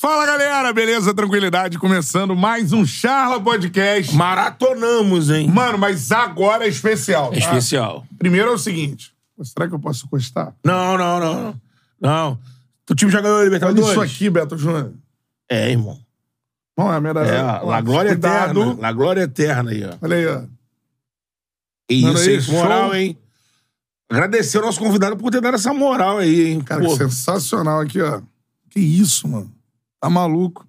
Fala 0.00 0.24
galera, 0.24 0.72
beleza? 0.72 1.12
Tranquilidade? 1.12 1.76
Começando 1.76 2.36
mais 2.36 2.72
um 2.72 2.86
Charla 2.86 3.42
Podcast. 3.42 4.14
Maratonamos, 4.14 5.28
hein? 5.28 5.48
Mano, 5.48 5.76
mas 5.76 6.12
agora 6.12 6.66
é 6.66 6.68
especial. 6.68 7.30
É 7.34 7.40
tá? 7.40 7.46
especial. 7.46 8.06
Primeiro 8.16 8.48
é 8.48 8.52
o 8.52 8.58
seguinte: 8.58 9.12
será 9.42 9.66
que 9.66 9.74
eu 9.74 9.78
posso 9.80 10.06
encostar? 10.06 10.54
Não, 10.64 10.96
não, 10.96 11.18
não. 11.18 11.34
Não. 11.42 11.60
não. 12.00 12.38
O 12.88 12.94
time 12.94 13.10
já 13.10 13.20
ganhou 13.20 13.38
a 13.38 13.40
Olha 13.40 13.46
Libertadores? 13.46 13.90
isso 13.90 14.00
aqui, 14.00 14.30
Beto 14.30 14.56
Júnior. 14.56 14.92
É, 15.50 15.68
irmão. 15.72 15.98
Não 16.76 16.92
é 16.92 16.96
a 16.96 17.00
medalha. 17.00 17.28
É, 17.28 17.42
Ó, 17.42 17.64
La 17.68 17.80
Glória 17.80 18.12
cuidado. 18.12 18.60
Eterna. 18.60 18.80
La 18.80 18.92
Glória 18.92 19.22
Eterna 19.22 19.70
aí, 19.72 19.84
ó. 19.84 19.96
Olha 20.00 20.16
aí, 20.16 20.26
ó. 20.28 20.42
Mano, 22.02 22.18
isso, 22.22 22.52
aí? 22.52 22.56
Moral, 22.56 22.84
show. 22.84 22.94
hein? 22.94 23.18
Agradecer 24.08 24.58
ao 24.58 24.64
nosso 24.66 24.78
convidado 24.78 25.16
por 25.16 25.32
ter 25.32 25.40
dado 25.40 25.56
essa 25.56 25.74
moral 25.74 26.18
aí, 26.18 26.50
hein? 26.50 26.60
Cara, 26.60 26.84
Pô, 26.84 26.92
que 26.92 26.98
sensacional 26.98 27.80
aqui, 27.80 28.00
ó. 28.00 28.20
Que 28.70 28.78
isso, 28.78 29.26
mano. 29.26 29.57
Tá 30.00 30.08
maluco. 30.10 30.66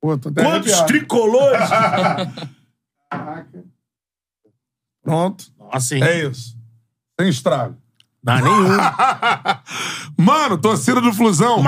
Pô, 0.00 0.16
tô 0.18 0.28
até 0.28 0.42
quantos 0.42 0.72
arrepiado. 0.72 0.86
tricolores? 0.86 1.68
Pronto. 5.02 5.44
Nossa, 5.58 5.96
hein? 5.96 6.02
É 6.02 6.24
isso. 6.26 6.56
Sem 7.18 7.28
estrago. 7.28 7.76
Dá 8.22 8.40
nenhum. 8.40 8.68
Mano, 10.16 10.56
torcida 10.56 11.00
do 11.00 11.12
Flusão. 11.12 11.62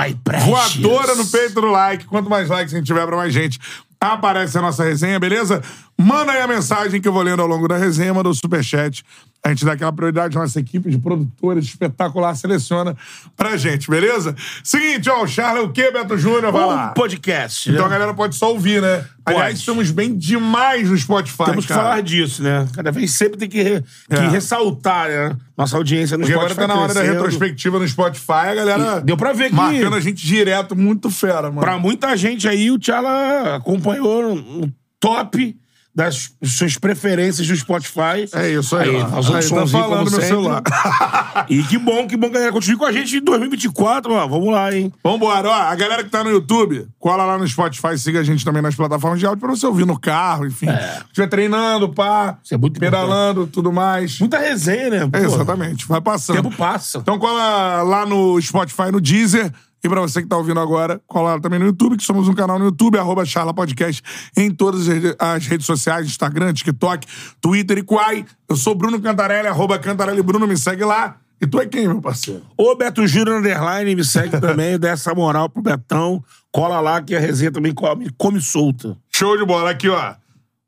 Voadora 0.45 1.15
no 1.15 1.27
peito 1.27 1.61
do 1.61 1.67
like. 1.67 2.07
Quanto 2.07 2.31
mais 2.31 2.49
likes 2.49 2.73
a 2.73 2.79
gente 2.79 2.87
tiver 2.87 3.07
pra 3.07 3.17
mais 3.17 3.33
gente, 3.35 3.59
aparece 4.01 4.57
a 4.57 4.63
nossa 4.63 4.83
resenha, 4.85 5.21
beleza? 5.21 5.63
Manda 5.99 6.33
aí 6.33 6.43
a 6.43 6.47
mensagem 6.47 7.01
que 7.01 7.09
eu 7.09 7.13
vou 7.13 7.23
lendo 7.23 7.41
ao 7.41 7.49
longo 7.49 7.67
da 7.67 7.79
resenha, 7.79 8.13
manda 8.13 8.29
o 8.29 8.35
superchat. 8.35 9.03
A 9.43 9.49
gente 9.51 9.65
dá 9.65 9.73
aquela 9.73 9.93
prioridade, 9.93 10.35
nossa 10.37 10.59
equipe 10.61 10.91
de 10.91 10.99
produtores 10.99 11.65
espetacular 11.65 12.35
seleciona 12.35 12.95
pra 13.37 13.57
gente, 13.57 13.89
beleza? 13.89 14.35
Seguinte, 14.63 15.09
ó, 15.09 15.23
o 15.23 15.27
Charles 15.29 15.63
é 15.63 15.67
o 15.67 15.71
quê, 15.73 15.91
Beto 15.91 16.19
Júnior? 16.19 16.53
Vai 16.53 16.67
lá. 16.67 16.91
um 16.91 16.95
podcast. 16.95 17.71
Então 17.71 17.87
a 17.87 17.89
né? 17.89 17.95
galera 17.95 18.13
pode 18.13 18.35
só 18.35 18.51
ouvir, 18.53 18.83
né? 18.83 19.05
Aliás, 19.25 19.47
Pode. 19.49 19.59
estamos 19.61 19.91
bem 19.91 20.15
demais 20.17 20.91
no 20.91 20.99
Spotify, 20.99 21.45
Temos 21.47 21.65
que 21.65 21.73
cara. 21.73 21.83
falar 21.83 22.03
disso, 22.03 22.43
né? 22.43 22.69
Cada 22.75 22.93
vez 22.93 23.13
sempre 23.13 23.39
tem 23.39 23.49
que, 23.49 23.63
re- 23.63 23.83
que 24.09 24.15
É. 24.17 24.29
ressaltar, 24.29 25.09
né? 25.09 25.37
Nossa 25.57 25.77
audiência 25.79 26.17
no 26.19 26.25
Porque 26.25 26.35
agora 26.35 26.51
Spotify 26.53 26.69
tá 26.69 26.75
na 26.75 26.81
hora 26.83 26.93
da 26.95 27.03
retrospectiva 27.03 27.79
no 27.79 27.89
Spotify, 27.89 28.33
a 28.33 28.55
galera 28.55 28.99
E 28.99 29.05
deu 29.05 29.17
pra 29.17 29.33
ver 29.33 29.49
que- 29.49 29.55
marcando 29.55 29.95
a 29.97 30.01
gente 30.01 30.27
direto, 30.27 30.77
muito 30.77 31.09
fera, 31.11 31.49
mano. 31.49 31.61
Pra 31.61 31.79
muita 31.79 32.15
gente 32.17 32.47
aí, 32.49 32.71
o 32.71 32.79
Tchala 32.79 33.57
acompanhou 33.57 34.35
no 34.35 34.71
top 35.01 35.57
das 35.97 36.31
suas 36.45 36.77
preferências 36.77 37.49
do 37.49 37.57
Spotify. 37.57 38.29
É 38.35 38.51
isso 38.51 38.77
aí, 38.77 38.95
ó. 38.95 39.09
Faz 39.09 39.31
um 39.31 39.35
Aí, 39.35 39.49
tá 39.49 39.67
falando 39.67 40.11
meu 40.11 40.21
celular. 40.21 40.63
E 41.49 41.63
que 41.63 41.79
bom, 41.79 42.07
que 42.07 42.17
bom, 42.17 42.31
galera. 42.31 42.51
Continue 42.51 42.79
com 42.79 42.85
a 42.87 42.93
gente 42.93 43.17
em 43.17 43.21
2024, 43.23 44.13
ó. 44.13 44.27
Vamos 44.27 44.53
lá, 44.53 44.75
hein? 44.75 44.93
Vambora, 45.05 45.49
ó. 45.49 45.53
A 45.53 45.75
galera 45.75 46.03
que 46.03 46.11
tá 46.11 46.25
no 46.25 46.31
YouTube, 46.31 46.87
cola 46.99 47.25
lá 47.25 47.39
no 47.39 47.47
Spotify, 47.47 47.97
siga 47.99 48.21
a 48.21 48.23
gente 48.23 48.45
também 48.45 48.61
nas 48.63 48.75
plataformas 48.75 49.21
de 49.21 49.27
áudio 49.27 49.41
pra 49.41 49.51
você 49.55 49.67
ouvir 49.67 49.87
no 49.87 49.99
carro, 49.99 50.47
enfim. 50.47 50.69
É. 50.69 51.03
Estiver 51.07 51.29
treinando, 51.29 51.89
pá, 51.91 52.39
Isso 52.43 52.55
é 52.55 52.57
muito 52.57 52.81
pedalando, 52.81 53.47
tudo 53.47 53.71
mais. 53.73 54.19
Muita 54.19 54.39
resenha, 54.39 54.91
né? 54.91 55.11
É, 55.13 55.25
exatamente, 55.25 55.87
vai 55.87 55.99
O 55.99 56.03
passando. 56.03 56.37
tempo 56.43 56.57
passa. 56.57 56.99
Então 56.99 57.19
cola 57.19 57.83
lá 57.83 58.05
no 58.07 58.41
Spotify, 58.41 58.91
no 58.91 59.01
Deezer. 59.01 59.53
E 59.85 59.89
pra 59.89 60.01
você 60.01 60.21
que 60.23 60.27
tá 60.29 60.37
ouvindo 60.37 60.59
agora, 60.59 61.01
cola 61.07 61.35
lá 61.35 61.41
também 61.41 61.59
no 61.59 61.67
YouTube, 61.67 61.97
que 61.97 62.03
somos 62.03 62.27
um 62.29 62.35
canal 62.35 62.59
no 62.59 62.65
YouTube, 62.67 62.99
arroba 62.99 63.25
Charla 63.25 63.55
Podcast, 63.55 64.03
em 64.37 64.51
todas 64.51 64.83
as 64.83 64.87
rede- 64.89 65.17
as 65.19 65.47
redes 65.47 65.67
sociais, 65.67 66.07
Instagram, 66.07 66.53
TikTok, 66.53 67.07
Twitter 67.41 67.79
e 67.79 67.83
Quai. 67.83 68.25
Eu 68.49 68.57
sou 68.57 68.75
Bruno 68.75 69.01
Cantarelli, 69.01 69.47
arroba 69.49 69.79
Cantarelli 69.79 70.23
Bruno, 70.23 70.47
me 70.47 70.57
segue 70.57 70.85
lá. 70.85 71.17
E 71.41 71.47
tu 71.47 71.61
é 71.61 71.67
quem, 71.67 71.87
meu 71.87 72.01
parceiro? 72.01 72.43
Ô, 72.57 72.75
Beto 72.75 73.07
Júnior 73.07 73.39
Underline, 73.39 73.95
me 73.95 74.03
segue 74.03 74.41
também, 74.41 74.77
dá 74.81 74.89
essa 74.89 75.15
moral 75.15 75.49
pro 75.51 75.61
Betão. 75.63 76.25
Cola 76.51 76.81
lá 76.81 77.03
que 77.03 77.15
a 77.15 77.21
resenha 77.21 77.53
também 77.53 77.75
come, 77.75 78.11
come 78.17 78.41
solta. 78.41 78.97
Show 79.15 79.37
de 79.37 79.45
bola. 79.45 79.71
Aqui, 79.71 79.89
ó. 79.91 80.15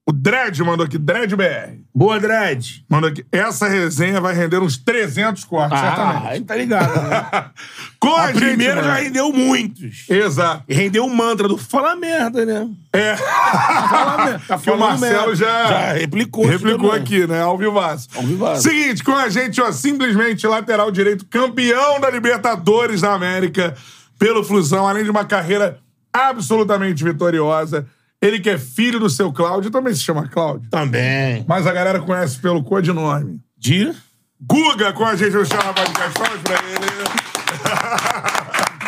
O 0.09 0.12
Dredd 0.12 0.59
mandou 0.64 0.87
aqui, 0.87 0.97
Dredd 0.97 1.34
BR. 1.37 1.83
Boa, 1.95 2.19
Dredd. 2.19 2.83
Mandou 2.89 3.11
aqui. 3.11 3.27
Essa 3.31 3.69
resenha 3.69 4.19
vai 4.23 4.33
render 4.35 4.58
uns 4.58 4.79
300 4.79 5.45
cortes, 5.45 5.79
Ah, 5.79 5.83
certamente. 5.96 6.27
aí 6.33 6.41
tá 6.41 6.57
ligado, 6.57 7.02
né? 7.02 7.45
Com 8.01 8.14
a, 8.17 8.23
A 8.23 8.27
gente, 8.33 8.39
primeira 8.39 8.83
já 8.83 8.89
mano. 8.89 9.02
rendeu 9.02 9.30
muitos. 9.35 10.08
Exato. 10.08 10.64
E 10.67 10.73
rendeu 10.73 11.05
o 11.05 11.14
mantra 11.14 11.46
do 11.46 11.58
fala 11.58 11.95
merda, 11.95 12.46
né? 12.46 12.67
É. 12.91 13.17
Fala 13.17 14.24
merda. 14.24 14.42
Tá 14.48 14.57
que 14.58 14.70
o 14.70 14.79
Marcelo 14.79 15.13
merda. 15.27 15.35
já, 15.36 15.67
Já 15.69 15.92
replicou 15.92 16.46
replicou 16.46 16.90
aqui, 16.90 17.27
né? 17.27 17.42
Ao 17.42 17.58
vivaço. 17.58 18.08
Ao 18.17 18.23
vivaço. 18.23 18.63
Seguinte, 18.63 19.05
com 19.05 19.13
a 19.14 19.29
gente, 19.29 19.61
ó, 19.61 19.70
simplesmente 19.73 20.46
lateral 20.46 20.90
direito, 20.90 21.27
campeão 21.27 22.01
da 22.01 22.08
Libertadores 22.11 23.02
da 23.02 23.13
América 23.13 23.75
pelo 24.19 24.42
Flusão, 24.42 24.89
além 24.89 25.05
de 25.05 25.11
uma 25.11 25.27
carreira 25.27 25.80
absolutamente 26.11 27.05
vitoriosa. 27.05 27.86
Ele 28.20 28.40
que 28.40 28.51
é 28.51 28.58
filho 28.58 28.98
do 28.98 29.08
seu 29.08 29.33
Cláudio, 29.33 29.70
também 29.70 29.95
se 29.95 30.01
chama 30.01 30.27
Cláudio. 30.27 30.68
Também. 30.70 31.45
Mas 31.46 31.68
a 31.68 31.73
galera 31.73 32.01
conhece 32.01 32.39
pelo 32.40 32.64
codinome. 32.64 33.40
Dia. 33.56 33.95
Guga 34.40 34.92
com 34.92 35.05
a 35.05 35.14
gente 35.14 35.36
no 35.36 35.46
Chama 35.46 35.73
Podcast. 35.73 36.18
Palmas 36.18 36.40
pra 36.42 36.55
ele. 36.55 36.89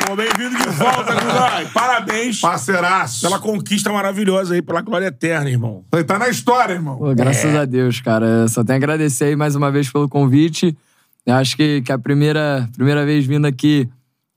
Pô, 0.06 0.16
bem-vindo 0.16 0.56
de 0.56 0.68
volta, 0.70 1.14
Gugai. 1.14 1.66
Parabéns 1.72 2.40
Parceiraço. 2.40 3.20
pela 3.20 3.38
conquista 3.38 3.92
maravilhosa 3.92 4.54
aí, 4.54 4.62
pela 4.62 4.80
glória 4.80 5.06
eterna, 5.06 5.48
irmão. 5.48 5.84
Ele 5.92 6.02
tá 6.02 6.18
na 6.18 6.28
história, 6.28 6.74
irmão. 6.74 6.98
Pô, 6.98 7.14
graças 7.14 7.54
a 7.54 7.64
Deus, 7.64 8.00
cara. 8.00 8.48
Só 8.48 8.64
tenho 8.64 8.76
a 8.76 8.78
agradecer 8.78 9.26
aí 9.26 9.36
mais 9.36 9.54
uma 9.54 9.70
vez 9.70 9.88
pelo 9.88 10.08
convite. 10.08 10.76
Eu 11.24 11.34
acho 11.34 11.56
que, 11.56 11.82
que 11.82 11.92
a 11.92 11.98
primeira, 11.98 12.68
primeira 12.74 13.06
vez 13.06 13.24
vindo 13.24 13.46
aqui 13.46 13.88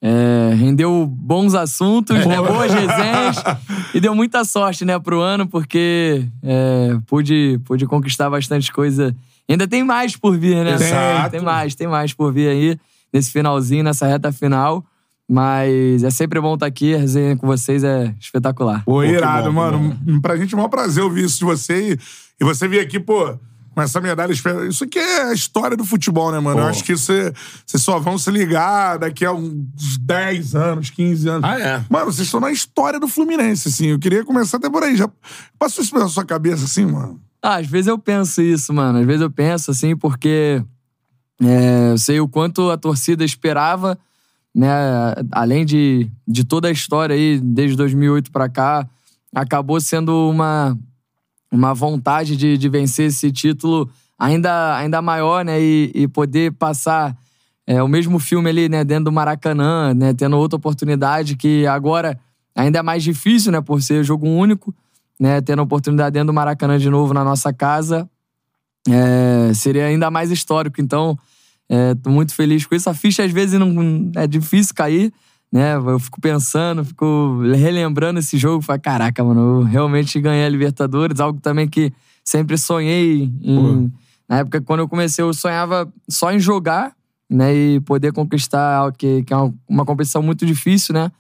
é, 0.04 0.54
rendeu 0.54 1.08
bons 1.08 1.56
assuntos, 1.56 2.26
né? 2.26 2.36
boas 2.36 2.72
resenhas. 2.72 3.44
e 3.94 4.00
deu 4.00 4.16
muita 4.16 4.44
sorte, 4.44 4.84
né, 4.84 4.98
pro 5.00 5.22
ano, 5.22 5.48
porque 5.48 6.26
é, 6.42 6.98
pude, 7.06 7.60
pude 7.66 7.86
conquistar 7.86 8.30
bastante 8.30 8.72
coisa. 8.72 9.16
Ainda 9.48 9.68
tem 9.68 9.84
mais 9.84 10.16
por 10.16 10.38
vir, 10.38 10.64
né? 10.64 10.74
Exato. 10.74 11.32
Tem 11.32 11.42
mais, 11.42 11.76
tem 11.76 11.88
mais 11.88 12.14
por 12.14 12.34
vir 12.34 12.50
aí, 12.50 12.80
nesse 13.12 13.32
finalzinho, 13.32 13.84
nessa 13.84 14.08
reta 14.08 14.32
final. 14.32 14.84
Mas 15.30 16.04
é 16.04 16.10
sempre 16.10 16.40
bom 16.42 16.54
estar 16.56 16.66
aqui, 16.66 16.96
a 16.96 16.98
resenha 16.98 17.36
com 17.38 17.48
vocês 17.48 17.84
é 17.84 18.14
espetacular. 18.20 18.84
Pô, 18.84 19.04
irado, 19.04 19.52
bom, 19.52 19.54
mano. 19.54 20.22
Pra 20.22 20.36
gente 20.36 20.54
é 20.54 20.58
um 20.58 20.60
maior 20.60 20.70
prazer 20.70 21.04
ouvir 21.04 21.24
isso 21.24 21.40
de 21.40 21.46
você 21.46 21.94
e, 21.94 22.00
e 22.42 22.44
você 22.44 22.68
vir 22.68 22.80
aqui, 22.80 23.00
pô, 23.00 23.38
com 23.74 23.82
essa 23.82 24.00
medalha. 24.00 24.32
Isso 24.32 24.84
aqui 24.84 25.00
é 25.00 25.24
a 25.30 25.34
história 25.34 25.76
do 25.76 25.84
futebol, 25.84 26.32
né, 26.32 26.40
mano? 26.40 26.60
Eu 26.60 26.64
Pô. 26.64 26.70
acho 26.70 26.84
que 26.84 26.96
você- 26.96 27.34
vocês 27.66 27.82
só 27.82 28.00
vão 28.00 28.18
se 28.18 28.30
ligar 28.32 28.98
daqui 29.00 29.26
a 29.26 29.32
uns 29.34 29.98
10 30.00 30.56
anos, 30.56 30.90
15 30.90 31.28
anos. 31.28 31.44
Ah, 31.50 31.60
é? 31.60 31.84
Mano, 31.90 32.06
vocês 32.12 32.28
estão 32.28 32.40
na 32.40 32.52
história 32.52 33.00
do 33.00 33.08
Fluminense, 33.08 33.68
assim. 33.68 33.88
Eu 33.88 34.00
queria 34.00 34.24
começar 34.24 34.58
até 34.58 34.70
por 34.70 34.84
aí. 34.84 34.96
Já 34.96 35.10
passou 35.58 35.84
isso 35.84 35.94
pela 35.94 36.08
sua 36.08 36.24
cabeça, 36.26 36.66
assim, 36.66 36.86
mano? 36.86 37.20
Ah, 37.42 37.56
às 37.58 37.68
vezes 37.68 37.88
eu 37.88 37.98
penso 37.98 38.42
isso, 38.42 38.74
mano. 38.74 39.00
Às 39.00 39.06
vezes 39.06 39.22
eu 39.22 39.30
penso, 39.32 39.72
assim, 39.72 39.96
porque 39.98 40.64
é, 41.42 41.92
eu 41.92 41.98
sei 41.98 42.20
o 42.20 42.28
quanto 42.28 42.70
a 42.70 42.78
torcida 42.78 43.26
esperava, 43.26 43.98
né? 44.56 44.70
Além 45.32 45.66
de, 45.66 46.10
de 46.28 46.44
toda 46.46 46.68
a 46.68 46.72
história 46.72 47.16
aí, 47.16 47.40
desde 47.44 47.76
2008 47.76 48.32
pra 48.32 48.48
cá, 48.48 48.88
acabou 49.36 49.82
sendo 49.82 50.30
uma, 50.30 50.78
uma 51.54 51.74
vontade 51.74 52.36
de, 52.36 52.58
de 52.58 52.70
vencer 52.70 53.08
esse 53.08 53.32
título 53.32 53.90
ainda, 54.18 54.76
ainda 54.76 55.02
maior, 55.02 55.46
né? 55.46 55.62
E, 55.62 55.92
e 55.94 56.08
poder 56.08 56.52
passar 56.54 57.16
é, 57.66 57.82
o 57.82 57.88
mesmo 57.88 58.20
filme 58.20 58.50
ali, 58.50 58.68
né? 58.68 58.84
Dentro 58.84 59.06
do 59.06 59.12
Maracanã, 59.12 59.94
né? 59.94 60.14
Tendo 60.14 60.38
outra 60.38 60.58
oportunidade 60.58 61.36
que 61.36 61.66
agora 61.68 62.20
ainda 62.56 62.80
é 62.80 62.82
mais 62.82 63.04
difícil, 63.04 63.52
né? 63.52 63.62
Por 63.62 63.82
ser 63.82 64.04
jogo 64.04 64.28
único 64.28 64.74
né, 65.20 65.42
tendo 65.42 65.60
a 65.60 65.64
oportunidade 65.64 66.14
dentro 66.14 66.28
do 66.28 66.34
Maracanã 66.34 66.78
de 66.78 66.90
novo 66.90 67.14
na 67.14 67.24
nossa 67.24 67.54
casa, 67.54 68.10
é, 68.88 69.54
seria 69.54 69.86
ainda 69.86 70.12
mais 70.12 70.32
histórico. 70.32 70.82
Então, 70.82 71.18
é, 71.70 71.96
tô 71.96 72.10
muito 72.10 72.34
feliz 72.34 72.66
com 72.66 72.76
isso. 72.76 72.90
A 72.90 72.94
ficha 72.94 73.24
às 73.24 73.32
vezes 73.32 73.60
não 73.60 74.12
é 74.16 74.28
difícil 74.28 74.74
cair, 74.76 75.14
né? 75.54 75.76
Eu 75.76 76.00
fico 76.00 76.20
pensando, 76.20 76.84
fico 76.84 77.44
relembrando 77.56 78.20
esse 78.20 78.40
jogo, 78.40 78.64
falo, 78.64 78.82
caraca, 78.82 79.24
mano, 79.24 79.60
eu 79.60 79.64
realmente 79.64 80.20
ganhei 80.20 80.44
a 80.44 80.50
Libertadores, 80.50 81.20
algo 81.20 81.40
também 81.40 81.68
que 81.68 81.94
sempre 82.26 82.58
sonhei 82.58 83.32
em, 83.40 83.94
na 84.28 84.40
época 84.40 84.60
quando 84.62 84.80
eu 84.80 84.88
comecei, 84.88 85.24
eu 85.24 85.32
sonhava 85.32 85.88
só 86.10 86.32
em 86.32 86.40
jogar, 86.40 86.94
né, 87.30 87.54
e 87.54 87.80
poder 87.82 88.12
conquistar 88.12 88.78
algo 88.78 88.98
que, 88.98 89.22
que 89.22 89.32
é 89.32 89.38
uma, 89.38 89.54
uma 89.70 89.86
competição 89.86 90.24
muito 90.24 90.44
difícil, 90.44 90.92
né? 90.92 91.12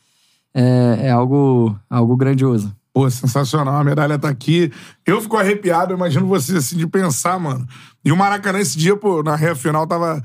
É, 0.52 1.08
é 1.08 1.12
algo, 1.12 1.76
algo 1.88 2.16
grandioso. 2.16 2.76
Pô, 2.92 3.10
sensacional. 3.10 3.76
A 3.76 3.84
medalha 3.84 4.20
tá 4.20 4.30
aqui. 4.30 4.72
Eu 5.04 5.20
fico 5.20 5.36
arrepiado, 5.36 5.94
eu 5.94 5.98
imagino 5.98 6.28
você, 6.28 6.58
assim, 6.58 6.78
de 6.78 6.86
pensar, 6.86 7.40
mano. 7.40 7.68
E 8.06 8.12
o 8.12 8.18
Maracanã, 8.18 8.60
esse 8.60 8.78
dia, 8.78 8.96
pô, 8.96 9.24
na 9.24 9.36
reta 9.36 9.56
final, 9.56 9.88
tava 9.88 10.22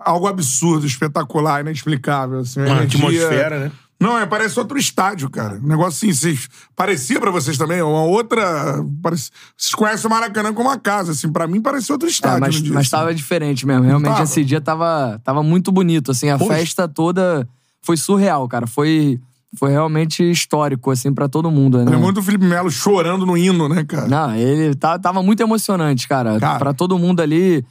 algo 0.00 0.26
absurdo, 0.26 0.86
espetacular, 0.86 1.60
inexplicável. 1.60 2.40
Assim, 2.40 2.60
Uma 2.60 2.70
energia- 2.70 2.98
atmosfera, 3.06 3.58
né? 3.60 3.72
Não, 4.00 4.16
é, 4.18 4.24
parece 4.24 4.58
outro 4.58 4.78
estádio, 4.78 5.28
cara. 5.28 5.56
Um 5.62 5.66
negócio 5.68 6.08
assim, 6.08 6.10
vocês, 6.10 6.48
parecia 6.74 7.20
pra 7.20 7.30
vocês 7.30 7.58
também, 7.58 7.82
uma 7.82 8.02
outra. 8.04 8.82
Parece, 9.02 9.30
vocês 9.54 9.74
conhecem 9.74 10.06
o 10.06 10.10
Maracanã 10.10 10.54
como 10.54 10.70
uma 10.70 10.78
casa, 10.78 11.12
assim, 11.12 11.30
pra 11.30 11.46
mim 11.46 11.60
parecia 11.60 11.94
outro 11.94 12.08
É, 12.08 12.10
estádio. 12.10 12.40
mas, 12.40 12.56
no 12.56 12.62
dia, 12.62 12.72
mas 12.72 12.86
assim. 12.86 12.90
tava 12.92 13.14
diferente 13.14 13.66
mesmo. 13.66 13.84
Realmente, 13.84 14.12
Tava? 14.12 14.22
esse 14.24 14.42
dia 14.42 14.58
tava, 14.60 15.20
tava 15.22 15.42
muito 15.42 15.70
bonito. 15.70 16.12
Assim, 16.12 16.30
a 16.30 16.38
Poxa. 16.38 16.54
festa 16.54 16.88
toda 16.88 17.46
foi 17.82 17.98
surreal, 17.98 18.48
cara. 18.48 18.66
Foi 18.66 19.20
foi 19.58 19.70
realmente 19.72 20.22
histórico, 20.30 20.92
assim, 20.92 21.12
pra 21.12 21.28
todo 21.28 21.50
mundo, 21.50 21.84
né? 21.84 21.92
É 21.92 21.96
muito 21.98 22.20
o 22.20 22.22
Felipe 22.22 22.44
Melo 22.46 22.70
chorando 22.70 23.26
no 23.26 23.36
hino, 23.36 23.68
né, 23.68 23.82
cara? 23.84 24.06
Não, 24.06 24.32
ele 24.34 24.76
tá, 24.76 24.96
tava 24.96 25.22
muito 25.24 25.42
emocionante, 25.42 26.06
cara. 26.08 26.38
Cara. 26.38 26.58
Pra 26.58 26.72
todo 26.72 26.96
mundo 26.98 27.20
ali. 27.20 27.62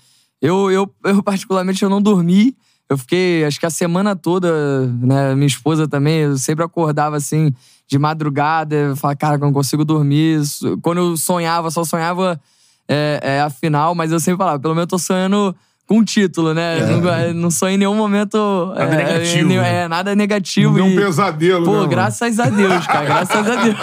Eu, 0.41 0.71
eu, 0.71 0.93
eu, 1.03 1.23
particularmente, 1.23 1.83
eu 1.83 1.89
não 1.89 2.01
dormi. 2.01 2.55
Eu 2.89 2.97
fiquei, 2.97 3.45
acho 3.45 3.59
que 3.59 3.65
a 3.65 3.69
semana 3.69 4.15
toda, 4.15 4.87
né? 4.87 5.35
Minha 5.35 5.47
esposa 5.47 5.87
também, 5.87 6.21
eu 6.21 6.37
sempre 6.37 6.65
acordava 6.65 7.15
assim, 7.15 7.53
de 7.87 7.99
madrugada. 7.99 8.75
Eu 8.75 8.95
falava, 8.95 9.17
cara, 9.17 9.35
eu 9.35 9.39
não 9.39 9.53
consigo 9.53 9.85
dormir. 9.85 10.41
Quando 10.81 10.97
eu 10.97 11.17
sonhava, 11.17 11.69
só 11.69 11.83
sonhava 11.83 12.39
é, 12.87 13.19
é, 13.21 13.41
a 13.41 13.49
final, 13.49 13.93
mas 13.93 14.11
eu 14.11 14.19
sempre 14.19 14.39
falava, 14.39 14.59
pelo 14.59 14.73
menos 14.73 14.85
eu 14.85 14.89
tô 14.89 14.97
sonhando 14.97 15.55
com 15.89 16.03
título, 16.03 16.53
né? 16.53 16.85
Não, 16.85 17.33
não 17.33 17.49
sonho 17.49 17.73
em 17.73 17.77
nenhum 17.79 17.95
momento. 17.95 18.37
Nada 18.75 18.93
é, 18.93 18.95
negativo, 18.95 19.51
é, 19.51 19.55
né? 19.55 19.73
é, 19.73 19.87
nada 19.87 20.15
negativo. 20.15 20.83
Um 20.83 20.91
e- 20.91 20.95
pesadelo, 20.95 21.61
né, 21.61 21.65
Pô, 21.65 21.71
mano? 21.71 21.87
graças 21.87 22.39
a 22.39 22.47
Deus, 22.47 22.85
cara. 22.85 23.05
Graças 23.05 23.47
a 23.47 23.63
Deus. 23.63 23.75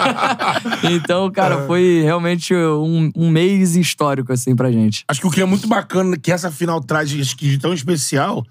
então, 0.89 1.29
cara, 1.29 1.67
foi 1.67 1.99
realmente 2.01 2.55
um, 2.55 3.11
um 3.13 3.29
mês 3.29 3.75
histórico, 3.75 4.31
assim, 4.31 4.55
pra 4.55 4.71
gente. 4.71 5.03
Acho 5.05 5.19
que 5.19 5.27
o 5.27 5.29
que 5.29 5.41
é 5.41 5.45
muito 5.45 5.67
bacana 5.67 6.15
que 6.15 6.31
essa 6.31 6.49
final 6.49 6.79
traz 6.79 7.11
acho 7.11 7.35
que 7.35 7.49
de 7.49 7.57
tão 7.57 7.73
especial 7.73 8.41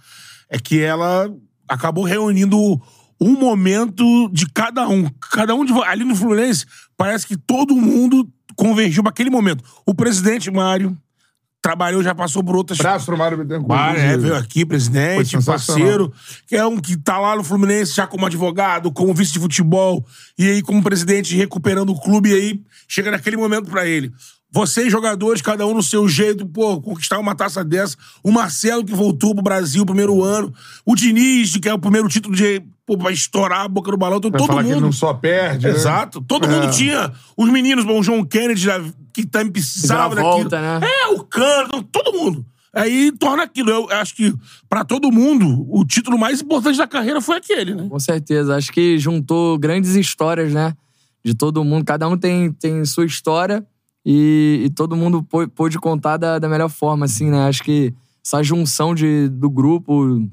é 0.51 0.59
que 0.59 0.83
ela 0.83 1.27
acabou 1.67 2.05
reunindo 2.05 2.59
um 3.19 3.41
momento 3.41 4.29
de 4.35 4.47
cada 4.53 4.87
um. 4.87 5.09
Cada 5.33 5.55
um 5.55 5.65
de 5.65 5.73
ali 5.85 6.05
no 6.05 6.15
Fluminense, 6.15 6.67
parece 6.95 7.27
que 7.27 7.39
todo 7.39 7.75
mundo 7.75 8.29
convergiu 8.55 9.03
para 9.03 9.11
aquele 9.11 9.31
momento. 9.31 9.65
O 9.87 9.95
presidente 9.95 10.51
Mário 10.51 10.95
trabalhou, 11.67 12.01
já 12.01 12.15
passou 12.15 12.45
por 12.45 12.55
outras 12.55 12.79
Abraço 12.79 13.07
pro 13.07 13.19
Mário 13.19 13.39
Bittencourt. 13.39 13.67
Mário, 13.67 14.01
é, 14.01 14.17
veio 14.17 14.37
aqui, 14.37 14.65
presidente, 14.65 15.37
parceiro, 15.45 16.13
que 16.47 16.55
é 16.55 16.65
um 16.65 16.79
que 16.79 16.97
tá 16.97 17.19
lá 17.19 17.35
no 17.35 17.43
Fluminense 17.43 17.93
já 17.93 18.07
como 18.07 18.25
advogado, 18.25 18.93
como 18.93 19.13
vice 19.13 19.33
de 19.33 19.41
futebol, 19.41 20.07
e 20.39 20.49
aí 20.49 20.63
como 20.63 20.81
presidente 20.81 21.35
recuperando 21.35 21.91
o 21.91 22.01
clube, 22.01 22.31
e 22.31 22.35
aí 22.35 22.61
chega 22.87 23.11
naquele 23.11 23.37
momento 23.37 23.69
pra 23.69 23.85
ele. 23.85 24.13
Vocês, 24.49 24.93
jogadores, 24.93 25.43
cada 25.43 25.67
um 25.67 25.75
no 25.75 25.83
seu 25.83 26.09
jeito, 26.09 26.47
pô, 26.47 26.81
conquistar 26.81 27.19
uma 27.19 27.35
taça 27.35 27.65
dessa. 27.65 27.97
O 28.23 28.31
Marcelo, 28.31 28.85
que 28.85 28.95
voltou 28.95 29.35
pro 29.35 29.43
Brasil 29.43 29.85
primeiro 29.85 30.23
ano. 30.23 30.55
O 30.85 30.95
Diniz, 30.95 31.57
que 31.57 31.69
é 31.69 31.75
o 31.75 31.81
primeiro 31.81 32.09
título 32.09 32.37
de. 32.37 32.63
Pô, 32.87 32.97
vai 32.97 33.13
estourar 33.13 33.63
a 33.63 33.69
boca 33.69 33.91
do 33.91 33.97
balão. 33.97 34.19
Então, 34.19 34.31
todo 34.31 34.63
mundo. 34.63 34.81
não 34.81 34.93
só 34.93 35.13
perde, 35.13 35.67
né? 35.67 35.73
Exato. 35.73 36.21
Todo 36.21 36.47
É. 36.47 36.49
mundo 36.49 36.71
tinha. 36.71 37.13
Os 37.37 37.51
meninos, 37.51 37.85
bom, 37.85 37.99
o 37.99 38.03
João 38.03 38.25
Kennedy, 38.25 38.69
que 39.13 39.27
também 39.27 39.51
precisava 39.51 40.15
Já 40.15 40.23
daquilo. 40.23 40.31
volta, 40.43 40.61
né? 40.61 40.87
É, 40.87 41.09
o 41.09 41.25
Cano, 41.25 41.83
todo 41.83 42.13
mundo. 42.17 42.47
Aí 42.73 43.11
torna 43.19 43.43
aquilo. 43.43 43.71
Eu 43.71 43.91
acho 43.91 44.15
que, 44.15 44.33
pra 44.69 44.85
todo 44.85 45.11
mundo, 45.11 45.67
o 45.69 45.85
título 45.85 46.17
mais 46.17 46.41
importante 46.43 46.79
da 46.79 46.87
carreira 46.87 47.21
foi 47.21 47.39
aquele, 47.39 47.75
né? 47.75 47.89
Com 47.89 47.99
certeza. 47.99 48.55
Acho 48.55 48.71
que 48.71 48.99
juntou 48.99 49.59
grandes 49.59 49.97
histórias, 49.97 50.53
né? 50.53 50.73
De 51.25 51.35
todo 51.35 51.65
mundo. 51.65 51.85
Cada 51.85 52.07
um 52.07 52.17
tem, 52.17 52.53
tem 52.53 52.85
sua 52.85 53.05
história 53.05 53.67
e, 54.05 54.63
e 54.67 54.71
todo 54.71 54.95
mundo 54.95 55.25
pô- 55.25 55.49
pôde 55.49 55.77
contar 55.81 56.19
da, 56.19 56.39
da 56.39 56.49
melhor 56.49 56.69
forma, 56.69 57.07
assim, 57.07 57.31
né? 57.31 57.49
Acho 57.49 57.65
que 57.65 57.93
essa 58.25 58.43
junção 58.45 58.95
de, 58.95 59.29
do 59.29 59.49
grupo 59.51 60.29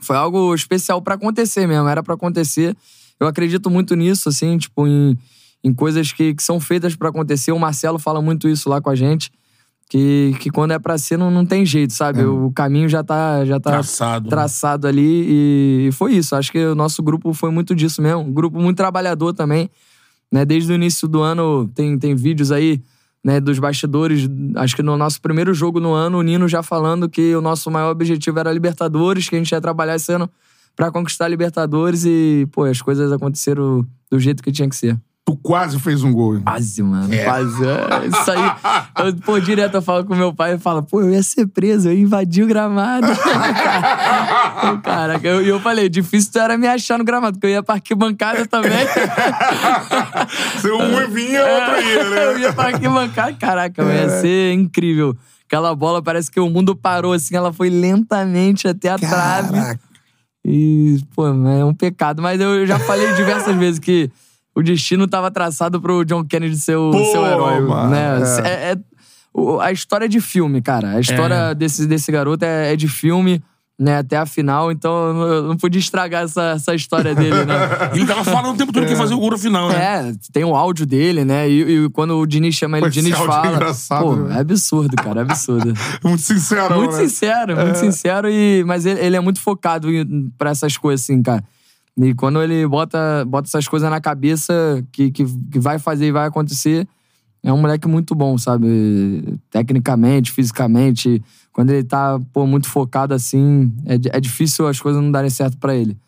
foi 0.00 0.16
algo 0.16 0.54
especial 0.54 1.00
pra 1.02 1.14
acontecer 1.14 1.66
mesmo. 1.66 1.88
Era 1.88 2.02
pra 2.02 2.14
acontecer. 2.14 2.76
Eu 3.18 3.26
acredito 3.26 3.68
muito 3.68 3.94
nisso, 3.96 4.28
assim, 4.28 4.56
tipo, 4.58 4.86
em, 4.86 5.18
em 5.62 5.74
coisas 5.74 6.12
que, 6.12 6.34
que 6.34 6.42
são 6.42 6.60
feitas 6.60 6.94
pra 6.94 7.08
acontecer. 7.08 7.52
O 7.52 7.58
Marcelo 7.58 7.98
fala 7.98 8.22
muito 8.22 8.48
isso 8.48 8.68
lá 8.68 8.80
com 8.80 8.90
a 8.90 8.94
gente. 8.94 9.30
Que, 9.90 10.36
que 10.40 10.50
quando 10.50 10.72
é 10.72 10.78
pra 10.78 10.98
ser, 10.98 11.16
não, 11.16 11.30
não 11.30 11.46
tem 11.46 11.64
jeito, 11.64 11.94
sabe? 11.94 12.22
O 12.22 12.52
caminho 12.52 12.90
já 12.90 13.02
tá, 13.02 13.42
já 13.46 13.58
tá 13.58 13.70
Traçado. 13.70 14.28
traçado 14.28 14.86
ali 14.86 15.24
e, 15.26 15.86
e 15.88 15.92
foi 15.92 16.12
isso. 16.12 16.36
Acho 16.36 16.52
que 16.52 16.62
o 16.62 16.74
nosso 16.74 17.02
grupo 17.02 17.32
foi 17.32 17.50
muito 17.50 17.74
disso 17.74 18.02
mesmo. 18.02 18.20
Um 18.20 18.32
grupo 18.32 18.60
muito 18.60 18.76
trabalhador 18.76 19.32
também. 19.32 19.70
Né? 20.30 20.44
Desde 20.44 20.70
o 20.70 20.74
início 20.74 21.08
do 21.08 21.22
ano 21.22 21.66
tem, 21.74 21.98
tem 21.98 22.14
vídeos 22.14 22.52
aí 22.52 22.82
né, 23.24 23.40
dos 23.40 23.58
bastidores. 23.58 24.28
Acho 24.56 24.76
que 24.76 24.82
no 24.82 24.96
nosso 24.96 25.20
primeiro 25.20 25.52
jogo 25.52 25.80
no 25.80 25.92
ano, 25.92 26.18
o 26.18 26.22
Nino 26.22 26.48
já 26.48 26.62
falando 26.62 27.08
que 27.08 27.34
o 27.34 27.40
nosso 27.40 27.70
maior 27.70 27.90
objetivo 27.90 28.38
era 28.38 28.50
a 28.50 28.52
Libertadores, 28.52 29.28
que 29.28 29.36
a 29.36 29.38
gente 29.38 29.52
ia 29.52 29.60
trabalhar 29.60 29.96
esse 29.96 30.12
ano 30.12 30.30
pra 30.76 30.90
conquistar 30.90 31.24
a 31.24 31.28
Libertadores 31.28 32.04
e, 32.04 32.46
pô, 32.52 32.64
as 32.64 32.80
coisas 32.80 33.10
aconteceram 33.10 33.86
do 34.10 34.18
jeito 34.18 34.42
que 34.42 34.52
tinha 34.52 34.68
que 34.68 34.76
ser. 34.76 34.98
Tu 35.28 35.36
quase 35.36 35.78
fez 35.78 36.02
um 36.02 36.10
gol. 36.10 36.40
Quase, 36.40 36.82
mano. 36.82 37.06
Quase. 37.22 37.62
É, 37.62 38.06
isso 38.06 38.30
aí. 38.30 38.50
Eu, 39.04 39.14
pô, 39.16 39.38
direto 39.38 39.74
eu 39.74 39.82
falo 39.82 40.02
com 40.06 40.14
meu 40.14 40.32
pai 40.32 40.54
e 40.54 40.58
falo, 40.58 40.82
pô, 40.82 41.02
eu 41.02 41.10
ia 41.10 41.22
ser 41.22 41.46
preso, 41.46 41.88
eu 41.88 41.92
ia 41.92 42.00
invadir 42.00 42.44
o 42.44 42.46
gramado. 42.46 43.06
Caraca, 44.82 45.28
eu- 45.28 45.42
e 45.42 45.48
eu, 45.48 45.60
falei, 45.60 45.88
difícil 45.90 46.40
era 46.40 46.56
me 46.56 46.66
achar 46.66 46.98
no 46.98 47.04
gramado, 47.04 47.34
porque 47.34 47.46
eu 47.46 47.50
ia 47.50 47.62
pra 47.62 47.74
arquibancada 47.74 48.46
também. 48.46 48.72
Se 50.60 50.70
um 50.70 51.10
vinha, 51.10 51.44
outro 51.44 51.80
ia, 51.82 52.10
né? 52.10 52.24
eu 52.24 52.38
ia 52.38 52.52
pra 52.54 52.68
arquibancada. 52.68 53.34
Caraca, 53.34 53.82
ia 53.82 54.08
ser 54.22 54.54
incrível. 54.54 55.14
Aquela 55.46 55.74
bola 55.74 56.00
parece 56.02 56.30
que 56.30 56.40
o 56.40 56.48
mundo 56.48 56.74
parou 56.74 57.12
assim, 57.12 57.36
ela 57.36 57.52
foi 57.52 57.68
lentamente 57.68 58.66
até 58.66 58.88
a 58.88 58.98
trave. 58.98 59.52
Caraca. 59.52 59.80
E, 60.42 60.98
pô, 61.14 61.26
é 61.26 61.64
um 61.64 61.74
pecado. 61.74 62.22
Mas 62.22 62.40
eu 62.40 62.66
já 62.66 62.78
falei 62.78 63.12
diversas 63.12 63.54
vezes 63.56 63.78
que 63.78 64.10
o 64.58 64.62
destino 64.62 65.06
tava 65.06 65.30
traçado 65.30 65.80
pro 65.80 66.04
John 66.04 66.24
Kennedy 66.24 66.56
ser 66.56 66.76
o 66.76 66.90
Pô, 66.90 67.04
seu 67.12 67.24
herói. 67.26 67.60
mano, 67.60 67.90
né? 67.90 68.18
é. 68.44 68.48
É- 68.48 68.72
é- 68.72 68.78
a 69.60 69.70
história 69.70 70.06
é 70.06 70.08
de 70.08 70.20
filme, 70.20 70.60
cara. 70.60 70.90
A 70.96 71.00
história 71.00 71.54
desse, 71.54 71.86
desse 71.86 72.10
garoto 72.10 72.44
é, 72.44 72.72
é 72.72 72.76
de 72.76 72.88
filme, 72.88 73.40
né? 73.78 73.98
Até 73.98 74.16
a 74.16 74.26
final. 74.26 74.72
Então 74.72 74.90
eu 75.22 75.42
não, 75.44 75.56
podia 75.56 75.78
estragar 75.78 76.24
essa, 76.24 76.42
essa 76.56 76.74
história 76.74 77.14
dele, 77.14 77.44
né? 77.44 77.54
E 77.94 77.98
ele 78.02 78.06
tava 78.06 78.24
falando 78.24 78.54
o 78.54 78.56
tempo 78.56 78.72
todo 78.72 78.84
que 78.84 78.90
ia 78.90 78.96
fazer 78.96 79.14
o 79.14 79.18
gol 79.20 79.38
final, 79.38 79.68
né? 79.68 79.76
É, 80.10 80.12
tem 80.32 80.42
o 80.44 80.56
áudio 80.56 80.84
dele, 80.84 81.24
né? 81.24 81.48
E, 81.48 81.84
e 81.84 81.90
quando 81.90 82.18
o 82.18 82.26
Diniz 82.26 82.56
chama 82.56 82.78
ele, 82.78 82.86
Pô, 82.86 82.88
o 82.88 82.90
Diniz 82.90 83.12
é 83.14 83.16
fala. 83.16 83.46
engraçado, 83.54 84.02
pô, 84.02 84.16
né? 84.16 84.36
é 84.36 84.40
absurdo, 84.40 84.96
cara, 84.96 85.20
é 85.20 85.22
absurdo. 85.22 85.72
Muito 86.02 86.22
sincero, 86.22 86.74
Muito 86.74 86.96
né? 86.96 86.98
sincero, 87.02 87.56
muito 87.56 87.78
sincero. 87.78 88.28
E, 88.28 88.64
mas 88.66 88.86
ele, 88.86 88.98
ele 88.98 89.14
é 89.16 89.20
muito 89.20 89.40
focado 89.40 89.88
em- 89.92 90.32
pra 90.36 90.50
essas 90.50 90.76
coisas, 90.76 91.04
assim, 91.04 91.22
cara. 91.22 91.44
E 92.00 92.14
quando 92.14 92.40
ele 92.40 92.66
bota, 92.66 93.24
bota 93.26 93.48
essas 93.48 93.66
coisas 93.66 93.90
na 93.90 94.00
cabeça 94.00 94.84
que, 94.92 95.10
que, 95.10 95.24
que 95.24 95.58
vai 95.58 95.80
fazer 95.80 96.06
e 96.06 96.12
vai 96.12 96.28
acontecer, 96.28 96.86
é 97.42 97.52
um 97.52 97.58
moleque 97.58 97.88
muito 97.88 98.14
bom, 98.14 98.38
sabe? 98.38 99.38
Tecnicamente, 99.50 100.30
fisicamente. 100.30 101.22
Quando 101.52 101.70
ele 101.70 101.82
tá, 101.82 102.20
pô, 102.32 102.46
muito 102.46 102.68
focado 102.68 103.14
assim, 103.14 103.72
é, 103.84 104.16
é 104.16 104.20
difícil 104.20 104.68
as 104.68 104.80
coisas 104.80 105.02
não 105.02 105.10
darem 105.10 105.30
certo 105.30 105.58
pra 105.58 105.74
ele. 105.74 105.98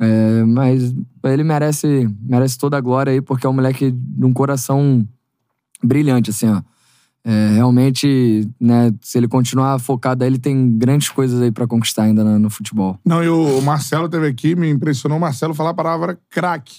É, 0.00 0.42
mas 0.44 0.94
ele 1.24 1.44
merece, 1.44 2.08
merece 2.20 2.58
toda 2.58 2.76
a 2.76 2.80
glória 2.80 3.12
aí, 3.12 3.20
porque 3.20 3.46
é 3.46 3.50
um 3.50 3.54
moleque 3.54 3.92
de 3.92 4.24
um 4.24 4.32
coração 4.32 5.06
brilhante, 5.82 6.30
assim, 6.30 6.48
ó. 6.48 6.62
É, 7.30 7.48
realmente, 7.56 8.48
né, 8.58 8.90
se 9.02 9.18
ele 9.18 9.28
continuar 9.28 9.78
focado 9.78 10.24
aí, 10.24 10.30
ele 10.30 10.38
tem 10.38 10.78
grandes 10.78 11.10
coisas 11.10 11.42
aí 11.42 11.50
pra 11.52 11.66
conquistar 11.66 12.04
ainda 12.04 12.24
no, 12.24 12.38
no 12.38 12.48
futebol. 12.48 12.98
Não, 13.04 13.22
e 13.22 13.28
o 13.28 13.60
Marcelo 13.60 14.08
teve 14.08 14.26
aqui, 14.26 14.56
me 14.56 14.70
impressionou 14.70 15.18
o 15.18 15.20
Marcelo 15.20 15.52
falar 15.52 15.70
a 15.70 15.74
palavra 15.74 16.18
craque. 16.30 16.76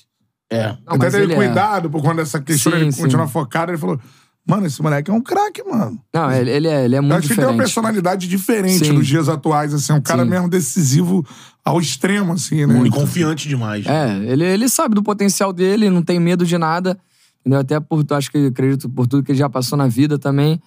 É. 0.51 0.69
Não, 0.69 0.77
Até 0.87 0.97
mas 0.97 1.11
teve 1.13 1.25
ele 1.25 1.33
é- 1.33 1.35
cuidado, 1.35 1.87
por 1.87 2.01
quando 2.01 2.19
essa 2.19 2.41
questão 2.41 2.71
Sim, 2.71 2.79
ele 2.79 2.91
sim. 2.91 3.03
continuar 3.03 3.27
focado, 3.27 3.71
ele 3.71 3.77
falou: 3.77 3.99
Mano, 4.47 4.65
esse 4.65 4.81
moleque 4.81 5.11
é 5.11 5.13
um 5.13 5.21
craque, 5.21 5.61
mano. 5.63 6.01
Não, 6.11 6.31
ele, 6.31 6.49
ele 6.49 6.67
é, 6.67 6.85
ele 6.85 6.95
é 6.95 6.97
Eu 6.97 7.03
muito 7.03 7.17
acho 7.19 7.27
que 7.27 7.33
ele 7.33 7.41
tem 7.41 7.45
uma 7.45 7.51
diferente. 7.51 7.67
personalidade 7.67 8.27
diferente 8.27 8.85
Sim. 8.87 8.93
nos 8.93 9.05
dias 9.05 9.29
atuais, 9.29 9.71
assim. 9.75 9.93
É 9.93 9.95
um 9.95 10.01
cara 10.01 10.23
Sim. 10.23 10.29
mesmo 10.31 10.49
decisivo 10.49 11.23
ao 11.63 11.79
extremo, 11.79 12.33
assim, 12.33 12.65
né? 12.65 12.81
E 12.83 12.89
confiante 12.89 13.47
demais. 13.47 13.85
É, 13.85 14.17
ele, 14.25 14.43
ele 14.43 14.67
sabe 14.67 14.95
do 14.95 15.03
potencial 15.03 15.53
dele, 15.53 15.91
não 15.91 16.01
tem 16.01 16.19
medo 16.19 16.43
de 16.43 16.57
nada. 16.57 16.97
Entendeu? 17.39 17.59
Até 17.59 17.79
por, 17.79 18.05
acho 18.11 18.31
que 18.31 18.47
acredito 18.47 18.89
por 18.89 19.07
tudo 19.07 19.23
que 19.23 19.31
ele 19.31 19.39
já 19.39 19.49
passou 19.49 19.77
na 19.77 19.87
vida 19.87 20.19
também. 20.19 20.61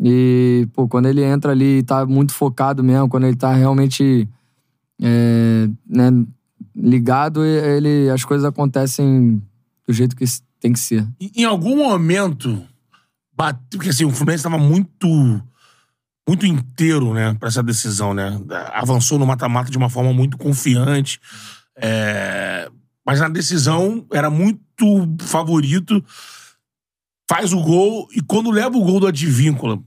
E, 0.00 0.68
pô, 0.72 0.86
quando 0.88 1.06
ele 1.06 1.22
entra 1.22 1.52
ali 1.52 1.78
e 1.78 1.82
tá 1.82 2.06
muito 2.06 2.32
focado 2.32 2.82
mesmo, 2.84 3.08
quando 3.08 3.26
ele 3.26 3.36
tá 3.36 3.52
realmente 3.52 4.28
é, 5.00 5.68
né, 5.86 6.10
ligado, 6.74 7.44
ele, 7.44 8.08
as 8.10 8.24
coisas 8.24 8.44
acontecem 8.44 9.42
do 9.86 9.92
jeito 9.92 10.14
que 10.14 10.24
tem 10.60 10.72
que 10.72 10.78
ser. 10.78 11.06
Em 11.20 11.44
algum 11.44 11.76
momento, 11.76 12.62
bateu, 13.34 13.60
porque 13.70 13.90
assim, 13.90 14.04
o 14.04 14.10
Fluminense 14.10 14.40
estava 14.40 14.58
muito 14.58 15.42
muito 16.28 16.44
inteiro, 16.44 17.14
né, 17.14 17.34
para 17.40 17.48
essa 17.48 17.62
decisão, 17.62 18.12
né? 18.12 18.38
Avançou 18.74 19.18
no 19.18 19.26
mata-mata 19.26 19.70
de 19.70 19.78
uma 19.78 19.88
forma 19.88 20.12
muito 20.12 20.36
confiante. 20.36 21.18
é, 21.74 22.70
Mas 23.04 23.18
na 23.18 23.30
decisão 23.30 24.04
era 24.12 24.28
muito 24.28 24.60
favorito. 25.20 26.04
Faz 27.30 27.52
o 27.52 27.60
gol 27.60 28.08
e 28.14 28.22
quando 28.22 28.50
leva 28.50 28.76
o 28.76 28.84
gol 28.84 29.00
do 29.00 29.06
Advíncula, 29.06 29.78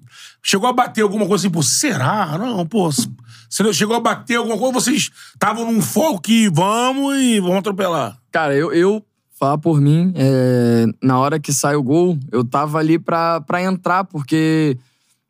chegou 0.44 0.70
a 0.70 0.74
bater 0.74 1.02
alguma 1.02 1.26
coisa 1.28 1.48
assim, 1.48 1.52
pô, 1.52 1.64
será? 1.64 2.38
Não, 2.38 2.66
pô, 2.68 2.90
você 2.92 3.64
não 3.64 3.74
chegou 3.74 3.96
a 3.96 4.00
bater 4.00 4.36
alguma 4.36 4.58
coisa, 4.58 4.74
vocês 4.74 5.10
estavam 5.34 5.72
num 5.72 5.82
foco 5.82 6.22
que 6.22 6.50
vamos 6.50 7.16
e 7.18 7.40
vamos 7.40 7.58
atropelar. 7.58 8.18
Cara, 8.32 8.56
eu, 8.56 8.72
eu 8.72 9.04
falar 9.42 9.58
por 9.58 9.82
mim, 9.82 10.14
é, 10.16 10.86
na 11.02 11.18
hora 11.18 11.40
que 11.40 11.52
sai 11.52 11.76
o 11.76 11.82
gol, 11.82 12.16
eu 12.32 12.44
tava 12.44 12.78
ali 12.78 13.00
pra, 13.00 13.42
pra 13.42 13.62
entrar, 13.64 14.04
porque 14.04 14.78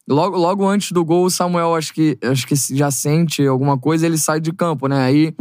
logo, 0.07 0.37
logo 0.37 0.67
antes 0.67 0.91
do 0.91 1.05
gol, 1.05 1.25
o 1.25 1.31
Samuel 1.31 1.73
acho 1.75 1.93
que, 1.93 2.17
acho 2.21 2.45
que 2.45 2.55
já 2.75 2.91
sente 2.91 3.47
alguma 3.47 3.77
coisa 3.77 4.05
ele 4.05 4.17
sai 4.17 4.41
de 4.41 4.51
campo, 4.51 4.87
né? 4.87 5.01
Aí 5.01 5.33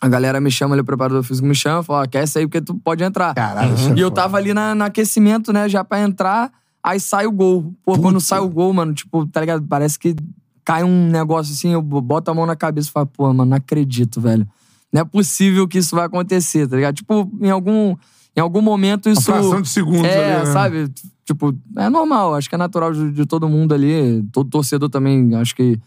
A 0.00 0.08
galera 0.08 0.40
me 0.40 0.50
chama 0.50 0.74
ali, 0.74 0.80
o 0.80 0.84
preparador 0.84 1.22
físico 1.22 1.46
me 1.46 1.54
chama, 1.54 1.82
fala, 1.82 2.02
ó, 2.04 2.06
quer 2.06 2.26
sair 2.26 2.46
porque 2.46 2.60
tu 2.62 2.74
pode 2.74 3.04
entrar. 3.04 3.34
Caralho, 3.34 3.74
é 3.74 3.98
E 3.98 4.00
eu 4.00 4.10
tava 4.10 4.38
ali 4.38 4.54
na, 4.54 4.74
no 4.74 4.84
aquecimento, 4.84 5.52
né, 5.52 5.68
já 5.68 5.84
pra 5.84 6.00
entrar, 6.00 6.50
aí 6.82 6.98
sai 6.98 7.26
o 7.26 7.32
gol. 7.32 7.74
Pô, 7.84 7.98
quando 7.98 8.18
sai 8.20 8.40
o 8.40 8.48
gol, 8.48 8.72
mano, 8.72 8.94
tipo, 8.94 9.26
tá 9.26 9.40
ligado? 9.40 9.62
Parece 9.68 9.98
que 9.98 10.16
cai 10.64 10.82
um 10.84 11.08
negócio 11.10 11.52
assim, 11.52 11.72
eu 11.72 11.82
boto 11.82 12.30
a 12.30 12.34
mão 12.34 12.46
na 12.46 12.56
cabeça 12.56 12.88
e 12.88 12.92
falo, 12.92 13.06
pô, 13.06 13.26
mano, 13.32 13.44
não 13.50 13.56
acredito, 13.58 14.20
velho. 14.22 14.48
Não 14.92 15.02
é 15.02 15.04
possível 15.04 15.68
que 15.68 15.78
isso 15.78 15.94
vai 15.94 16.06
acontecer, 16.06 16.66
tá 16.66 16.76
ligado? 16.76 16.94
Tipo, 16.94 17.30
em 17.40 17.50
algum, 17.50 17.94
em 18.34 18.40
algum 18.40 18.62
momento 18.62 19.06
Uma 19.06 19.12
isso. 19.12 19.22
fração 19.22 19.60
de 19.60 19.68
segundos 19.68 20.04
É, 20.06 20.36
ali, 20.36 20.46
né? 20.46 20.52
sabe? 20.52 20.90
Tipo, 21.26 21.54
é 21.76 21.88
normal, 21.90 22.34
acho 22.34 22.48
que 22.48 22.54
é 22.54 22.58
natural 22.58 22.92
de, 22.92 23.12
de 23.12 23.26
todo 23.26 23.48
mundo 23.48 23.74
ali. 23.74 24.22
Todo 24.32 24.48
torcedor 24.48 24.88
também, 24.88 25.34
acho 25.36 25.54
que. 25.54 25.78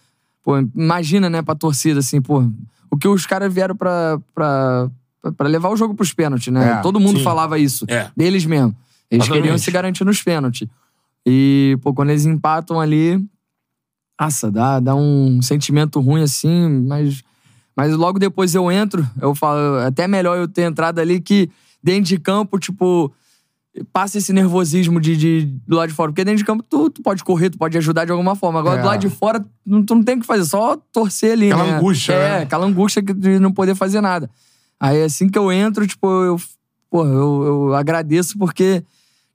Pô, 0.44 0.58
imagina, 0.76 1.30
né, 1.30 1.42
pra 1.42 1.56
torcida, 1.56 2.00
assim, 2.00 2.22
pô. 2.22 2.44
O 2.94 2.98
que 2.98 3.08
os 3.08 3.26
caras 3.26 3.52
vieram 3.52 3.76
pra, 3.76 4.20
pra, 4.36 4.88
pra 5.36 5.48
levar 5.48 5.70
o 5.70 5.76
jogo 5.76 5.96
pros 5.96 6.14
pênaltis, 6.14 6.54
né? 6.54 6.74
É, 6.74 6.82
todo 6.84 7.00
mundo 7.00 7.18
sim. 7.18 7.24
falava 7.24 7.58
isso. 7.58 7.86
É. 7.90 8.12
Deles 8.16 8.46
mesmo. 8.46 8.76
Eles 9.10 9.26
Exatamente. 9.26 9.42
queriam 9.42 9.58
se 9.58 9.72
garantir 9.72 10.06
nos 10.06 10.22
pênaltis. 10.22 10.68
E, 11.26 11.76
pô, 11.82 11.92
quando 11.92 12.12
eles 12.12 12.28
empatam 12.28 12.80
ali. 12.80 13.20
Nossa, 14.22 14.52
dá, 14.52 14.80
dá 14.80 14.94
um 14.94 15.42
sentimento 15.42 16.00
ruim 16.00 16.22
assim, 16.22 16.84
mas. 16.88 17.24
Mas 17.76 17.96
logo 17.96 18.20
depois 18.20 18.54
eu 18.54 18.72
entro, 18.72 19.04
eu 19.20 19.34
falo, 19.34 19.80
até 19.80 20.08
melhor 20.08 20.38
eu 20.38 20.48
ter 20.48 20.62
entrado 20.62 21.00
ali 21.00 21.20
que 21.20 21.50
dentro 21.82 22.04
de 22.04 22.20
campo, 22.20 22.60
tipo, 22.60 23.12
passa 23.92 24.18
esse 24.20 24.32
nervosismo 24.32 25.00
de, 25.02 25.18
de- 25.18 25.46
do 25.68 25.76
lado 25.78 25.90
de 25.90 25.96
fora. 25.96 26.12
Porque 26.12 26.24
dentro 26.24 26.38
de 26.38 26.46
campo 26.46 26.64
tu, 26.64 26.90
tu 26.90 27.02
pode 27.02 27.24
correr, 27.24 27.50
tu 27.50 27.58
pode 27.58 27.78
ajudar 27.78 28.06
de 28.06 28.12
alguma 28.12 28.36
forma. 28.36 28.60
Agora 28.60 28.80
É. 28.80 28.82
do 28.82 28.88
lado 28.88 29.00
de 29.00 29.10
fora, 29.10 29.44
não- 29.66 29.84
tu 29.84 29.96
não 29.96 30.04
tem 30.04 30.18
o 30.18 30.20
que 30.22 30.26
fazer, 30.28 30.46
só 30.46 30.78
torcer 30.92 31.32
ali, 31.34 31.52
Aquela 31.52 31.68
né? 31.72 31.78
angústia, 31.78 32.14
É, 32.14 32.30
né? 32.38 32.44
aquela 32.44 32.66
angústia 32.66 33.02
que- 33.02 33.14
de 33.14 33.40
não 33.40 33.52
poder 33.52 33.76
fazer 33.76 34.00
nada. 34.02 34.30
Aí 34.80 35.02
assim 35.04 35.28
que 35.30 35.38
eu 35.40 35.52
entro, 35.52 35.88
tipo, 35.88 36.08
eu, 36.08 36.38
porra, 36.90 37.10
eu, 37.10 37.44
eu 37.70 37.74
agradeço 37.76 38.38
porque, 38.38 38.84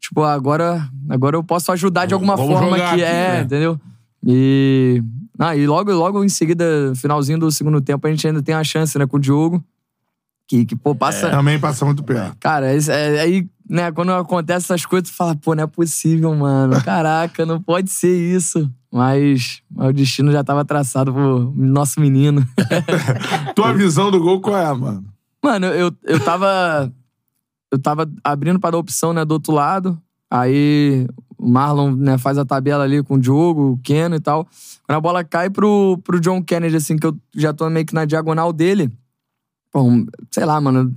tipo, 0.01 0.23
agora, 0.23 0.89
agora 1.09 1.37
eu 1.37 1.43
posso 1.43 1.73
ajudar 1.73 2.07
de 2.07 2.15
alguma 2.15 2.37
Vamos 2.37 2.53
forma 2.53 2.77
que 2.77 2.83
aqui, 2.83 3.03
é, 3.03 3.33
né? 3.39 3.41
entendeu? 3.43 3.81
E, 4.25 5.03
ah, 5.39 5.57
e 5.57 5.67
logo, 5.67 5.91
logo 5.93 6.23
em 6.25 6.29
seguida, 6.29 6.93
finalzinho 6.97 7.39
do 7.39 7.51
segundo 7.51 7.81
tempo, 7.81 8.07
a 8.07 8.11
gente 8.11 8.27
ainda 8.27 8.43
tem 8.43 8.55
a 8.55 8.63
chance, 8.63 8.97
né, 8.99 9.07
com 9.07 9.17
o 9.17 9.21
Diogo. 9.21 9.63
Que, 10.49 10.65
que 10.65 10.75
pô, 10.75 10.95
passa. 10.95 11.31
Também 11.31 11.61
passa 11.61 11.85
muito 11.85 12.03
perto. 12.03 12.35
Cara, 12.41 12.75
isso 12.75 12.91
é- 12.91 13.21
aí, 13.21 13.47
né, 13.69 13.93
quando 13.93 14.13
acontece 14.13 14.65
essas 14.65 14.87
coisas, 14.87 15.11
tu 15.11 15.15
fala, 15.15 15.37
pô, 15.37 15.55
não 15.55 15.65
é 15.65 15.67
possível, 15.67 16.35
mano. 16.35 16.73
Caraca, 16.83 17.45
não 17.45 17.61
pode 17.61 17.91
ser 17.91 18.17
isso. 18.35 18.69
Mas, 18.91 19.61
mas 19.71 19.91
o 19.91 19.93
destino 19.93 20.33
já 20.33 20.43
tava 20.43 20.65
traçado 20.65 21.13
pro 21.13 21.53
nosso 21.55 22.01
menino. 22.01 22.43
Tua 23.55 23.75
visão 23.75 24.11
do 24.11 24.19
gol 24.19 24.41
qual 24.41 24.57
é, 24.57 24.73
mano? 24.73 25.05
Mano, 25.45 25.67
eu, 25.67 25.93
eu 26.05 26.19
tava. 26.19 26.91
Eu 27.71 27.79
tava 27.79 28.11
abrindo 28.25 28.59
pra 28.59 28.71
dar 28.71 28.79
opção, 28.79 29.13
né, 29.13 29.27
do 29.27 29.33
outro 29.33 29.53
lado. 29.53 30.01
Aí 30.31 31.07
o 31.37 31.47
Marlon, 31.47 31.95
né, 31.95 32.17
faz 32.17 32.39
a 32.39 32.45
tabela 32.47 32.85
ali 32.85 33.03
com 33.03 33.15
o 33.15 33.21
Diogo, 33.21 33.73
o 33.73 33.79
Keno 33.79 34.17
e 34.17 34.21
tal. 34.21 34.47
Quando 34.87 34.97
a 34.97 35.01
bola 35.01 35.23
cai 35.23 35.51
pro, 35.51 35.99
pro 36.03 36.19
John 36.19 36.43
Kennedy, 36.43 36.77
assim, 36.77 36.97
que 36.97 37.07
eu 37.07 37.15
já 37.37 37.53
tô 37.53 37.69
meio 37.69 37.85
que 37.85 37.95
na 37.95 38.07
diagonal 38.07 38.51
dele. 38.55 38.91
Pô, 39.73 39.83
um- 39.83 40.07
sei 40.31 40.45
lá, 40.45 40.61
mano. 40.61 40.95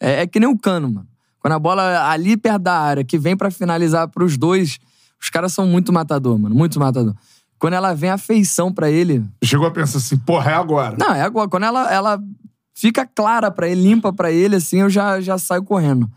É, 0.00 0.22
é 0.22 0.26
que 0.26 0.38
nem 0.40 0.48
o 0.48 0.58
cano, 0.58 0.90
mano. 0.90 1.06
Quando 1.40 1.54
a 1.54 1.58
bola 1.58 2.08
ali 2.08 2.36
perto 2.36 2.62
da 2.62 2.78
área, 2.78 3.02
que 3.04 3.18
vem 3.18 3.36
pra 3.36 3.50
finalizar 3.50 4.06
pros 4.08 4.36
dois, 4.36 4.78
os 5.20 5.28
caras 5.28 5.52
são 5.52 5.66
muito 5.66 5.92
matador, 5.92 6.38
mano. 6.38 6.54
Muito 6.54 6.78
matador. 6.78 7.14
Quando 7.58 7.74
ela 7.74 7.94
vem 7.94 8.10
a 8.10 8.18
feição 8.18 8.72
pra 8.72 8.90
ele, 8.90 9.24
Chegou 9.42 9.66
a 9.66 9.70
pensar 9.70 9.98
assim, 9.98 10.16
porra, 10.18 10.50
é 10.52 10.54
agora. 10.54 10.96
não, 10.98 11.12
é 11.14 11.22
agora. 11.22 11.48
Quando 11.48 11.64
ela, 11.64 11.92
ela 11.92 12.20
fica 12.74 13.04
clara 13.06 13.50
pra 13.50 13.68
ele, 13.68 13.82
limpa 13.82 14.12
pra 14.12 14.30
ele, 14.32 14.56
assim, 14.56 14.80
eu 14.80 14.90
já, 14.90 15.20
já 15.20 15.36
saio 15.38 15.62
correndo. 15.64 16.08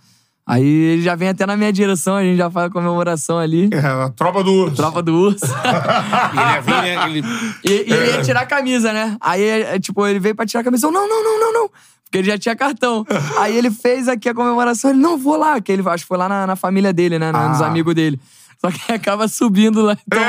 Aí 0.48 0.64
ele 0.64 1.02
já 1.02 1.16
vem 1.16 1.30
até 1.30 1.44
na 1.46 1.58
minha 1.58 1.74
direção, 1.74 2.16
a 2.16 2.24
gente 2.24 2.38
já 2.38 2.52
faz 2.52 2.68
a 2.68 2.70
comemoração 2.70 3.40
ali. 3.40 3.68
É, 3.74 3.80
a 3.80 4.10
tropa 4.10 4.44
do 4.44 4.52
urso. 4.54 4.76
Tropa 4.76 5.02
do 5.02 5.12
urso. 5.16 5.44
E 5.44 6.38
ele 6.40 6.52
ia 6.54 6.62
vir, 6.62 6.82
né? 6.82 7.06
Ele... 7.10 7.24
e, 7.64 7.70
e 7.90 7.94
ele 7.94 8.12
ia 8.12 8.22
tirar 8.22 8.42
a 8.42 8.46
camisa, 8.46 8.94
né? 8.94 9.18
Aí, 9.20 9.42
é, 9.44 9.80
tipo, 9.80 10.06
ele 10.06 10.20
veio 10.20 10.36
pra 10.36 10.46
tirar 10.46 10.62
a 10.62 10.64
camisa. 10.64 10.86
Eu, 10.86 10.92
não, 10.92 11.08
não, 11.10 11.24
não, 11.24 11.40
não, 11.40 11.54
não. 11.54 11.70
Porque 12.06 12.18
ele 12.20 12.28
já 12.28 12.38
tinha 12.38 12.56
cartão. 12.56 13.06
Aí 13.40 13.56
ele 13.58 13.70
fez 13.72 14.08
aqui 14.08 14.30
a 14.30 14.34
comemoração. 14.34 14.92
Ele, 14.92 15.00
não, 15.00 15.18
vou 15.18 15.36
lá. 15.38 15.60
Que 15.60 15.72
ele, 15.72 15.88
acho 15.90 16.04
que 16.04 16.08
foi 16.08 16.18
lá 16.18 16.30
na, 16.30 16.48
na 16.48 16.56
família 16.56 16.94
dele, 16.94 17.20
né? 17.20 17.32
Nos 17.32 17.62
Ah. 17.62 17.68
amigos 17.68 17.94
dele. 17.94 18.20
Só 18.62 18.72
que 18.72 18.80
acaba 18.94 19.28
subindo 19.28 19.82
lá. 19.82 19.98
Então, 20.08 20.22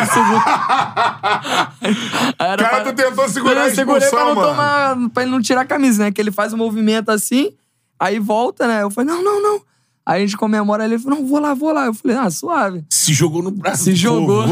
Aí 2.38 2.56
Cara, 2.56 2.84
tu 2.84 2.92
tentou 2.94 3.28
segurar 3.28 3.64
a 3.66 3.70
segurei 3.74 4.00
pra 4.00 4.06
expulsão, 4.08 4.28
não 4.28 4.34
mano. 4.34 4.48
tomar. 4.48 5.10
Pra 5.10 5.22
ele 5.22 5.32
não 5.32 5.40
tirar 5.40 5.62
a 5.62 5.64
camisa, 5.66 6.04
né? 6.04 6.10
Que 6.12 6.20
ele 6.20 6.30
faz 6.32 6.52
um 6.52 6.56
movimento 6.56 7.10
assim, 7.10 7.52
aí 7.98 8.18
volta, 8.18 8.66
né? 8.66 8.82
Eu 8.82 8.90
falei, 8.90 9.12
não, 9.14 9.22
não, 9.22 9.42
não. 9.42 9.60
Aí 10.04 10.22
a 10.22 10.26
gente 10.26 10.36
comemora 10.36 10.84
ele 10.84 10.98
falou, 11.00 11.18
não, 11.18 11.26
vou 11.26 11.40
lá, 11.40 11.52
vou 11.54 11.72
lá. 11.72 11.86
Eu 11.86 11.94
falei, 11.94 12.16
ah, 12.16 12.30
suave. 12.30 12.84
Se 12.90 13.12
jogou 13.12 13.42
no 13.42 13.50
braço 13.50 13.84
Se 13.84 13.94
jogou. 13.94 14.44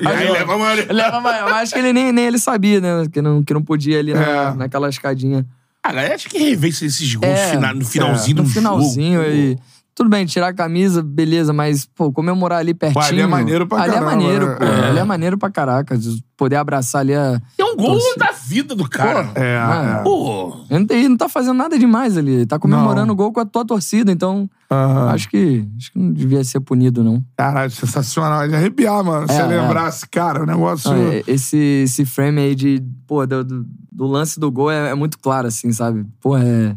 E 0.00 0.06
aí 0.06 0.16
Aí, 0.26 0.30
leva 0.32 0.54
a 0.54 0.58
maioria. 0.58 0.92
Leva, 0.92 1.20
mas 1.20 1.40
eu 1.40 1.46
acho 1.54 1.72
que 1.72 1.78
ele 1.78 1.92
nem, 1.94 2.12
nem 2.12 2.26
ele 2.26 2.38
sabia, 2.38 2.80
né? 2.80 3.06
Que 3.10 3.22
não, 3.22 3.42
que 3.42 3.54
não 3.54 3.62
podia 3.62 3.98
ali 3.98 4.12
na, 4.12 4.20
É. 4.22 4.54
naquela 4.54 4.88
escadinha. 4.88 5.46
A 5.88 5.92
galera 5.92 6.14
acha 6.14 6.28
que 6.28 6.38
rever 6.38 6.70
esses 6.70 7.14
gols 7.14 7.24
É, 7.26 7.56
no 7.74 7.84
finalzinho 7.84 8.36
no 8.38 8.42
do 8.44 8.48
finalzinho 8.50 9.20
jogo. 9.22 9.30
aí. 9.30 9.58
Tudo 9.96 10.10
bem, 10.10 10.26
tirar 10.26 10.48
a 10.48 10.52
camisa, 10.52 11.02
beleza, 11.02 11.54
mas, 11.54 11.86
pô, 11.86 12.12
comemorar 12.12 12.58
ali 12.58 12.74
pertinho. 12.74 13.02
ali 13.02 13.20
é 13.22 13.26
maneiro 13.26 13.66
pra 13.66 13.78
ali 13.80 13.92
caramba, 13.94 14.12
é 14.12 14.14
maneiro, 14.14 14.46
né? 14.46 14.54
pô. 14.56 14.64
É. 14.64 14.88
Ali 14.90 14.98
é 14.98 15.04
maneiro 15.04 15.38
pra 15.38 15.50
caraca. 15.50 15.96
de 15.96 16.22
Poder 16.36 16.56
abraçar 16.56 17.00
ali 17.00 17.14
a. 17.14 17.40
É 17.56 17.64
um 17.64 17.74
gol 17.74 17.92
Torcida. 17.98 18.26
da 18.26 18.32
vida 18.32 18.74
do 18.76 18.86
cara. 18.86 19.30
É, 19.34 19.56
Ah, 19.56 19.96
é. 20.00 20.02
Pô, 20.02 20.54
Ele 20.68 20.86
ele 20.90 21.08
não 21.08 21.16
tá 21.16 21.30
fazendo 21.30 21.54
nada 21.56 21.78
demais 21.78 22.18
ali. 22.18 22.30
Ele 22.30 22.46
tá 22.46 22.58
comemorando 22.58 23.06
Não. 23.06 23.14
o 23.14 23.16
gol 23.16 23.32
com 23.32 23.40
a 23.40 23.46
tua 23.46 23.64
torcida, 23.64 24.12
então. 24.12 24.46
Aham. 24.70 25.08
Acho 25.12 25.30
que, 25.30 25.66
acho 25.78 25.90
que 25.92 25.98
não 25.98 26.12
devia 26.12 26.44
ser 26.44 26.60
punido, 26.60 27.02
não. 27.02 27.24
Caralho, 27.38 27.70
sensacional. 27.70 28.42
É 28.42 28.48
de 28.48 28.54
arrepiar, 28.54 29.02
mano. 29.02 29.26
Se 29.26 29.32
É, 29.32 29.36
você 29.46 29.54
é. 29.54 29.62
lembrasse, 29.62 30.06
cara, 30.10 30.42
o 30.42 30.46
negócio. 30.46 30.90
Não, 30.94 31.10
é- 31.10 31.22
esse, 31.26 31.56
esse 31.84 32.04
frame 32.04 32.38
aí 32.42 32.54
de. 32.54 32.82
Pô, 33.06 33.26
do, 33.26 33.42
do, 33.42 33.66
do 33.90 34.06
lance 34.06 34.38
do 34.38 34.50
gol 34.52 34.70
é, 34.70 34.90
é 34.90 34.94
muito 34.94 35.18
claro, 35.18 35.48
assim, 35.48 35.72
sabe? 35.72 36.04
Pô, 36.20 36.36
é 36.36 36.76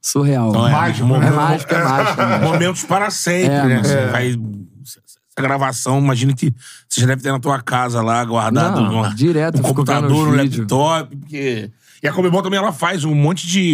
surreal. 0.00 0.52
Não, 0.52 0.66
é 0.68 0.72
mágico, 0.72 1.06
mo- 1.06 1.18
né? 1.18 1.26
É 1.26 1.30
mágico, 1.30 1.74
é 1.74 1.84
mágico. 1.84 2.20
é 2.20 2.26
mágico. 2.26 2.48
momentos 2.52 2.84
para 2.84 3.10
sempre, 3.10 3.54
É, 3.54 3.64
né? 3.64 3.82
É. 3.84 4.06
vai. 4.08 4.28
Essa 4.82 5.46
gravação, 5.46 5.98
imagina 6.00 6.34
que 6.34 6.52
você 6.88 7.00
já 7.02 7.06
deve 7.06 7.22
ter 7.22 7.30
na 7.30 7.38
tua 7.38 7.60
casa 7.62 8.02
lá, 8.02 8.24
guardado 8.24 8.80
Não, 8.80 9.02
no, 9.04 9.14
direto, 9.14 9.58
no 9.58 9.62
computador, 9.62 10.28
no 10.28 10.34
laptop. 10.36 11.16
Porque... 11.16 11.70
E 12.02 12.08
a 12.08 12.12
Comebol 12.12 12.42
também 12.42 12.58
ela 12.58 12.72
faz 12.72 13.04
um 13.04 13.14
monte 13.14 13.46
de, 13.46 13.72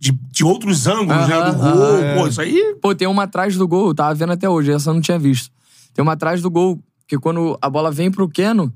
de, 0.00 0.10
de 0.32 0.44
outros 0.44 0.86
ângulos 0.88 1.28
né, 1.28 1.42
do 1.50 1.56
gol. 1.56 1.68
aham, 1.70 2.04
é. 2.04 2.14
Pô, 2.16 2.26
isso 2.26 2.40
aí. 2.40 2.76
Pô, 2.82 2.92
tem 2.92 3.06
uma 3.06 3.22
atrás 3.22 3.56
do 3.56 3.68
gol, 3.68 3.88
eu 3.88 3.94
tava 3.94 4.12
vendo 4.14 4.32
até 4.32 4.48
hoje, 4.48 4.72
essa 4.72 4.90
eu 4.90 4.94
não 4.94 5.00
tinha 5.00 5.16
visto. 5.18 5.48
Tem 5.94 6.02
uma 6.02 6.14
atrás 6.14 6.42
do 6.42 6.50
gol, 6.50 6.80
que 7.06 7.16
quando 7.18 7.56
a 7.62 7.70
bola 7.70 7.90
vem 7.92 8.10
pro 8.10 8.28
Keno, 8.28 8.72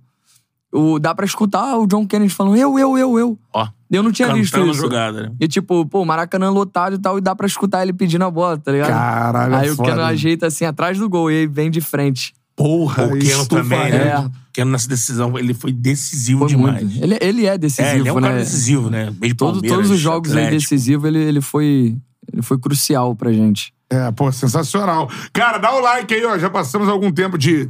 o, 0.72 0.98
dá 0.98 1.14
pra 1.14 1.24
escutar 1.24 1.76
o 1.78 1.86
John 1.86 2.06
Kennedy 2.06 2.32
falando 2.32 2.56
eu, 2.56 2.78
eu, 2.78 2.98
eu, 2.98 3.18
eu. 3.18 3.38
Ó, 3.54 3.66
Eu 3.90 4.02
não 4.02 4.10
tinha 4.12 4.32
visto 4.34 4.58
isso. 4.60 4.74
jogada, 4.74 5.22
né? 5.24 5.32
E 5.40 5.46
tipo, 5.48 5.86
pô, 5.86 6.02
o 6.02 6.04
Maracanã 6.06 6.50
lotado 6.50 6.96
e 6.96 6.98
tal, 6.98 7.18
e 7.18 7.20
dá 7.20 7.34
pra 7.34 7.46
escutar 7.46 7.82
ele 7.82 7.92
pedindo 7.92 8.24
a 8.24 8.30
bola, 8.30 8.58
tá 8.58 8.72
ligado? 8.72 8.88
Caralho, 8.90 9.54
é 9.54 9.58
Aí 9.58 9.70
o 9.70 9.76
foda. 9.76 9.90
Keno 9.90 10.02
ajeita 10.02 10.46
assim 10.48 10.64
atrás 10.64 10.98
do 10.98 11.08
gol 11.08 11.30
e 11.30 11.34
aí 11.40 11.46
vem 11.46 11.70
de 11.70 11.80
frente. 11.80 12.34
Porra, 12.56 13.04
O 13.04 13.10
Keno 13.10 13.22
isso 13.22 13.48
também, 13.48 13.78
né? 13.90 14.08
É. 14.08 14.18
O 14.18 14.30
Keno 14.52 14.70
nessa 14.70 14.88
decisão, 14.88 15.38
ele 15.38 15.52
foi 15.54 15.72
decisivo 15.72 16.40
Foi 16.40 16.48
demais. 16.48 16.82
muito. 16.82 17.02
Ele, 17.04 17.18
ele 17.20 17.46
é 17.46 17.56
decisivo, 17.58 17.88
É, 17.88 17.98
ele 17.98 18.08
é 18.08 18.12
um 18.12 18.16
né? 18.20 18.28
cara 18.28 18.38
decisivo, 18.40 18.90
né? 18.90 19.12
Meio 19.20 19.34
Todo- 19.34 19.60
todos 19.62 19.90
os 19.90 20.00
jogos 20.00 20.30
ele 20.32 20.40
Atlético. 20.46 20.62
decisivo, 20.70 21.06
ele, 21.06 21.18
ele, 21.18 21.40
foi, 21.42 21.96
ele 22.32 22.42
foi 22.42 22.58
crucial 22.58 23.14
pra 23.14 23.30
gente. 23.32 23.72
É, 23.90 24.10
pô, 24.10 24.32
sensacional. 24.32 25.08
Cara, 25.32 25.58
dá 25.58 25.72
o 25.74 25.80
like 25.80 26.12
aí, 26.12 26.24
ó. 26.24 26.36
Já 26.38 26.50
passamos 26.50 26.88
algum 26.88 27.12
tempo 27.12 27.36
de 27.38 27.68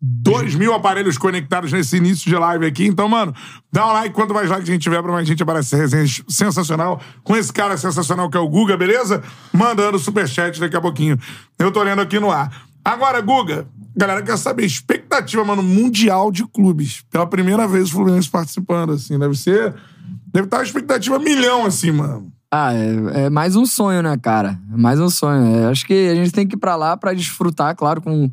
2 0.00 0.54
mil 0.54 0.72
aparelhos 0.72 1.18
conectados 1.18 1.72
nesse 1.72 1.96
início 1.96 2.30
de 2.30 2.36
live 2.36 2.66
aqui. 2.66 2.86
Então, 2.86 3.08
mano, 3.08 3.34
dá 3.72 3.86
um 3.86 3.92
like. 3.92 4.14
Quanto 4.14 4.32
mais 4.32 4.48
like 4.48 4.62
a 4.62 4.72
gente 4.72 4.82
tiver, 4.82 5.02
pra 5.02 5.12
mais 5.12 5.26
gente 5.26 5.42
aparece 5.42 5.74
resenha 5.76 6.06
sensacional. 6.28 7.00
Com 7.24 7.36
esse 7.36 7.52
cara 7.52 7.76
sensacional 7.76 8.30
que 8.30 8.36
é 8.36 8.40
o 8.40 8.48
Guga, 8.48 8.76
beleza? 8.76 9.22
Mandando 9.52 9.98
superchat 9.98 10.60
daqui 10.60 10.76
a 10.76 10.80
pouquinho. 10.80 11.18
Eu 11.58 11.72
tô 11.72 11.82
lendo 11.82 12.00
aqui 12.00 12.20
no 12.20 12.30
ar. 12.30 12.66
Agora, 12.84 13.20
Guga, 13.20 13.66
galera 13.96 14.22
quer 14.22 14.38
saber 14.38 14.64
expectativa, 14.64 15.44
mano, 15.44 15.62
mundial 15.62 16.30
de 16.30 16.46
clubes. 16.46 17.02
Pela 17.10 17.26
primeira 17.26 17.66
vez 17.66 17.88
o 17.88 17.92
Fluminense 17.92 18.30
participando, 18.30 18.92
assim. 18.92 19.18
Deve 19.18 19.36
ser... 19.36 19.74
Deve 20.32 20.46
estar 20.46 20.58
uma 20.58 20.62
expectativa 20.62 21.18
milhão, 21.18 21.66
assim, 21.66 21.90
mano. 21.90 22.30
Ah, 22.50 22.72
é, 22.74 23.24
é 23.24 23.30
mais 23.30 23.56
um 23.56 23.66
sonho, 23.66 24.02
né, 24.02 24.16
cara? 24.16 24.58
É 24.72 24.76
mais 24.76 25.00
um 25.00 25.10
sonho. 25.10 25.56
É, 25.56 25.66
acho 25.66 25.86
que 25.86 26.08
a 26.08 26.14
gente 26.14 26.32
tem 26.32 26.46
que 26.46 26.54
ir 26.54 26.58
pra 26.58 26.76
lá 26.76 26.96
pra 26.96 27.12
desfrutar, 27.12 27.74
claro, 27.74 28.00
com, 28.00 28.30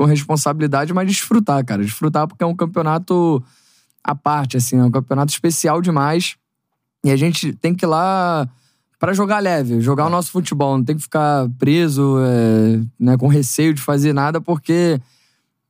com 0.00 0.06
responsabilidade, 0.06 0.94
mas 0.94 1.06
desfrutar, 1.06 1.62
cara. 1.62 1.84
Desfrutar 1.84 2.26
porque 2.26 2.42
é 2.42 2.46
um 2.46 2.56
campeonato 2.56 3.44
à 4.02 4.14
parte, 4.14 4.56
assim, 4.56 4.78
é 4.78 4.82
um 4.82 4.90
campeonato 4.90 5.30
especial 5.30 5.82
demais. 5.82 6.36
E 7.04 7.10
a 7.10 7.16
gente 7.16 7.52
tem 7.52 7.74
que 7.74 7.84
ir 7.84 7.88
lá 7.88 8.48
pra 8.98 9.12
jogar 9.12 9.40
leve, 9.40 9.78
jogar 9.82 10.06
o 10.06 10.08
nosso 10.08 10.30
futebol. 10.30 10.78
Não 10.78 10.84
tem 10.86 10.96
que 10.96 11.02
ficar 11.02 11.46
preso, 11.58 12.16
é, 12.18 12.80
né, 12.98 13.18
com 13.18 13.28
receio 13.28 13.74
de 13.74 13.82
fazer 13.82 14.14
nada, 14.14 14.40
porque, 14.40 14.98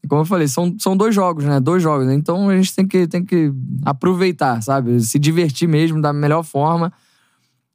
como 0.08 0.20
eu 0.20 0.26
falei, 0.26 0.46
são, 0.46 0.76
são 0.78 0.96
dois 0.96 1.12
jogos, 1.12 1.44
né? 1.44 1.58
Dois 1.58 1.82
jogos. 1.82 2.08
Então 2.12 2.50
a 2.50 2.56
gente 2.56 2.72
tem 2.72 2.86
que, 2.86 3.08
tem 3.08 3.24
que 3.24 3.52
aproveitar, 3.84 4.62
sabe? 4.62 5.00
Se 5.00 5.18
divertir 5.18 5.66
mesmo 5.66 6.00
da 6.00 6.12
melhor 6.12 6.44
forma. 6.44 6.92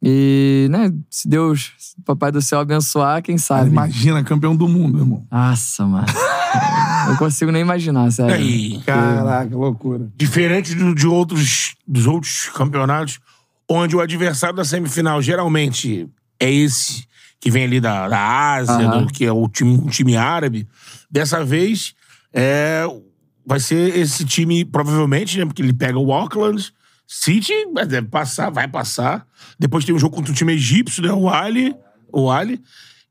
E, 0.02 0.68
né, 0.72 0.90
se 1.10 1.28
Deus, 1.28 1.74
se 1.78 1.96
o 2.00 2.02
Papai 2.04 2.32
do 2.32 2.42
Céu 2.42 2.62
abençoar, 2.62 3.22
quem 3.22 3.38
sabe. 3.38 3.70
Imagina, 3.70 4.24
campeão 4.24 4.56
do 4.56 4.70
mundo, 4.70 5.00
irmão. 5.00 5.28
Nossa, 5.30 5.86
mano. 5.86 6.06
Não 7.08 7.16
consigo 7.18 7.52
nem 7.52 7.62
imaginar, 7.62 8.12
sério. 8.12 8.44
E, 8.44 8.80
Caraca, 8.80 9.56
loucura. 9.56 10.08
diferente 10.16 10.74
do- 10.74 10.96
de 10.96 11.06
outros, 11.08 11.76
dos 11.88 12.06
outros 12.08 12.50
campeonatos, 12.50 13.20
onde 13.70 13.96
o 13.96 14.00
adversário 14.02 14.56
da 14.56 14.64
semifinal 14.66 15.22
geralmente 15.22 16.08
é 16.40 16.52
esse 16.52 17.06
que 17.40 17.52
vem 17.52 17.66
ali 17.66 17.80
da, 17.80 18.08
da 18.10 18.54
Ásia, 18.56 18.74
Aham. 18.88 19.06
do, 19.06 19.14
que 19.14 19.24
é 19.26 19.32
o 19.32 19.48
time, 19.48 19.78
um 19.78 19.88
time 19.88 20.16
árabe. 20.18 20.68
Dessa 21.12 21.44
vez, 21.46 21.94
é, 22.34 22.84
vai 23.46 23.60
ser 23.60 23.96
esse 23.98 24.26
time, 24.26 24.66
provavelmente, 24.66 25.38
né? 25.38 25.46
Porque 25.46 25.62
ele 25.62 25.74
pega 25.74 26.00
o 26.00 26.12
Auckland 26.12 26.72
City, 27.08 27.54
mas 27.72 27.88
deve 27.88 28.08
passar, 28.08 28.50
vai 28.50 28.68
passar. 28.68 29.28
Depois 29.60 29.86
tem 29.86 29.94
um 29.94 30.00
jogo 30.00 30.16
contra 30.16 30.32
o 30.32 30.36
time 30.36 30.54
egípcio, 30.54 31.04
né? 31.04 31.12
O 31.14 31.30
Ali. 31.30 31.76
O 32.12 32.32
Ali. 32.32 32.60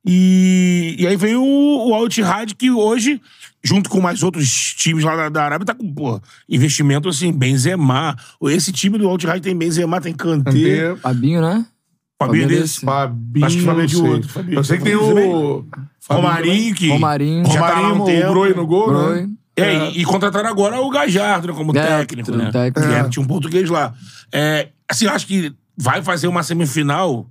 E, 0.07 0.97
e 0.99 1.07
aí 1.07 1.17
vem 1.17 1.35
o, 1.37 1.43
o 1.89 1.95
Al 1.95 2.07
Ittihad, 2.07 2.55
que 2.55 2.71
hoje, 2.71 3.21
junto 3.63 3.89
com 3.89 4.01
mais 4.01 4.23
outros 4.23 4.75
times 4.75 5.03
lá 5.03 5.17
da, 5.17 5.29
da 5.31 5.45
Arábia, 5.45 5.65
tá 5.67 5.75
com, 5.75 5.93
pô, 5.93 6.21
investimento 6.49 7.09
assim, 7.09 7.33
Benzema. 7.33 8.15
Esse 8.43 8.71
time 8.73 8.99
do 8.99 9.09
Al 9.09 9.15
Ittihad 9.17 9.41
tem 9.43 9.57
Benzema, 9.57 10.01
tem 10.01 10.13
Kanté. 10.13 10.95
Fabinho, 10.97 11.41
né? 11.41 11.65
Fabinho 12.19 12.45
Fabinho 12.45 12.49
desse. 12.49 12.61
desse. 12.61 12.81
Fabinho. 12.87 13.47
Acho 13.47 13.57
que 13.57 13.63
o 13.63 13.67
Fabinho 13.67 13.85
é 13.85 13.87
de 13.87 13.97
outro, 13.97 14.29
Fabinho. 14.29 14.59
Eu 14.59 14.65
sei 14.65 14.79
que 14.79 14.85
tem 14.85 14.95
o. 14.95 15.65
Romarinho, 16.09 16.75
que 16.75 16.89
Romarinho. 16.89 17.47
já 17.47 17.61
tá 17.61 17.75
Romarinho, 17.77 17.95
um 17.95 18.03
o 18.03 18.07
tempo. 18.07 18.29
Broi 18.31 18.55
no 18.55 18.67
gol, 18.67 18.87
Broi. 18.89 19.23
né? 19.23 19.29
É, 19.57 19.89
e, 19.91 20.01
e 20.01 20.05
contrataram 20.05 20.49
agora 20.51 20.81
o 20.81 20.91
Gajardo, 20.91 21.47
né, 21.49 21.55
como 21.55 21.71
É, 21.79 21.99
técnico, 22.01 22.33
o 22.33 22.37
né? 22.37 22.51
técnico. 22.51 22.81
Era- 22.93 23.07
É. 23.07 23.09
tinha 23.09 23.23
um 23.23 23.27
português 23.27 23.71
lá. 23.71 23.95
É, 24.33 24.69
assim, 24.89 25.07
acho 25.07 25.27
que 25.27 25.53
vai 25.77 26.03
fazer 26.03 26.27
uma 26.27 26.43
semifinal 26.43 27.31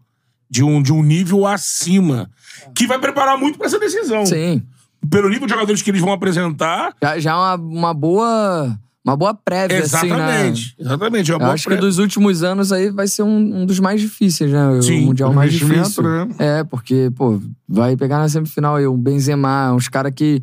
de 0.49 0.63
um, 0.63 0.81
de 0.81 0.91
um 0.93 1.03
nível 1.03 1.45
acima, 1.45 2.29
que 2.75 2.87
vai 2.87 2.99
preparar 2.99 3.37
muito 3.37 3.57
pra 3.57 3.67
essa 3.67 3.79
decisão. 3.79 4.25
Sim. 4.25 4.63
Pelo 5.09 5.29
nível 5.29 5.45
de 5.47 5.53
jogadores 5.53 5.81
que 5.81 5.91
eles 5.91 6.01
vão 6.01 6.13
apresentar. 6.13 6.93
Já, 7.01 7.19
já 7.19 7.31
é 7.31 7.33
uma, 7.35 7.55
uma 7.55 7.93
boa. 7.93 8.79
Uma 9.05 9.17
boa 9.17 9.33
prévia, 9.33 9.79
assim, 9.79 10.07
né? 10.07 10.15
Exatamente. 10.15 10.75
Exatamente. 10.79 11.31
É 11.31 11.33
uma 11.33 11.41
Eu 11.41 11.45
boa 11.47 11.53
acho 11.55 11.65
pré- 11.65 11.75
que 11.75 11.81
dos 11.81 11.97
últimos 11.97 12.41
anos 12.41 12.71
aí 12.71 12.89
vai 12.89 13.05
ser 13.05 13.21
um, 13.23 13.61
um 13.63 13.65
dos 13.65 13.77
mais 13.81 13.99
difíceis, 13.99 14.49
né? 14.49 14.65
O 14.69 14.81
Sim, 14.81 15.01
Mundial 15.07 15.33
mais 15.33 15.51
difícil. 15.51 16.01
né? 16.03 16.27
É, 16.39 16.63
porque, 16.63 17.11
pô, 17.13 17.37
vai 17.67 17.97
pegar 17.97 18.19
na 18.19 18.29
semifinal 18.29 18.77
aí 18.77 18.87
um 18.87 18.97
Benzema, 18.97 19.73
uns 19.73 19.89
caras 19.89 20.13
que, 20.15 20.41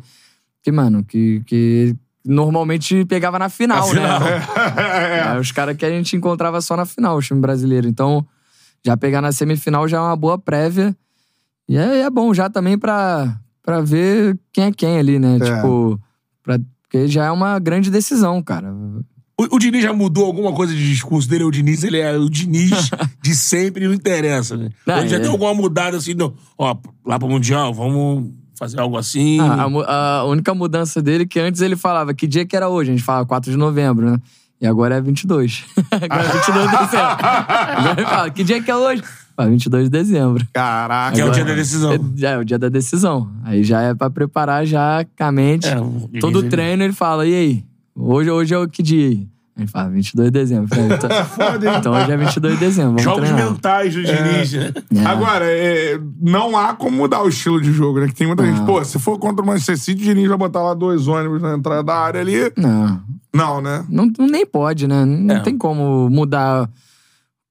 que, 0.61 0.71
mano, 0.71 1.03
que, 1.03 1.41
que 1.47 1.95
normalmente 2.23 3.03
pegava 3.05 3.39
na 3.39 3.49
final, 3.49 3.79
Na 3.79 3.83
final. 3.95 4.19
né? 4.19 4.41
É, 5.35 5.39
os 5.39 5.51
caras 5.51 5.75
que 5.75 5.83
a 5.83 5.89
gente 5.89 6.15
encontrava 6.15 6.61
só 6.61 6.77
na 6.77 6.85
final, 6.85 7.17
o 7.17 7.21
time 7.21 7.39
brasileiro. 7.41 7.87
Então, 7.87 8.23
já 8.85 8.95
pegar 8.95 9.21
na 9.23 9.31
semifinal 9.31 9.87
já 9.87 9.97
é 9.97 10.01
uma 10.01 10.15
boa 10.15 10.37
prévia. 10.37 10.95
E 11.71 11.77
é, 11.77 12.01
é 12.01 12.09
bom 12.09 12.33
já 12.33 12.49
também 12.49 12.77
pra, 12.77 13.39
pra 13.63 13.79
ver 13.79 14.37
quem 14.51 14.65
é 14.65 14.71
quem 14.73 14.97
ali, 14.97 15.17
né? 15.17 15.37
É. 15.37 15.39
Tipo, 15.39 15.97
pra, 16.43 16.59
porque 16.81 17.07
já 17.07 17.23
é 17.27 17.31
uma 17.31 17.57
grande 17.59 17.89
decisão, 17.89 18.43
cara. 18.43 18.75
O, 19.39 19.55
o 19.55 19.57
Diniz 19.57 19.81
já 19.81 19.93
mudou 19.93 20.25
alguma 20.25 20.51
coisa 20.51 20.75
de 20.75 20.89
discurso 20.91 21.29
dele? 21.29 21.45
O 21.45 21.49
Diniz, 21.49 21.81
ele 21.85 21.97
é 21.97 22.17
o 22.17 22.29
Diniz 22.29 22.89
de 23.23 23.33
sempre 23.33 23.85
e 23.85 23.87
não 23.87 23.93
interessa, 23.93 24.57
né? 24.57 24.69
Não, 24.85 24.97
ele 24.97 25.07
já 25.07 25.15
é. 25.15 25.19
deu 25.19 25.31
alguma 25.31 25.53
mudada 25.53 25.95
assim, 25.95 26.13
não, 26.13 26.33
ó, 26.57 26.75
lá 27.05 27.17
pro 27.17 27.29
Mundial, 27.29 27.73
vamos 27.73 28.33
fazer 28.59 28.77
algo 28.77 28.97
assim. 28.97 29.39
Ah, 29.39 29.65
a, 29.87 30.17
a 30.17 30.25
única 30.25 30.53
mudança 30.53 31.01
dele 31.01 31.23
é 31.23 31.25
que 31.25 31.39
antes 31.39 31.61
ele 31.61 31.77
falava 31.77 32.13
que 32.13 32.27
dia 32.27 32.45
que 32.45 32.53
era 32.53 32.67
hoje. 32.67 32.91
A 32.91 32.93
gente 32.95 33.05
falava 33.05 33.25
4 33.25 33.49
de 33.49 33.55
novembro, 33.55 34.11
né? 34.11 34.17
E 34.59 34.67
agora 34.67 34.95
é 34.95 35.01
22. 35.01 35.63
agora 35.89 36.21
é 36.21 36.31
22 36.33 36.69
de 36.69 36.77
dezembro. 36.77 37.15
Agora 37.17 37.95
ele 37.97 38.09
fala, 38.09 38.29
que 38.29 38.43
dia 38.43 38.61
que 38.61 38.69
é 38.69 38.75
hoje? 38.75 39.01
Fala, 39.35 39.49
22 39.49 39.83
de 39.85 39.89
dezembro. 39.89 40.45
Caraca. 40.53 41.15
que 41.15 41.21
é 41.21 41.25
o 41.25 41.31
dia 41.31 41.45
da 41.45 41.53
decisão. 41.55 41.91
É, 41.93 42.25
é 42.25 42.37
o 42.37 42.45
dia 42.45 42.59
da 42.59 42.69
decisão. 42.69 43.29
Aí 43.43 43.63
já 43.63 43.81
é 43.81 43.93
pra 43.93 44.09
preparar 44.09 44.65
já 44.65 45.05
com 45.17 45.23
a 45.23 45.31
mente. 45.31 45.67
É, 45.67 46.19
Todo 46.19 46.39
ele- 46.39 46.49
treino 46.49 46.83
ele 46.83 46.93
fala, 46.93 47.25
e 47.25 47.33
aí? 47.33 47.65
Hoje, 47.95 48.29
hoje 48.29 48.53
é 48.53 48.57
o 48.57 48.67
que 48.67 48.81
dia 48.83 49.07
aí? 49.09 49.27
Ele 49.57 49.67
fala, 49.67 49.89
22 49.89 50.27
de 50.31 50.31
dezembro. 50.39 50.63
Eu 50.63 50.69
falei, 50.69 50.97
Então, 50.97 51.09
então 51.77 51.93
hoje 51.93 52.11
é 52.11 52.17
22 52.17 52.53
de 52.55 52.59
dezembro, 52.59 52.89
vamos 52.91 53.03
Jogos 53.03 53.29
treinar. 53.29 53.51
mentais 53.51 53.93
do 53.93 54.01
Diniz, 54.03 54.53
né? 54.53 54.71
É. 54.95 55.05
Agora, 55.05 55.45
é, 55.45 55.99
não 56.21 56.57
há 56.57 56.73
como 56.73 56.97
mudar 56.97 57.21
o 57.21 57.27
estilo 57.29 57.61
de 57.61 57.71
jogo, 57.71 57.99
né? 57.99 58.07
Que 58.07 58.15
tem 58.15 58.27
muita 58.27 58.45
gente. 58.45 58.61
Pô, 58.65 58.83
se 58.83 58.97
for 58.97 59.19
contra 59.19 59.43
o 59.43 59.45
Manchester 59.47 59.77
City, 59.77 60.01
o 60.01 60.05
Diniz 60.05 60.27
vai 60.29 60.37
botar 60.37 60.61
lá 60.61 60.73
dois 60.73 61.07
ônibus 61.07 61.41
na 61.41 61.53
entrada 61.55 61.83
da 61.83 61.95
área 61.95 62.21
ali. 62.21 62.51
Não, 62.57 63.01
Não, 63.33 63.61
né? 63.61 63.85
não, 63.89 64.09
não- 64.17 64.27
nem 64.27 64.45
pode, 64.45 64.87
né? 64.87 65.05
Não 65.05 65.35
É. 65.35 65.39
tem 65.41 65.57
como 65.57 66.09
mudar 66.09 66.69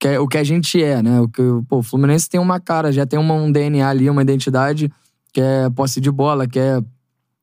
que, 0.01 0.09
é- 0.09 0.19
o 0.19 0.27
que 0.27 0.39
a 0.39 0.43
gente 0.43 0.83
é, 0.83 1.03
né? 1.03 1.21
O, 1.21 1.29
que, 1.29 1.43
pô, 1.69 1.79
o 1.79 1.83
Fluminense 1.83 2.29
tem 2.29 2.41
uma 2.41 2.59
cara, 2.59 2.91
já 2.91 3.05
tem 3.07 3.19
uma- 3.19 3.35
um 3.35 3.53
DNA 3.53 3.87
ali, 3.89 4.09
uma 4.09 4.23
identidade, 4.23 4.91
que 5.33 5.41
é 5.41 5.69
posse 5.71 6.01
de 6.01 6.11
bola, 6.11 6.47
que 6.49 6.59
é, 6.59 6.83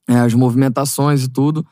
é 0.09 0.15
as 0.19 0.33
movimentações 0.33 1.23
e 1.23 1.29
tudo. 1.29 1.65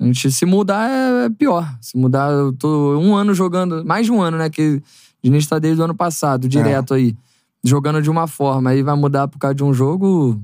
A 0.00 0.04
gente, 0.04 0.30
se 0.30 0.46
mudar, 0.46 0.88
é 0.88 1.28
pior. 1.28 1.76
Se 1.80 1.98
mudar, 1.98 2.30
eu 2.30 2.52
tô 2.52 2.96
um 2.98 3.16
ano 3.16 3.34
jogando, 3.34 3.84
mais 3.84 4.06
de 4.06 4.12
um 4.12 4.22
ano, 4.22 4.38
né? 4.38 4.48
Que 4.48 4.76
o 4.76 4.82
Diniz 5.24 5.44
tá 5.46 5.58
desde 5.58 5.80
o 5.80 5.84
ano 5.84 5.94
passado, 5.94 6.48
direto 6.48 6.94
aí. 6.94 7.16
Jogando 7.64 8.00
de 8.00 8.08
uma 8.08 8.28
forma, 8.28 8.70
aí 8.70 8.82
vai 8.82 8.94
mudar 8.96 9.26
por 9.26 9.38
causa 9.40 9.56
de 9.56 9.64
um 9.64 9.74
jogo. 9.74 10.40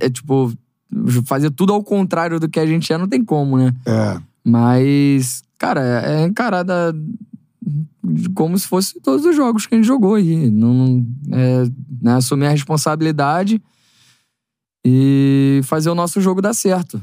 É 0.00 0.10
tipo, 0.10 0.52
fazer 1.24 1.50
tudo 1.52 1.72
ao 1.72 1.84
contrário 1.84 2.40
do 2.40 2.48
que 2.48 2.58
a 2.58 2.66
gente 2.66 2.92
é, 2.92 2.98
não 2.98 3.06
tem 3.06 3.24
como, 3.24 3.56
né? 3.56 3.72
É. 3.86 4.18
Mas, 4.44 5.42
cara, 5.56 5.80
é 6.04 6.24
encarada 6.26 6.92
como 8.34 8.58
se 8.58 8.66
fosse 8.66 9.00
todos 9.00 9.24
os 9.24 9.34
jogos 9.34 9.66
que 9.66 9.74
a 9.74 9.78
gente 9.78 9.86
jogou 9.86 10.14
aí. 10.14 10.50
Não, 10.50 11.06
é, 11.30 11.64
né, 12.02 12.14
assumir 12.14 12.46
a 12.46 12.50
responsabilidade 12.50 13.60
e 14.84 15.60
fazer 15.64 15.90
o 15.90 15.94
nosso 15.94 16.20
jogo 16.20 16.40
dar 16.40 16.54
certo. 16.54 17.02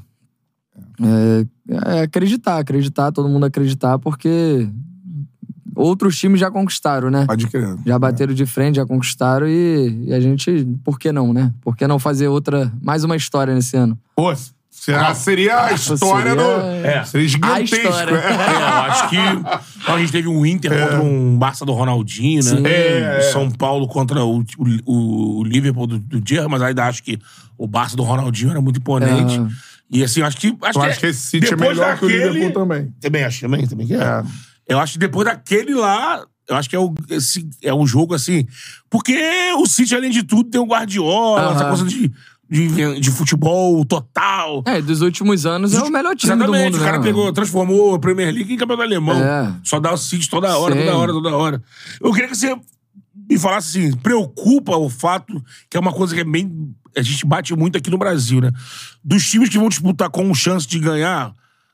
É, 1.01 1.45
é 1.97 2.01
acreditar, 2.01 2.57
acreditar, 2.57 3.11
todo 3.11 3.29
mundo 3.29 3.45
acreditar, 3.45 3.99
porque 3.99 4.67
outros 5.75 6.17
times 6.17 6.39
já 6.39 6.49
conquistaram, 6.49 7.09
né? 7.09 7.25
Pode 7.25 7.47
crer. 7.47 7.77
Já 7.85 7.99
bateram 7.99 8.33
de 8.33 8.45
frente, 8.45 8.77
já 8.77 8.85
conquistaram 8.85 9.47
e, 9.47 10.05
e 10.07 10.13
a 10.13 10.19
gente, 10.19 10.65
por 10.83 10.97
que 10.97 11.11
não, 11.11 11.33
né? 11.33 11.53
Por 11.61 11.75
que 11.75 11.85
não 11.85 11.99
fazer 11.99 12.27
outra, 12.27 12.71
mais 12.81 13.03
uma 13.03 13.15
história 13.15 13.53
nesse 13.53 13.75
ano? 13.75 13.97
Pô, 14.15 14.33
será, 14.85 15.15
seria 15.15 15.65
a 15.65 15.73
história 15.73 16.31
seria- 16.31 16.35
do. 16.35 16.85
É. 16.87 17.03
Seria 17.05 17.27
gigantesco. 17.27 17.75
história. 17.75 18.13
É, 18.25 18.53
eu 18.53 18.91
acho 18.91 19.09
que 19.09 19.17
a 19.91 19.97
gente 19.99 20.11
teve 20.11 20.27
um 20.27 20.45
Inter 20.45 20.71
contra 20.71 21.01
um 21.01 21.37
Barça 21.37 21.65
do 21.65 21.71
Ronaldinho, 21.73 22.43
né? 22.61 22.69
É, 22.69 23.17
é. 23.17 23.21
São 23.31 23.49
Paulo 23.51 23.87
contra 23.87 24.23
o, 24.23 24.43
o, 24.85 25.39
o 25.39 25.43
Liverpool 25.43 25.87
do, 25.87 25.99
do 25.99 26.21
mas 26.49 26.61
ainda 26.61 26.85
acho 26.85 27.03
que 27.03 27.19
o 27.57 27.67
Barça 27.67 27.95
do 27.95 28.03
Ronaldinho 28.03 28.51
era 28.51 28.61
muito 28.61 28.77
imponente. 28.79 29.39
É. 29.39 29.47
E 29.91 30.03
assim, 30.03 30.21
acho 30.21 30.37
que. 30.37 30.47
Acho 30.61 30.79
Eu 30.79 30.83
que, 30.83 30.89
acho 30.89 30.99
que 30.99 31.05
esse 31.07 31.19
City 31.19 31.53
é 31.53 31.55
melhor 31.55 31.97
que 31.97 32.05
o 32.05 32.07
daquele- 32.07 32.29
Liverpool 32.29 32.63
também. 32.63 32.93
Também 32.99 33.23
acho, 33.23 33.41
também, 33.41 33.67
também 33.67 33.87
que 33.87 33.93
é. 33.93 33.97
É. 33.97 34.23
Eu 34.67 34.79
acho 34.79 34.93
que 34.93 34.99
depois 34.99 35.25
daquele 35.25 35.75
lá, 35.75 36.23
eu 36.49 36.55
acho 36.55 36.67
que 36.69 36.75
é, 36.75 36.79
o, 36.79 36.93
esse, 37.09 37.47
é 37.63 37.73
um 37.73 37.85
jogo 37.85 38.15
assim. 38.15 38.45
Porque 38.89 39.15
o 39.57 39.65
City, 39.67 39.93
além 39.95 40.09
de 40.09 40.23
tudo, 40.23 40.49
tem 40.49 40.59
o 40.59 40.65
Guardiola, 40.65 41.41
Aham. 41.41 41.55
essa 41.55 41.65
coisa 41.65 41.85
de, 41.85 42.11
de, 42.49 42.99
de 42.99 43.11
futebol 43.11 43.83
total. 43.85 44.63
É, 44.65 44.81
dos 44.81 45.01
últimos 45.01 45.45
anos 45.45 45.73
é 45.73 45.81
o 45.81 45.89
melhor 45.89 46.15
time 46.15 46.33
Exatamente, 46.33 46.59
do 46.59 46.63
mundo, 46.63 46.77
o 46.77 46.85
cara 46.85 46.97
né? 46.99 47.03
pegou, 47.03 47.33
transformou 47.33 47.95
a 47.95 47.99
Premier 47.99 48.33
League 48.33 48.53
em 48.53 48.57
campeonato 48.57 48.87
alemão. 48.87 49.17
É. 49.17 49.53
Só 49.63 49.79
dá 49.79 49.93
o 49.93 49.97
City 49.97 50.29
toda 50.29 50.55
hora, 50.57 50.75
Sim. 50.75 50.85
toda 50.85 50.97
hora, 50.97 51.11
toda 51.11 51.35
hora. 51.35 51.63
Eu 51.99 52.11
queria 52.13 52.29
que 52.29 52.35
você 52.35 52.55
me 53.29 53.37
falasse 53.39 53.79
assim, 53.79 53.95
preocupa 53.97 54.75
o 54.77 54.89
fato, 54.89 55.43
que 55.69 55.77
é 55.77 55.79
uma 55.79 55.91
coisa 55.91 56.13
que 56.13 56.21
é 56.21 56.25
bem. 56.25 56.73
A 56.95 57.01
gente 57.01 57.25
bate 57.25 57.53
muito 57.55 57.77
aqui 57.77 57.89
no 57.89 57.97
Brasil, 57.97 58.39
né? 58.39 58.51
Dos 59.03 59.27
times 59.29 59.49
que 59.49 59.57
vão 59.57 59.67
disputar 59.67 60.09
com 60.09 60.33
chance 60.33 60.67
de 60.67 60.79
ganhar, 60.79 61.33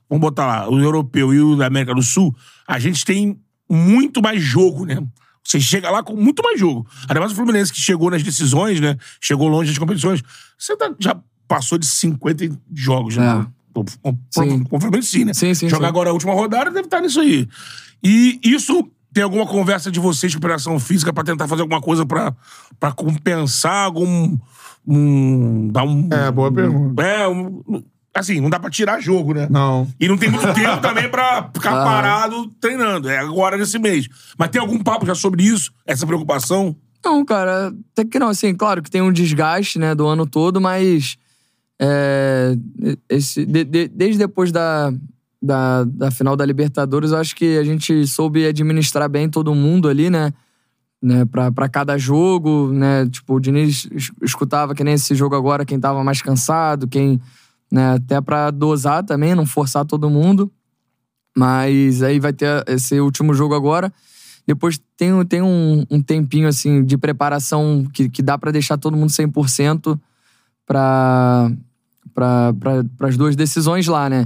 vamos 0.09 0.21
botar 0.21 0.45
lá, 0.45 0.69
o 0.69 0.79
europeu 0.79 1.33
e 1.33 1.39
o 1.39 1.55
da 1.55 1.67
América 1.67 1.93
do 1.93 2.01
Sul, 2.01 2.35
a 2.67 2.79
gente 2.79 3.05
tem 3.05 3.37
muito 3.69 4.21
mais 4.21 4.41
jogo, 4.41 4.85
né? 4.85 5.01
Você 5.43 5.59
chega 5.59 5.89
lá 5.89 6.03
com 6.03 6.15
muito 6.15 6.41
mais 6.43 6.59
jogo. 6.59 6.87
Ainda 7.09 7.19
mais 7.19 7.31
o 7.31 7.35
Fluminense 7.35 7.73
que 7.73 7.79
chegou 7.81 8.09
nas 8.11 8.21
decisões, 8.23 8.79
né? 8.79 8.95
Chegou 9.19 9.47
longe 9.47 9.69
das 9.71 9.77
competições. 9.79 10.21
Você 10.57 10.75
tá- 10.77 10.93
já 10.99 11.19
passou 11.47 11.77
de 11.77 11.85
50 11.85 12.49
jogos, 12.73 13.17
né? 13.17 13.45
É. 13.47 13.61
Com, 13.73 13.85
com, 14.01 14.17
Sim. 14.29 14.63
com 14.63 14.77
o 14.77 14.79
Fluminense, 14.79 15.07
sim, 15.09 15.25
né? 15.25 15.33
Sim, 15.33 15.53
sim, 15.53 15.67
Jogar 15.69 15.85
sim. 15.87 15.89
agora 15.89 16.09
a 16.09 16.13
última 16.13 16.33
rodada 16.33 16.69
deve 16.69 16.85
estar 16.87 17.01
nisso 17.01 17.19
aí. 17.21 17.47
E 18.03 18.39
isso 18.43 18.87
tem 19.13 19.23
alguma 19.23 19.45
conversa 19.45 19.91
de 19.91 19.99
vocês 19.99 20.31
de 20.31 20.37
operação 20.37 20.79
física 20.79 21.11
pra 21.11 21.23
tentar 21.23 21.47
fazer 21.47 21.61
alguma 21.63 21.81
coisa 21.81 22.05
pra 22.05 22.33
pra 22.79 22.91
compensar 22.91 23.85
algum. 23.85 24.37
Um, 24.87 25.67
dar 25.71 25.83
um. 25.83 26.07
É, 26.11 26.31
boa 26.31 26.51
pergunta. 26.51 27.01
É, 27.03 27.27
um, 27.27 27.61
assim, 28.13 28.39
não 28.41 28.49
dá 28.49 28.59
pra 28.59 28.69
tirar 28.69 28.99
jogo, 29.01 29.33
né? 29.33 29.47
Não. 29.49 29.87
E 29.99 30.07
não 30.07 30.17
tem 30.17 30.29
muito 30.29 30.51
tempo 30.53 30.81
também 30.81 31.09
pra 31.09 31.49
ficar 31.53 31.71
Ah. 31.81 31.83
parado 31.85 32.47
treinando. 32.59 33.09
É 33.09 33.17
agora 33.19 33.57
nesse 33.57 33.77
mês. 33.79 34.07
Mas 34.37 34.49
tem 34.49 34.59
algum 34.61 34.79
papo 34.79 35.05
já 35.05 35.15
sobre 35.15 35.43
isso? 35.43 35.71
Essa 35.85 36.05
preocupação? 36.05 36.75
Não, 37.03 37.23
cara, 37.25 37.73
até 37.93 38.05
que 38.05 38.19
não. 38.19 38.29
Assim, 38.29 38.53
claro 38.53 38.81
que 38.83 38.91
tem 38.91 39.01
um 39.01 39.11
desgaste, 39.11 39.79
né, 39.79 39.95
do 39.95 40.05
ano 40.07 40.25
todo, 40.25 40.59
mas. 40.61 41.17
é, 41.79 42.55
esse, 43.09 43.43
de- 43.45 43.63
de- 43.63 43.87
desde 43.87 44.19
depois 44.19 44.51
da, 44.51 44.93
da, 45.41 45.83
da 45.83 46.11
final 46.11 46.35
da 46.35 46.45
Libertadores, 46.45 47.11
eu 47.11 47.17
acho 47.17 47.35
que 47.35 47.57
a 47.57 47.63
gente 47.63 48.05
soube 48.05 48.45
administrar 48.45 49.09
bem 49.09 49.27
todo 49.29 49.55
mundo 49.55 49.87
ali, 49.89 50.09
né? 50.09 50.31
né, 51.03 51.25
pra, 51.25 51.51
pra 51.51 51.67
cada 51.67 51.97
jogo, 51.97 52.71
né? 52.71 53.07
Tipo, 53.09 53.33
o 53.33 53.39
Diniz 53.39 53.87
es- 53.91 54.11
escutava 54.21 54.75
que 54.75 54.83
nem 54.83 54.93
esse 54.93 55.15
jogo 55.15 55.35
agora, 55.35 55.65
quem 55.65 55.79
tava 55.79 56.03
mais 56.03 56.21
cansado, 56.21 56.87
quem, 56.87 57.19
né, 57.71 57.93
até 57.93 58.19
pra 58.21 58.51
dosar 58.51 59.03
também, 59.03 59.33
não 59.35 59.45
forçar 59.45 59.85
todo 59.85 60.09
mundo. 60.09 60.51
Mas 61.35 62.03
aí 62.03 62.19
vai 62.19 62.33
ter 62.33 62.63
esse 62.67 62.99
último 62.99 63.33
jogo 63.33 63.55
agora. 63.55 63.91
Depois 64.45 64.81
tem, 64.97 65.13
um- 65.13 65.23
tem 65.23 65.41
um, 65.41 65.85
um 65.89 66.01
tempinho, 66.01 66.47
assim, 66.47 66.83
de 66.83 66.97
preparação 66.97 67.85
que, 67.93 68.09
que 68.09 68.21
dá 68.21 68.37
pra 68.37 68.51
deixar 68.51 68.77
todo 68.77 68.97
mundo 68.97 69.09
100% 69.11 69.97
pra, 70.65 71.51
pra, 72.13 72.53
pra, 72.59 72.83
pras 72.97 73.17
duas 73.17 73.35
decisões 73.35 73.87
lá, 73.87 74.09
né? 74.09 74.25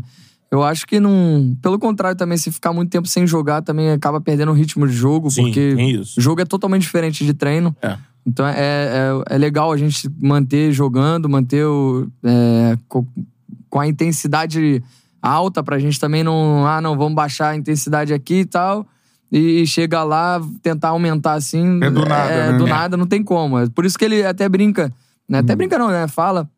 Eu 0.52 0.64
acho 0.64 0.86
que 0.88 1.00
não. 1.00 1.56
Pelo 1.62 1.78
contrário, 1.78 2.18
também, 2.18 2.38
se 2.38 2.52
ficar 2.52 2.72
muito 2.72 2.90
tempo 2.90 3.08
sem 3.08 3.28
jogar, 3.28 3.62
também 3.62 3.90
acaba 3.92 4.22
perdendo 4.22 4.52
o 4.52 4.56
ritmo 4.56 4.88
de 4.88 4.94
jogo, 4.94 5.30
Sim, 5.30 5.44
porque 5.44 5.76
o 6.18 6.22
jogo 6.22 6.42
é 6.42 6.46
totalmente 6.46 6.84
diferente 6.84 7.26
de 7.26 7.34
treino. 7.34 7.76
É. 7.82 7.98
Então 8.26 8.48
é, 8.48 8.54
é, 8.58 9.36
é 9.36 9.38
legal 9.38 9.72
a 9.72 9.78
gente 9.78 10.10
manter 10.20 10.72
jogando, 10.72 11.28
manter 11.30 11.66
o, 11.66 12.08
é, 12.24 12.78
com 13.76 13.82
a 13.82 13.86
intensidade 13.88 14.82
alta 15.22 15.62
pra 15.62 15.78
gente 15.78 16.00
também 16.00 16.24
não. 16.24 16.66
Ah, 16.66 16.80
não, 16.80 16.98
vamos 16.98 17.14
baixar 17.14 17.50
a 17.50 17.56
intensidade 17.58 18.14
aqui 18.14 18.36
e 18.36 18.46
tal. 18.46 18.88
E 19.30 19.68
chega 19.68 20.02
lá, 20.02 20.40
tentar 20.64 20.90
aumentar 20.90 21.34
assim. 21.34 21.84
É 21.84 21.90
do 21.92 22.06
nada, 22.06 22.32
é, 22.32 22.52
né? 22.54 22.58
do 22.58 22.66
nada, 22.66 22.96
não 22.96 23.06
tem 23.06 23.22
como. 23.22 23.60
É 23.60 23.68
Por 23.68 23.84
isso 23.84 23.98
que 24.00 24.06
ele 24.06 24.26
até 24.26 24.48
brinca. 24.48 24.94
Né? 25.28 25.40
Hum. 25.40 25.42
Até 25.42 25.58
brinca, 25.58 25.78
não, 25.78 25.90
né? 25.90 26.08
Fala 26.08 26.50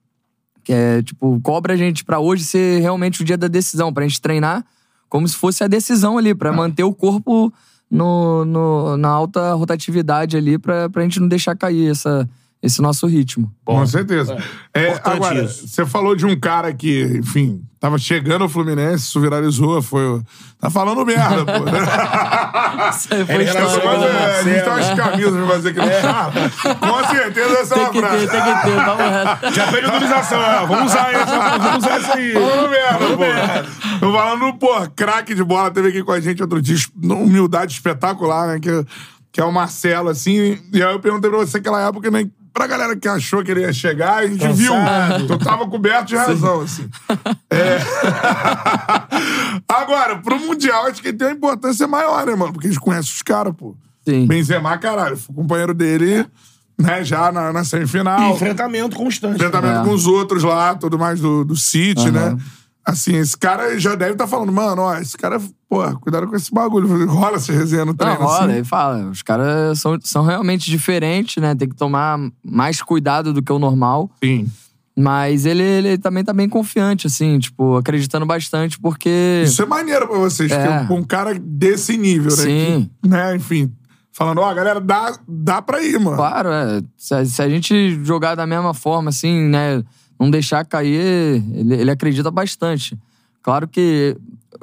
que 0.63 0.71
é, 0.71 1.01
tipo, 1.01 1.39
cobra 1.41 1.73
a 1.73 1.75
gente 1.75 2.05
pra 2.05 2.19
hoje 2.19 2.43
ser 2.43 2.79
realmente 2.81 3.23
o 3.23 3.25
dia 3.25 3.35
da 3.37 3.47
decisão, 3.47 3.91
pra 3.91 4.03
gente 4.07 4.21
treinar 4.21 4.63
como 5.09 5.27
se 5.27 5.35
fosse 5.35 5.63
a 5.63 5.67
decisão 5.67 6.19
ali, 6.19 6.29
Ah. 6.29 6.35
pra 6.35 6.53
manter 6.53 6.83
o 6.83 6.93
corpo 6.93 7.51
no, 7.89 8.45
no- 8.45 8.95
na 8.97 9.09
alta 9.09 9.53
rotatividade 9.55 10.37
ali, 10.37 10.59
pra, 10.59 10.87
pra 10.87 11.01
gente 11.01 11.19
não 11.19 11.27
deixar 11.27 11.55
cair 11.55 11.89
essa, 11.89 12.29
esse 12.61 12.81
nosso 12.81 13.05
ritmo. 13.07 13.51
Com 13.63 13.85
certeza. 13.85 14.37
É, 14.73 14.87
Importante 14.89 15.15
agora, 15.15 15.43
isso. 15.43 15.67
você 15.67 15.85
falou 15.85 16.15
de 16.15 16.25
um 16.25 16.37
cara 16.39 16.73
que, 16.73 17.03
enfim, 17.19 17.61
tava 17.79 17.97
chegando 17.97 18.41
ao 18.43 18.49
Fluminense, 18.49 19.03
isso 19.05 19.21
viralizou, 19.21 19.81
foi. 19.81 20.03
o- 20.05 20.23
Tá 20.59 20.69
falando 20.71 21.05
merda, 21.05 21.45
pô. 21.45 21.51
Isso 22.89 23.13
aí 23.13 23.25
foi 23.25 23.35
Ele 23.35 23.43
história, 23.43 23.67
relacionou 23.67 23.99
Mas, 23.99 24.01
né? 24.01 24.07
é, 24.07 24.25
a 24.39 24.43
gente 24.43 24.43
tem 24.43 24.53
Marcelo. 24.73 24.75
umas 24.97 25.11
camisas 25.11 25.33
pra 25.33 25.47
fazer 25.47 25.69
aqui 25.69 25.79
no 25.79 26.01
charla. 26.01 26.33
Com 26.79 27.15
certeza 27.15 27.53
essa 27.59 27.73
é 27.73 27.77
Tem 27.77 27.83
uma 27.85 27.91
que 27.91 27.99
frase. 27.99 28.27
ter, 28.27 28.31
tem 28.31 28.41
que 28.41 28.61
ter, 28.63 28.85
vamos 28.85 29.03
reto. 29.11 29.53
Já 29.55 29.71
pede 29.71 29.85
autorização, 29.85 30.39
ó. 30.39 30.65
Vamos 30.65 30.91
usar 30.91 31.13
essa, 31.13 31.57
vamos 31.59 31.77
usar 31.85 31.97
essa 31.99 32.13
aí. 32.15 32.33
Falando 32.33 32.69
merda, 32.69 32.99
pô. 33.17 33.99
Tô 33.99 34.13
falando, 34.13 34.53
pô, 34.57 34.89
craque 34.95 35.35
de 35.35 35.43
bola, 35.43 35.69
teve 35.71 35.89
aqui 35.89 36.03
com 36.03 36.11
a 36.11 36.19
gente 36.19 36.41
outro 36.41 36.59
dia, 36.61 36.77
humildade 37.03 37.73
espetacular, 37.73 38.47
né? 38.47 38.59
Que, 38.59 38.85
que 39.31 39.39
é 39.41 39.43
o 39.43 39.51
Marcelo, 39.51 40.09
assim. 40.09 40.57
E 40.73 40.81
aí 40.81 40.91
eu 40.93 40.99
perguntei 40.99 41.29
pra 41.29 41.39
você 41.39 41.57
naquela 41.57 41.87
época, 41.87 42.09
né? 42.09 42.25
Pra 42.57 42.65
galera 42.65 42.95
que 42.95 43.07
achou 43.07 43.43
que 43.43 43.51
ele 43.51 43.61
ia 43.61 43.71
chegar, 43.71 44.15
a 44.15 44.25
gente 44.27 44.39
Cansado. 44.39 44.55
viu. 45.27 45.27
Tu 45.27 45.37
tava 45.45 45.67
coberto 45.67 46.05
de 46.07 46.15
razão, 46.15 46.61
assim. 46.61 46.89
É. 47.51 47.77
Agora, 49.67 50.17
pro 50.17 50.39
Mundial, 50.39 50.87
acho 50.87 51.01
que 51.01 51.09
ele 51.09 51.17
tem 51.17 51.27
uma 51.27 51.33
importância 51.35 51.87
maior, 51.87 52.25
né, 52.25 52.35
mano? 52.35 52.51
Porque 52.53 52.67
a 52.67 52.71
gente 52.71 52.79
conhece 52.79 53.09
os 53.09 53.21
caras, 53.21 53.53
pô. 53.55 53.75
Sim. 54.07 54.25
Benzema, 54.25 54.75
caralho, 54.79 55.17
fui 55.17 55.35
companheiro 55.35 55.73
dele, 55.73 56.25
né, 56.79 57.03
já 57.03 57.31
na, 57.31 57.53
na 57.53 57.63
semifinal. 57.63 58.33
Enfrentamento 58.33 58.95
constante. 58.95 59.35
enfrentamento 59.35 59.81
É. 59.81 59.83
com 59.83 59.91
os 59.91 60.07
outros 60.07 60.43
lá, 60.43 60.73
tudo 60.75 60.97
mais 60.97 61.19
do, 61.19 61.43
do 61.45 61.55
City, 61.55 62.07
Aham. 62.09 62.11
né? 62.35 62.37
Assim, 62.87 63.15
esse 63.17 63.37
cara 63.37 63.77
já 63.77 63.95
deve 63.95 64.13
estar 64.13 64.27
falando, 64.27 64.49
mano, 64.51 64.83
ó, 64.83 64.95
esse 64.97 65.17
cara, 65.17 65.41
pô, 65.69 65.83
cuidado 65.99 66.25
com 66.25 66.35
esse 66.37 66.49
bagulho. 66.53 67.05
Rola 67.05 67.35
essa 67.35 67.51
resenha 67.51 67.83
no 67.83 67.91
Não, 67.91 67.97
treino, 67.97 68.15
rola, 68.21 68.45
assim. 68.45 68.53
ele 68.53 68.63
fala. 68.63 69.09
Os 69.09 69.21
caras 69.21 69.77
são, 69.81 69.97
são 70.01 70.23
realmente 70.23 70.71
diferentes, 70.71 71.35
né? 71.43 71.53
Tem 71.53 71.67
que 71.67 71.75
tomar 71.75 72.17
mais 72.41 72.81
cuidado 72.81 73.33
do 73.33 73.41
que 73.41 73.51
o 73.51 73.59
normal. 73.59 74.09
Sim. 74.23 74.47
Mas 74.99 75.45
ele, 75.45 75.61
ele 75.61 75.97
também 75.97 76.23
tá 76.23 76.31
bem 76.33 76.47
confiante, 76.47 77.05
assim, 77.07 77.37
tipo, 77.37 77.75
acreditando 77.75 78.25
bastante, 78.25 78.79
porque. 78.79 79.43
Isso 79.45 79.61
é 79.61 79.65
maneiro 79.65 80.07
pra 80.07 80.17
vocês, 80.17 80.49
É. 80.51 80.87
um 80.89 81.03
cara 81.03 81.37
desse 81.37 81.97
nível, 81.97 82.31
né? 82.35 82.43
Sim. 82.43 82.89
que, 83.03 83.09
né, 83.09 83.35
enfim, 83.35 83.71
falando, 84.11 84.39
ó, 84.41 84.51
galera, 84.53 84.79
dá, 84.81 85.15
dá 85.27 85.61
pra 85.61 85.83
ir, 85.83 85.99
mano. 85.99 86.15
Claro, 86.17 86.49
é. 86.49 86.81
Se 86.97 87.13
a, 87.13 87.23
se 87.25 87.41
a 87.41 87.49
gente 87.49 88.03
jogar 88.03 88.33
da 88.33 88.47
mesma 88.47 88.73
forma, 88.73 89.09
assim, 89.09 89.41
né? 89.49 89.83
Não 90.19 90.29
deixar 90.31 90.65
cair, 90.65 91.43
ele, 91.53 91.75
ele 91.75 91.91
acredita 91.91 92.31
bastante. 92.31 92.97
Claro 93.41 93.67
que 93.67 94.17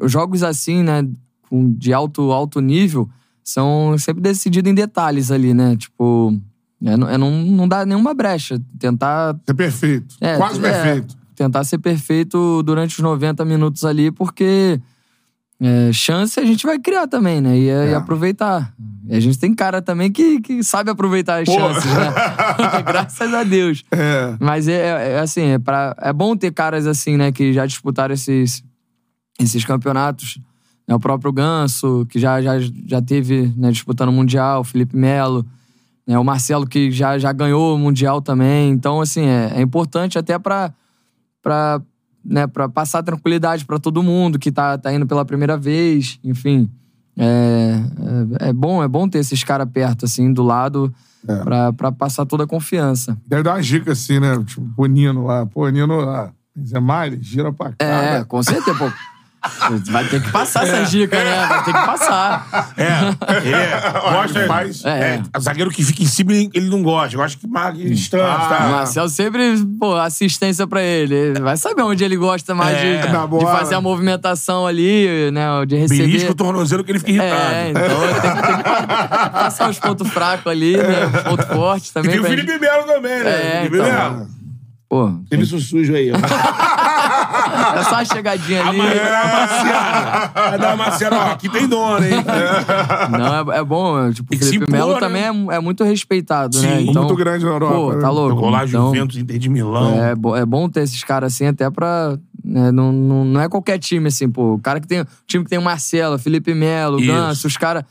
jogos 0.05 0.43
assim, 0.43 0.83
né? 0.83 1.07
com- 1.49 1.73
De 1.75 1.93
alto, 1.93 2.33
alto 2.33 2.61
nível, 2.61 3.09
são 3.43 3.97
sempre 3.99 4.23
decididos 4.23 4.71
em 4.71 4.75
detalhes 4.75 5.31
ali, 5.31 5.55
né? 5.55 5.77
Tipo, 5.77 6.37
é, 6.85 6.97
não- 6.97 7.09
é 7.09 7.17
não, 7.19 7.31
não 7.31 7.69
dá 7.69 7.85
nenhuma 7.87 8.13
brecha. 8.15 8.61
Tentar 8.79 9.39
É 9.47 9.53
perfeito. 9.53 10.17
É, 10.21 10.37
Quase 10.37 10.59
é, 10.59 10.63
perfeito. 10.63 11.17
tentar 11.37 11.63
ser 11.65 11.79
perfeito 11.79 12.63
durante 12.63 12.95
os 12.97 13.01
90 13.01 13.45
minutos 13.45 13.85
ali, 13.85 14.11
porque 14.11 14.81
é, 15.61 15.93
chance 15.93 16.39
a 16.39 16.45
gente 16.45 16.67
vai 16.67 16.79
criar 16.79 17.07
também, 17.07 17.41
né? 17.41 17.57
E, 17.57 17.67
e 17.67 17.95
aproveitar. 17.95 18.75
E 19.09 19.15
a 19.15 19.21
gente 19.21 19.39
tem 19.39 19.55
cara 19.55 19.81
também 19.83 20.11
que, 20.11 20.41
que 20.41 20.63
sabe 20.65 20.91
aproveitar 20.91 21.43
as 21.43 21.47
Pô. 21.47 21.53
chances, 21.53 21.85
né? 21.85 22.13
Graças 22.85 23.35
a 23.35 23.45
Deus. 23.45 23.85
É. 23.91 24.37
Mas 24.41 24.67
é, 24.67 24.73
é- 24.73 25.13
é 25.13 25.19
assim, 25.21 25.43
é, 25.43 25.59
pra, 25.59 25.95
é 26.01 26.13
bom 26.13 26.37
ter 26.37 26.53
caras 26.53 26.87
assim, 26.87 27.17
né, 27.17 27.31
que 27.31 27.53
já 27.53 27.67
disputaram 27.67 28.15
esses, 28.15 28.65
esses 29.39 29.65
campeonatos. 29.65 30.39
Né? 30.89 30.95
O 30.95 31.01
próprio 31.01 31.33
Ganso, 31.33 32.07
que 32.11 32.19
já, 32.19 32.41
já, 32.43 32.55
já 32.87 33.01
teve 33.01 33.53
né, 33.57 33.71
disputando 33.71 34.09
o 34.09 34.13
Mundial, 34.13 34.61
o 34.61 34.65
Felipe 34.65 34.97
Melo, 34.97 35.45
né? 36.07 36.19
o 36.19 36.25
Marcelo, 36.25 36.67
que 36.67 36.91
já, 36.91 37.19
já 37.19 37.33
ganhou 37.33 37.75
o 37.75 37.79
Mundial 37.79 38.21
também. 38.21 38.71
Então, 38.71 39.01
assim, 39.01 39.27
é, 39.27 39.53
é 39.57 39.61
importante 39.61 40.19
até 40.19 40.39
pra, 40.39 40.73
né, 42.25 42.47
pra 42.47 42.69
passar 42.69 43.03
tranquilidade 43.03 43.65
pra 43.65 43.79
todo 43.79 44.03
mundo 44.03 44.39
que 44.39 44.51
tá, 44.51 44.79
tá 44.79 44.93
indo 44.93 45.07
pela 45.07 45.25
primeira 45.25 45.57
vez, 45.57 46.19
enfim. 46.25 46.71
É, 47.17 47.81
é, 48.41 48.49
é 48.49 48.53
bom, 48.53 48.83
é 48.83 48.89
bom 48.89 49.09
ter 49.09 49.19
esses 49.19 49.45
caras 49.45 49.69
perto, 49.73 50.05
assim, 50.05 50.33
do 50.33 50.43
lado, 50.43 50.93
É. 51.29 51.37
pra, 51.45 51.73
pra 51.73 51.93
passar 51.93 52.27
toda 52.27 52.45
a 52.45 52.47
confiança. 52.47 53.17
Deve 53.27 53.43
dar 53.43 53.55
uma 53.55 53.63
dica 53.63 53.93
assim, 53.93 54.19
né? 54.19 54.43
Tipo, 54.45 54.63
o 54.77 54.87
Nino 54.87 55.25
lá. 55.27 55.47
Pô, 55.47 55.69
Nino 55.69 55.97
lá. 56.01 56.33
Benzema, 56.57 57.07
ele 57.07 57.19
gira 57.21 57.53
pra 57.53 57.71
cá. 57.73 57.85
É, 57.85 58.19
né? 58.19 58.25
com 58.25 58.43
certeza, 58.43 58.77
pô. 58.79 58.91
Vai 59.91 60.05
ter 60.07 60.23
que 60.23 60.31
passar 60.31 60.67
essa 60.67 60.85
dica, 60.91 61.17
né? 61.23 61.47
Vai 61.47 61.65
ter 61.65 61.73
que 61.73 61.87
passar. 61.87 62.73
É, 62.77 62.85
é. 63.49 64.01
Gosta, 64.11 64.47
Faz. 64.47 64.85
É. 64.85 65.21
É, 65.35 65.41
zagueiro 65.41 65.71
que 65.71 65.83
fica 65.85 66.03
em 66.03 66.07
cima, 66.07 66.33
ele 66.33 66.69
não 66.71 66.83
gosta. 66.83 67.17
Gosta 67.17 67.39
que 67.39 67.47
marca 67.47 67.79
distância, 67.79 68.27
Ah, 68.27 68.47
O 68.47 68.49
tá? 68.49 68.61
Marcel 68.71 69.09
sempre, 69.09 69.57
pô, 69.79 69.95
assistência 69.97 70.67
pra 70.67 70.83
ele. 70.83 71.15
Ele 71.15 71.41
vai 71.41 71.57
saber 71.57 71.83
onde 71.83 72.03
ele 72.05 72.17
gosta 72.17 72.55
mais 72.55 72.77
É, 72.79 73.01
de, 73.03 73.07
de 73.39 73.45
fazer 73.47 73.75
a 73.75 73.81
movimentação 73.81 74.67
ali, 74.67 75.31
né? 75.33 75.47
De 75.67 75.77
receber. 75.77 76.05
Belisca 76.07 76.31
o 76.33 76.35
tornozelo 76.35 76.83
que 76.85 76.93
ele 76.93 76.99
fica 76.99 77.11
irritado. 77.13 77.55
É, 77.55 77.71
então 77.71 77.83
tem, 78.21 78.31
que- 78.31 78.47
tem 78.47 78.57
que 78.57 78.63
pa- 78.63 79.31
passar 79.31 79.71
os 79.71 79.79
pontos 79.79 80.09
fracos 80.09 80.51
ali, 80.51 80.77
né? 80.77 81.07
Os 81.07 81.23
pontos 81.23 81.47
fortes 81.47 81.91
E 81.91 81.93
também. 81.95 82.11
tem 82.13 82.21
o 82.21 82.25
Felipe 82.25 82.51
gente- 82.53 82.61
Melo 82.61 82.85
também, 82.85 83.23
né? 83.25 83.31
É, 83.31 83.63
Felipe 83.65 83.77
então. 83.77 84.13
Melo. 84.13 84.27
Pô, 84.89 85.13
Serviço 85.29 85.59
sujo 85.61 85.95
aí. 85.95 86.13
ó. 86.13 86.17
é 87.79 87.83
só 87.85 87.95
uma 87.97 88.05
chegadinha 88.05 88.65
ali. 88.67 88.79
Dar 88.79 90.75
uma 90.75 90.77
maciada. 90.77 91.17
Vai 91.17 91.19
dar. 91.21 91.29
Ó, 91.29 91.33
aqui 91.33 91.49
tem 91.49 91.67
dono, 91.69 92.05
hein? 92.05 92.13
Não, 93.11 93.53
é, 93.53 93.59
é 93.59 93.65
bom. 93.65 94.11
Tipo, 94.13 94.35
o 94.35 94.39
Felipe 94.39 94.71
Melo 94.71 94.95
né? 94.95 95.01
também 95.01 95.23
é, 95.23 95.57
é 95.57 95.61
muito 95.61 95.85
respeitado, 95.85 96.61
né? 96.61 96.79
Sim, 96.79 96.91
Então, 96.91 97.05
muito 97.05 97.17
grande 97.17 97.45
na 97.45 97.51
Europa, 97.53 97.75
Pô, 97.75 97.93
né? 97.95 98.01
tá 98.01 98.11
louco. 98.11 98.31
Jogou 98.35 98.51
lá 98.51 98.65
Então, 98.65 98.87
Juventus, 98.95 99.17
Inter 99.17 99.39
de 99.39 99.49
Milão. 99.49 100.03
É, 100.03 100.15
bo- 100.15 100.37
é 100.37 100.45
bom 100.47 100.69
ter 100.69 100.83
esses 100.83 101.03
caras 101.05 101.33
assim, 101.35 101.47
até 101.47 101.69
pra. 101.71 102.17
né, 102.45 102.71
não, 102.73 102.93
não, 102.93 103.25
não 103.25 103.41
é 103.41 103.49
qualquer 103.49 103.79
time, 103.79 104.09
assim, 104.09 104.29
pô. 104.29 104.55
O 104.55 104.59
cara 104.59 104.81
que 104.81 104.87
tem. 104.87 105.01
O 105.03 105.07
time 105.27 105.45
que 105.45 105.51
tem 105.51 105.59
o 105.59 105.63
Marcelo, 105.63 106.19
Felipe 106.19 106.55
Melo. 106.55 106.99
Ganso, 107.01 107.47
os 107.47 107.57
caras. 107.57 107.85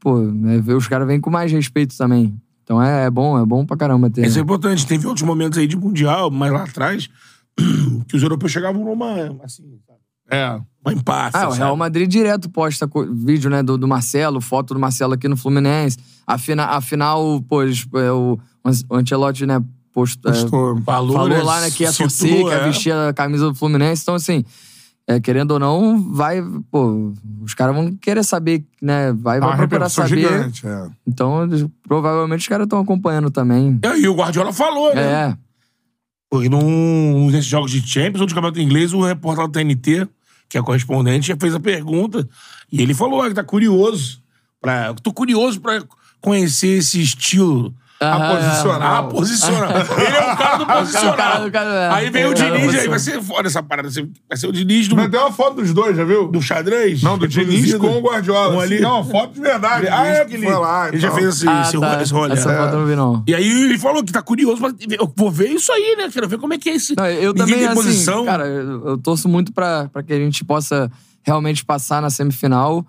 Pô, 0.00 0.18
né, 0.18 0.62
os 0.74 0.86
caras 0.88 1.06
vêm 1.06 1.20
com 1.20 1.30
mais 1.30 1.50
respeito 1.50 1.96
também. 1.96 2.34
Então 2.62 2.82
é, 2.82 3.04
é 3.06 3.10
bom, 3.10 3.40
é 3.40 3.44
bom 3.46 3.64
pra 3.64 3.76
caramba 3.76 4.10
ter. 4.10 4.26
Isso 4.26 4.38
é 4.38 4.42
importante. 4.42 4.84
Teve 4.86 5.06
outros 5.06 5.24
momentos 5.24 5.56
aí 5.58 5.66
de 5.68 5.76
Mundial, 5.76 6.30
mais 6.32 6.52
lá 6.52 6.64
atrás, 6.64 7.08
que 8.08 8.16
os 8.16 8.22
europeus 8.22 8.52
chegavam 8.52 8.84
numa, 8.84 9.36
assim, 9.42 9.78
sabe? 9.86 9.98
É. 10.28 10.60
uma 10.84 10.92
empate. 10.92 11.36
Ah, 11.36 11.48
o? 11.48 11.52
Real 11.52 11.76
Madrid 11.76 12.10
direto 12.10 12.50
posta 12.50 12.88
vídeo, 13.12 13.48
né, 13.48 13.62
do, 13.62 13.78
do 13.78 13.86
Marcelo, 13.86 14.40
foto 14.40 14.74
do 14.74 14.80
Marcelo 14.80 15.14
aqui 15.14 15.28
no 15.28 15.36
Fluminense. 15.36 15.98
Afina, 16.26 16.64
afinal, 16.64 17.40
pô, 17.42 17.62
é, 17.62 18.12
o, 18.12 18.38
o 18.90 18.96
Ancelotti, 18.96 19.46
né, 19.46 19.62
post, 19.92 20.18
é, 20.26 20.30
Postou. 20.30 20.82
Falou, 20.82 21.12
falou 21.12 21.28
né, 21.28 21.42
lá, 21.42 21.60
né, 21.60 21.70
que 21.70 21.84
ia 21.84 21.92
torcer, 21.92 22.44
que 22.44 22.50
ia 22.50 22.54
é. 22.54 22.64
vestir 22.64 22.92
a 22.92 23.12
camisa 23.12 23.46
do 23.46 23.54
Fluminense. 23.54 24.02
Então, 24.02 24.16
assim, 24.16 24.44
é, 25.06 25.20
querendo 25.20 25.52
ou 25.52 25.58
não, 25.58 26.12
vai, 26.12 26.42
pô, 26.70 27.12
os 27.40 27.54
caras 27.54 27.74
vão 27.74 27.94
querer 27.94 28.24
saber, 28.24 28.64
né, 28.82 29.12
vai, 29.12 29.38
vai 29.38 29.50
uma 29.50 29.56
procurar 29.56 29.88
saber. 29.88 30.08
gigante, 30.08 30.66
é. 30.66 30.88
Então, 31.06 31.48
provavelmente 31.86 32.40
os 32.40 32.48
caras 32.48 32.64
estão 32.64 32.80
acompanhando 32.80 33.30
também. 33.30 33.78
E 33.82 33.86
aí 33.86 34.08
o 34.08 34.14
Guardiola 34.14 34.52
falou, 34.52 34.92
né? 34.94 35.02
É, 35.02 35.36
Porque 36.30 36.48
num, 36.48 37.30
nesses 37.30 37.46
jogos 37.46 37.70
de 37.70 37.86
Champions 37.86 38.20
ou 38.20 38.26
de 38.26 38.34
Campeonato 38.34 38.60
Inglês, 38.60 38.92
o 38.92 39.02
repórter 39.02 39.46
da 39.46 39.52
TNT, 39.52 40.08
que 40.48 40.58
é 40.58 40.62
correspondente, 40.62 41.28
já 41.28 41.36
fez 41.36 41.54
a 41.54 41.60
pergunta. 41.60 42.28
E 42.70 42.82
ele 42.82 42.94
falou 42.94 43.22
ah, 43.22 43.28
que 43.28 43.34
tá 43.34 43.44
curioso. 43.44 44.22
Pra, 44.60 44.94
tô 44.94 45.12
curioso 45.12 45.60
pra 45.60 45.82
conhecer 46.20 46.78
esse 46.78 47.00
estilo. 47.00 47.74
Ah, 47.98 48.36
posicionar. 48.36 48.92
Ah, 48.94 49.02
posicionar. 49.04 49.70
Ele 49.70 50.16
é 50.16 50.32
o 51.10 51.16
cara 51.16 51.38
do 51.38 51.50
cara, 51.50 51.70
é. 51.70 51.88
Aí 51.92 52.10
vem 52.10 52.26
o 52.26 52.34
Diniz, 52.34 52.74
aí 52.74 52.88
vai 52.88 52.98
ser 52.98 53.22
foda 53.22 53.48
essa 53.48 53.62
parada. 53.62 53.88
Vai 54.28 54.36
ser 54.36 54.46
o 54.48 54.52
Diniz 54.52 54.86
do, 54.88 54.96
Mas 54.96 55.10
tem 55.10 55.18
uma 55.18 55.32
foto 55.32 55.56
dos 55.62 55.72
dois, 55.72 55.96
já 55.96 56.04
viu? 56.04 56.28
do 56.28 56.42
xadrez. 56.42 57.02
Não, 57.02 57.16
do 57.16 57.26
Diniz 57.26 57.72
com 57.74 57.86
o 57.86 58.00
Guardiola. 58.02 58.54
Um 58.54 58.60
ali. 58.60 58.80
Não, 58.80 59.02
foto 59.02 59.34
de 59.34 59.40
verdade. 59.40 59.88
Ah, 59.88 60.06
é 60.06 60.24
que 60.26 60.36
foi 60.36 60.52
lá. 60.54 60.88
Ele 60.88 60.98
já 60.98 61.10
fez 61.10 61.26
esse, 61.36 61.48
Ah, 61.48 61.62
esse, 61.62 61.80
tá. 61.80 62.02
esse 62.02 62.12
rolê. 62.12 62.32
Essa 62.34 62.52
É. 62.52 62.56
foto 62.58 62.74
eu 62.74 62.80
não 62.80 62.86
vi, 62.86 62.96
não. 62.96 63.24
E 63.26 63.34
aí 63.34 63.64
ele 63.64 63.78
falou 63.78 64.04
que 64.04 64.12
tá 64.12 64.20
curioso, 64.20 64.60
mas 64.60 64.74
eu 64.90 65.10
vou 65.16 65.30
ver 65.30 65.48
isso 65.48 65.72
aí, 65.72 65.96
né? 65.96 66.10
Quero 66.12 66.28
ver 66.28 66.38
como 66.38 66.52
é 66.52 66.58
que 66.58 66.68
é 66.68 66.74
esse. 66.76 66.94
Não, 66.96 67.06
eu 67.06 67.32
também, 67.32 67.64
assim, 67.64 67.74
posição. 67.74 68.24
cara, 68.26 68.46
eu, 68.46 68.88
eu 68.88 68.98
torço 68.98 69.26
muito 69.28 69.52
pra, 69.54 69.88
pra 69.90 70.02
que 70.02 70.12
a 70.12 70.18
gente 70.18 70.44
possa 70.44 70.90
realmente 71.22 71.64
passar 71.64 72.02
na 72.02 72.10
semifinal. 72.10 72.84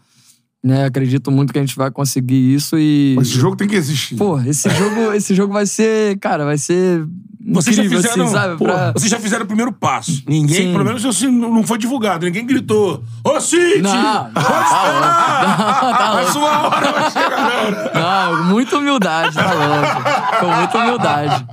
Né? 0.68 0.84
Acredito 0.86 1.32
muito 1.32 1.54
que 1.54 1.60
a 1.60 1.62
gente 1.62 1.78
vai 1.78 1.90
conseguir 1.90 2.54
isso 2.54 2.78
e. 2.78 3.16
Esse 3.22 3.32
jogo 3.40 3.56
tem 3.56 3.68
que 3.70 3.76
existir. 3.76 4.16
Pô, 4.18 4.38
esse 4.42 4.70
jogo, 4.70 5.14
esse 5.16 5.34
jogo 5.34 5.54
vai 5.54 5.66
ser, 5.66 6.18
cara, 6.20 6.44
vai 6.44 6.58
ser 6.58 7.06
Vocês 7.54 7.74
já 7.74 7.84
incrível, 7.86 8.04
fizeram, 8.04 8.26
assim, 8.26 8.34
sabe? 8.34 8.58
pô, 8.58 8.66
Pra- 8.66 8.92
vocês 8.92 9.10
já 9.10 9.18
fizeram 9.18 9.46
o 9.46 9.48
primeiro 9.48 9.72
passo. 9.72 10.24
Ninguém, 10.28 10.64
Sim. 10.68 10.72
pelo 10.74 10.84
menos 10.84 11.06
assim, 11.06 11.32
não 11.32 11.64
foi 11.64 11.78
divulgado. 11.78 12.26
Ninguém 12.26 12.46
gritou. 12.46 13.02
Ô, 13.24 13.40
City! 13.40 13.82
Não, 13.82 14.26
Pode 14.26 14.34
tá 14.34 14.64
esperar! 14.66 15.98
tá 15.98 16.14
louco. 16.14 16.32
sua 16.34 16.68
hora 16.68 16.92
vai 16.92 17.12
chegar, 17.12 17.94
não. 17.94 18.44
Muita 18.48 18.78
humildade, 18.78 19.36
tá 19.36 19.54
louco. 19.54 20.40
Com 20.42 20.56
muita 20.58 20.78
humildade. 20.80 21.46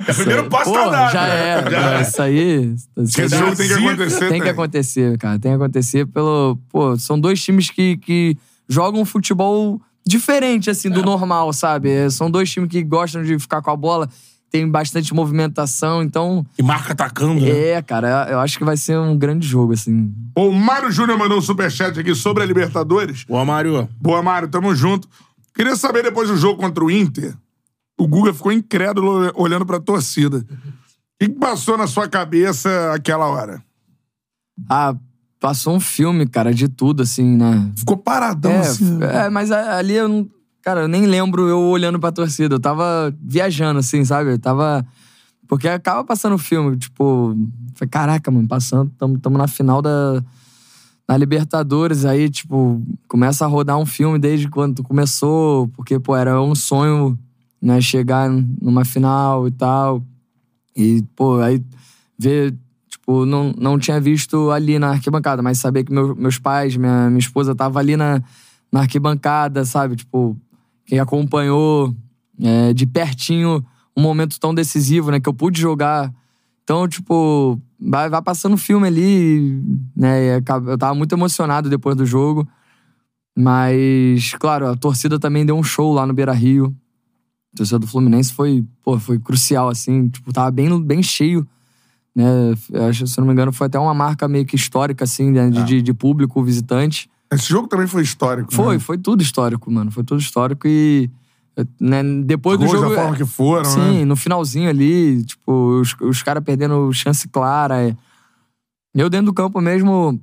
O 0.00 0.14
primeiro 0.14 0.44
passo 0.48 0.72
Pô, 0.72 0.78
tá 0.78 0.90
dado. 0.90 1.12
já 1.12 1.22
né? 1.22 1.48
era. 1.48 1.70
Já 1.70 1.80
né? 1.90 2.02
Isso 2.02 2.22
aí. 2.22 2.74
isso 2.96 3.20
Esse 3.20 3.36
jogo 3.36 3.54
tem 3.56 3.68
que 3.68 3.74
acontecer. 3.74 4.28
Tem 4.28 4.42
que 4.42 4.48
acontecer, 4.48 5.18
cara. 5.18 5.38
Tem 5.38 5.52
que 5.52 5.56
acontecer 5.56 6.06
pelo. 6.06 6.58
Pô, 6.70 6.96
são 6.98 7.20
dois 7.20 7.40
times 7.42 7.70
que, 7.70 7.96
que 7.98 8.36
jogam 8.68 9.00
um 9.00 9.04
futebol 9.04 9.80
diferente, 10.06 10.70
assim, 10.70 10.88
É. 10.88 10.90
do 10.90 11.02
normal, 11.02 11.52
sabe? 11.52 11.90
É, 11.90 12.10
São 12.10 12.30
dois 12.30 12.50
times 12.50 12.68
que 12.70 12.82
gostam 12.82 13.22
de 13.22 13.38
ficar 13.38 13.60
com 13.62 13.70
a 13.70 13.76
bola, 13.76 14.08
tem 14.50 14.66
bastante 14.68 15.12
movimentação, 15.12 16.02
então. 16.02 16.44
E 16.58 16.62
marca 16.62 16.92
atacando, 16.92 17.40
né? 17.40 17.50
É, 17.50 17.82
cara, 17.82 18.26
eu 18.30 18.40
acho 18.40 18.56
que 18.58 18.64
vai 18.64 18.76
ser 18.78 18.98
um 18.98 19.16
grande 19.16 19.46
jogo, 19.46 19.74
assim. 19.74 20.12
O 20.36 20.50
Mário 20.52 20.90
Júnior 20.90 21.18
mandou 21.18 21.36
um 21.38 21.42
superchat 21.42 21.98
aqui 22.00 22.14
sobre 22.14 22.42
a 22.42 22.46
Libertadores. 22.46 23.24
Ô, 23.28 23.44
Mário, 23.44 23.88
Boa, 24.00 24.22
Mário, 24.22 24.48
tamo 24.48 24.74
junto. 24.74 25.06
Queria 25.54 25.76
saber, 25.76 26.02
depois 26.02 26.28
do 26.28 26.36
jogo 26.36 26.60
contra 26.60 26.82
o 26.84 26.90
Inter, 26.90 27.34
o 27.98 28.06
Guga 28.06 28.32
ficou 28.32 28.52
incrédulo 28.52 29.30
olhando 29.34 29.66
pra 29.66 29.80
torcida. 29.80 30.38
O 30.38 30.44
que 31.18 31.28
passou 31.28 31.76
na 31.76 31.86
sua 31.86 32.08
cabeça 32.08 32.92
aquela 32.94 33.26
hora? 33.26 33.60
Ah, 34.70 34.94
passou 35.40 35.74
um 35.76 35.80
filme, 35.80 36.26
cara, 36.26 36.52
de 36.52 36.68
tudo, 36.68 37.02
assim, 37.02 37.36
né? 37.36 37.70
Ficou 37.76 37.96
paradão 37.96 38.50
É, 38.52 38.58
assim. 38.60 38.98
é, 39.02 39.30
mas 39.30 39.50
ali 39.50 39.94
eu 39.94 40.08
não. 40.08 40.28
Cara, 40.62 40.82
eu 40.82 40.88
nem 40.88 41.06
lembro 41.06 41.48
eu 41.48 41.58
olhando 41.60 41.98
pra 41.98 42.12
torcida. 42.12 42.54
Eu 42.56 42.60
tava 42.60 43.14
viajando, 43.22 43.78
assim, 43.78 44.04
sabe? 44.04 44.32
Eu 44.32 44.38
tava. 44.38 44.84
Porque 45.46 45.66
acaba 45.68 46.04
passando 46.04 46.34
o 46.34 46.38
filme, 46.38 46.76
tipo. 46.76 47.34
Falei, 47.74 47.88
caraca, 47.90 48.30
mano, 48.30 48.46
passando, 48.48 48.90
tamo, 48.98 49.18
tamo 49.18 49.38
na 49.38 49.46
final 49.48 49.80
da. 49.80 50.22
Na 51.08 51.16
Libertadores, 51.16 52.04
aí, 52.04 52.28
tipo, 52.28 52.82
começa 53.08 53.42
a 53.42 53.48
rodar 53.48 53.78
um 53.78 53.86
filme 53.86 54.18
desde 54.18 54.46
quando 54.46 54.82
começou, 54.82 55.66
porque, 55.68 55.98
pô, 55.98 56.14
era 56.14 56.38
um 56.42 56.54
sonho, 56.54 57.18
né, 57.62 57.80
chegar 57.80 58.28
numa 58.60 58.84
final 58.84 59.48
e 59.48 59.50
tal. 59.50 60.04
E, 60.76 61.02
pô, 61.16 61.40
aí 61.40 61.64
ver, 62.18 62.54
tipo, 63.08 63.24
não, 63.24 63.54
não 63.58 63.78
tinha 63.78 63.98
visto 63.98 64.50
ali 64.50 64.78
na 64.78 64.90
arquibancada, 64.90 65.40
mas 65.40 65.58
saber 65.58 65.84
que 65.84 65.92
meu- 65.92 66.14
meus 66.14 66.38
pais, 66.38 66.76
minha, 66.76 67.08
minha 67.08 67.18
esposa 67.18 67.54
tava 67.54 67.78
ali 67.78 67.96
na, 67.96 68.22
na 68.70 68.80
arquibancada, 68.80 69.64
sabe? 69.64 69.96
Tipo, 69.96 70.36
quem 70.84 70.98
acompanhou 70.98 71.94
é, 72.40 72.74
de 72.74 72.86
pertinho 72.86 73.64
um 73.96 74.02
momento 74.02 74.38
tão 74.38 74.54
decisivo, 74.54 75.10
né? 75.10 75.18
Que 75.18 75.28
eu 75.28 75.32
pude 75.34 75.58
jogar. 75.58 76.12
Então, 76.62 76.86
tipo, 76.86 77.58
vai, 77.80 78.10
vai 78.10 78.20
passando 78.20 78.58
filme 78.58 78.86
ali, 78.86 79.62
né? 79.96 80.36
Eu 80.36 80.78
tava 80.78 80.94
muito 80.94 81.14
emocionado 81.14 81.70
depois 81.70 81.96
do 81.96 82.04
jogo. 82.04 82.46
Mas, 83.36 84.34
claro, 84.34 84.66
a 84.66 84.76
torcida 84.76 85.18
também 85.18 85.46
deu 85.46 85.56
um 85.56 85.62
show 85.62 85.92
lá 85.94 86.06
no 86.06 86.12
Beira 86.12 86.32
Rio. 86.32 86.76
A 87.54 87.56
torcida 87.56 87.78
do 87.78 87.86
Fluminense 87.86 88.32
foi, 88.32 88.64
pô, 88.82 88.98
foi 88.98 89.18
crucial, 89.18 89.68
assim. 89.68 90.08
Tipo, 90.08 90.32
tava 90.32 90.50
bem, 90.50 90.80
bem 90.82 91.02
cheio. 91.02 91.46
Né? 92.18 92.52
Acho, 92.88 93.06
se 93.06 93.16
eu 93.16 93.22
não 93.22 93.28
me 93.28 93.32
engano, 93.32 93.52
foi 93.52 93.68
até 93.68 93.78
uma 93.78 93.94
marca 93.94 94.26
meio 94.26 94.44
que 94.44 94.56
histórica, 94.56 95.04
assim, 95.04 95.30
né? 95.30 95.50
de, 95.50 95.62
de, 95.62 95.82
de 95.82 95.94
público 95.94 96.42
visitante. 96.42 97.08
Esse 97.32 97.48
jogo 97.48 97.68
também 97.68 97.86
foi 97.86 98.02
histórico. 98.02 98.52
Foi, 98.52 98.74
né? 98.74 98.80
foi 98.80 98.98
tudo 98.98 99.22
histórico, 99.22 99.70
mano. 99.70 99.92
Foi 99.92 100.02
tudo 100.02 100.20
histórico 100.20 100.66
e. 100.66 101.08
Né, 101.80 102.02
depois 102.24 102.58
do 102.58 102.66
Gols 102.66 102.78
jogo. 102.78 102.94
da 102.94 103.02
forma 103.02 103.16
que 103.16 103.24
foram, 103.24 103.64
Sim, 103.64 103.98
né? 103.98 104.04
no 104.04 104.14
finalzinho 104.14 104.70
ali, 104.70 105.24
tipo, 105.24 105.80
os, 105.80 105.92
os 106.00 106.22
caras 106.22 106.42
perdendo 106.44 106.92
chance 106.92 107.26
clara. 107.28 107.82
é. 107.82 107.96
Eu 108.94 109.10
dentro 109.10 109.26
do 109.26 109.32
campo 109.32 109.60
mesmo, 109.60 110.20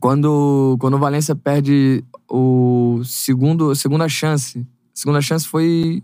quando, 0.00 0.76
quando 0.80 0.94
o 0.94 0.98
Valência 0.98 1.36
perde 1.36 2.04
o 2.28 3.00
segundo, 3.04 3.70
a 3.70 3.76
segunda 3.76 4.08
chance. 4.08 4.66
Segunda 4.92 5.20
chance 5.20 5.46
foi, 5.46 6.02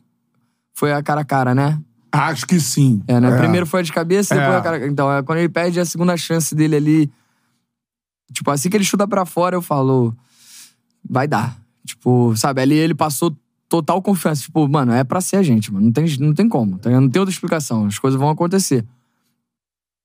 foi 0.75 0.93
a 0.93 1.03
cara 1.03 1.23
a 1.23 1.25
cara, 1.25 1.55
né? 1.55 1.81
Acho 2.13 2.47
que 2.47 2.61
sim. 2.61 3.03
É, 3.09 3.19
né? 3.19 3.39
Primeiro 3.39 3.65
foi 3.67 3.81
a 3.81 3.83
de 3.83 3.91
cabeça, 3.93 4.35
depois 4.35 4.55
É. 4.55 4.59
a 4.59 4.61
cara. 4.61 4.87
Então, 4.87 5.11
é, 5.11 5.23
quando 5.23 5.39
ele 5.39 5.49
perde 5.49 5.81
a 5.81 5.85
segunda 5.85 6.15
chance 6.17 6.55
dele 6.55 6.77
ali. 6.77 7.11
Tipo, 8.33 8.51
assim 8.51 8.69
que 8.69 8.77
ele 8.77 8.85
chuta 8.85 9.09
pra 9.09 9.25
fora, 9.25 9.57
eu 9.57 9.63
falo. 9.63 10.15
Vai 11.09 11.27
dar. 11.27 11.57
Tipo, 11.87 12.35
sabe? 12.37 12.61
Ali 12.61 12.75
ele 12.75 12.95
passou 12.95 13.35
total 13.69 14.01
confiança. 14.03 14.43
Tipo, 14.43 14.69
mano, 14.69 14.93
é 14.93 15.03
pra 15.03 15.21
ser 15.23 15.37
a 15.37 15.43
gente, 15.43 15.73
mano. 15.73 15.87
Não 15.87 15.93
tem, 15.93 16.05
não 16.19 16.35
tem 16.35 16.49
como. 16.49 16.79
tá? 16.79 16.91
Não 16.91 17.09
tem 17.09 17.19
outra 17.21 17.33
explicação. 17.33 17.87
As 17.87 17.99
coisas 17.99 18.21
vão 18.21 18.29
acontecer. 18.29 18.85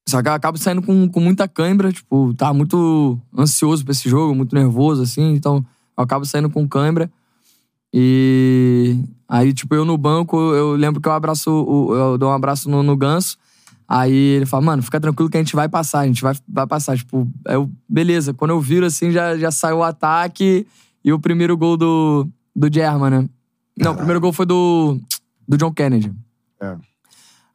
Só 0.08 0.22
que 0.24 0.30
eu 0.30 0.34
acabo 0.34 0.58
saindo 0.58 0.82
com, 0.82 1.10
com 1.10 1.20
muita 1.20 1.46
cãibra. 1.48 1.91
Tipo, 1.91 2.34
tava 2.34 2.54
muito 2.54 3.20
ansioso 3.38 3.84
pra 3.84 3.91
esse 3.91 4.10
jogo, 4.10 4.34
muito 4.34 4.56
nervoso, 4.56 5.02
assim. 5.04 5.34
Então, 5.34 5.58
eu 5.98 6.04
acabo 6.04 6.26
saindo 6.26 6.50
com 6.50 6.65
cãibra. 6.67 7.12
E 7.99 8.95
aí, 9.27 9.51
tipo, 9.51 9.73
eu 9.73 9.83
no 9.83 9.97
banco, 9.97 10.38
eu 10.53 10.75
lembro 10.75 11.01
que 11.01 11.07
eu 11.07 11.12
abraço, 11.12 11.49
eu 11.49 12.15
dou 12.15 12.29
um 12.29 12.33
abraço 12.33 12.69
no, 12.69 12.83
no 12.83 12.95
ganso. 12.95 13.39
Aí 13.88 14.13
ele 14.13 14.45
fala, 14.45 14.62
mano, 14.62 14.83
fica 14.83 14.99
tranquilo 14.99 15.31
que 15.31 15.38
a 15.38 15.39
gente 15.39 15.55
vai 15.55 15.67
passar, 15.67 16.01
a 16.01 16.05
gente 16.05 16.21
vai, 16.21 16.36
vai 16.47 16.67
passar. 16.67 16.95
Tipo, 16.95 17.27
eu, 17.47 17.67
beleza. 17.89 18.36
Quando 18.36 18.51
eu 18.51 18.62
viro 18.62 18.86
assim, 18.86 19.10
já, 19.10 19.36
já 19.36 19.49
saiu 19.49 19.77
o 19.77 19.83
ataque 19.83 20.67
e 21.03 21.12
o 21.12 21.19
primeiro 21.19 21.57
gol 21.57 21.75
do, 21.75 22.27
do 22.55 22.71
German, 22.71 23.10
né? 23.10 23.29
Não, 23.75 23.93
o 23.93 23.95
primeiro 23.95 24.21
gol 24.21 24.31
foi 24.31 24.45
do, 24.45 24.99
do 25.47 25.57
John 25.57 25.73
Kennedy. 25.73 26.13
É. 26.62 26.75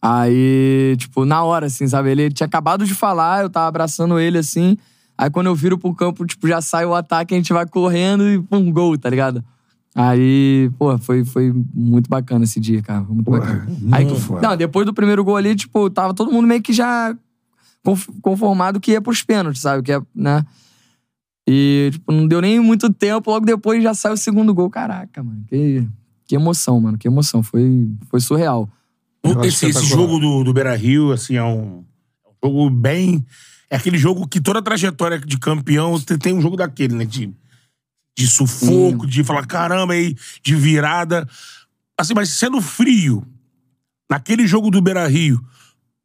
Aí, 0.00 0.96
tipo, 0.98 1.24
na 1.24 1.44
hora, 1.44 1.66
assim, 1.66 1.86
sabe? 1.86 2.10
Ele 2.10 2.32
tinha 2.32 2.48
acabado 2.48 2.84
de 2.84 2.96
falar, 2.96 3.42
eu 3.44 3.50
tava 3.50 3.68
abraçando 3.68 4.18
ele, 4.18 4.38
assim. 4.38 4.76
Aí 5.16 5.30
quando 5.30 5.46
eu 5.46 5.54
viro 5.54 5.78
pro 5.78 5.94
campo, 5.94 6.26
tipo, 6.26 6.48
já 6.48 6.60
sai 6.60 6.84
o 6.84 6.94
ataque, 6.96 7.32
a 7.32 7.36
gente 7.36 7.52
vai 7.52 7.64
correndo 7.64 8.28
e 8.28 8.42
pum, 8.42 8.72
gol, 8.72 8.98
tá 8.98 9.08
ligado? 9.08 9.44
Aí, 9.94 10.70
pô, 10.78 10.96
foi, 10.98 11.22
foi 11.24 11.52
muito 11.74 12.08
bacana 12.08 12.44
esse 12.44 12.58
dia, 12.58 12.80
cara. 12.82 13.04
Foi 13.04 13.14
muito 13.14 13.30
bacana. 13.30 13.66
Aí, 13.92 14.04
muito 14.06 14.20
foda. 14.20 14.48
não, 14.48 14.56
depois 14.56 14.86
do 14.86 14.94
primeiro 14.94 15.22
gol 15.22 15.36
ali, 15.36 15.54
tipo, 15.54 15.90
tava 15.90 16.14
todo 16.14 16.32
mundo 16.32 16.46
meio 16.48 16.62
que 16.62 16.72
já 16.72 17.14
conf- 17.84 18.08
conformado 18.22 18.80
que 18.80 18.92
ia 18.92 19.02
pros 19.02 19.22
pênaltis, 19.22 19.60
sabe? 19.60 19.82
Que 19.82 19.92
é, 19.92 20.00
né? 20.14 20.44
E, 21.46 21.90
tipo, 21.92 22.10
não 22.12 22.26
deu 22.26 22.40
nem 22.40 22.58
muito 22.60 22.90
tempo, 22.92 23.30
logo 23.30 23.44
depois 23.44 23.82
já 23.82 23.92
saiu 23.92 24.14
o 24.14 24.16
segundo 24.16 24.54
gol. 24.54 24.70
Caraca, 24.70 25.22
mano. 25.22 25.44
Que, 25.48 25.86
que 26.26 26.34
emoção, 26.36 26.80
mano. 26.80 26.96
Que 26.96 27.08
emoção. 27.08 27.42
Foi, 27.42 27.90
foi 28.08 28.20
surreal. 28.20 28.70
Esse, 29.44 29.66
esse 29.66 29.84
jogo 29.86 30.18
do, 30.18 30.42
do 30.42 30.52
Beira 30.54 30.74
Rio, 30.74 31.12
assim, 31.12 31.36
é 31.36 31.44
um, 31.44 31.84
é 32.24 32.46
um 32.46 32.48
jogo 32.48 32.70
bem. 32.70 33.24
É 33.68 33.76
aquele 33.76 33.98
jogo 33.98 34.26
que 34.26 34.40
toda 34.40 34.62
trajetória 34.62 35.18
de 35.18 35.38
campeão 35.38 35.98
tem, 36.00 36.18
tem 36.18 36.32
um 36.34 36.40
jogo 36.40 36.56
daquele, 36.56 36.94
né? 36.94 37.04
De, 37.04 37.32
de 38.16 38.26
sufoco, 38.26 39.06
de 39.06 39.24
falar, 39.24 39.46
caramba, 39.46 39.94
aí, 39.94 40.14
de 40.42 40.54
virada. 40.54 41.28
Assim, 41.98 42.14
mas 42.14 42.30
sendo 42.30 42.60
frio, 42.60 43.26
naquele 44.10 44.46
jogo 44.46 44.70
do 44.70 44.80
Beira 44.82 45.06
Rio, 45.06 45.40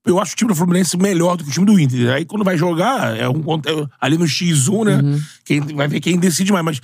eu 0.05 0.19
acho 0.19 0.33
o 0.33 0.35
time 0.35 0.47
do 0.49 0.55
Fluminense 0.55 0.95
melhor 0.97 1.35
do 1.35 1.43
que 1.43 1.49
o 1.49 1.53
time 1.53 1.65
do 1.65 1.79
Inter. 1.79 2.13
Aí 2.13 2.25
quando 2.25 2.45
vai 2.45 2.57
jogar, 2.57 3.15
é 3.17 3.27
um, 3.27 3.41
é 3.55 3.87
ali 3.99 4.17
no 4.17 4.25
X1, 4.25 4.85
né? 4.85 5.21
Quem, 5.43 5.59
vai 5.59 5.87
ver 5.87 5.99
quem 5.99 6.17
decide 6.17 6.51
mais. 6.51 6.63
Mas 6.63 6.81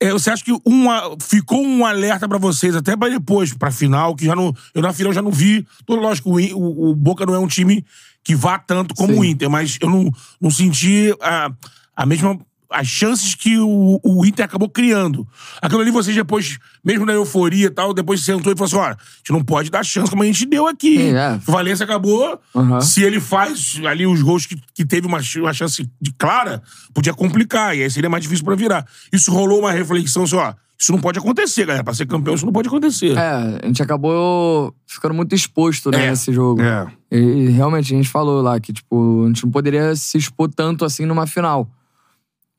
é, 0.00 0.10
você 0.12 0.30
acha 0.30 0.42
que 0.42 0.52
uma, 0.64 1.16
ficou 1.20 1.62
um 1.62 1.84
alerta 1.84 2.26
pra 2.26 2.38
vocês, 2.38 2.74
até 2.74 2.96
pra 2.96 3.08
depois, 3.08 3.52
pra 3.52 3.70
final, 3.70 4.16
que 4.16 4.24
já 4.24 4.34
não. 4.34 4.54
Eu 4.74 4.82
na 4.82 4.92
final 4.92 5.12
já 5.12 5.22
não 5.22 5.30
vi. 5.30 5.66
Todo 5.84 6.00
lógico, 6.00 6.30
o, 6.30 6.54
o, 6.54 6.90
o 6.90 6.96
Boca 6.96 7.26
não 7.26 7.34
é 7.34 7.38
um 7.38 7.46
time 7.46 7.84
que 8.24 8.34
vá 8.34 8.58
tanto 8.58 8.94
como 8.94 9.12
Sim. 9.12 9.20
o 9.20 9.24
Inter, 9.24 9.50
mas 9.50 9.78
eu 9.80 9.90
não, 9.90 10.10
não 10.40 10.50
senti 10.50 11.14
a, 11.20 11.52
a 11.94 12.06
mesma. 12.06 12.38
As 12.72 12.86
chances 12.86 13.34
que 13.34 13.58
o, 13.58 13.98
o 14.04 14.24
Inter 14.24 14.44
acabou 14.44 14.68
criando. 14.68 15.26
Aquilo 15.60 15.80
ali, 15.80 15.90
vocês 15.90 16.14
depois, 16.14 16.56
mesmo 16.84 17.04
na 17.04 17.12
euforia 17.12 17.66
e 17.66 17.70
tal, 17.70 17.92
depois 17.92 18.24
sentou 18.24 18.52
e 18.52 18.56
falou 18.56 18.66
assim: 18.68 18.76
olha, 18.76 18.94
a 18.94 19.16
gente 19.18 19.32
não 19.32 19.42
pode 19.42 19.70
dar 19.70 19.84
chance 19.84 20.08
como 20.08 20.22
a 20.22 20.26
gente 20.26 20.46
deu 20.46 20.68
aqui. 20.68 20.96
Sim, 20.96 21.14
é. 21.14 21.40
O 21.46 21.50
Valência 21.50 21.82
acabou. 21.82 22.38
Aham. 22.54 22.80
Se 22.80 23.02
ele 23.02 23.18
faz 23.18 23.80
ali 23.84 24.06
os 24.06 24.22
gols 24.22 24.46
que, 24.46 24.56
que 24.72 24.84
teve 24.84 25.06
uma, 25.06 25.18
uma 25.38 25.52
chance 25.52 25.90
de 26.00 26.12
clara, 26.12 26.62
podia 26.94 27.12
complicar. 27.12 27.76
E 27.76 27.82
aí 27.82 27.90
seria 27.90 28.08
mais 28.08 28.22
difícil 28.22 28.44
pra 28.44 28.54
virar. 28.54 28.86
Isso 29.12 29.32
rolou 29.32 29.58
uma 29.60 29.72
reflexão 29.72 30.22
assim, 30.22 30.36
ó. 30.36 30.54
Isso 30.78 30.92
não 30.92 30.98
pode 31.00 31.18
acontecer, 31.18 31.66
galera. 31.66 31.84
Pra 31.84 31.92
ser 31.92 32.06
campeão, 32.06 32.34
isso 32.36 32.46
não 32.46 32.52
pode 32.52 32.68
acontecer. 32.68 33.14
É, 33.16 33.58
a 33.62 33.66
gente 33.66 33.82
acabou 33.82 34.74
ficando 34.86 35.12
muito 35.14 35.34
exposto, 35.34 35.90
né, 35.90 36.06
É. 36.06 36.10
nesse 36.10 36.32
jogo. 36.32 36.62
É. 36.62 36.86
E, 37.12 37.18
e 37.18 37.48
realmente 37.50 37.92
a 37.92 37.96
gente 37.98 38.08
falou 38.08 38.40
lá 38.40 38.58
que, 38.58 38.72
tipo, 38.72 39.24
a 39.24 39.26
gente 39.26 39.44
não 39.44 39.50
poderia 39.50 39.94
se 39.94 40.16
expor 40.16 40.48
tanto 40.48 40.84
assim 40.84 41.04
numa 41.04 41.26
final. 41.26 41.68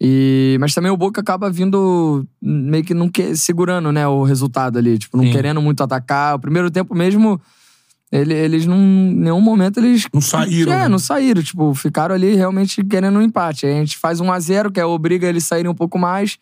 E, 0.04 0.58
mas 0.60 0.74
também 0.74 0.90
o 0.92 0.98
Boca 0.98 1.22
acaba 1.22 1.48
vindo 1.52 2.26
meio 2.42 2.84
que 2.84 2.92
não 2.94 3.08
que, 3.08 3.36
segurando, 3.36 3.92
né, 3.92 4.08
o 4.08 4.24
resultado 4.24 4.80
ali. 4.80 4.98
Tipo, 4.98 5.16
não 5.16 5.26
Sim. 5.26 5.32
querendo 5.32 5.62
muito 5.62 5.84
atacar. 5.84 6.36
O 6.36 6.40
primeiro 6.40 6.72
tempo 6.72 6.96
mesmo, 6.96 7.40
ele- 8.12 8.34
eles 8.34 8.66
não, 8.66 8.78
em 8.78 9.14
nenhum 9.14 9.40
momento 9.42 9.80
eles... 9.80 10.08
Não 10.12 10.20
saíram, 10.20 10.74
É, 10.74 10.80
né? 10.80 10.88
não 10.88 10.98
saíram. 10.98 11.44
Tipo, 11.44 11.72
ficaram 11.76 12.16
ali 12.16 12.34
realmente 12.34 12.84
querendo 12.84 13.20
um 13.20 13.22
empate. 13.22 13.68
Aí 13.68 13.74
a 13.74 13.80
gente 13.80 13.96
faz 13.96 14.20
um 14.20 14.32
a 14.32 14.40
0 14.40 14.72
que 14.72 14.80
é, 14.80 14.86
obriga 14.86 15.28
eles 15.28 15.44
a 15.46 15.48
saírem 15.50 15.70
um 15.70 15.76
pouco 15.76 16.00
mais. 16.00 16.40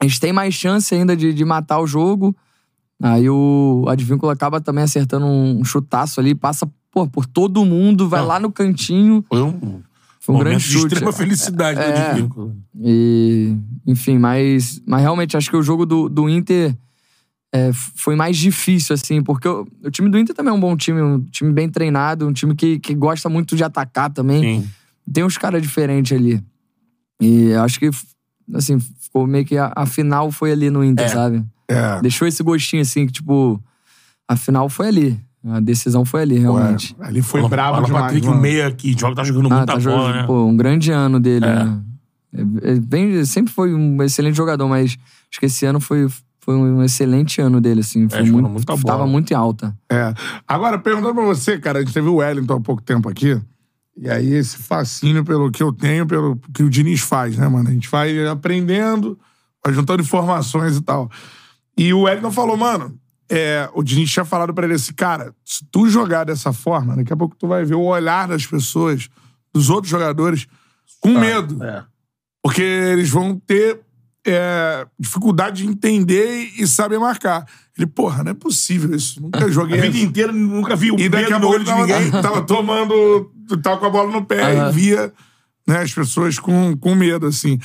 A 0.00 0.04
gente 0.06 0.20
tem 0.20 0.32
mais 0.32 0.54
chance 0.54 0.94
ainda 0.94 1.16
de, 1.16 1.32
de 1.34 1.44
matar 1.44 1.80
o 1.80 1.86
jogo. 1.86 2.36
Aí 3.02 3.28
o 3.28 3.86
Advíncula 3.88 4.32
acaba 4.34 4.60
também 4.60 4.84
acertando 4.84 5.26
um 5.26 5.64
chutaço 5.64 6.20
ali, 6.20 6.32
passa 6.32 6.70
pô, 6.92 7.08
por 7.08 7.26
todo 7.26 7.64
mundo, 7.64 8.08
vai 8.08 8.20
Não. 8.20 8.28
lá 8.28 8.38
no 8.38 8.52
cantinho. 8.52 9.24
Foi 9.28 9.42
um, 9.42 9.82
Foi 10.26 10.34
um 10.34 10.38
momento 10.38 10.50
grande 10.50 10.64
de 10.64 10.72
chute. 10.72 10.86
extrema 10.94 11.12
felicidade 11.12 11.80
É. 11.80 11.92
do 11.92 11.98
Advíncula. 12.10 12.56
E, 12.82 13.56
enfim, 13.86 14.18
mas, 14.18 14.82
mas 14.84 15.00
realmente 15.00 15.36
acho 15.36 15.48
que 15.48 15.56
o 15.56 15.62
jogo 15.62 15.86
do, 15.86 16.08
do 16.08 16.28
Inter 16.28 16.76
é, 17.54 17.70
foi 17.72 18.16
mais 18.16 18.36
difícil, 18.36 18.92
assim, 18.94 19.22
porque 19.22 19.46
o, 19.48 19.66
o 19.84 19.90
time 19.90 20.08
do 20.10 20.18
Inter 20.18 20.34
também 20.34 20.52
é 20.52 20.54
um 20.56 20.60
bom 20.60 20.76
time, 20.76 21.00
um 21.00 21.20
time 21.24 21.52
bem 21.52 21.68
treinado, 21.68 22.26
um 22.26 22.32
time 22.32 22.54
que, 22.56 22.78
que 22.80 22.92
gosta 22.94 23.28
muito 23.28 23.54
de 23.56 23.62
atacar 23.62 24.12
também. 24.12 24.62
Sim. 24.62 24.70
Tem 25.12 25.22
uns 25.22 25.38
caras 25.38 25.62
diferentes 25.62 26.12
ali. 26.12 26.42
E 27.20 27.52
acho 27.54 27.78
que, 27.78 27.88
assim, 28.52 28.78
ficou 28.80 29.26
meio 29.28 29.44
que 29.44 29.56
a, 29.56 29.72
a 29.76 29.86
final 29.86 30.30
foi 30.32 30.50
ali 30.50 30.68
no 30.70 30.84
Inter, 30.84 31.06
É. 31.06 31.08
sabe? 31.08 31.44
É. 31.68 32.00
Deixou 32.02 32.26
esse 32.26 32.42
gostinho, 32.42 32.82
assim, 32.82 33.06
que, 33.06 33.12
tipo, 33.12 33.62
a 34.28 34.36
final 34.36 34.68
foi 34.68 34.88
ali. 34.88 35.20
A 35.48 35.60
decisão 35.60 36.04
foi 36.04 36.22
ali, 36.22 36.38
realmente. 36.38 36.94
Ué, 36.98 37.06
ali 37.08 37.22
foi 37.22 37.46
brabo 37.48 37.74
fala 37.76 37.86
demais, 37.86 38.04
Patrick, 38.06 38.26
mano. 38.26 38.38
o 38.38 38.42
meia 38.42 38.66
aqui, 38.66 38.96
joga, 38.98 39.14
tá 39.16 39.24
jogando 39.24 39.46
Ah, 39.52 39.56
muita 39.58 39.66
tá 39.66 39.72
bola, 39.78 39.80
jogando, 39.80 40.14
né? 40.16 40.22
pô, 40.24 40.44
um 40.44 40.56
grande 40.56 40.90
ano 40.90 41.20
dele, 41.20 41.44
É. 41.46 41.64
né? 41.64 41.80
É, 42.62 42.72
é 42.72 42.74
bem, 42.80 43.24
sempre 43.24 43.52
foi 43.52 43.72
um 43.72 44.02
excelente 44.02 44.36
jogador, 44.36 44.68
mas 44.68 44.96
acho 45.30 45.40
que 45.40 45.46
esse 45.46 45.64
ano 45.64 45.80
foi, 45.80 46.08
foi 46.40 46.54
um 46.56 46.82
excelente 46.82 47.40
ano 47.40 47.60
dele, 47.60 47.80
assim. 47.80 48.08
Foi 48.08 48.24
jogando 48.24 48.42
muito, 48.42 48.52
muita 48.54 48.72
bola. 48.76 48.84
tava 48.84 49.06
muito 49.06 49.30
em 49.30 49.34
alta. 49.36 49.76
É. 49.90 50.12
Agora, 50.46 50.78
perguntando 50.78 51.14
pra 51.14 51.24
você, 51.24 51.58
cara, 51.58 51.78
a 51.78 51.82
gente 51.82 51.94
teve 51.94 52.08
o 52.08 52.16
Wellington 52.16 52.54
há 52.54 52.60
pouco 52.60 52.82
tempo 52.82 53.08
aqui. 53.08 53.40
E 53.96 54.10
aí, 54.10 54.34
esse 54.34 54.58
fascínio 54.58 55.24
pelo 55.24 55.50
que 55.50 55.62
eu 55.62 55.72
tenho, 55.72 56.04
pelo 56.06 56.36
que 56.52 56.62
o 56.62 56.68
Diniz 56.68 57.00
faz, 57.00 57.36
né, 57.38 57.48
mano? 57.48 57.68
A 57.70 57.72
gente 57.72 57.88
vai 57.88 58.26
aprendendo, 58.26 59.18
vai 59.64 59.72
juntando 59.72 60.02
informações 60.02 60.76
e 60.76 60.82
tal. 60.82 61.10
E 61.78 61.94
o 61.94 62.02
Wellington 62.02 62.30
falou, 62.30 62.56
mano, 62.58 62.94
é, 63.28 63.68
o 63.74 63.82
Diniz 63.82 64.10
tinha 64.10 64.24
falado 64.24 64.54
pra 64.54 64.64
ele 64.66 64.74
assim, 64.74 64.92
cara, 64.92 65.34
se 65.44 65.64
tu 65.70 65.88
jogar 65.88 66.24
dessa 66.24 66.52
forma, 66.52 66.96
daqui 66.96 67.12
a 67.12 67.16
pouco 67.16 67.36
tu 67.36 67.46
vai 67.48 67.64
ver 67.64 67.74
o 67.74 67.82
olhar 67.82 68.28
das 68.28 68.46
pessoas, 68.46 69.08
dos 69.52 69.68
outros 69.68 69.90
jogadores, 69.90 70.46
com 71.00 71.18
medo. 71.18 71.62
É. 71.62 71.84
Porque 72.42 72.62
eles 72.62 73.10
vão 73.10 73.36
ter 73.38 73.80
é, 74.24 74.86
dificuldade 74.98 75.62
de 75.62 75.68
entender 75.68 76.52
e 76.56 76.66
saber 76.66 76.98
marcar. 76.98 77.46
Ele, 77.76 77.86
porra, 77.86 78.22
não 78.22 78.30
é 78.30 78.34
possível 78.34 78.94
isso. 78.94 79.20
Nunca 79.20 79.44
A 79.46 79.50
joguei. 79.50 79.80
vida 79.80 79.98
inteira 79.98 80.32
nunca 80.32 80.76
vi 80.76 80.92
o 80.92 80.98
E 80.98 81.08
daqui 81.08 81.32
a 81.32 81.38
no 81.38 81.48
pouco 81.48 81.56
olho 81.56 81.64
de 81.64 81.72
ninguém. 81.72 82.10
tava 82.22 82.42
tomando. 82.42 83.32
Tava 83.62 83.78
com 83.78 83.86
a 83.86 83.90
bola 83.90 84.12
no 84.12 84.24
pé 84.24 84.42
Aham. 84.42 84.68
e 84.68 84.72
via 84.72 85.12
né, 85.66 85.80
as 85.80 85.92
pessoas 85.92 86.38
com, 86.38 86.76
com 86.76 86.94
medo, 86.94 87.26
assim. 87.26 87.58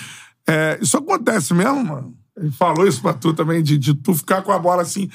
É, 0.48 0.80
isso 0.82 0.98
acontece 0.98 1.54
mesmo, 1.54 1.84
mano? 1.84 2.16
Ele 2.36 2.52
falou 2.52 2.88
isso 2.88 3.02
pra 3.02 3.14
tu 3.14 3.34
também, 3.34 3.62
de, 3.62 3.78
de 3.78 3.94
tu 3.94 4.14
ficar 4.16 4.42
com 4.42 4.52
a 4.52 4.58
bola 4.58 4.82
assim 4.82 5.10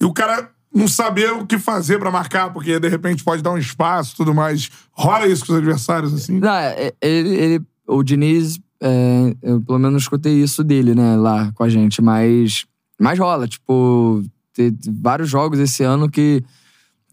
e 0.00 0.04
o 0.04 0.12
cara 0.12 0.50
não 0.74 0.86
saber 0.86 1.32
o 1.32 1.44
que 1.46 1.58
fazer 1.58 1.98
pra 1.98 2.10
marcar, 2.10 2.52
porque 2.52 2.78
de 2.78 2.88
repente 2.88 3.24
pode 3.24 3.42
dar 3.42 3.50
um 3.52 3.58
espaço 3.58 4.12
e 4.14 4.16
tudo 4.16 4.32
mais. 4.34 4.70
Rola 4.92 5.26
isso 5.26 5.44
com 5.44 5.52
os 5.52 5.58
adversários, 5.58 6.14
assim? 6.14 6.38
Não, 6.38 6.48
é- 6.54 6.92
ele, 7.02 7.28
ele- 7.34 7.64
o 7.88 8.02
Diniz, 8.04 8.58
é, 8.80 9.34
eu 9.42 9.60
pelo 9.60 9.78
menos 9.80 10.02
escutei 10.02 10.34
isso 10.40 10.62
dele, 10.62 10.94
né, 10.94 11.16
lá 11.16 11.50
com 11.54 11.64
a 11.64 11.68
gente, 11.68 12.00
mas, 12.00 12.64
mas 13.00 13.18
rola, 13.18 13.48
tipo, 13.48 14.22
tem 14.54 14.76
vários 15.02 15.28
jogos 15.28 15.58
esse 15.58 15.82
ano 15.82 16.08
que, 16.08 16.42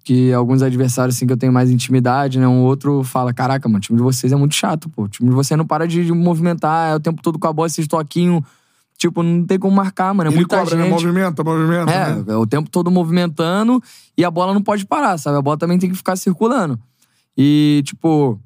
que 0.03 0.31
alguns 0.31 0.61
adversários, 0.61 1.15
assim, 1.15 1.25
que 1.25 1.33
eu 1.33 1.37
tenho 1.37 1.51
mais 1.51 1.71
intimidade, 1.71 2.39
né, 2.39 2.47
um 2.47 2.61
outro 2.61 3.03
fala, 3.03 3.33
caraca, 3.33 3.67
mano, 3.67 3.79
o 3.79 3.81
time 3.81 3.97
de 3.97 4.03
vocês 4.03 4.31
é 4.31 4.35
muito 4.35 4.53
chato, 4.53 4.87
pô, 4.87 5.03
o 5.05 5.07
time 5.09 5.29
de 5.29 5.35
vocês 5.35 5.57
não 5.57 5.65
para 5.65 5.87
de, 5.87 6.05
de 6.05 6.11
movimentar, 6.13 6.91
é 6.91 6.95
o 6.95 6.99
tempo 6.99 7.21
todo 7.23 7.39
com 7.39 7.47
a 7.47 7.51
bola, 7.53 7.67
esses 7.67 7.87
toquinhos, 7.87 8.43
tipo, 8.97 9.21
não 9.21 9.45
tem 9.45 9.59
como 9.59 9.75
marcar, 9.75 10.13
mano, 10.13 10.29
é 10.29 10.31
Ele 10.31 10.39
muita 10.39 10.57
cobra, 10.57 10.75
né? 10.75 10.83
gente. 10.83 10.91
Movimenta, 10.91 11.43
movimenta. 11.43 11.91
É, 11.91 12.15
né? 12.15 12.23
é 12.27 12.35
o 12.35 12.47
tempo 12.47 12.69
todo 12.69 12.89
movimentando 12.89 13.81
e 14.17 14.25
a 14.25 14.31
bola 14.31 14.53
não 14.53 14.61
pode 14.61 14.85
parar, 14.85 15.17
sabe? 15.17 15.37
A 15.37 15.41
bola 15.41 15.57
também 15.57 15.77
tem 15.77 15.89
que 15.89 15.95
ficar 15.95 16.15
circulando. 16.15 16.79
E, 17.37 17.83
tipo, 17.85 18.39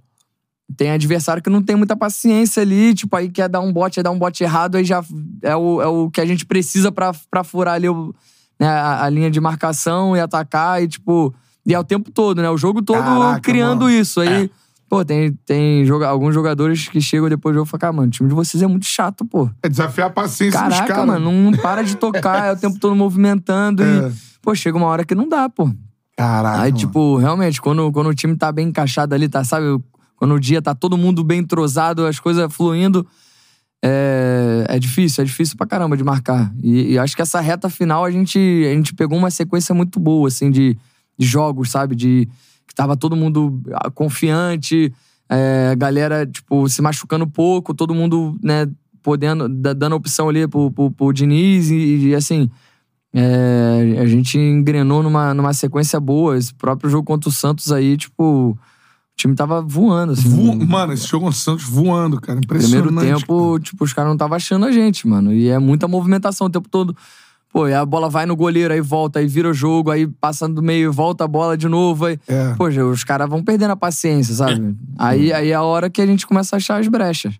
tem 0.75 0.91
adversário 0.91 1.41
que 1.41 1.49
não 1.49 1.61
tem 1.61 1.75
muita 1.75 1.95
paciência 1.95 2.61
ali, 2.61 2.93
tipo, 2.93 3.15
aí 3.15 3.29
quer 3.29 3.47
dar 3.47 3.61
um 3.61 3.71
bote, 3.71 3.95
quer 3.95 4.03
dar 4.03 4.11
um 4.11 4.19
bote 4.19 4.43
errado, 4.43 4.75
aí 4.75 4.83
já 4.83 5.03
é 5.41 5.55
o, 5.55 5.81
é 5.81 5.87
o 5.87 6.09
que 6.11 6.19
a 6.19 6.25
gente 6.25 6.45
precisa 6.45 6.91
pra, 6.91 7.13
pra 7.29 7.43
furar 7.43 7.75
ali 7.75 7.87
o, 7.87 8.13
né, 8.59 8.67
a, 8.67 9.05
a 9.05 9.09
linha 9.09 9.31
de 9.31 9.39
marcação 9.39 10.15
e 10.15 10.19
atacar, 10.19 10.83
e, 10.83 10.87
tipo, 10.87 11.33
e 11.65 11.73
é 11.73 11.79
o 11.79 11.83
tempo 11.83 12.11
todo, 12.11 12.41
né? 12.41 12.49
O 12.49 12.57
jogo 12.57 12.81
todo 12.81 13.01
Caraca, 13.01 13.39
criando 13.39 13.85
mano. 13.85 13.91
isso. 13.91 14.19
Aí, 14.19 14.49
pô, 14.91 15.05
tem, 15.05 15.31
tem 15.45 15.85
joga, 15.85 16.05
alguns 16.09 16.33
jogadores 16.33 16.89
que 16.89 16.99
chegam 16.99 17.29
depois 17.29 17.55
do 17.55 17.59
jogo 17.59 17.69
e 17.73 17.79
falam, 17.79 17.95
mano, 17.95 18.07
o 18.09 18.11
time 18.11 18.27
de 18.27 18.35
vocês 18.35 18.61
é 18.61 18.67
muito 18.67 18.85
chato, 18.85 19.23
pô. 19.23 19.49
É 19.63 19.69
desafiar 19.69 20.07
a 20.07 20.09
paciência 20.09 20.59
dos 20.59 20.69
Caraca, 20.75 20.93
caras. 20.93 21.07
mano, 21.07 21.31
não, 21.31 21.51
para 21.53 21.81
de 21.81 21.95
tocar, 21.95 22.49
é 22.49 22.51
o 22.51 22.57
tempo 22.57 22.77
todo 22.77 22.93
movimentando 22.93 23.81
É. 23.81 24.09
e. 24.09 24.11
Pô, 24.41 24.53
chega 24.53 24.77
uma 24.77 24.87
hora 24.87 25.05
que 25.05 25.15
não 25.15 25.29
dá, 25.29 25.47
pô. 25.47 25.71
Caraca. 26.17 26.63
Aí, 26.63 26.73
tipo, 26.73 27.15
realmente, 27.15 27.61
quando, 27.61 27.89
quando 27.93 28.07
o 28.07 28.13
time 28.13 28.35
tá 28.35 28.51
bem 28.51 28.67
encaixado 28.67 29.15
ali, 29.15 29.29
tá, 29.29 29.45
sabe? 29.45 29.81
Quando 30.17 30.33
o 30.33 30.39
dia 30.41 30.61
tá 30.61 30.75
todo 30.75 30.97
mundo 30.97 31.23
bem 31.23 31.39
entrosado, 31.39 32.05
as 32.05 32.19
coisas 32.19 32.53
fluindo, 32.53 33.07
é, 33.81 34.65
é 34.67 34.77
difícil, 34.77 35.21
é 35.21 35.25
difícil 35.25 35.55
pra 35.55 35.65
caramba 35.65 35.95
de 35.95 36.03
marcar. 36.03 36.51
E, 36.61 36.91
e 36.91 36.99
acho 36.99 37.15
que 37.15 37.21
essa 37.21 37.39
reta 37.39 37.69
final 37.69 38.03
a 38.03 38.11
gente, 38.11 38.37
a 38.69 38.73
gente 38.75 38.93
pegou 38.93 39.17
uma 39.17 39.31
sequência 39.31 39.73
muito 39.73 40.01
boa, 40.01 40.27
assim, 40.27 40.51
de, 40.51 40.77
de 41.17 41.25
jogos, 41.25 41.71
sabe? 41.71 41.95
De 41.95 42.27
que 42.71 42.75
tava 42.75 42.95
todo 42.95 43.17
mundo 43.17 43.61
ah, 43.73 43.91
confiante, 43.91 44.93
é, 45.29 45.75
galera, 45.77 46.25
tipo, 46.25 46.69
se 46.69 46.81
machucando 46.81 47.27
pouco, 47.27 47.73
todo 47.73 47.93
mundo, 47.93 48.37
né, 48.41 48.65
podendo, 49.03 49.49
da- 49.49 49.73
dando 49.73 49.95
opção 49.97 50.29
ali 50.29 50.47
pro, 50.47 50.71
pro, 50.71 50.89
pro 50.89 51.11
Diniz 51.11 51.69
e, 51.69 52.07
e, 52.07 52.15
assim. 52.15 52.49
é, 53.13 53.97
a 53.99 54.05
gente 54.05 54.37
engrenou 54.39 55.03
numa, 55.03 55.33
numa 55.33 55.53
sequência 55.53 55.99
boa. 55.99 56.37
Esse 56.37 56.53
próprio 56.53 56.89
jogo 56.89 57.03
contra 57.05 57.27
o 57.29 57.31
Santos 57.31 57.71
aí, 57.73 57.97
tipo, 57.97 58.51
o 58.51 58.57
time 59.17 59.35
tava 59.35 59.61
voando, 59.61 60.13
assim. 60.13 60.29
Vo- 60.29 60.65
Mano, 60.65 60.93
esse 60.93 61.07
jogo 61.07 61.25
com 61.25 61.31
o 61.31 61.33
Santos 61.33 61.65
voando, 61.65 62.21
cara. 62.21 62.39
Impressionante. 62.39 62.87
Primeiro 62.87 63.19
tempo, 63.19 63.59
tipo, 63.59 63.83
os 63.83 63.91
caras 63.93 64.07
não 64.09 64.15
estavam 64.15 64.35
achando 64.37 64.65
a 64.65 64.71
gente, 64.71 65.05
mano. 65.07 65.33
E 65.33 65.49
é 65.49 65.59
muita 65.59 65.87
movimentação 65.89 66.47
o 66.47 66.49
tempo 66.49 66.69
todo. 66.69 66.95
Pô, 67.51 67.67
e 67.67 67.73
a 67.73 67.85
bola 67.85 68.09
vai 68.09 68.25
no 68.25 68.35
goleiro, 68.35 68.73
aí 68.73 68.79
volta, 68.79 69.19
aí 69.19 69.27
vira 69.27 69.49
o 69.49 69.53
jogo, 69.53 69.91
aí 69.91 70.07
passa 70.07 70.47
do 70.47 70.61
meio, 70.61 70.91
volta 70.91 71.25
a 71.25 71.27
bola 71.27 71.57
de 71.57 71.67
novo. 71.67 72.05
Aí... 72.05 72.17
É. 72.27 72.53
Pô, 72.55 72.67
os 72.67 73.03
caras 73.03 73.29
vão 73.29 73.43
perdendo 73.43 73.71
a 73.71 73.75
paciência, 73.75 74.33
sabe? 74.33 74.75
Aí, 74.97 75.33
aí 75.33 75.49
é 75.49 75.55
a 75.55 75.63
hora 75.63 75.89
que 75.89 75.99
a 75.99 76.05
gente 76.05 76.27
começa 76.27 76.55
a 76.55 76.57
achar 76.57 76.79
as 76.79 76.87
brechas. 76.87 77.33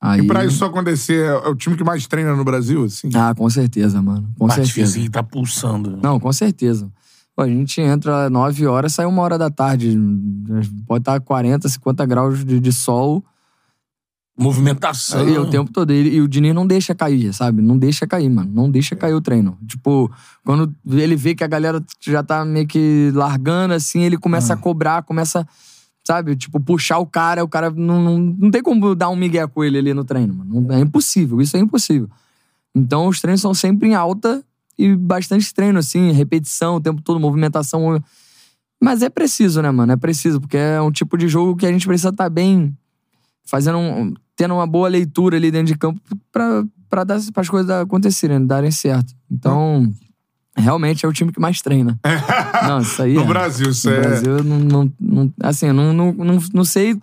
Aí... 0.00 0.20
E 0.20 0.26
pra 0.26 0.44
isso 0.44 0.64
acontecer, 0.64 1.26
é 1.26 1.48
o 1.48 1.54
time 1.54 1.76
que 1.76 1.82
mais 1.82 2.06
treina 2.06 2.34
no 2.36 2.44
Brasil, 2.44 2.84
assim. 2.84 3.08
Ah, 3.14 3.34
com 3.34 3.48
certeza, 3.50 4.00
mano. 4.00 4.28
Com 4.38 4.46
Bate 4.46 4.66
certeza. 4.66 4.98
assim, 4.98 5.10
tá 5.10 5.22
pulsando. 5.22 5.98
Não, 6.00 6.20
com 6.20 6.32
certeza. 6.32 6.88
Pô, 7.34 7.42
a 7.42 7.48
gente 7.48 7.80
entra 7.80 8.30
9 8.30 8.66
horas, 8.66 8.92
sai 8.92 9.06
uma 9.06 9.22
hora 9.22 9.36
da 9.36 9.50
tarde. 9.50 9.98
Pode 10.86 11.02
estar 11.02 11.18
40, 11.20 11.68
50 11.68 12.06
graus 12.06 12.44
de, 12.44 12.60
de 12.60 12.72
sol. 12.72 13.24
Movimentação. 14.36 15.28
E 15.28 15.38
o 15.38 15.48
tempo 15.48 15.72
todo. 15.72 15.92
E, 15.92 16.16
e 16.16 16.20
o 16.20 16.26
Diniz 16.26 16.52
não 16.52 16.66
deixa 16.66 16.92
cair, 16.94 17.32
sabe? 17.32 17.62
Não 17.62 17.78
deixa 17.78 18.04
cair, 18.06 18.28
mano. 18.28 18.50
Não 18.52 18.68
deixa 18.68 18.96
cair 18.96 19.14
o 19.14 19.20
treino. 19.20 19.56
Tipo, 19.66 20.10
quando 20.44 20.74
ele 20.90 21.14
vê 21.14 21.36
que 21.36 21.44
a 21.44 21.46
galera 21.46 21.82
já 22.00 22.22
tá 22.22 22.44
meio 22.44 22.66
que 22.66 23.12
largando, 23.14 23.74
assim, 23.74 24.02
ele 24.02 24.18
começa 24.18 24.54
a 24.54 24.56
cobrar, 24.56 25.04
começa, 25.04 25.46
sabe? 26.04 26.34
Tipo, 26.34 26.58
puxar 26.58 26.98
o 26.98 27.06
cara. 27.06 27.44
O 27.44 27.48
cara 27.48 27.70
não, 27.70 28.02
não, 28.02 28.18
não 28.18 28.50
tem 28.50 28.60
como 28.60 28.94
dar 28.96 29.08
um 29.08 29.16
migué 29.16 29.46
com 29.46 29.62
ele 29.62 29.78
ali 29.78 29.94
no 29.94 30.04
treino, 30.04 30.34
mano. 30.34 30.72
É 30.72 30.80
impossível. 30.80 31.40
Isso 31.40 31.56
é 31.56 31.60
impossível. 31.60 32.10
Então, 32.74 33.06
os 33.06 33.20
treinos 33.20 33.40
são 33.40 33.54
sempre 33.54 33.88
em 33.88 33.94
alta 33.94 34.44
e 34.76 34.96
bastante 34.96 35.54
treino, 35.54 35.78
assim, 35.78 36.10
repetição, 36.10 36.76
o 36.76 36.80
tempo 36.80 37.00
todo, 37.00 37.20
movimentação. 37.20 38.02
Mas 38.82 39.00
é 39.00 39.08
preciso, 39.08 39.62
né, 39.62 39.70
mano? 39.70 39.92
É 39.92 39.96
preciso, 39.96 40.40
porque 40.40 40.56
é 40.56 40.80
um 40.80 40.90
tipo 40.90 41.16
de 41.16 41.28
jogo 41.28 41.54
que 41.54 41.64
a 41.64 41.70
gente 41.70 41.86
precisa 41.86 42.08
estar 42.08 42.28
bem 42.28 42.76
fazendo 43.44 43.78
um, 43.78 44.14
tendo 44.36 44.54
uma 44.54 44.66
boa 44.66 44.88
leitura 44.88 45.36
ali 45.36 45.50
dentro 45.50 45.68
de 45.72 45.78
campo 45.78 46.00
pra, 46.32 46.64
pra, 46.88 47.04
dar, 47.04 47.16
as 47.34 47.48
coisas 47.48 47.70
acontecerem, 47.70 48.44
darem 48.44 48.70
certo. 48.70 49.14
Então, 49.30 49.92
realmente 50.56 51.04
é 51.04 51.08
o 51.08 51.12
time 51.12 51.32
que 51.32 51.40
mais 51.40 51.60
treina. 51.62 51.98
Não, 52.66 52.80
isso 52.80 53.02
aí 53.02 53.14
No 53.14 53.22
é. 53.22 53.26
Brasil, 53.26 53.70
isso 53.70 53.88
no 53.88 53.96
é. 53.96 54.00
Brasil, 54.00 54.38
eu 54.38 54.44
não, 54.44 54.58
não, 54.58 54.92
não- 55.00 55.32
assim, 55.42 55.66
eu 55.66 55.74
não, 55.74 55.92
não, 55.92 56.12
não, 56.12 56.38
não 56.52 56.64
sei 56.64 56.96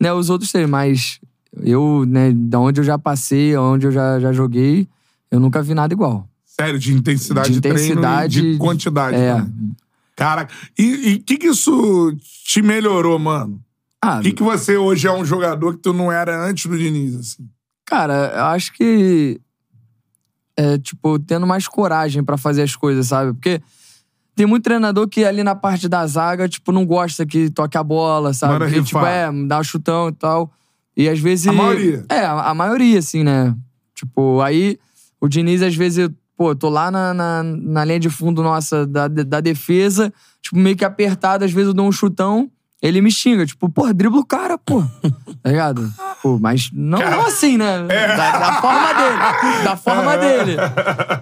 né, 0.00 0.12
os 0.12 0.30
outros 0.30 0.50
treinos, 0.52 0.70
mas 0.70 1.18
eu, 1.62 2.04
né, 2.06 2.32
da 2.32 2.58
onde 2.60 2.80
eu 2.80 2.84
já 2.84 2.98
passei, 2.98 3.56
onde 3.56 3.86
eu 3.86 3.92
já, 3.92 4.18
já 4.20 4.32
joguei, 4.32 4.88
eu 5.30 5.38
nunca 5.40 5.62
vi 5.62 5.74
nada 5.74 5.92
igual. 5.94 6.28
Sério, 6.44 6.78
de 6.78 6.92
intensidade 6.92 7.48
De 7.48 7.54
de, 7.54 7.60
treino 7.60 7.78
intensidade, 7.80 8.38
e 8.40 8.52
de 8.52 8.58
quantidade. 8.58 9.16
é. 9.16 9.34
né? 9.34 9.50
Cara, 10.16 10.48
e 10.78 11.14
o 11.16 11.24
que 11.24 11.36
que 11.36 11.48
isso 11.48 12.16
te 12.46 12.62
melhorou, 12.62 13.18
mano? 13.18 13.60
Ah, 14.04 14.18
O 14.18 14.22
que 14.22 14.32
que 14.32 14.42
você 14.42 14.76
hoje 14.76 15.06
é 15.06 15.12
um 15.12 15.24
jogador 15.24 15.74
que 15.74 15.82
tu 15.82 15.92
não 15.92 16.12
era 16.12 16.38
antes 16.44 16.66
do 16.66 16.76
Diniz, 16.76 17.14
assim? 17.16 17.48
Cara, 17.86 18.32
eu 18.34 18.44
acho 18.44 18.72
que. 18.72 19.40
É, 20.56 20.78
tipo, 20.78 21.18
tendo 21.18 21.46
mais 21.46 21.66
coragem 21.66 22.22
pra 22.22 22.36
fazer 22.36 22.62
as 22.62 22.76
coisas, 22.76 23.08
sabe? 23.08 23.32
Porque 23.32 23.60
tem 24.36 24.46
muito 24.46 24.64
treinador 24.64 25.08
que 25.08 25.24
ali 25.24 25.42
na 25.42 25.54
parte 25.54 25.88
da 25.88 26.06
zaga, 26.06 26.48
tipo, 26.48 26.70
não 26.70 26.84
gosta 26.84 27.24
que 27.24 27.50
toque 27.50 27.76
a 27.76 27.82
bola, 27.82 28.32
sabe? 28.32 28.52
Que, 28.70 28.82
tipo, 28.82 28.98
é, 29.00 29.46
dá 29.46 29.58
um 29.58 29.64
chutão 29.64 30.08
e 30.08 30.12
tal. 30.12 30.52
E 30.96 31.08
às 31.08 31.18
vezes. 31.18 31.48
A 31.48 31.52
maioria. 31.52 32.04
É, 32.08 32.20
a, 32.20 32.50
a 32.50 32.54
maioria, 32.54 32.98
assim, 32.98 33.24
né? 33.24 33.54
Tipo, 33.94 34.40
aí 34.40 34.78
o 35.20 35.28
Diniz, 35.28 35.62
às 35.62 35.74
vezes, 35.74 36.08
pô, 36.36 36.54
tô 36.54 36.68
lá 36.68 36.90
na, 36.90 37.14
na, 37.14 37.42
na 37.42 37.84
linha 37.84 38.00
de 38.00 38.10
fundo 38.10 38.42
nossa 38.42 38.86
da, 38.86 39.08
da 39.08 39.40
defesa, 39.40 40.12
tipo, 40.42 40.56
meio 40.58 40.76
que 40.76 40.84
apertado, 40.84 41.44
às 41.44 41.52
vezes 41.52 41.68
eu 41.68 41.74
dou 41.74 41.88
um 41.88 41.92
chutão. 41.92 42.50
Ele 42.86 43.00
me 43.00 43.10
xinga, 43.10 43.46
tipo, 43.46 43.66
pô, 43.70 43.90
dribla 43.94 44.20
o 44.20 44.26
cara, 44.26 44.58
pô. 44.58 44.84
Tá 45.42 45.50
ligado? 45.50 45.92
Pô, 46.22 46.38
mas 46.38 46.70
não, 46.72 46.98
não 46.98 47.26
assim, 47.26 47.58
né? 47.58 47.82
Da, 47.86 48.38
da 48.38 48.52
forma 48.60 48.94
dele. 48.94 49.64
Da 49.64 49.76
forma 49.76 50.16
dele. 50.16 50.56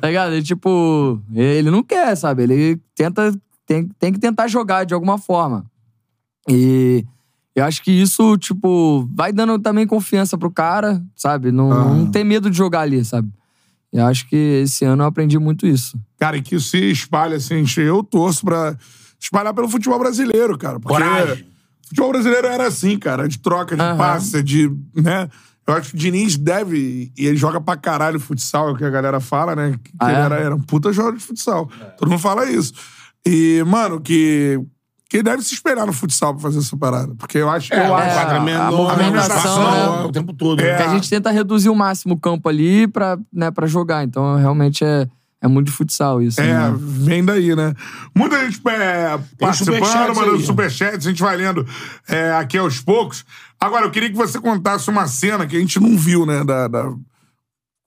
Tá 0.01 0.07
ligado? 0.09 0.35
E, 0.37 0.43
tipo, 0.43 1.21
ele 1.35 1.71
não 1.73 1.83
quer, 1.83 2.17
sabe? 2.17 2.43
Ele 2.45 2.81
tenta. 2.95 3.33
Tem, 3.67 3.89
tem 3.99 4.13
que 4.13 4.19
tentar 4.21 4.47
jogar 4.49 4.85
de 4.85 4.95
alguma 4.95 5.19
forma. 5.19 5.65
E 6.49 7.05
eu 7.55 7.65
acho 7.65 7.83
que 7.83 7.91
isso, 7.91 8.37
tipo, 8.39 9.09
vai 9.15 9.33
dando 9.33 9.59
também 9.59 9.87
confiança 9.87 10.39
pro 10.39 10.51
cara, 10.51 11.03
sabe? 11.17 11.51
Não, 11.53 11.73
Ah. 11.73 11.85
não 11.85 12.11
ter 12.11 12.23
medo 12.25 12.49
de 12.51 12.57
jogar 12.57 12.81
ali, 12.81 13.05
sabe? 13.05 13.29
Eu 13.93 14.07
acho 14.07 14.29
que 14.29 14.37
esse 14.65 14.85
ano 14.85 15.03
eu 15.03 15.07
aprendi 15.09 15.39
muito 15.39 15.67
isso. 15.67 15.99
Cara, 16.19 16.37
e 16.37 16.43
que 16.43 16.59
se 16.61 16.79
espalha, 16.91 17.37
assim, 17.37 17.65
eu 17.79 18.03
torço 18.03 18.45
pra 18.45 18.77
espalhar 19.21 19.53
pelo 19.53 19.69
futebol 19.69 19.99
brasileiro, 19.99 20.57
cara. 20.57 20.79
Porque 20.81 20.95
Coragem. 20.97 21.45
O 21.93 21.95
futebol 21.95 22.13
brasileiro 22.13 22.47
era 22.47 22.67
assim, 22.67 22.99
cara, 22.99 23.29
de 23.29 23.39
troca, 23.39 23.77
de 23.77 23.83
Aham. 23.83 23.97
passe, 23.97 24.43
de, 24.43 24.71
né? 24.95 25.29
Eu 25.67 25.75
acho 25.75 25.91
que 25.91 25.95
o 25.95 25.99
Diniz 25.99 26.37
deve, 26.37 27.13
e 27.17 27.27
ele 27.27 27.37
joga 27.37 27.61
pra 27.61 27.77
caralho 27.77 28.19
futsal, 28.19 28.71
é 28.71 28.73
o 28.73 28.77
que 28.77 28.85
a 28.85 28.91
galera 28.91 29.21
fala, 29.21 29.55
né? 29.55 29.79
Que 29.83 29.93
Ah, 29.99 30.11
ele 30.11 30.21
é? 30.21 30.25
era, 30.25 30.35
era 30.37 30.55
um 30.55 30.61
puta 30.61 30.93
jogador 30.93 31.17
de 31.17 31.23
futsal. 31.23 31.71
Todo 31.97 32.09
mundo 32.09 32.19
fala 32.19 32.51
isso. 32.51 32.73
E, 33.25 33.63
mano, 33.65 34.01
que, 34.01 34.61
que 35.09 35.19
ele 35.19 35.23
deve 35.23 35.43
se 35.43 35.55
espelhar 35.55 35.87
no 35.87 35.93
futsal 35.93 36.33
pra 36.35 36.43
fazer 36.43 36.59
essa 36.59 36.77
parada. 36.77 37.15
Porque 37.17 37.39
eu 37.39 37.49
acho 37.49 37.69
que 37.71 37.77
eu 37.77 37.81
é, 37.81 37.93
acho. 37.93 38.19
Quadramento, 38.19 38.61
a 38.61 38.71
movimentação, 38.73 39.63
movimentação, 39.63 39.99
né? 40.01 40.05
o 40.07 40.11
tempo 40.11 40.33
todo. 40.33 40.61
É. 40.61 40.65
né? 40.65 40.77
Porque 40.77 40.89
a 40.89 40.95
gente 40.95 41.09
tenta 41.09 41.31
reduzir 41.31 41.69
o 41.69 41.77
máximo 41.77 42.15
o 42.15 42.21
campo 42.21 42.49
ali 42.49 42.89
pra, 42.89 43.17
né, 43.33 43.53
pra 43.53 43.69
jogar. 43.69 44.03
Então, 44.03 44.37
realmente 44.37 44.85
é, 44.85 45.07
é 45.43 45.49
muito 45.49 45.67
de 45.67 45.73
futsal 45.73 46.23
isso. 46.23 46.41
É, 46.41 46.71
né? 46.71 46.75
vem 46.79 47.25
daí, 47.25 47.55
né? 47.57 47.75
Muita 48.15 48.39
gente 48.45 48.63
é, 48.69 49.19
participando, 49.41 50.15
mandando 50.15 50.41
superchats, 50.41 51.05
a 51.05 51.11
gente 51.11 51.21
vai 51.21 51.37
lendo 51.37 51.67
é, 52.09 52.31
aqui 52.35 52.57
aos 52.57 52.79
poucos. 52.79 53.25
Agora, 53.61 53.85
eu 53.85 53.91
queria 53.91 54.09
que 54.09 54.17
você 54.17 54.41
contasse 54.41 54.89
uma 54.89 55.09
cena 55.09 55.45
que 55.45 55.57
a 55.57 55.59
gente 55.59 55.81
não 55.81 55.99
viu, 55.99 56.25
né? 56.25 56.45
Da, 56.45 56.69
da 56.69 56.95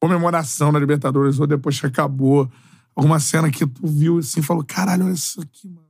comemoração 0.02 0.74
da 0.74 0.78
Libertadores, 0.78 1.40
ou 1.40 1.48
depois 1.48 1.80
que 1.80 1.86
acabou. 1.86 2.52
Alguma 2.94 3.20
cena 3.20 3.50
que 3.50 3.66
tu 3.66 3.88
viu 3.88 4.18
assim 4.18 4.42
e 4.42 4.44
falou: 4.44 4.64
caralho, 4.64 5.06
olha 5.06 5.14
isso 5.14 5.40
aqui, 5.42 5.70
mano. 5.70 5.86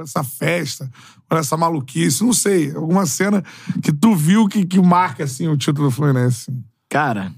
Essa 0.00 0.22
festa, 0.22 0.90
olha 1.30 1.40
essa 1.40 1.56
maluquice, 1.56 2.22
não 2.22 2.32
sei. 2.32 2.70
Alguma 2.74 3.06
cena 3.06 3.42
que 3.82 3.92
tu 3.92 4.14
viu 4.14 4.46
que, 4.46 4.64
que 4.66 4.80
marca, 4.80 5.24
assim, 5.24 5.48
o 5.48 5.56
título 5.56 5.88
do 5.88 5.94
Fluminense. 5.94 6.52
Cara, 6.88 7.32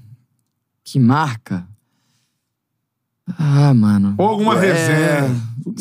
que 0.83 0.99
marca. 0.99 1.65
Ah, 3.37 3.73
mano. 3.73 4.15
Ou 4.17 4.27
alguma 4.27 4.55
É, 4.55 4.71
resenha. 4.73 5.35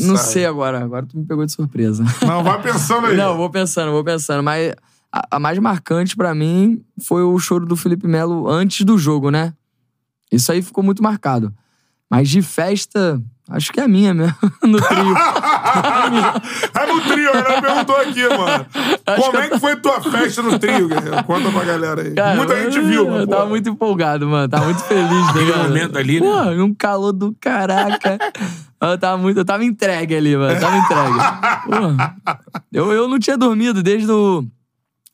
Não 0.06 0.16
sabe. 0.16 0.28
sei 0.28 0.46
agora. 0.46 0.82
Agora 0.84 1.06
tu 1.06 1.16
me 1.18 1.24
pegou 1.24 1.44
de 1.46 1.52
surpresa. 1.52 2.04
Não, 2.26 2.42
vai 2.42 2.60
pensando 2.60 3.06
aí. 3.06 3.16
Não, 3.16 3.36
vou 3.36 3.48
pensando, 3.50 3.90
vou 3.92 4.04
pensando. 4.04 4.42
Mas 4.42 4.74
a, 5.12 5.36
a 5.36 5.38
mais 5.38 5.58
marcante 5.58 6.16
pra 6.16 6.34
mim 6.34 6.82
foi 7.02 7.22
o 7.22 7.38
choro 7.38 7.64
do 7.66 7.76
Felipe 7.76 8.06
Melo 8.06 8.48
antes 8.48 8.84
do 8.84 8.98
jogo, 8.98 9.30
né? 9.30 9.52
Isso 10.30 10.52
aí 10.52 10.60
ficou 10.62 10.84
muito 10.84 11.02
marcado. 11.02 11.52
Mas 12.10 12.30
de 12.30 12.40
festa, 12.40 13.20
acho 13.50 13.70
que 13.70 13.80
é 13.80 13.84
a 13.84 13.88
minha 13.88 14.14
mesmo, 14.14 14.34
no 14.64 14.80
trio. 14.80 15.14
É 16.74 16.86
no 16.92 17.00
trio, 17.02 17.28
a 17.30 17.32
galera 17.42 17.60
perguntou 17.62 17.96
aqui, 17.96 18.22
mano. 18.28 18.66
Como 19.20 19.36
é 19.38 19.48
que 19.48 19.58
foi 19.58 19.76
tua 19.76 20.00
festa 20.00 20.42
no 20.42 20.58
trio, 20.58 20.88
guerreiro? 20.88 21.22
Conta 21.24 21.50
pra 21.50 21.64
galera 21.64 22.02
aí. 22.02 22.14
Cara, 22.14 22.36
Muita 22.36 22.62
gente 22.62 22.80
viu, 22.80 23.04
Eu 23.04 23.10
mano. 23.10 23.26
tava 23.26 23.46
muito 23.46 23.68
empolgado, 23.68 24.26
mano. 24.26 24.48
Tava 24.48 24.64
muito 24.66 24.82
feliz, 24.84 25.26
tá 25.26 25.30
Aquele 25.32 25.52
momento 25.54 25.98
ali, 25.98 26.20
né? 26.20 26.26
Pô, 26.26 26.64
um 26.64 26.74
calor 26.74 27.12
do 27.12 27.36
caraca. 27.38 28.18
Eu 28.80 28.96
tava 28.98 29.18
muito... 29.20 29.38
Eu 29.38 29.44
tava 29.44 29.64
entregue 29.64 30.14
ali, 30.16 30.36
mano. 30.36 30.52
Eu 30.54 30.60
tava 30.60 30.76
entregue. 30.78 31.18
Pô, 31.66 32.32
eu, 32.72 32.92
eu 32.92 33.08
não 33.08 33.18
tinha 33.18 33.36
dormido 33.36 33.82
desde 33.82 34.10
o... 34.10 34.44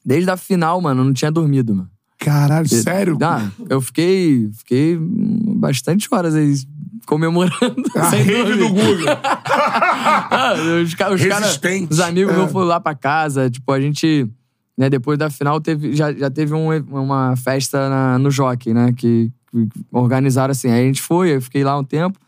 Desde 0.07 0.31
a 0.31 0.37
final, 0.37 0.81
mano. 0.81 1.01
Eu 1.01 1.05
não 1.07 1.13
tinha 1.15 1.31
dormido, 1.33 1.75
mano. 1.75 1.89
Caralho, 2.19 2.69
sério? 2.69 3.19
Ah, 3.23 3.49
eu 3.69 3.81
fiquei... 3.81 4.49
Fiquei 4.59 4.99
bastante 5.01 6.07
horas 6.13 6.35
aí 6.35 6.55
comemorando. 7.05 7.83
A 7.97 8.09
rede 8.11 8.55
do. 8.55 8.69
Google. 8.69 9.07
Ah, 9.47 10.55
os 10.83 10.95
ca- 10.95 11.11
os 11.11 11.25
caras, 11.25 11.61
os 11.91 12.01
amigos 12.01 12.33
É. 12.33 12.37
meus 12.37 12.51
foram 12.53 12.67
lá 12.67 12.81
pra 12.81 12.95
casa. 12.95 13.49
Tipo, 13.51 13.71
a 13.73 13.81
gente, 13.81 14.29
né, 14.77 14.91
depois 14.91 15.19
da 15.19 15.31
final, 15.31 15.61
teve, 15.61 15.95
já, 15.95 16.13
já 16.13 16.31
teve 16.31 16.53
um- 16.55 16.69
uma 16.91 17.35
festa 17.37 17.89
na- 17.89 18.19
no 18.19 18.31
Jockey, 18.31 18.73
né? 18.75 18.93
Que, 18.97 19.31
que 19.51 19.69
organizaram 19.93 20.53
assim. 20.53 20.71
Aí 20.71 20.83
a 20.83 20.87
gente 20.87 21.03
foi, 21.03 21.35
eu 21.37 21.41
fiquei 21.43 21.63
lá 21.65 21.79
um 21.79 21.85
tempo. 21.85 22.19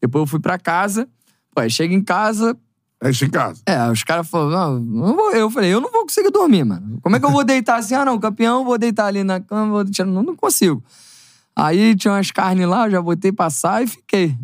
Depois 0.00 0.22
eu 0.22 0.26
fui 0.26 0.40
pra 0.40 0.58
casa. 0.58 1.06
Pô, 1.54 1.60
aí 1.60 1.70
chega 1.70 1.92
em 1.94 2.02
casa. 2.02 2.56
É 3.02 3.10
isso 3.10 3.24
em 3.24 3.30
casa. 3.30 3.60
É, 3.66 3.90
os 3.90 4.02
caras 4.04 4.28
falaram, 4.28 4.78
não. 4.80 5.32
Eu 5.32 5.50
falei, 5.50 5.72
eu 5.72 5.80
não 5.80 5.90
vou 5.90 6.02
conseguir 6.02 6.30
dormir, 6.30 6.64
mano. 6.64 6.98
Como 7.02 7.16
é 7.16 7.20
que 7.20 7.24
eu 7.26 7.30
vou 7.30 7.44
deitar 7.44 7.76
assim? 7.78 7.94
Ah, 7.94 8.04
não, 8.04 8.18
campeão, 8.18 8.64
vou 8.64 8.76
deitar 8.78 9.06
ali 9.06 9.24
na 9.24 9.40
cama, 9.40 9.70
vou 9.72 9.84
tirar. 9.84 10.06
Não, 10.06 10.22
não 10.22 10.36
consigo. 10.36 10.82
Aí 11.56 11.94
tinha 11.94 12.14
umas 12.14 12.30
carnes 12.30 12.66
lá, 12.66 12.86
eu 12.86 12.90
já 12.92 13.02
botei 13.02 13.32
passar 13.32 13.82
e 13.82 13.86
fiquei. 13.86 14.34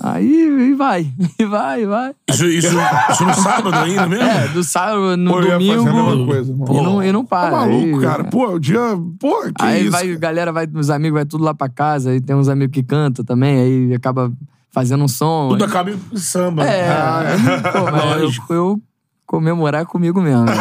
Aí 0.00 0.70
e 0.70 0.74
vai, 0.74 1.12
e 1.38 1.44
vai, 1.44 1.82
e 1.82 1.86
vai. 1.86 2.14
Isso, 2.30 2.46
isso, 2.46 2.76
isso 3.10 3.24
no 3.24 3.34
sábado 3.34 3.74
ainda 3.74 4.06
mesmo? 4.06 4.24
É, 4.24 4.48
do 4.48 4.62
sábado 4.62 5.16
no 5.16 5.32
Pô, 5.32 5.40
eu 5.40 5.46
ia 5.46 5.52
fazer 5.76 5.88
a 5.90 5.92
mesma 5.92 6.10
domingo. 6.10 6.26
coisa, 6.32 6.54
mano. 6.54 6.72
E 6.72 6.82
não, 6.82 7.02
e 7.02 7.12
não 7.12 7.24
Tá 7.24 7.28
para. 7.40 7.50
maluco, 7.56 7.96
aí, 7.98 8.02
cara. 8.02 8.24
Pô, 8.24 8.48
o 8.52 8.58
dia... 8.60 8.80
Pô, 9.18 9.42
que 9.42 9.64
aí 9.64 9.82
isso? 9.82 9.90
vai, 9.90 10.02
a 10.02 10.06
cara? 10.06 10.18
galera 10.18 10.52
vai, 10.52 10.68
os 10.72 10.90
amigos 10.90 11.14
vai 11.14 11.24
tudo 11.24 11.42
lá 11.44 11.52
pra 11.54 11.68
casa, 11.68 12.10
aí 12.10 12.20
tem 12.20 12.36
uns 12.36 12.48
amigos 12.48 12.72
que 12.72 12.82
cantam 12.82 13.24
também, 13.24 13.58
aí 13.58 13.94
acaba 13.94 14.32
fazendo 14.70 15.02
um 15.04 15.08
som. 15.08 15.48
Tudo 15.50 15.64
acaba 15.64 15.90
em 15.90 16.16
samba. 16.16 16.64
É, 16.64 16.88
aí, 16.88 17.38
pô, 17.72 17.90
mas 17.90 18.38
eu, 18.48 18.56
eu 18.56 18.82
comemorar 19.26 19.86
comigo 19.86 20.20
mesmo. 20.20 20.46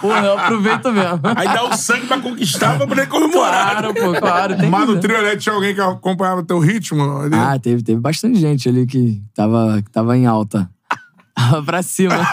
pô, 0.00 0.12
eu 0.12 0.38
aproveito 0.38 0.92
mesmo. 0.92 1.20
Aí 1.36 1.46
dá 1.46 1.64
o 1.64 1.76
sangue 1.76 2.06
pra 2.06 2.20
conquistar 2.20 2.76
pra 2.76 2.86
poder 2.86 3.08
comemorar. 3.08 3.78
Claro, 3.78 3.94
pô, 3.94 4.14
claro. 4.14 4.56
Tem 4.56 4.70
Mas 4.70 4.88
no 4.88 4.98
trio 5.00 5.16
ali 5.16 5.36
tinha 5.36 5.54
alguém 5.54 5.74
que 5.74 5.80
acompanhava 5.80 6.42
teu 6.42 6.58
ritmo? 6.58 7.20
ali? 7.20 7.34
Ah, 7.34 7.58
teve, 7.58 7.82
teve 7.82 8.00
bastante 8.00 8.38
gente 8.38 8.68
ali 8.68 8.86
que 8.86 9.22
tava, 9.34 9.82
que 9.82 9.90
tava 9.90 10.16
em 10.16 10.26
alta. 10.26 10.68
Tava 11.34 11.62
pra 11.64 11.82
cima. 11.82 12.14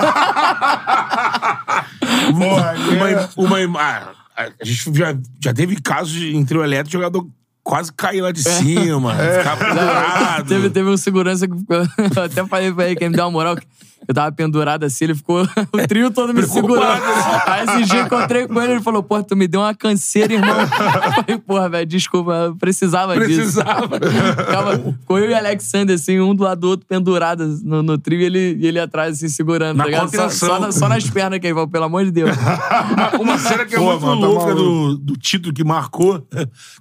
Porra, 2.37 2.75
é. 3.09 3.29
Uma, 3.37 3.59
uma, 3.59 3.79
ah, 3.79 4.13
a 4.37 4.65
gente 4.65 4.97
já, 4.97 5.15
já 5.41 5.53
teve 5.53 5.79
casos 5.81 6.11
de, 6.11 6.35
em 6.35 6.43
trio 6.45 6.63
elétrico, 6.63 6.91
jogador 6.91 7.27
quase 7.63 7.93
cair 7.93 8.21
lá 8.21 8.31
de 8.31 8.43
cima, 8.43 9.15
ficar 9.37 9.57
pendurado. 9.57 10.47
teve, 10.47 10.69
teve 10.69 10.89
um 10.89 10.97
segurança 10.97 11.47
que 11.47 11.57
ficou. 11.57 11.77
Eu 11.77 12.23
até 12.23 12.45
falei 12.45 12.71
pra 12.71 12.85
ele 12.85 12.95
que 12.95 13.03
ele 13.03 13.11
me 13.11 13.15
deu 13.15 13.25
uma 13.25 13.31
moral. 13.31 13.55
que 13.55 13.65
Eu 14.07 14.13
tava 14.13 14.31
pendurado 14.31 14.83
assim, 14.83 15.05
ele 15.05 15.15
ficou 15.15 15.43
o 15.71 15.87
trio 15.87 16.11
todo 16.11 16.33
me 16.33 16.43
segurando. 16.43 17.01
Aí 17.47 17.63
esse 17.65 17.83
dia 17.91 18.01
encontrei 18.01 18.47
com 18.47 18.61
ele, 18.61 18.73
ele 18.73 18.81
falou: 18.81 19.01
Pô, 19.03 19.21
tu 19.23 19.35
me 19.35 19.47
deu 19.47 19.61
uma 19.61 19.73
canseira, 19.73 20.33
irmão. 20.33 20.59
Eu 20.59 20.67
falei, 21.13 21.37
porra, 21.39 21.69
velho, 21.69 21.85
desculpa, 21.85 22.31
eu 22.33 22.55
precisava, 22.55 23.13
Precisava. 23.15 23.87
disso. 23.99 24.11
Ficava, 24.37 24.77
ficou 24.77 25.19
eu 25.19 25.29
e 25.29 25.33
o 25.33 25.37
Alexander, 25.37 25.95
assim, 25.95 26.19
um 26.19 26.35
do 26.35 26.43
lado 26.43 26.61
do 26.61 26.67
outro, 26.69 26.85
pendurados 26.87 27.63
no, 27.63 27.81
no 27.81 27.97
trio 27.97 28.19
e 28.19 28.23
ele, 28.25 28.57
e 28.59 28.67
ele 28.67 28.79
atrás, 28.79 29.17
assim, 29.17 29.29
segurando, 29.29 29.77
Na 29.77 29.83
tá 29.85 29.89
ligado? 29.89 30.31
Só, 30.31 30.59
na- 30.59 30.71
só 30.71 30.89
nas 30.89 31.09
pernas 31.09 31.39
que 31.39 31.47
ele 31.47 31.53
falou, 31.53 31.67
pelo 31.69 31.85
amor 31.85 32.03
de 32.05 32.11
Deus. 32.11 32.35
Uma, 32.37 33.09
uma 33.21 33.37
cena 33.37 33.65
que 33.65 33.75
é 33.75 33.77
Pô, 33.77 33.85
muito 33.91 34.05
mano, 34.05 34.21
tá 34.21 34.27
louca 34.27 34.45
maluco. 34.47 34.63
do, 34.63 34.97
do 34.97 35.17
título 35.17 35.53
que 35.53 35.63
marcou. 35.63 36.27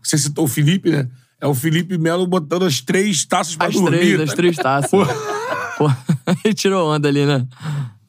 Você 0.02 0.18
citou 0.18 0.44
o 0.44 0.48
Felipe, 0.48 0.90
né? 0.90 1.08
É 1.40 1.46
o 1.46 1.54
Felipe 1.54 1.98
Melo 1.98 2.24
botando 2.26 2.64
as 2.64 2.80
três 2.80 3.24
taças 3.24 3.56
pra 3.56 3.66
As 3.66 3.74
dormir. 3.74 3.90
três, 3.98 4.16
tá 4.16 4.22
as 4.24 4.32
três 4.34 4.56
taças. 4.56 4.90
Pô, 4.90 5.04
ele 6.44 6.54
tirou 6.54 6.92
onda 6.92 7.08
ali, 7.08 7.24
né? 7.24 7.46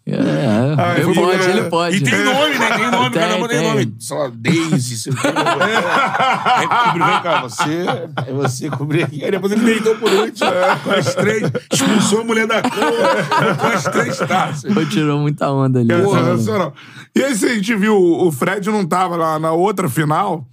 É, 0.05 0.76
Ah, 0.78 0.99
ele 0.99 1.13
pode, 1.15 1.49
ele 1.49 1.69
pode. 1.69 1.95
E 1.95 2.01
tem 2.03 2.24
nome, 2.26 2.59
né? 2.59 2.78
Tem 2.78 2.91
nome, 2.91 3.09
Tem, 3.11 3.21
cada 3.21 3.38
tem 3.38 3.47
tem. 3.47 3.69
nome. 3.69 3.95
Sei 3.99 4.17
lá, 4.17 4.32
Daisy, 4.34 4.97
sei 4.97 5.13
lá. 5.13 6.57
Aí 6.57 6.67
cobriu, 6.67 7.05
vem 7.05 7.21
cá, 7.21 7.41
você. 7.41 7.86
Aí 8.17 8.34
você 8.34 8.69
cobriu 8.69 9.05
aqui. 9.05 9.24
Aí 9.24 9.32
depois 9.32 9.53
ele 9.53 9.63
deitou 9.63 9.95
por 9.95 10.11
último 10.11 10.49
com 10.84 10.91
as 10.91 11.15
três. 11.15 11.49
Expulsou 11.71 12.19
a 12.19 12.24
mulher 12.26 12.47
da 12.47 12.61
cama 12.61 13.55
com 13.59 13.67
as 13.67 13.84
três 13.86 14.17
taças. 14.17 14.74
Pô, 14.74 14.86
tirou 14.86 15.19
muita 15.19 15.49
onda 15.49 15.80
ali. 15.80 15.88
Sensacional. 15.89 16.74
E 17.15 17.24
aí, 17.24 17.34
se 17.36 17.45
a 17.45 17.55
gente 17.55 17.74
viu, 17.76 17.95
o 17.95 18.30
Fred 18.30 18.69
não 18.69 18.86
tava 18.86 19.15
lá 19.15 19.39
na 19.39 19.53
outra 19.53 19.88
final. 19.88 20.45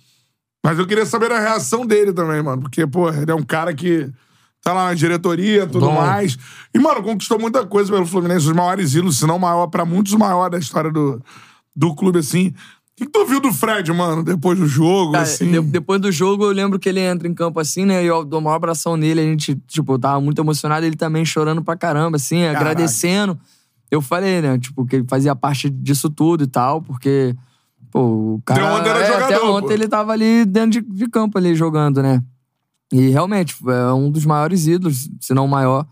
Mas 0.64 0.78
eu 0.78 0.86
queria 0.86 1.06
saber 1.06 1.32
a 1.32 1.40
reação 1.40 1.84
dele 1.84 2.12
também, 2.12 2.40
mano. 2.40 2.62
Porque, 2.62 2.86
pô, 2.86 3.08
ele 3.08 3.30
é 3.30 3.34
um 3.34 3.42
cara 3.42 3.74
que 3.74 4.08
tá 4.62 4.72
lá 4.72 4.88
na 4.88 4.94
diretoria 4.94 5.66
tudo 5.66 5.86
Bom. 5.86 5.94
mais. 5.94 6.36
E, 6.74 6.78
mano, 6.78 7.02
conquistou 7.02 7.38
muita 7.38 7.66
coisa 7.66 7.90
pelo 7.92 8.06
Fluminense, 8.06 8.46
os 8.46 8.52
maiores 8.52 8.94
ídolos, 8.94 9.18
se 9.18 9.26
não 9.26 9.36
o 9.36 9.40
maior, 9.40 9.66
pra 9.68 9.84
muitos 9.84 10.12
o 10.12 10.18
maior 10.18 10.50
da 10.50 10.58
história 10.58 10.90
do, 10.90 11.22
do 11.74 11.94
clube, 11.94 12.18
assim. 12.18 12.48
O 12.48 12.52
que, 13.02 13.06
que 13.06 13.12
tu 13.12 13.24
viu 13.24 13.40
do 13.40 13.50
Fred, 13.50 13.90
mano, 13.94 14.22
depois 14.22 14.58
do 14.58 14.66
jogo, 14.66 15.12
Cara, 15.12 15.24
assim? 15.24 15.50
de- 15.50 15.60
depois 15.62 15.98
do 16.00 16.12
jogo, 16.12 16.44
eu 16.44 16.50
lembro 16.52 16.78
que 16.78 16.86
ele 16.86 17.00
entra 17.00 17.26
em 17.26 17.32
campo 17.32 17.58
assim, 17.58 17.86
né? 17.86 18.04
E 18.04 18.06
eu 18.06 18.22
dou 18.24 18.40
uma 18.40 18.54
abração 18.54 18.94
nele, 18.94 19.20
a 19.22 19.24
gente, 19.24 19.54
tipo, 19.66 19.94
eu 19.94 19.98
tava 19.98 20.20
muito 20.20 20.38
emocionado, 20.42 20.84
ele 20.84 20.96
também 20.96 21.24
chorando 21.24 21.64
pra 21.64 21.76
caramba, 21.76 22.16
assim, 22.16 22.44
agradecendo. 22.44 23.38
Eu 23.90 24.02
falei, 24.02 24.42
né, 24.42 24.58
tipo, 24.58 24.84
que 24.84 24.96
ele 24.96 25.06
fazia 25.08 25.34
parte 25.34 25.70
disso 25.70 26.10
tudo 26.10 26.44
e 26.44 26.46
tal, 26.46 26.82
porque, 26.82 27.34
pô, 27.90 28.34
o 28.36 28.42
cara. 28.44 28.60
Até 28.66 28.78
ontem 28.80 28.90
era 28.90 28.98
é, 29.00 29.06
jogador, 29.06 29.24
até 29.24 29.38
pô. 29.40 29.56
ontem 29.56 29.72
ele 29.72 29.88
tava 29.88 30.12
ali 30.12 30.44
dentro 30.44 30.70
de, 30.72 30.80
de 30.82 31.08
campo 31.08 31.38
ali 31.38 31.54
jogando, 31.54 32.02
né? 32.02 32.22
E 32.92 33.08
realmente, 33.08 33.56
é 33.66 33.92
um 33.92 34.10
dos 34.10 34.26
maiores 34.26 34.66
ídolos, 34.66 35.08
se 35.20 35.32
não 35.32 35.44
o 35.44 35.48
maior, 35.48 35.86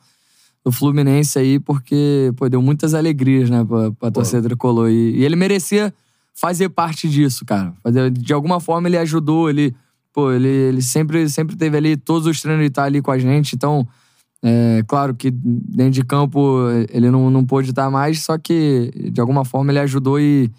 do 0.64 0.72
Fluminense 0.72 1.38
aí, 1.38 1.58
porque, 1.58 2.32
pô, 2.36 2.48
deu 2.48 2.60
muitas 2.60 2.92
alegrias, 2.92 3.48
né, 3.48 3.64
pra, 3.64 3.90
pra 3.92 4.10
torcida 4.10 4.42
tricolor. 4.42 4.90
E, 4.90 5.16
e 5.16 5.24
ele 5.24 5.36
merecia 5.36 5.94
fazer 6.34 6.68
parte 6.68 7.08
disso, 7.08 7.44
cara. 7.44 7.72
Fazer, 7.82 8.10
de 8.10 8.32
alguma 8.32 8.60
forma 8.60 8.88
ele 8.88 8.98
ajudou, 8.98 9.48
ele, 9.48 9.74
pô, 10.12 10.32
ele, 10.32 10.48
ele 10.48 10.82
sempre, 10.82 11.28
sempre 11.28 11.56
teve 11.56 11.76
ali, 11.76 11.96
todos 11.96 12.26
os 12.26 12.40
treinos 12.40 12.60
ele 12.60 12.70
tá 12.70 12.84
ali 12.84 13.00
com 13.00 13.10
a 13.10 13.18
gente, 13.18 13.54
então, 13.54 13.86
é, 14.42 14.82
claro 14.86 15.14
que 15.14 15.30
dentro 15.30 15.92
de 15.92 16.04
campo 16.04 16.58
ele 16.90 17.10
não, 17.10 17.30
não 17.30 17.44
pôde 17.44 17.70
estar 17.70 17.90
mais, 17.90 18.22
só 18.24 18.36
que 18.36 18.92
de 19.12 19.20
alguma 19.20 19.44
forma 19.44 19.72
ele 19.72 19.80
ajudou 19.80 20.20
e, 20.20 20.50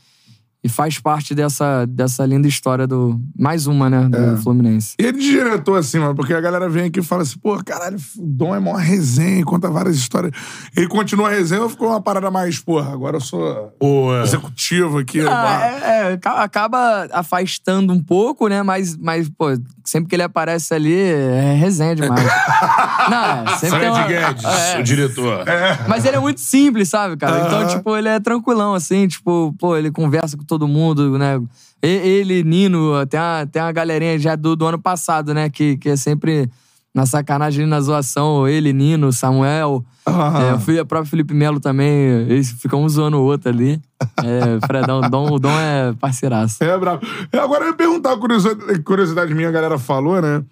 e 0.64 0.68
faz 0.68 0.99
parte 0.99 1.34
dessa, 1.34 1.86
dessa 1.86 2.26
linda 2.26 2.47
história 2.47 2.86
do. 2.86 3.20
Mais 3.38 3.66
uma, 3.66 3.89
né? 3.89 4.10
Do 4.10 4.38
Fluminense. 4.41 4.93
E 4.99 5.03
ele 5.05 5.18
de 5.20 5.30
diretor, 5.32 5.78
assim, 5.80 5.99
mano, 5.99 6.14
porque 6.16 6.34
a 6.34 6.41
galera 6.41 6.68
vem 6.68 6.86
aqui 6.88 6.99
e 6.99 7.03
fala 7.03 7.22
assim, 7.22 7.38
pô, 7.39 7.57
caralho, 7.64 7.97
o 8.18 8.26
Dom 8.28 8.53
é 8.53 8.60
mó 8.60 8.74
resenha, 8.76 9.45
conta 9.45 9.70
várias 9.70 9.95
histórias. 9.95 10.34
Ele 10.76 10.88
continua 10.88 11.28
a 11.30 11.32
resenha 11.32 11.62
ou 11.62 11.70
ficou 11.70 11.88
uma 11.89 12.01
parada 12.01 12.30
mais, 12.30 12.60
porra, 12.60 12.91
agora 12.91 13.16
eu 13.18 13.22
sou 13.22 13.74
Pô, 13.80 14.14
é. 14.16 14.24
executivo 14.24 14.97
aqui. 14.97 15.22
Ah, 15.22 15.62
é, 15.82 16.14
é, 16.14 16.18
ca- 16.18 16.43
acaba 16.43 17.07
afastando 17.12 17.93
um 17.93 18.03
pouco, 18.03 18.47
né? 18.49 18.62
Mas, 18.62 18.97
mas, 18.97 19.30
pô, 19.30 19.45
sempre 19.86 20.10
que 20.10 20.16
ele 20.16 20.24
aparece 20.24 20.74
ali, 20.74 20.93
é 20.93 21.53
resenha 21.57 21.95
demais. 21.95 22.22
Não, 23.10 23.43
é, 23.53 23.57
sempre 23.57 23.78
Fred 23.80 23.91
uma- 23.91 24.07
Guedes, 24.07 24.43
é. 24.43 24.80
o 24.80 24.84
diretor. 24.84 25.45
Mas 25.88 26.03
ele 26.05 26.18
é 26.18 26.20
muito 26.20 26.41
simples, 26.41 26.89
sabe, 26.89 27.16
cara? 27.18 27.45
Então, 27.47 27.68
tipo, 27.68 27.95
ele 27.95 28.10
é 28.10 28.20
tranquilão, 28.20 28.74
assim, 28.74 29.07
tipo, 29.07 29.55
pô, 29.57 29.76
ele 29.78 29.89
conversa 29.89 30.36
com 30.38 30.43
todo 30.49 30.67
mundo, 30.67 31.17
né? 31.17 31.39
Ele, 31.81 32.43
Nino, 32.43 33.05
tem 33.07 33.19
uma, 33.19 33.45
tem 33.49 33.61
uma 33.61 33.71
galerinha 33.71 34.19
já 34.19 34.35
do, 34.35 34.55
do 34.55 34.65
ano 34.65 34.77
passado, 34.79 35.33
né? 35.33 35.49
Que, 35.49 35.77
que 35.77 35.89
é 35.89 35.95
sempre 35.95 36.49
na 36.93 37.05
sacanagem, 37.05 37.65
na 37.65 37.79
zoação. 37.79 38.45
Ele, 38.47 38.73
Nino, 38.73 39.13
Samuel, 39.13 39.85
Ah. 40.05 40.57
é, 40.67 40.81
o 40.81 40.85
próprio 40.85 41.09
Felipe 41.09 41.33
Melo 41.33 41.59
também. 41.59 41.87
Eles 42.27 42.51
ficam 42.51 42.83
um 42.83 42.89
zoando 42.89 43.17
o 43.17 43.23
outro 43.23 43.49
ali. 43.49 43.79
É, 44.17 44.65
Fredão, 44.67 44.99
o 44.99 45.09
Dom, 45.09 45.31
o 45.31 45.39
Dom 45.39 45.57
é 45.57 45.93
parceiraço. 45.93 46.61
É, 46.63 46.77
bravo. 46.77 47.01
É, 47.31 47.37
Agora 47.37 47.63
eu 47.63 47.67
ia 47.69 47.73
perguntar, 47.75 48.17
curiosidade, 48.17 48.79
curiosidade 48.81 49.33
minha, 49.33 49.47
a 49.49 49.51
galera 49.51 49.77
falou, 49.77 50.21
né? 50.21 50.43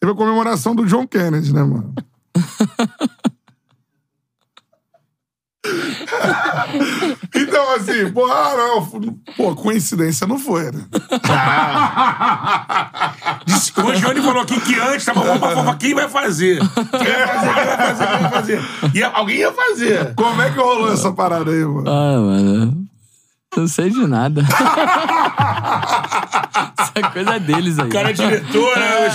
Teve 0.00 0.12
a 0.12 0.16
comemoração 0.16 0.74
do 0.74 0.84
John 0.84 1.06
Kennedy, 1.06 1.52
né, 1.54 1.62
mano? 1.62 1.94
então, 7.34 7.74
assim, 7.74 8.10
pô, 8.12 8.26
ah, 8.26 8.54
não, 8.56 8.86
pô, 9.36 9.54
coincidência 9.54 10.26
não 10.26 10.38
foi, 10.38 10.70
né? 10.70 10.84
Disse 13.46 13.72
que 13.72 13.80
o 13.80 13.94
Giovanni 13.94 14.20
falou 14.20 14.42
aqui 14.42 14.60
que 14.60 14.78
antes 14.78 15.04
tava 15.04 15.20
bom 15.20 15.38
pra 15.38 15.50
fofa. 15.50 15.76
Quem 15.76 15.94
vai 15.94 16.08
fazer? 16.08 16.58
Quem 16.58 16.66
vai 16.66 17.28
fazer? 17.28 17.54
Quem 17.54 17.66
vai 17.66 17.76
fazer? 17.76 18.06
Quem 18.06 18.18
vai 18.18 18.30
fazer? 18.30 18.60
E 18.94 19.02
alguém 19.02 19.36
ia 19.38 19.52
fazer. 19.52 20.14
Como 20.14 20.40
é 20.42 20.50
que 20.50 20.58
rolou 20.58 20.92
essa 20.92 21.12
parada 21.12 21.50
aí, 21.50 21.64
mano? 21.64 21.88
Ah, 21.88 22.20
mano. 22.20 22.84
Não 23.56 23.66
sei 23.66 23.90
de 23.90 24.06
nada. 24.06 24.42
Isso 26.80 26.92
é 26.94 27.02
coisa 27.10 27.38
deles 27.40 27.78
aí. 27.78 27.86
O 27.88 27.90
cara 27.92 28.10
é 28.10 28.12
diretor, 28.12 28.76
né? 28.78 29.08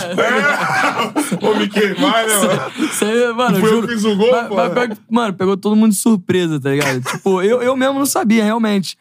Ô, 1.41 1.53
me 1.55 1.67
queimar, 1.67 2.25
né, 2.27 2.35
mano? 2.37 2.71
Isso 2.79 3.05
aí, 3.05 3.33
mano, 3.33 3.59
Foi 3.59 3.71
eu 3.73 3.81
que 3.81 3.87
fiz 3.93 4.03
o 4.03 4.15
gol, 4.15 4.31
Mas- 4.31 4.47
pô. 4.47 4.55
mas 4.55 4.97
Mano, 5.09 5.33
pegou 5.33 5.55
todo 5.57 5.75
mundo 5.75 5.91
de 5.91 5.97
surpresa, 5.97 6.59
tá 6.59 6.69
ligado? 6.69 7.01
tipo, 7.09 7.41
eu, 7.41 7.61
eu 7.61 7.75
mesmo 7.77 7.99
não 7.99 8.05
sabia, 8.05 8.43
realmente. 8.43 8.97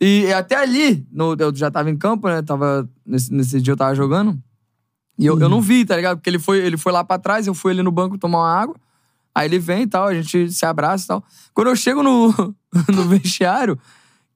E 0.00 0.32
até 0.32 0.56
ali, 0.56 1.06
no- 1.10 1.34
eu 1.38 1.54
já 1.54 1.70
tava 1.70 1.90
em 1.90 1.96
campo, 1.96 2.28
né? 2.28 2.42
Tava, 2.42 2.88
nesse, 3.06 3.32
nesse 3.32 3.60
dia 3.60 3.72
eu 3.72 3.76
tava 3.76 3.94
jogando. 3.94 4.38
E 5.18 5.26
eu, 5.26 5.38
eu 5.40 5.48
não 5.48 5.60
vi, 5.60 5.84
tá 5.84 5.96
ligado? 5.96 6.18
Porque 6.18 6.28
ele 6.30 6.38
foi, 6.38 6.58
ele 6.58 6.76
foi 6.76 6.92
lá 6.92 7.02
pra 7.04 7.18
trás, 7.18 7.46
eu 7.46 7.54
fui 7.54 7.72
ali 7.72 7.82
no 7.82 7.90
banco 7.92 8.18
tomar 8.18 8.38
uma 8.40 8.52
água. 8.60 8.76
Aí 9.34 9.46
ele 9.48 9.58
vem 9.58 9.82
e 9.82 9.86
tal, 9.86 10.06
a 10.08 10.14
gente 10.14 10.50
se 10.52 10.64
abraça 10.66 11.04
e 11.04 11.08
tal. 11.08 11.24
Quando 11.52 11.68
eu 11.68 11.76
chego 11.76 12.02
no, 12.02 12.32
no 12.92 13.04
vestiário, 13.08 13.78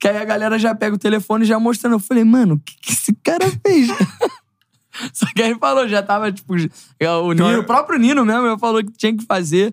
que 0.01 0.07
aí 0.09 0.17
a 0.17 0.25
galera 0.25 0.59
já 0.59 0.75
pega 0.75 0.95
o 0.95 0.99
telefone 0.99 1.45
e 1.45 1.49
já 1.49 1.59
mostrando. 1.59 1.95
Eu 1.95 1.99
falei, 2.01 2.25
mano, 2.25 2.55
o 2.55 2.59
que, 2.59 2.75
que 2.81 2.93
esse 2.93 3.13
cara 3.23 3.47
fez? 3.67 3.89
Só 5.13 5.27
que 5.35 5.43
aí 5.43 5.51
ele 5.51 5.59
falou, 5.59 5.87
já 5.89 6.03
tava, 6.03 6.31
tipo, 6.33 6.55
o, 6.55 7.33
Nino, 7.33 7.61
o 7.61 7.65
próprio 7.65 7.99
Nino 7.99 8.25
mesmo, 8.25 8.47
eu 8.47 8.59
falou 8.59 8.83
que 8.83 8.93
tinha 8.93 9.17
que 9.17 9.25
fazer. 9.25 9.73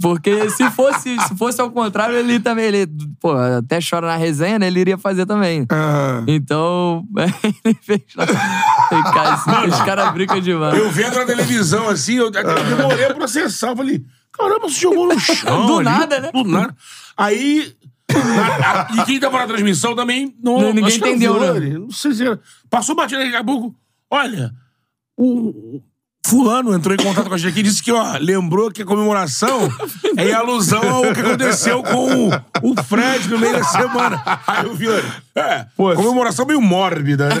Porque 0.00 0.48
se 0.50 0.70
fosse, 0.70 1.18
se 1.26 1.36
fosse 1.36 1.60
ao 1.60 1.72
contrário, 1.72 2.16
ele 2.16 2.38
também, 2.38 2.66
ele, 2.66 2.86
pô, 3.20 3.32
até 3.32 3.80
chora 3.80 4.06
na 4.06 4.16
resenha, 4.16 4.56
né? 4.56 4.68
Ele 4.68 4.78
iria 4.78 4.96
fazer 4.96 5.26
também. 5.26 5.66
Ah, 5.68 6.22
Então, 6.28 7.04
ele 7.64 7.76
fez 7.82 8.02
esse- 8.06 9.68
os 9.74 9.80
caras 9.82 10.12
brincam 10.12 10.40
demais. 10.40 10.78
Eu 10.78 10.88
vendo 10.90 11.16
na 11.16 11.24
televisão 11.24 11.88
assim, 11.88 12.14
eu 12.14 12.28
até 12.28 12.42
demorei 12.44 13.06
a 13.06 13.14
processar. 13.14 13.70
Eu 13.70 13.76
falei, 13.76 14.04
caramba, 14.32 14.68
você 14.68 14.80
jogou 14.80 15.08
no 15.12 15.18
chão. 15.20 15.66
Do 15.66 15.74
ali, 15.78 15.84
nada, 15.84 16.20
né? 16.20 16.30
Do 16.32 16.44
nada. 16.44 16.74
Aí. 17.16 17.74
Na- 18.12 18.88
a- 18.88 18.88
e 18.96 19.04
quem 19.04 19.20
tava 19.20 19.38
na 19.38 19.46
transmissão 19.46 19.94
também 19.94 20.34
não. 20.42 20.60
Não, 20.60 20.68
ninguém 20.72 20.84
acho 20.86 20.98
que 20.98 21.04
era 21.04 21.12
o 21.12 21.16
entendeu, 21.16 21.60
né? 21.60 21.78
Não 21.78 21.90
sei 21.90 22.12
se 22.14 22.24
era. 22.26 22.40
Passou 22.70 22.94
batida 22.94 23.22
daqui 23.24 23.36
a 23.36 23.44
pouco. 23.44 23.74
Olha, 24.10 24.52
o. 25.16 25.76
o 25.76 25.82
Fulano 26.26 26.74
entrou 26.74 26.94
em 26.94 26.98
contato 27.02 27.26
com 27.28 27.34
a 27.34 27.38
gente 27.38 27.52
aqui 27.52 27.60
e 27.60 27.62
disse 27.62 27.82
que, 27.82 27.90
ó, 27.90 28.18
lembrou 28.20 28.70
que 28.70 28.82
a 28.82 28.84
comemoração 28.84 29.66
é 30.16 30.28
em 30.28 30.32
alusão 30.34 30.82
ao 30.86 31.14
que 31.14 31.20
aconteceu 31.20 31.82
com 31.82 32.28
o, 32.28 32.30
o 32.70 32.82
Fred 32.84 33.28
no 33.30 33.38
meio 33.38 33.54
da 33.54 33.64
semana. 33.64 34.22
Aí 34.46 34.66
eu 34.66 34.74
vi, 34.74 34.88
é, 35.34 35.66
Pô, 35.74 35.94
comemoração 35.94 36.44
meio 36.44 36.60
mórbida, 36.60 37.30
né? 37.30 37.34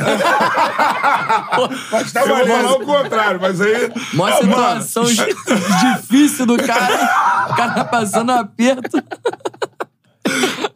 Mas 1.92 2.12
tá 2.12 2.22
eu 2.22 2.28
vou 2.28 2.46
falar 2.46 2.72
o 2.72 2.80
contrário, 2.80 3.38
mas 3.40 3.60
aí. 3.60 3.92
Mó 4.14 4.30
situação 4.32 5.04
difícil 5.96 6.46
do 6.46 6.56
cara. 6.56 7.48
O 7.50 7.54
cara 7.56 7.84
passando 7.84 8.32
um 8.32 8.36
aperto. 8.36 9.02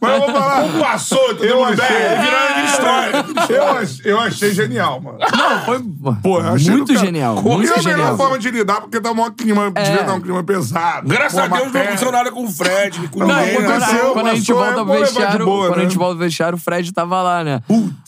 Mas 0.02 0.12
eu 0.14 0.20
vou 0.20 0.32
falar. 0.42 0.68
Passou, 0.80 1.18
todo 1.28 1.44
Eu 1.44 1.58
mundo 1.64 1.80
achei. 1.80 1.96
bem, 1.96 2.20
virou 2.20 2.40
uma 2.40 2.64
história. 2.64 3.24
Eu, 3.48 3.68
ach- 3.78 4.00
eu 4.04 4.20
achei 4.20 4.52
genial, 4.52 5.00
mano. 5.00 5.18
Não, 5.36 5.64
foi 5.64 5.80
Pô, 6.22 6.40
eu 6.40 6.48
achei 6.54 6.70
muito 6.72 6.96
genial. 6.96 7.38
E 7.38 7.42
Muito 7.42 7.70
é 7.72 7.74
a 7.74 7.76
melhor 7.78 7.96
genial. 7.98 8.16
forma 8.16 8.38
de 8.38 8.50
lidar, 8.50 8.80
porque 8.80 9.00
tá 9.00 9.12
um 9.12 9.30
clima, 9.30 9.72
É. 9.74 9.82
devia 9.82 10.02
dar 10.02 10.14
um 10.14 10.20
clima 10.20 10.42
pesado. 10.42 11.08
Graças 11.08 11.38
a 11.38 11.46
Deus 11.46 11.72
não 11.72 11.80
aconteceu 11.80 12.12
nada 12.12 12.32
com 12.32 12.44
o 12.44 12.50
Fred, 12.50 13.08
com 13.08 13.20
Não, 13.20 13.28
ninguém. 13.28 13.54
quando, 13.54 13.68
né? 13.68 13.76
aconteceu, 13.76 14.10
quando 14.12 14.26
a 14.26 14.34
gente 14.34 14.52
volta 14.52 14.70
é 14.70 14.74
pro 14.74 14.84
bom 14.84 14.92
levar 14.92 15.04
de 15.06 15.12
vestiário, 15.12 15.44
quando 15.46 15.72
a 15.72 15.76
né? 15.76 15.82
gente 15.84 15.98
volta 15.98 16.14
pro 16.16 16.24
vestiário, 16.24 16.56
o 16.58 16.60
Fred 16.60 16.92
tava 16.92 17.22
lá, 17.22 17.44
né? 17.44 17.62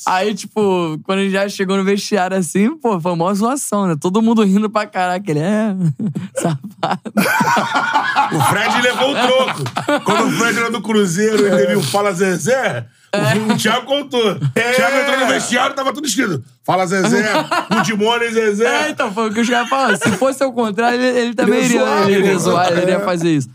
Aí, 0.07 0.35
tipo, 0.35 0.99
quando 1.05 1.19
a 1.21 1.23
gente 1.23 1.33
já 1.33 1.49
chegou 1.49 1.77
no 1.77 1.85
vestiário 1.85 2.37
assim, 2.37 2.77
pô, 2.77 3.01
foi 3.01 3.13
uma 3.13 3.33
zoação, 3.35 3.87
né? 3.87 3.97
Todo 4.01 4.21
mundo 4.21 4.43
rindo 4.43 4.69
pra 4.69 4.87
caraca. 4.87 5.31
Ele 5.31 5.41
é 5.41 5.75
safado. 6.35 7.01
O 8.33 8.41
Fred 8.45 8.81
levou 8.83 9.11
o 9.11 9.15
troco. 9.15 10.03
Quando 10.05 10.27
o 10.27 10.31
Fred 10.33 10.59
era 10.59 10.71
do 10.71 10.81
Cruzeiro 10.81 11.47
e 11.47 11.51
teve 11.51 11.77
o 11.77 11.83
Fala 11.91 12.13
Zezé, 12.13 12.87
o, 13.49 13.53
o 13.53 13.57
Thiago 13.57 13.87
contou. 13.87 14.33
O 14.33 14.39
Thiago 14.75 14.97
entrou 14.97 15.21
no 15.21 15.27
vestiário 15.27 15.73
e 15.73 15.77
tava 15.77 15.93
tudo 15.93 16.07
escrito. 16.07 16.43
Fala 16.65 16.87
Zezé, 16.87 17.25
o 17.79 17.83
Timone 17.83 18.25
É, 18.25 18.31
Zezé. 18.33 18.91
então, 18.91 19.13
foi 19.13 19.31
o 19.31 19.33
que 19.35 19.41
os 19.41 19.49
caras 19.49 19.69
falaram. 19.69 19.97
Se 19.97 20.11
fosse 20.13 20.43
ao 20.43 20.53
contrário, 20.53 21.01
ele, 21.01 21.19
ele 21.19 21.35
também 21.35 21.65
iria, 21.65 21.81
zoar, 21.81 22.03
ele 22.09 22.19
iria 22.19 22.39
zoar, 22.39 22.73
ele 22.73 22.83
iria 22.83 22.95
É. 22.97 23.01
fazer 23.01 23.31
isso. 23.31 23.49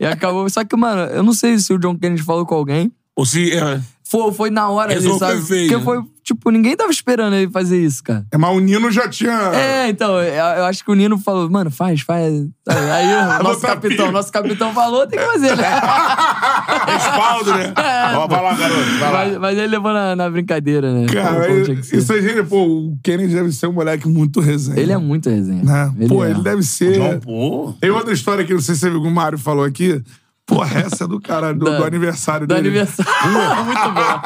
E 0.00 0.06
acabou. 0.06 0.48
Só 0.50 0.64
que, 0.64 0.76
mano, 0.76 1.02
eu 1.12 1.22
não 1.22 1.32
sei 1.32 1.58
se 1.58 1.72
o 1.72 1.78
John 1.78 1.96
Kennedy 1.96 2.22
falou 2.22 2.44
com 2.44 2.54
alguém. 2.54 2.90
Ou 3.14 3.24
se. 3.24 3.52
é, 3.56 3.80
Foi, 4.08 4.32
foi 4.32 4.50
na 4.50 4.68
hora 4.68 4.92
ali, 4.92 5.18
sabe? 5.18 5.42
feio, 5.42 5.68
Porque 5.68 5.84
foi, 5.84 6.00
tipo, 6.22 6.48
ninguém 6.50 6.76
tava 6.76 6.92
esperando 6.92 7.34
ele 7.34 7.50
fazer 7.50 7.84
isso, 7.84 8.04
cara. 8.04 8.24
É, 8.30 8.38
mas 8.38 8.56
o 8.56 8.60
Nino 8.60 8.88
já 8.88 9.08
tinha. 9.08 9.32
É, 9.52 9.88
então, 9.88 10.22
eu 10.22 10.32
eu 10.32 10.64
acho 10.64 10.84
que 10.84 10.90
o 10.92 10.94
Nino 10.94 11.18
falou, 11.18 11.50
mano, 11.50 11.72
faz, 11.72 12.02
faz. 12.02 12.32
Aí 12.68 13.14
o 13.14 13.26
nosso 13.42 13.60
Botar 13.60 13.68
capitão, 13.68 14.12
nosso 14.12 14.30
capitão 14.30 14.72
falou, 14.72 15.08
tem 15.08 15.18
que 15.18 15.24
fazer, 15.26 15.56
né? 15.56 15.64
respaldo, 16.86 17.52
né? 17.52 17.74
Ó, 18.16 18.28
vai 18.28 18.42
lá, 18.42 18.54
garoto. 18.54 18.98
Vai 19.00 19.12
lá. 19.12 19.24
Mas, 19.24 19.38
mas 19.38 19.58
ele 19.58 19.66
levou 19.66 19.92
na, 19.92 20.14
na 20.14 20.30
brincadeira, 20.30 20.92
né? 20.92 21.06
Cara, 21.06 21.46
Como- 21.48 21.66
como 21.66 21.80
isso 21.80 22.12
aí, 22.12 22.22
gente, 22.22 22.42
pô, 22.44 22.62
o 22.64 22.98
Kennedy 23.02 23.34
deve 23.34 23.50
ser 23.50 23.66
um 23.66 23.72
moleque 23.72 24.06
muito 24.06 24.40
resenha. 24.40 24.78
Ele 24.78 24.92
é 24.92 24.98
muito 24.98 25.28
resenha. 25.28 25.64
Né? 25.64 25.92
Ele 25.98 26.08
pô, 26.08 26.24
é. 26.24 26.30
ele 26.30 26.42
deve 26.42 26.62
ser. 26.62 26.92
John, 26.92 27.18
pô. 27.18 27.74
Tem 27.80 27.90
outra 27.90 28.12
história 28.12 28.44
que 28.44 28.54
não 28.54 28.60
sei 28.60 28.76
se 28.76 28.82
você 28.82 28.90
viu 28.90 29.02
que 29.02 29.08
o 29.08 29.10
Mário 29.10 29.36
falou 29.38 29.64
aqui. 29.64 30.00
Porra, 30.46 30.78
essa 30.80 31.02
é 31.04 31.06
do 31.08 31.20
cara, 31.20 31.52
do, 31.52 31.64
do 31.64 31.84
aniversário 31.84 32.46
Do 32.46 32.54
dele. 32.54 32.68
aniversário. 32.68 33.12
muito 33.66 33.90
bom. 33.90 34.20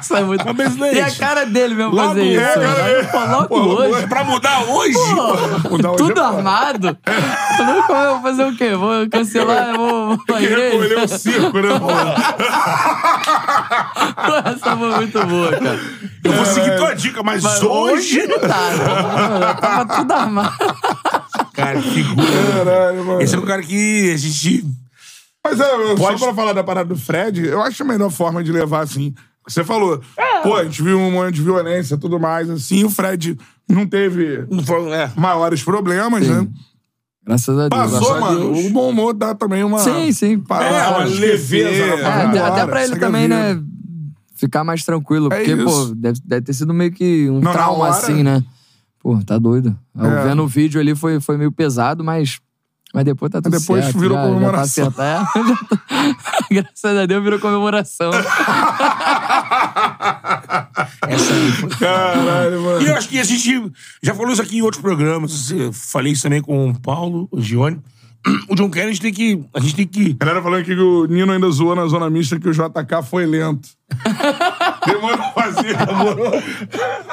Isso 0.00 0.14
é 0.16 0.22
muito 0.22 0.44
Mas, 0.44 0.56
Besnete, 0.56 0.96
E 0.96 1.00
a 1.00 1.10
cara 1.14 1.46
dele 1.46 1.74
mesmo 1.74 1.94
logo 1.94 2.08
fazer 2.08 2.20
é, 2.20 2.32
isso. 2.34 2.42
cara, 2.42 2.82
né? 2.82 3.00
é. 3.00 3.02
Pô, 3.04 3.18
logo 3.24 3.48
Pô, 3.48 3.60
hoje. 3.60 3.92
hoje. 3.94 4.06
Pra 4.06 4.24
mudar 4.24 4.64
hoje? 4.64 4.92
Pô, 5.62 5.70
Mudar 5.70 5.88
hoje 5.92 5.96
tudo 5.98 6.20
é 6.20 6.24
armado. 6.24 6.98
Eu 7.58 7.64
vou 7.64 7.96
eu 7.96 8.12
vou 8.14 8.22
fazer 8.22 8.44
o 8.44 8.54
quê? 8.56 8.74
Vou 8.74 9.08
cancelar, 9.08 9.68
eu 9.70 9.76
vou, 9.78 10.18
Queria 10.28 10.46
igreja? 10.46 10.76
correr 10.76 11.04
o 11.04 11.08
circo, 11.08 11.58
né, 11.58 11.68
pô? 11.80 11.90
Essa 14.50 14.76
foi 14.76 14.90
muito 14.96 15.26
boa, 15.26 15.50
cara. 15.52 15.80
Eu 16.24 16.32
vou 16.32 16.44
seguir 16.44 16.76
tua 16.76 16.94
dica, 16.94 17.22
mas, 17.22 17.42
Mas 17.42 17.62
hoje... 17.62 18.26
não 18.26 18.38
dá, 18.40 18.48
né? 18.48 19.54
Tava 19.60 19.96
tudo 19.96 20.12
armado. 20.12 20.54
Cara, 21.54 21.80
que 21.80 21.90
figura. 21.90 22.26
Caralho, 22.64 23.04
mano. 23.04 23.22
Esse 23.22 23.34
é 23.34 23.38
um 23.38 23.42
cara 23.46 23.62
que 23.62 24.12
a 24.12 24.16
gente... 24.18 24.64
Mas 25.48 25.60
é, 25.60 25.94
Pode- 25.96 26.18
só 26.18 26.26
pra 26.26 26.34
falar 26.34 26.52
da 26.52 26.64
parada 26.64 26.88
do 26.88 26.96
Fred, 26.96 27.46
eu 27.46 27.60
acho 27.62 27.82
a 27.82 27.86
melhor 27.86 28.10
forma 28.10 28.42
de 28.42 28.50
levar, 28.52 28.80
assim. 28.82 29.14
Você 29.46 29.62
falou, 29.62 30.00
É. 30.16 30.42
pô, 30.42 30.56
a 30.56 30.64
gente 30.64 30.82
viu 30.82 30.98
um 30.98 31.10
monte 31.10 31.34
de 31.36 31.42
violência 31.42 31.94
e 31.94 31.98
tudo 31.98 32.18
mais, 32.18 32.50
assim, 32.50 32.82
o 32.84 32.90
Fred 32.90 33.38
não 33.68 33.86
teve 33.86 34.44
Não 34.50 34.62
foi- 34.64 34.90
É. 34.90 35.10
maiores 35.16 35.62
problemas, 35.62 36.26
né? 36.26 36.46
Graças 37.24 37.58
a 37.58 37.68
Deus. 37.68 37.92
Passou, 37.92 38.20
mano. 38.20 38.52
Deus. 38.52 38.66
O 38.66 38.70
bom 38.70 38.90
humor 38.90 39.12
dá 39.14 39.34
também 39.34 39.64
uma. 39.64 39.78
Sim, 39.80 40.12
sim. 40.12 40.38
Parada, 40.38 40.76
É, 40.76 40.88
uma 40.88 41.04
esquecer, 41.08 41.64
leveza 41.64 41.84
É, 41.84 42.06
até, 42.06 42.24
embora, 42.26 42.46
até 42.46 42.66
pra 42.66 42.84
ele 42.84 42.96
também, 42.96 43.26
né? 43.28 43.60
Ficar 44.36 44.62
mais 44.64 44.84
tranquilo. 44.84 45.32
É 45.32 45.36
porque, 45.38 45.52
isso. 45.54 45.88
pô, 45.88 45.94
deve, 45.96 46.20
deve 46.24 46.42
ter 46.42 46.52
sido 46.52 46.72
meio 46.74 46.92
que 46.92 47.28
um 47.30 47.40
Não, 47.40 47.52
trauma 47.52 47.84
hora- 47.86 47.90
assim, 47.96 48.22
né? 48.22 48.44
Pô, 49.00 49.18
tá 49.24 49.38
doido. 49.38 49.76
É. 49.98 50.28
Vendo 50.28 50.42
o 50.42 50.46
vídeo 50.48 50.80
ali 50.80 50.94
foi, 50.94 51.18
foi 51.20 51.36
meio 51.36 51.50
pesado, 51.50 52.04
mas. 52.04 52.38
Mas 52.96 53.04
depois 53.04 53.30
tá 53.30 53.42
tudo 53.42 53.58
Depois 53.58 53.84
certo. 53.84 53.98
virou 53.98 54.16
já, 54.16 54.24
comemoração. 54.24 54.84
Já 54.86 54.90
tá 54.90 55.26
certo. 55.34 55.38
É, 55.38 55.44
tá- 56.16 56.46
Graças 56.50 56.96
a 56.96 57.04
Deus 57.04 57.22
virou 57.22 57.38
comemoração. 57.38 58.08
Essa 61.06 61.34
aí 61.34 61.52
foi... 61.52 61.68
Caralho, 61.78 62.62
mano. 62.62 62.80
E 62.80 62.86
eu 62.86 62.96
acho 62.96 63.06
que 63.10 63.18
a 63.18 63.24
gente 63.24 63.70
já 64.02 64.14
falou 64.14 64.32
isso 64.32 64.40
aqui 64.40 64.56
em 64.56 64.62
outros 64.62 64.80
programas. 64.80 65.50
Eu 65.50 65.74
falei 65.74 66.14
isso 66.14 66.22
também 66.22 66.40
com 66.40 66.70
o 66.70 66.80
Paulo, 66.80 67.28
o 67.30 67.38
Gione. 67.38 67.78
O 68.48 68.54
John 68.54 68.70
Kerry, 68.70 68.86
a 68.86 68.92
gente 68.92 69.02
tem 69.02 69.12
que. 69.12 69.44
A 69.52 69.60
gente 69.60 69.76
tem 69.76 69.86
que. 69.86 70.16
A 70.18 70.24
galera 70.24 70.42
falando 70.42 70.60
aqui 70.62 70.74
que 70.74 70.80
o 70.80 71.04
Nino 71.04 71.32
ainda 71.32 71.50
zoou 71.50 71.76
na 71.76 71.86
zona 71.88 72.08
mista 72.08 72.40
que 72.40 72.48
o 72.48 72.52
JK 72.52 73.02
foi 73.04 73.26
lento. 73.26 73.68
Demorou 74.86 75.20
a 75.20 75.32
fazer, 75.32 75.76
demorou. 75.76 76.32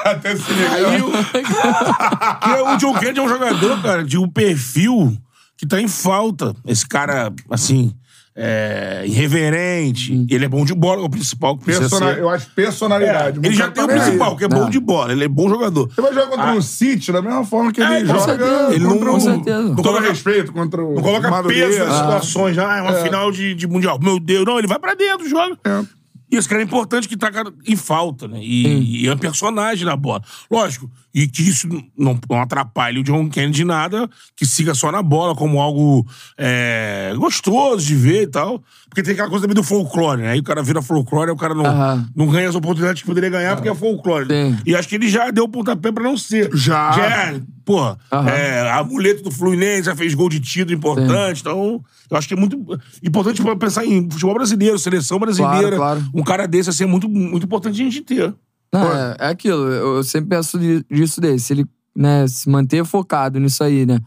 Até 0.02 0.34
se 0.34 0.50
ligar. 0.50 0.72
Aí 0.76 1.02
o, 1.02 1.10
que 1.12 2.48
o 2.72 2.76
John 2.78 2.94
Kennedy 2.98 3.20
é 3.20 3.22
um 3.22 3.28
jogador, 3.28 3.82
cara, 3.82 4.02
de 4.02 4.16
um 4.16 4.26
perfil 4.26 5.14
que 5.56 5.66
tá 5.66 5.80
em 5.80 5.88
falta. 5.88 6.54
Esse 6.66 6.86
cara, 6.86 7.32
assim, 7.50 7.92
é, 8.36 9.02
irreverente. 9.06 10.26
Ele 10.28 10.44
é 10.44 10.48
bom 10.48 10.64
de 10.64 10.74
bola, 10.74 11.02
é 11.02 11.04
o 11.04 11.08
principal 11.08 11.56
que 11.56 11.64
precisa 11.64 11.88
Persona- 11.88 12.14
ser. 12.14 12.20
Eu 12.20 12.28
acho 12.28 12.50
personalidade. 12.50 13.38
Ele 13.42 13.54
já 13.54 13.70
tem 13.70 13.84
o 13.84 13.86
principal, 13.88 14.36
que 14.36 14.44
é 14.44 14.48
bom 14.48 14.60
Não. 14.62 14.70
de 14.70 14.80
bola. 14.80 15.12
Ele 15.12 15.24
é 15.24 15.28
bom 15.28 15.48
jogador. 15.48 15.88
Você 15.94 16.00
vai 16.02 16.12
jogar 16.12 16.26
contra 16.28 16.52
um 16.52 16.60
City 16.62 17.12
da 17.12 17.22
mesma 17.22 17.44
forma 17.44 17.72
que 17.72 17.80
ele 17.80 17.94
É, 17.94 18.00
com 18.00 18.06
joga 18.06 18.20
certeza. 18.24 18.74
Ele 18.74 18.84
contra 18.84 19.04
não- 19.04 19.10
um... 19.12 19.14
com 19.14 19.20
certeza. 19.20 19.56
Com 19.62 19.68
Não 19.68 19.74
todo 19.76 19.84
coloca- 19.84 20.08
respeito, 20.08 20.52
contra 20.52 20.84
o 20.84 20.94
Não 20.94 21.02
coloca 21.02 21.30
Madureira. 21.30 21.66
peso 21.68 21.78
nas 21.84 21.88
Ah, 21.94 21.98
situações. 22.02 22.58
Ah, 22.58 22.76
é 22.78 22.82
uma 22.82 22.92
final 22.94 23.30
de, 23.30 23.54
de 23.54 23.66
Mundial. 23.68 23.98
Meu 24.02 24.18
Deus, 24.18 24.44
não, 24.44 24.58
ele 24.58 24.66
vai 24.68 24.78
pra 24.78 24.94
dentro, 24.94 25.28
joga. 25.28 25.56
É. 25.64 25.82
E 26.30 26.36
esse 26.36 26.48
cara 26.48 26.60
é 26.60 26.64
importante 26.64 27.08
que 27.08 27.16
tá 27.16 27.30
em 27.66 27.76
falta, 27.76 28.26
né? 28.26 28.38
E, 28.42 29.02
e 29.02 29.06
é 29.06 29.12
um 29.12 29.18
personagem 29.18 29.84
na 29.84 29.96
bola. 29.96 30.22
Lógico, 30.50 30.90
e 31.14 31.28
que 31.28 31.42
isso 31.42 31.68
não, 31.96 32.18
não 32.28 32.40
atrapalhe 32.40 32.98
o 32.98 33.04
John 33.04 33.28
Kennedy 33.28 33.58
de 33.58 33.64
nada, 33.64 34.08
que 34.34 34.44
siga 34.44 34.74
só 34.74 34.90
na 34.90 35.02
bola 35.02 35.34
como 35.34 35.60
algo 35.60 36.04
é, 36.36 37.12
gostoso 37.16 37.86
de 37.86 37.94
ver 37.94 38.22
e 38.22 38.26
tal. 38.26 38.62
Porque 38.88 39.02
tem 39.02 39.12
aquela 39.12 39.28
coisa 39.28 39.42
também 39.42 39.54
do 39.54 39.62
folclore, 39.62 40.22
né? 40.22 40.30
Aí 40.30 40.40
o 40.40 40.44
cara 40.44 40.62
vira 40.62 40.82
folclore, 40.82 41.30
o 41.30 41.36
cara 41.36 41.54
não, 41.54 41.66
Aham. 41.66 42.08
não 42.16 42.26
ganha 42.26 42.48
as 42.48 42.54
oportunidades 42.54 43.02
que 43.02 43.06
poderia 43.06 43.30
ganhar 43.30 43.54
porque 43.54 43.68
é 43.68 43.74
folclore. 43.74 44.26
Sim. 44.26 44.58
E 44.66 44.74
acho 44.74 44.88
que 44.88 44.96
ele 44.96 45.08
já 45.08 45.30
deu 45.30 45.44
o 45.44 45.48
pontapé 45.48 45.92
pra 45.92 46.02
não 46.02 46.16
ser. 46.16 46.50
Já. 46.54 46.92
Já 46.92 47.40
é, 47.64 47.66
porra, 47.66 47.98
Aham. 48.12 48.28
é, 48.28 48.70
amuleto 48.72 49.22
do 49.24 49.30
Fluminense, 49.30 49.84
já 49.84 49.96
fez 49.96 50.14
gol 50.14 50.28
de 50.28 50.40
título 50.40 50.76
importante. 50.76 51.40
Então, 51.40 51.82
eu 52.10 52.16
acho 52.16 52.28
que 52.28 52.34
é 52.34 52.36
muito 52.36 52.56
importante 53.02 53.42
pra 53.42 53.56
pensar 53.56 53.84
em 53.84 54.08
futebol 54.10 54.34
brasileiro, 54.34 54.78
seleção 54.78 55.18
brasileira. 55.18 55.76
Claro, 55.76 56.00
claro. 56.00 56.04
Um 56.14 56.22
cara 56.22 56.46
desse, 56.46 56.70
assim, 56.70 56.84
é 56.84 56.86
muito, 56.86 57.08
muito 57.08 57.44
importante 57.46 57.80
a 57.80 57.84
gente 57.84 58.00
ter. 58.02 58.34
Não, 58.72 58.92
é, 58.92 59.16
é 59.20 59.26
aquilo, 59.28 59.64
eu, 59.70 60.02
sempre 60.02 60.30
penso 60.36 60.58
di- 60.58 60.84
disso 60.90 61.20
dele. 61.20 61.38
Se 61.38 61.52
ele 61.52 61.64
né, 61.96 62.26
se 62.26 62.48
manter 62.48 62.84
focado 62.84 63.38
nisso 63.38 63.62
aí, 63.62 63.86
né? 63.86 64.00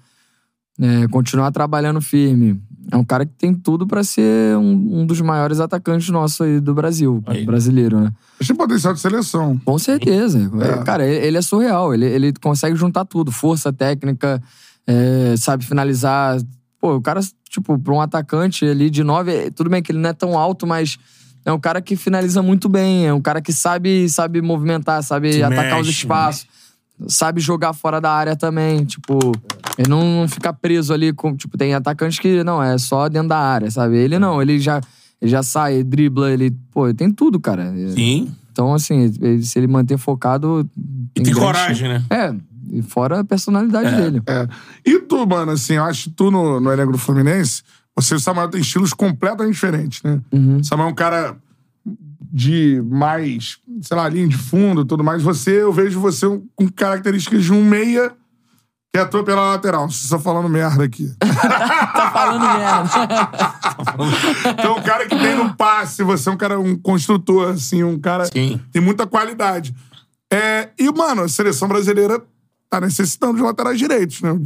É, 0.79 1.07
continuar 1.09 1.51
trabalhando 1.51 2.01
firme. 2.01 2.61
É 2.89 2.95
um 2.95 3.03
cara 3.03 3.25
que 3.25 3.33
tem 3.37 3.53
tudo 3.53 3.85
pra 3.85 4.01
ser 4.03 4.55
um, 4.57 5.01
um 5.01 5.05
dos 5.05 5.19
maiores 5.19 5.59
atacantes 5.59 6.07
nossos 6.09 6.39
aí 6.39 6.59
do 6.61 6.73
Brasil, 6.73 7.21
Aí. 7.27 7.45
brasileiro, 7.45 7.99
né? 7.99 8.13
Que 8.39 8.47
tem 8.47 8.55
potencial 8.55 8.93
de 8.93 8.99
seleção. 9.01 9.59
Com 9.65 9.77
certeza. 9.77 10.49
É. 10.61 10.83
Cara, 10.83 11.05
ele 11.05 11.25
ele 11.27 11.37
é 11.37 11.41
surreal. 11.41 11.93
Ele, 11.93 12.05
ele 12.05 12.33
consegue 12.41 12.77
juntar 12.77 13.03
tudo. 13.03 13.29
Força, 13.29 13.73
técnica, 13.73 14.41
é, 14.85 15.35
sabe 15.37 15.65
finalizar. 15.65 16.37
Pô, 16.79 16.95
o 16.95 17.01
cara, 17.01 17.19
tipo, 17.49 17.77
pra 17.77 17.93
um 17.93 17.99
atacante 17.99 18.63
ali 18.63 18.89
de 18.89 19.03
nove, 19.03 19.33
é- 19.35 19.49
tudo 19.51 19.69
bem 19.69 19.81
que 19.83 19.91
ele 19.91 19.99
não 19.99 20.09
é 20.11 20.13
tão 20.13 20.37
alto, 20.37 20.65
mas 20.65 20.97
é 21.43 21.51
um 21.51 21.59
cara 21.59 21.81
que 21.81 21.97
finaliza 21.97 22.41
muito 22.41 22.69
bem. 22.69 23.05
É 23.07 23.13
um 23.13 23.19
cara 23.19 23.41
que 23.41 23.51
sabe, 23.51 24.07
sabe 24.07 24.41
movimentar, 24.41 25.03
sabe 25.03 25.33
Se 25.33 25.43
atacar 25.43 25.81
os 25.81 25.87
mexe, 25.87 25.99
espaços. 25.99 26.47
Sabe 27.07 27.39
jogar 27.39 27.73
fora 27.73 28.01
da 28.01 28.11
área 28.11 28.35
também. 28.35 28.83
Tipo, 28.83 29.19
ele 29.77 29.87
não, 29.89 30.27
fica 30.27 30.51
preso 30.51 30.93
ali 30.93 31.13
com. 31.13 31.35
Tipo, 31.35 31.57
tem 31.57 31.73
atacantes 31.73 32.17
que 32.17 32.43
não, 32.43 32.61
é 32.61 32.77
só 32.77 33.07
dentro 33.07 33.29
da 33.29 33.37
área, 33.37 33.69
sabe? 33.69 33.97
Ele 33.97 34.17
não, 34.17 34.41
ele 34.41 34.59
já, 34.59 34.81
ele 35.21 35.29
já 35.29 35.43
sai, 35.43 35.75
ele 35.75 35.83
dribla, 35.83 36.31
ele. 36.31 36.51
Pô, 36.71 36.87
ele 36.87 36.95
tem 36.95 37.11
tudo, 37.11 37.39
cara. 37.39 37.71
Sim. 37.93 38.33
Então, 38.51 38.73
assim, 38.73 39.13
ele- 39.21 39.43
se 39.43 39.59
ele 39.59 39.67
manter 39.67 39.97
focado. 39.97 40.67
E 41.15 41.21
tem 41.21 41.33
coragem, 41.33 41.87
né? 41.87 42.03
É, 42.09 42.33
e 42.71 42.81
fora 42.81 43.19
a 43.19 43.23
personalidade 43.23 43.95
dele. 43.95 44.21
É. 44.25 44.47
E 44.83 44.99
tu, 44.99 45.25
mano, 45.27 45.51
assim, 45.51 45.73
eu 45.73 45.83
acho 45.83 46.05
que 46.05 46.09
tu 46.15 46.31
no, 46.31 46.59
no 46.59 46.71
elenco 46.71 46.91
do 46.91 46.97
Fluminense, 46.97 47.61
você 47.95 48.15
e 48.15 48.17
o 48.17 48.19
Samuel 48.19 48.49
tem 48.49 48.61
estilos 48.61 48.93
completamente 48.93 49.53
diferentes, 49.53 50.01
né? 50.01 50.19
Uhum. 50.31 50.57
O 50.57 50.63
Samuel 50.63 50.89
é 50.89 50.91
um 50.91 50.95
cara 50.95 51.37
de 52.31 52.81
mais, 52.85 53.57
sei 53.81 53.97
lá, 53.97 54.07
linha 54.09 54.27
de 54.27 54.37
fundo 54.37 54.81
e 54.81 54.85
tudo 54.85 55.03
mais. 55.03 55.21
Você, 55.23 55.61
eu 55.61 55.71
vejo 55.71 55.99
você 55.99 56.25
com 56.55 56.67
características 56.69 57.43
de 57.43 57.53
um 57.53 57.63
meia 57.63 58.11
que 58.93 58.99
atua 58.99 59.23
pela 59.23 59.51
lateral. 59.51 59.89
Você 59.89 60.09
tá 60.09 60.19
falando 60.19 60.49
merda 60.49 60.83
aqui. 60.83 61.09
Tá 61.19 62.11
falando 62.11 62.41
merda. 62.41 62.89
Então, 64.51 64.77
um 64.77 64.81
cara 64.81 65.07
que 65.07 65.17
tem 65.17 65.35
no 65.35 65.55
passe, 65.55 66.03
você 66.03 66.29
é 66.29 66.31
um 66.31 66.37
cara, 66.37 66.59
um 66.59 66.75
construtor, 66.77 67.51
assim, 67.53 67.83
um 67.83 67.99
cara 67.99 68.25
Sim. 68.25 68.59
tem 68.71 68.81
muita 68.81 69.07
qualidade. 69.07 69.73
É, 70.31 70.69
e, 70.77 70.91
mano, 70.91 71.23
a 71.23 71.29
seleção 71.29 71.67
brasileira 71.67 72.21
tá 72.69 72.81
necessitando 72.81 73.37
de 73.37 73.43
laterais 73.43 73.77
direitos, 73.79 74.21
né? 74.21 74.37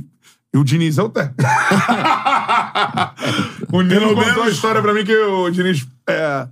E 0.53 0.57
o 0.57 0.63
Diniz 0.63 0.97
é 0.97 1.03
o 1.03 1.09
técnico. 1.09 1.41
o 3.71 3.81
Nino 3.81 4.09
contou 4.09 4.25
menos- 4.25 4.43
a 4.43 4.49
história 4.49 4.81
pra 4.81 4.93
mim 4.93 5.03
que 5.05 5.15
o 5.15 5.49
Diniz 5.49 5.87
é, 6.07 6.47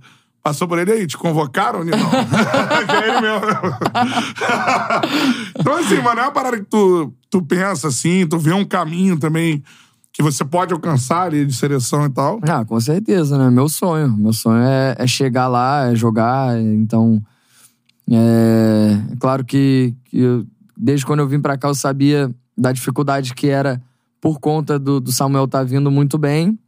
passou 0.50 0.66
por 0.68 0.78
ele 0.78 0.92
aí. 0.92 1.06
Te 1.06 1.16
convocaram, 1.16 1.84
Nino? 1.84 1.96
que 1.96 2.02
é 2.92 3.08
ele 3.08 3.20
mesmo. 3.20 3.46
então, 5.58 5.74
assim, 5.76 6.00
mano, 6.02 6.20
é 6.20 6.24
uma 6.24 6.32
parada 6.32 6.58
que 6.58 6.64
tu, 6.64 7.12
tu 7.30 7.42
pensa, 7.42 7.88
assim, 7.88 8.26
tu 8.26 8.38
vê 8.38 8.52
um 8.52 8.64
caminho 8.64 9.18
também 9.18 9.62
que 10.12 10.22
você 10.22 10.44
pode 10.44 10.72
alcançar 10.72 11.22
ali 11.26 11.46
de 11.46 11.54
seleção 11.54 12.04
e 12.04 12.10
tal. 12.10 12.40
ah, 12.42 12.64
com 12.64 12.78
certeza, 12.80 13.38
né? 13.38 13.48
Meu 13.48 13.68
sonho. 13.68 14.14
Meu 14.16 14.32
sonho 14.32 14.62
é, 14.62 14.96
é 14.98 15.06
chegar 15.06 15.46
lá, 15.48 15.86
é 15.90 15.94
jogar. 15.94 16.58
Então. 16.60 17.22
É, 18.10 18.98
é 19.12 19.16
claro 19.20 19.44
que, 19.44 19.94
que 20.06 20.18
eu- 20.20 20.44
desde 20.76 21.06
quando 21.06 21.20
eu 21.20 21.28
vim 21.28 21.40
pra 21.40 21.56
cá 21.56 21.68
eu 21.68 21.74
sabia 21.76 22.28
da 22.58 22.72
dificuldade 22.72 23.34
que 23.34 23.48
era 23.48 23.80
por 24.20 24.40
conta 24.40 24.78
do, 24.80 24.98
do 25.00 25.12
Samuel 25.12 25.44
estar 25.44 25.62
vindo 25.62 25.90
muito 25.92 26.18
bem. 26.18 26.58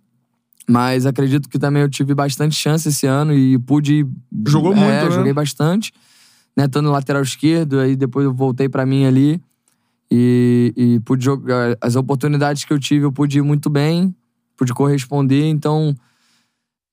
Mas 0.69 1.07
acredito 1.07 1.49
que 1.49 1.59
também 1.59 1.83
eu 1.83 1.89
tive 1.89 2.15
bastante 2.15 2.55
chance 2.55 2.89
esse 2.89 3.07
ano 3.07 3.35
e 3.35 3.59
pude. 3.59 4.07
Jogou 4.47 4.73
é, 4.73 4.77
muito, 4.77 4.89
né? 4.89 5.11
Joguei 5.11 5.33
bastante. 5.33 5.93
Né, 6.55 6.67
estando 6.67 6.85
no 6.85 6.93
lateral 6.93 7.23
esquerdo, 7.23 7.81
aí 7.81 7.97
depois 7.97 8.27
eu 8.27 8.33
voltei 8.35 8.69
pra 8.69 8.85
mim 8.85 9.07
ali. 9.07 9.41
E, 10.11 10.73
e 10.77 11.01
pude 11.01 11.25
jogar. 11.25 11.77
As 11.81 11.97
oportunidades 11.97 12.65
que 12.65 12.73
eu 12.73 12.79
tive, 12.79 13.07
eu 13.07 13.13
pude 13.13 13.39
ir 13.39 13.43
muito 13.43 13.71
bem, 13.71 14.15
pude 14.57 14.75
corresponder. 14.75 15.47
Então, 15.47 15.97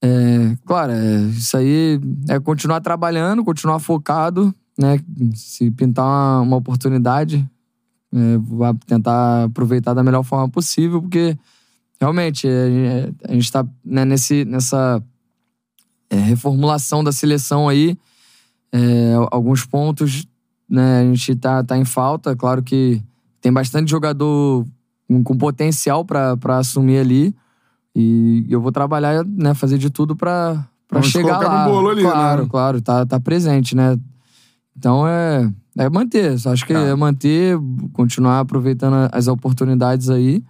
é, 0.01 0.55
claro, 0.65 0.93
é, 0.93 1.21
isso 1.23 1.57
aí 1.57 1.99
é 2.29 2.39
continuar 2.39 2.79
trabalhando, 2.79 3.43
continuar 3.43 3.79
focado, 3.79 4.53
né? 4.77 4.99
Se 5.35 5.69
pintar 5.71 6.05
uma, 6.05 6.41
uma 6.41 6.57
oportunidade, 6.57 7.45
é, 8.13 8.37
vou 8.37 8.73
tentar 8.87 9.43
aproveitar 9.43 9.93
da 9.93 10.03
melhor 10.03 10.23
forma 10.23 10.49
possível, 10.49 11.01
porque 11.01 11.37
realmente 11.99 12.47
é, 12.47 13.09
a 13.27 13.33
gente 13.33 13.45
está 13.45 13.65
nesse, 13.83 14.45
nessa 14.45 15.03
é, 16.09 16.15
reformulação 16.15 17.03
da 17.03 17.11
seleção 17.11 17.67
aí. 17.67 17.97
É, 18.71 19.13
alguns 19.31 19.65
pontos 19.65 20.27
né, 20.69 21.01
a 21.01 21.03
gente 21.03 21.35
tá, 21.35 21.63
tá 21.63 21.77
em 21.77 21.85
falta. 21.85 22.35
Claro 22.35 22.63
que 22.63 23.01
tem 23.41 23.51
bastante 23.51 23.89
jogador 23.89 24.65
com, 25.07 25.23
com 25.23 25.37
potencial 25.37 26.05
para 26.05 26.37
assumir 26.57 26.99
ali. 26.99 27.35
E 27.95 28.45
eu 28.49 28.61
vou 28.61 28.71
trabalhar, 28.71 29.25
né, 29.25 29.53
fazer 29.53 29.77
de 29.77 29.89
tudo 29.89 30.15
Vamos 30.91 31.07
chegar 31.07 31.39
lá. 31.39 31.65
no 31.65 31.71
bolo 31.73 31.89
ali, 31.89 32.01
claro, 32.01 32.43
né? 32.43 32.49
claro, 32.49 32.81
tá, 32.81 33.05
tá 33.05 33.19
presente, 33.19 33.75
né? 33.75 33.97
Então 34.75 35.07
é, 35.07 35.51
é 35.77 35.89
manter. 35.89 36.35
Acho 36.47 36.65
que 36.65 36.73
é 36.73 36.95
manter, 36.95 37.57
continuar 37.93 38.39
aproveitando 38.39 39.09
as 39.11 39.27
oportunidades 39.27 40.09
aí. 40.09 40.43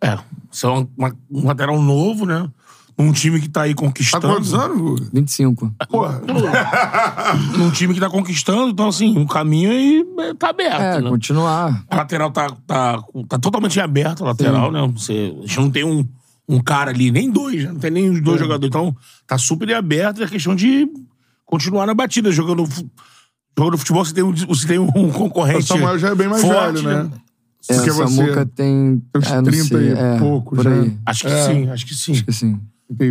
É. 0.00 0.18
São 0.50 0.88
uma- 0.96 1.14
um 1.30 1.46
lateral 1.46 1.80
novo, 1.80 2.26
né? 2.26 2.48
Um 2.98 3.12
time 3.12 3.38
que 3.40 3.48
tá 3.48 3.62
aí 3.62 3.74
Tá 3.74 3.82
conquistando. 3.82 4.26
quantos 4.26 4.54
anos, 4.54 4.78
Guga? 4.78 5.08
25. 5.12 5.70
Porra. 5.90 6.22
Num 7.58 7.70
time 7.70 7.92
que 7.94 8.00
tá 8.00 8.08
conquistando, 8.08 8.70
então, 8.70 8.88
assim, 8.88 9.18
o 9.18 9.26
caminho 9.26 9.70
aí 9.70 10.04
é, 10.20 10.34
tá 10.34 10.48
aberto, 10.50 10.80
É, 10.80 11.00
né? 11.02 11.10
continuar. 11.10 11.84
A 11.90 11.96
lateral 11.96 12.30
tá, 12.30 12.50
tá, 12.66 13.02
tá 13.28 13.38
totalmente 13.38 13.78
aberta, 13.80 14.22
a 14.24 14.28
lateral, 14.28 14.72
né? 14.72 14.80
Você, 14.96 15.34
a 15.38 15.46
gente 15.46 15.56
não 15.60 15.70
tem 15.70 15.84
um, 15.84 16.06
um 16.48 16.58
cara 16.60 16.90
ali, 16.90 17.10
nem 17.10 17.30
dois, 17.30 17.64
né? 17.64 17.72
não 17.72 17.78
tem 17.80 17.90
nem 17.90 18.08
os 18.08 18.18
É. 18.18 18.20
dois 18.22 18.40
jogadores. 18.40 18.68
Então, 18.68 18.96
tá 19.26 19.36
super 19.36 19.72
aberto. 19.74 20.22
É 20.22 20.26
questão 20.26 20.54
de 20.56 20.88
continuar 21.44 21.86
na 21.86 21.92
batida. 21.94 22.32
Jogando, 22.32 22.66
jogando 23.58 23.76
futebol, 23.78 24.04
você 24.06 24.14
tem 24.14 24.24
um, 24.24 24.32
você 24.32 24.66
tem 24.66 24.78
um 24.78 24.86
concorrente. 25.12 25.64
O 25.64 25.66
Samuel 25.66 25.98
já 25.98 26.08
é 26.08 26.14
bem 26.14 26.28
mais 26.28 26.40
forte, 26.42 26.82
velho, 26.82 27.04
né? 27.04 27.10
É, 27.12 27.25
Porque 27.68 27.90
o 27.90 27.94
você 27.94 28.14
Samuca 28.14 28.46
tem. 28.46 29.02
tem 29.12 29.20
uns 29.22 29.26
é, 29.30 29.36
não 29.36 29.42
30 29.44 29.64
sei, 29.64 29.78
e 29.88 29.92
é, 29.92 30.18
pouco 30.18 30.62
já. 30.62 30.70
aí. 30.70 30.96
Acho 31.06 31.20
que 31.26 31.32
É. 31.32 31.46
sim, 31.46 31.68
acho 31.70 31.86
que 31.86 31.94
sim. 31.94 32.12
Acho 32.12 32.24
que 32.24 32.32
sim. 32.32 32.60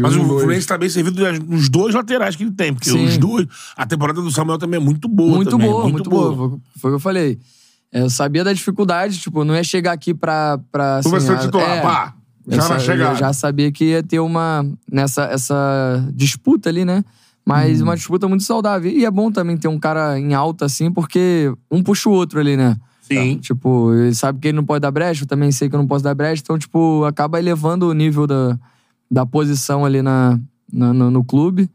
Mas 0.01 0.15
um, 0.15 0.21
o. 0.23 0.39
Fluminense 0.39 0.65
tá 0.67 0.77
bem 0.77 0.87
servido 0.87 1.21
nos 1.47 1.67
dois 1.67 1.93
laterais 1.93 2.35
que 2.35 2.43
ele 2.43 2.51
tem, 2.51 2.73
porque 2.73 2.89
Sim. 2.89 3.05
os 3.05 3.17
dois. 3.17 3.45
A 3.75 3.85
temporada 3.85 4.21
do 4.21 4.31
Samuel 4.31 4.57
também 4.57 4.79
é 4.79 4.83
muito 4.83 5.07
boa. 5.09 5.35
Muito 5.35 5.51
também, 5.51 5.69
boa, 5.69 5.89
muito, 5.89 6.09
boa. 6.09 6.33
Foi, 6.33 6.59
foi 6.79 6.91
o 6.91 6.93
que 6.93 6.95
eu 6.95 6.99
falei. 6.99 7.37
É, 7.91 8.01
Eu 8.01 8.09
sabia 8.09 8.43
da 8.43 8.53
dificuldade, 8.53 9.17
tipo, 9.19 9.43
não 9.43 9.53
ia 9.53 9.63
chegar 9.65 9.91
aqui 9.91 10.13
pra. 10.13 10.57
pra 10.71 11.01
Tu 11.03 11.09
vai 11.09 11.17
assim, 11.17 11.27
ser 11.27 11.33
o 11.33 11.35
a- 11.35 11.39
titular, 11.39 11.69
é, 11.69 11.81
pá. 11.81 12.13
Já 12.47 12.61
sa- 12.61 12.77
na 12.77 12.93
eu 13.11 13.15
já 13.17 13.33
sabia 13.33 13.69
que 13.71 13.83
ia 13.85 14.01
ter 14.03 14.19
uma. 14.19 14.65
nessa 14.89 15.23
essa 15.25 16.07
disputa 16.13 16.69
ali, 16.69 16.85
né? 16.85 17.03
Mas 17.45 17.79
Uhum. 17.79 17.87
uma 17.87 17.95
disputa 17.97 18.27
muito 18.29 18.43
saudável. 18.45 18.89
E 18.89 19.03
é 19.03 19.11
bom 19.11 19.29
também 19.29 19.57
ter 19.57 19.67
um 19.67 19.77
cara 19.77 20.17
em 20.17 20.33
alta 20.33 20.65
assim, 20.65 20.89
porque 20.91 21.51
um 21.69 21.83
puxa 21.83 22.07
o 22.09 22.13
outro 22.13 22.39
ali, 22.39 22.55
né? 22.55 22.77
Sim. 23.07 23.37
Tipo, 23.37 23.93
ele 23.93 24.15
sabe 24.15 24.39
que 24.39 24.47
ele 24.47 24.55
não 24.57 24.65
pode 24.65 24.81
dar 24.81 24.91
brecha, 24.91 25.23
eu 25.23 25.27
também 25.27 25.51
sei 25.51 25.69
que 25.69 25.75
eu 25.75 25.79
não 25.79 25.87
posso 25.87 26.03
dar 26.03 26.13
brecha, 26.15 26.41
então, 26.43 26.57
tipo, 26.57 27.03
acaba 27.05 27.39
elevando 27.39 27.87
o 27.87 27.93
nível 27.93 28.25
da, 28.25 28.57
da 29.09 29.25
posição 29.25 29.85
ali 29.85 30.01
na, 30.01 30.39
na- 30.71 30.93
no, 30.93 31.11
no 31.11 31.23
clube. 31.23 31.69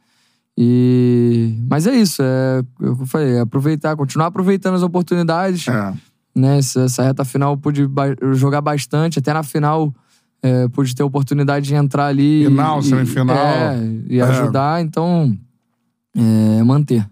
E... 0.62 1.54
Mas 1.68 1.86
é 1.86 1.94
isso, 1.96 2.20
é 2.22 2.62
o 2.80 2.96
que 2.96 3.02
eu 3.02 3.06
falei, 3.06 3.34
é 3.36 3.40
aproveitar, 3.40 3.96
continuar 3.96 4.26
aproveitando 4.26 4.74
as 4.74 4.82
oportunidades. 4.82 5.66
É. 5.68 5.94
Né? 6.34 6.58
Essa, 6.58 6.82
essa 6.82 7.02
reta 7.02 7.24
final 7.24 7.52
eu 7.52 7.56
pude 7.56 7.86
ba- 7.86 8.14
jogar 8.32 8.60
bastante, 8.60 9.18
até 9.18 9.32
na 9.32 9.42
final 9.42 9.92
é, 10.42 10.68
pude 10.68 10.94
ter 10.94 11.02
a 11.02 11.06
oportunidade 11.06 11.66
de 11.66 11.74
entrar 11.74 12.06
ali. 12.06 12.44
Final, 12.46 12.80
e, 12.80 12.82
semifinal. 12.82 13.36
É, 13.36 13.78
e 14.08 14.18
É. 14.18 14.22
ajudar, 14.22 14.82
então, 14.82 15.36
é, 16.16 16.62
manter. 16.62 17.08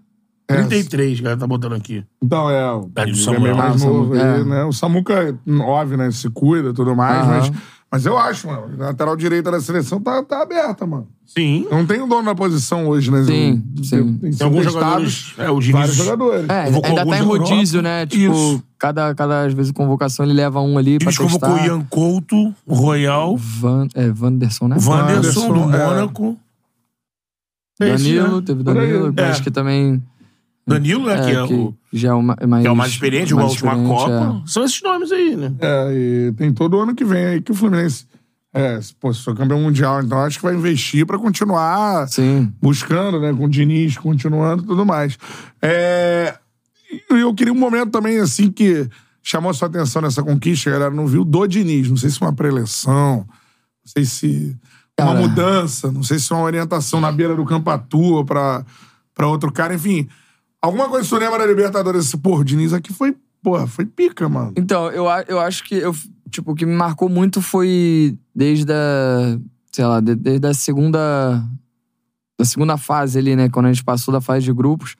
É. 0.49 0.63
33, 0.63 1.19
galera, 1.19 1.39
tá 1.39 1.45
botando 1.47 1.73
aqui. 1.73 2.03
Então, 2.23 2.49
é. 2.49 2.71
O 2.71 2.89
Pede 2.89 3.11
o 3.11 3.13
ele 3.13 3.21
é 3.21 3.23
Samuel. 3.23 3.41
bem 3.43 3.53
mais 3.53 3.81
Ah, 3.83 3.85
o 3.87 3.93
novo 3.93 4.13
aí, 4.13 4.19
é. 4.19 4.43
né? 4.43 4.63
O 4.65 4.73
Samuca, 4.73 5.37
óbvio, 5.61 5.97
né? 5.97 6.09
Se 6.11 6.29
cuida 6.29 6.69
e 6.69 6.73
tudo 6.73 6.95
mais, 6.95 7.19
Aham. 7.23 7.37
mas, 7.37 7.51
mas 7.91 8.05
eu 8.07 8.17
acho, 8.17 8.47
mano. 8.47 8.81
A 8.81 8.85
lateral 8.87 9.15
direita 9.15 9.51
da 9.51 9.59
seleção 9.61 10.01
tá, 10.01 10.23
tá 10.23 10.41
aberta, 10.41 10.87
mano. 10.87 11.07
Sim. 11.25 11.67
Não 11.69 11.85
tem 11.85 12.01
um 12.01 12.07
dono 12.07 12.23
na 12.23 12.33
posição 12.33 12.87
hoje, 12.87 13.11
né? 13.11 13.21
Sim, 13.23 13.63
Tem- 13.75 13.83
sim. 13.83 14.13
Tem, 14.17 14.31
Tem 14.31 14.45
alguns 14.47 14.63
jogadores. 14.63 15.33
É, 15.37 15.51
o 15.51 15.59
Vários 15.61 15.95
jogadores. 15.95 16.49
É, 16.49 16.65
Convocou 16.65 16.89
ainda 16.89 17.05
tá 17.05 17.17
em 17.19 17.21
rodízio, 17.21 17.81
né? 17.83 18.05
Tipo, 18.07 18.33
Isso. 18.33 18.63
cada, 18.79 19.13
cada 19.13 19.45
às 19.45 19.53
vezes 19.53 19.71
convocação 19.71 20.25
ele 20.25 20.33
leva 20.33 20.59
um 20.61 20.79
ali 20.79 20.97
pra 20.97 21.11
Diniz 21.11 21.17
convocou 21.17 21.49
o 21.49 21.53
testar. 21.53 21.67
Ian 21.67 21.81
Couto, 21.87 22.55
o 22.65 22.73
Royal, 22.73 23.37
Van, 23.37 23.87
é, 23.93 24.11
Wanderson, 24.19 24.67
né? 24.67 24.77
o 24.79 24.89
Wanderson, 24.89 25.41
Wanderson, 25.41 25.69
do 25.69 25.75
é. 25.75 25.85
Mônaco. 25.85 26.37
Danilo, 27.79 28.37
né? 28.37 28.43
teve. 28.45 28.63
Danilo, 28.63 29.13
É. 29.15 29.23
acho 29.29 29.43
que 29.43 29.51
também. 29.51 30.01
Danilo, 30.69 31.05
né? 31.05 31.25
que, 31.25 31.31
é 31.31 31.43
o, 31.43 31.73
já 31.91 32.09
é 32.09 32.13
o 32.13 32.21
ma- 32.21 32.35
é 32.39 32.45
mais, 32.47 32.61
que 32.63 32.67
é 32.67 32.71
o 32.71 32.75
mais 32.75 32.91
experiente, 32.91 33.29
jogou 33.29 33.43
a 33.43 33.47
mais 33.47 33.55
última 33.61 33.73
experiente, 33.73 34.03
Copa. 34.33 34.43
São 34.47 34.63
esses 34.63 34.81
nomes 34.81 35.11
aí, 35.11 35.35
né? 35.35 35.53
É, 35.59 35.91
e 35.93 36.33
tem 36.37 36.53
todo 36.53 36.79
ano 36.79 36.95
que 36.95 37.03
vem 37.03 37.25
aí 37.25 37.41
que 37.41 37.51
o 37.51 37.55
Fluminense. 37.55 38.07
É, 38.51 38.79
pô, 38.99 39.13
se 39.13 39.23
for 39.23 39.35
campeão 39.35 39.59
mundial, 39.61 40.01
então 40.01 40.17
acho 40.19 40.37
que 40.39 40.43
vai 40.43 40.55
investir 40.55 41.05
pra 41.05 41.19
continuar 41.19 42.03
é. 42.05 42.07
Sim. 42.07 42.51
buscando, 42.61 43.19
né? 43.19 43.31
Com 43.31 43.45
o 43.45 43.49
Diniz, 43.49 43.95
continuando 43.97 44.63
e 44.63 44.65
tudo 44.65 44.83
mais. 44.85 45.17
É, 45.61 46.35
e 46.91 47.19
eu 47.19 47.33
queria 47.35 47.53
um 47.53 47.57
momento 47.59 47.91
também, 47.91 48.17
assim, 48.19 48.49
que 48.51 48.89
chamou 49.21 49.53
sua 49.53 49.67
atenção 49.67 50.01
nessa 50.01 50.23
conquista, 50.23 50.69
a 50.69 50.73
galera 50.73 50.91
não 50.91 51.05
viu, 51.05 51.23
do 51.23 51.45
Diniz. 51.45 51.87
Não 51.89 51.97
sei 51.97 52.09
se 52.09 52.19
uma 52.21 52.33
preleção, 52.33 53.17
não 53.17 53.25
sei 53.85 54.03
se 54.05 54.57
uma 54.99 55.13
Cara. 55.13 55.19
mudança, 55.19 55.91
não 55.91 56.01
sei 56.01 56.17
se 56.17 56.33
uma 56.33 56.41
orientação 56.41 56.99
na 56.99 57.11
beira 57.11 57.35
do 57.35 57.45
campo 57.45 57.69
à 57.69 57.77
tua 57.77 58.25
pra, 58.25 58.65
pra 59.13 59.27
outro 59.27 59.51
cara, 59.51 59.75
enfim. 59.75 60.07
Alguma 60.61 60.89
coisa 60.89 61.03
que 61.03 61.09
você 61.09 61.19
lembra 61.23 61.39
da 61.39 61.45
Libertadores, 61.45 62.05
esse, 62.05 62.17
pô, 62.17 62.37
o 62.37 62.43
Diniz 62.43 62.73
aqui 62.73 62.91
foi, 62.93 63.15
porra, 63.41 63.65
foi 63.65 63.85
pica, 63.85 64.27
mano. 64.27 64.53
Então, 64.57 64.89
eu, 64.91 65.07
a- 65.07 65.23
eu 65.27 65.39
acho 65.39 65.63
que 65.63 65.75
eu, 65.75 65.95
tipo, 66.29 66.51
o 66.51 66.55
que 66.55 66.65
me 66.65 66.75
marcou 66.75 67.07
muito 67.07 67.41
foi 67.41 68.17
desde 68.35 68.71
a, 68.71 69.39
sei 69.71 69.85
lá, 69.85 69.99
de- 70.01 70.15
desde 70.15 70.45
a 70.47 70.53
segunda 70.53 71.43
da 72.37 72.45
segunda 72.45 72.77
fase 72.77 73.19
ali, 73.19 73.35
né, 73.35 73.49
quando 73.49 73.65
a 73.65 73.73
gente 73.73 73.83
passou 73.83 74.13
da 74.13 74.21
fase 74.21 74.45
de 74.45 74.53
grupos, 74.53 74.95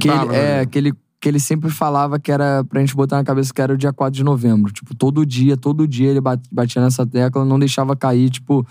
que 0.00 0.08
ele, 0.08 0.10
Oitava, 0.16 0.34
é, 0.34 0.58
né? 0.60 0.66
que 0.66 0.78
ele, 0.78 0.92
que 1.20 1.28
ele 1.28 1.38
sempre 1.38 1.68
falava 1.70 2.18
que 2.18 2.32
era 2.32 2.64
pra 2.64 2.80
gente 2.80 2.96
botar 2.96 3.16
na 3.16 3.24
cabeça 3.24 3.52
que 3.52 3.60
era 3.60 3.74
o 3.74 3.76
dia 3.76 3.92
4 3.92 4.16
de 4.16 4.24
novembro. 4.24 4.72
Tipo, 4.72 4.94
todo 4.94 5.24
dia, 5.26 5.54
todo 5.56 5.86
dia 5.86 6.08
ele 6.08 6.20
bat- 6.20 6.42
batia 6.50 6.80
nessa 6.82 7.06
tecla, 7.06 7.44
não 7.44 7.58
deixava 7.58 7.94
cair, 7.94 8.30
tipo, 8.30 8.66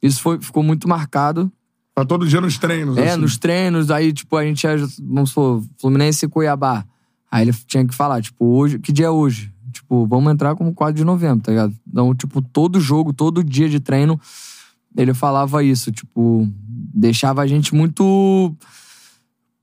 isso 0.00 0.20
foi, 0.22 0.40
ficou 0.40 0.62
muito 0.62 0.88
marcado. 0.88 1.50
Tá 1.94 2.04
todo 2.04 2.26
dia 2.26 2.40
nos 2.40 2.58
treinos. 2.58 2.96
É, 2.96 3.10
assim. 3.10 3.20
nos 3.20 3.38
treinos, 3.38 3.90
aí, 3.90 4.12
tipo, 4.12 4.36
a 4.36 4.44
gente 4.44 4.64
ia, 4.64 4.76
vamos 5.00 5.30
supor, 5.30 5.62
Fluminense 5.80 6.26
e 6.26 6.28
Cuiabá. 6.28 6.84
Aí 7.30 7.42
ele 7.42 7.52
tinha 7.66 7.86
que 7.86 7.94
falar, 7.94 8.20
tipo, 8.20 8.44
hoje, 8.44 8.78
que 8.80 8.92
dia 8.92 9.06
é 9.06 9.10
hoje? 9.10 9.52
Tipo, 9.72 10.06
vamos 10.06 10.32
entrar 10.32 10.56
como 10.56 10.74
4 10.74 10.94
de 10.94 11.04
novembro, 11.04 11.42
tá 11.42 11.52
ligado? 11.52 11.74
Então, 11.88 12.14
tipo, 12.14 12.42
todo 12.42 12.80
jogo, 12.80 13.12
todo 13.12 13.44
dia 13.44 13.68
de 13.68 13.78
treino, 13.78 14.20
ele 14.96 15.14
falava 15.14 15.62
isso, 15.62 15.92
tipo, 15.92 16.48
deixava 16.94 17.42
a 17.42 17.46
gente 17.46 17.74
muito. 17.74 18.54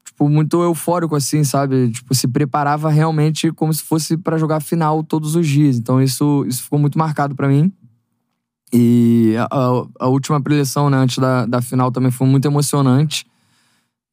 Tipo, 0.05 0.29
muito 0.29 0.61
eufórico, 0.61 1.15
assim, 1.15 1.43
sabe? 1.43 1.89
Tipo, 1.91 2.13
se 2.13 2.27
preparava 2.27 2.89
realmente 2.89 3.51
como 3.51 3.73
se 3.73 3.83
fosse 3.83 4.17
pra 4.17 4.37
jogar 4.37 4.61
final 4.61 5.03
todos 5.03 5.35
os 5.35 5.47
dias. 5.47 5.77
Então, 5.77 6.01
isso, 6.01 6.45
isso 6.47 6.63
ficou 6.63 6.79
muito 6.79 6.97
marcado 6.97 7.35
pra 7.35 7.47
mim. 7.47 7.71
E 8.73 9.35
a, 9.37 9.47
a- 9.99 10.07
última 10.07 10.39
preleção, 10.41 10.89
né, 10.89 10.97
antes 10.97 11.17
da, 11.17 11.45
da 11.45 11.61
final 11.61 11.91
também 11.91 12.11
foi 12.11 12.27
muito 12.27 12.47
emocionante. 12.47 13.25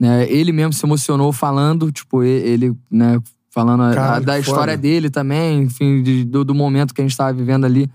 Né? 0.00 0.30
Ele 0.30 0.52
mesmo 0.52 0.72
se 0.72 0.84
emocionou 0.84 1.32
falando, 1.32 1.90
tipo, 1.92 2.22
ele, 2.22 2.74
né, 2.90 3.20
falando 3.50 3.94
Cara, 3.94 4.16
a- 4.16 4.20
da 4.20 4.38
história 4.38 4.72
foda. 4.74 4.76
dele 4.82 5.10
também, 5.10 5.62
enfim, 5.62 6.02
de- 6.02 6.24
do, 6.24 6.44
do 6.44 6.54
momento 6.54 6.92
que 6.94 7.00
a 7.00 7.04
gente 7.04 7.16
tava 7.16 7.32
vivendo 7.32 7.64
ali. 7.64 7.88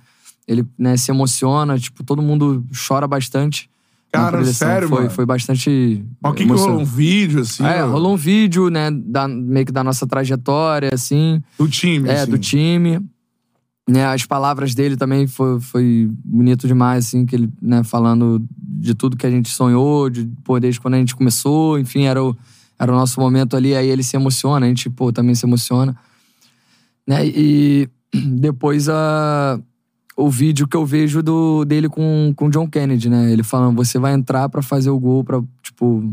Ele, 0.48 0.66
né, 0.78 0.98
se 0.98 1.10
emociona, 1.12 1.78
tipo, 1.80 2.04
todo 2.04 2.22
mundo 2.22 2.66
chora 2.88 3.08
bastante. 3.08 3.70
Cara, 4.12 4.44
sério, 4.46 4.88
foi, 4.90 4.98
mano? 5.00 5.10
Foi 5.10 5.26
bastante. 5.26 6.06
Mas 6.22 6.32
o 6.34 6.36
que, 6.36 6.44
que 6.46 6.50
rolou? 6.52 6.80
Um 6.82 6.86
vídeo, 6.86 7.42
assim? 7.42 7.66
É, 7.66 7.82
rolou 7.82 8.14
um 8.14 8.18
vídeo, 8.18 8.70
né, 8.70 8.92
da, 8.92 9.28
meio 9.28 9.66
que 9.66 9.72
da 9.72 9.84
nossa 9.84 10.06
trajetória, 10.06 10.90
assim. 10.94 11.42
Do 11.58 11.68
time, 11.68 12.08
É, 12.10 12.20
assim. 12.22 12.32
do 12.32 12.38
time. 12.38 13.00
Né, 13.90 14.06
as 14.06 14.26
palavras 14.26 14.74
dele 14.74 14.96
também 14.96 15.28
foi, 15.28 15.60
foi 15.60 16.10
bonito 16.24 16.68
demais, 16.68 17.06
assim, 17.06 17.26
que 17.26 17.36
ele, 17.36 17.50
né, 17.62 17.84
falando 17.84 18.42
de 18.58 18.96
tudo 18.96 19.18
que 19.18 19.26
a 19.28 19.30
gente 19.30 19.50
sonhou, 19.50 20.10
de, 20.10 20.26
pô, 20.44 20.58
desde 20.58 20.80
quando 20.80 20.94
a 20.94 21.00
gente 21.00 21.14
começou, 21.14 21.78
enfim, 21.78 22.04
era 22.04 22.24
o, 22.24 22.34
era 22.80 22.90
o 22.92 22.96
nosso 22.96 23.20
momento 23.20 23.58
ali, 23.58 23.76
aí 23.76 23.90
ele 23.90 24.02
se 24.02 24.16
emociona, 24.16 24.66
a 24.66 24.70
gente, 24.70 24.90
pô, 24.90 25.12
também 25.12 25.36
se 25.36 25.46
emociona. 25.46 25.98
Né, 27.06 27.28
e 27.28 27.90
depois 28.40 28.88
a, 28.88 29.60
o 30.16 30.30
vídeo 30.30 30.66
que 30.66 30.78
eu 30.78 30.86
vejo 30.86 31.22
do, 31.22 31.66
dele 31.66 31.90
com, 31.90 32.32
com 32.38 32.46
o 32.46 32.50
John 32.50 32.70
Kennedy, 32.70 33.10
né, 33.10 33.34
ele 33.34 33.44
falando, 33.44 33.76
você 33.76 34.00
vai 34.00 34.14
entrar 34.14 34.48
pra 34.48 34.62
fazer 34.62 34.92
o 34.92 35.00
gol, 35.00 35.26
pra, 35.26 35.44
tipo... 35.62 36.10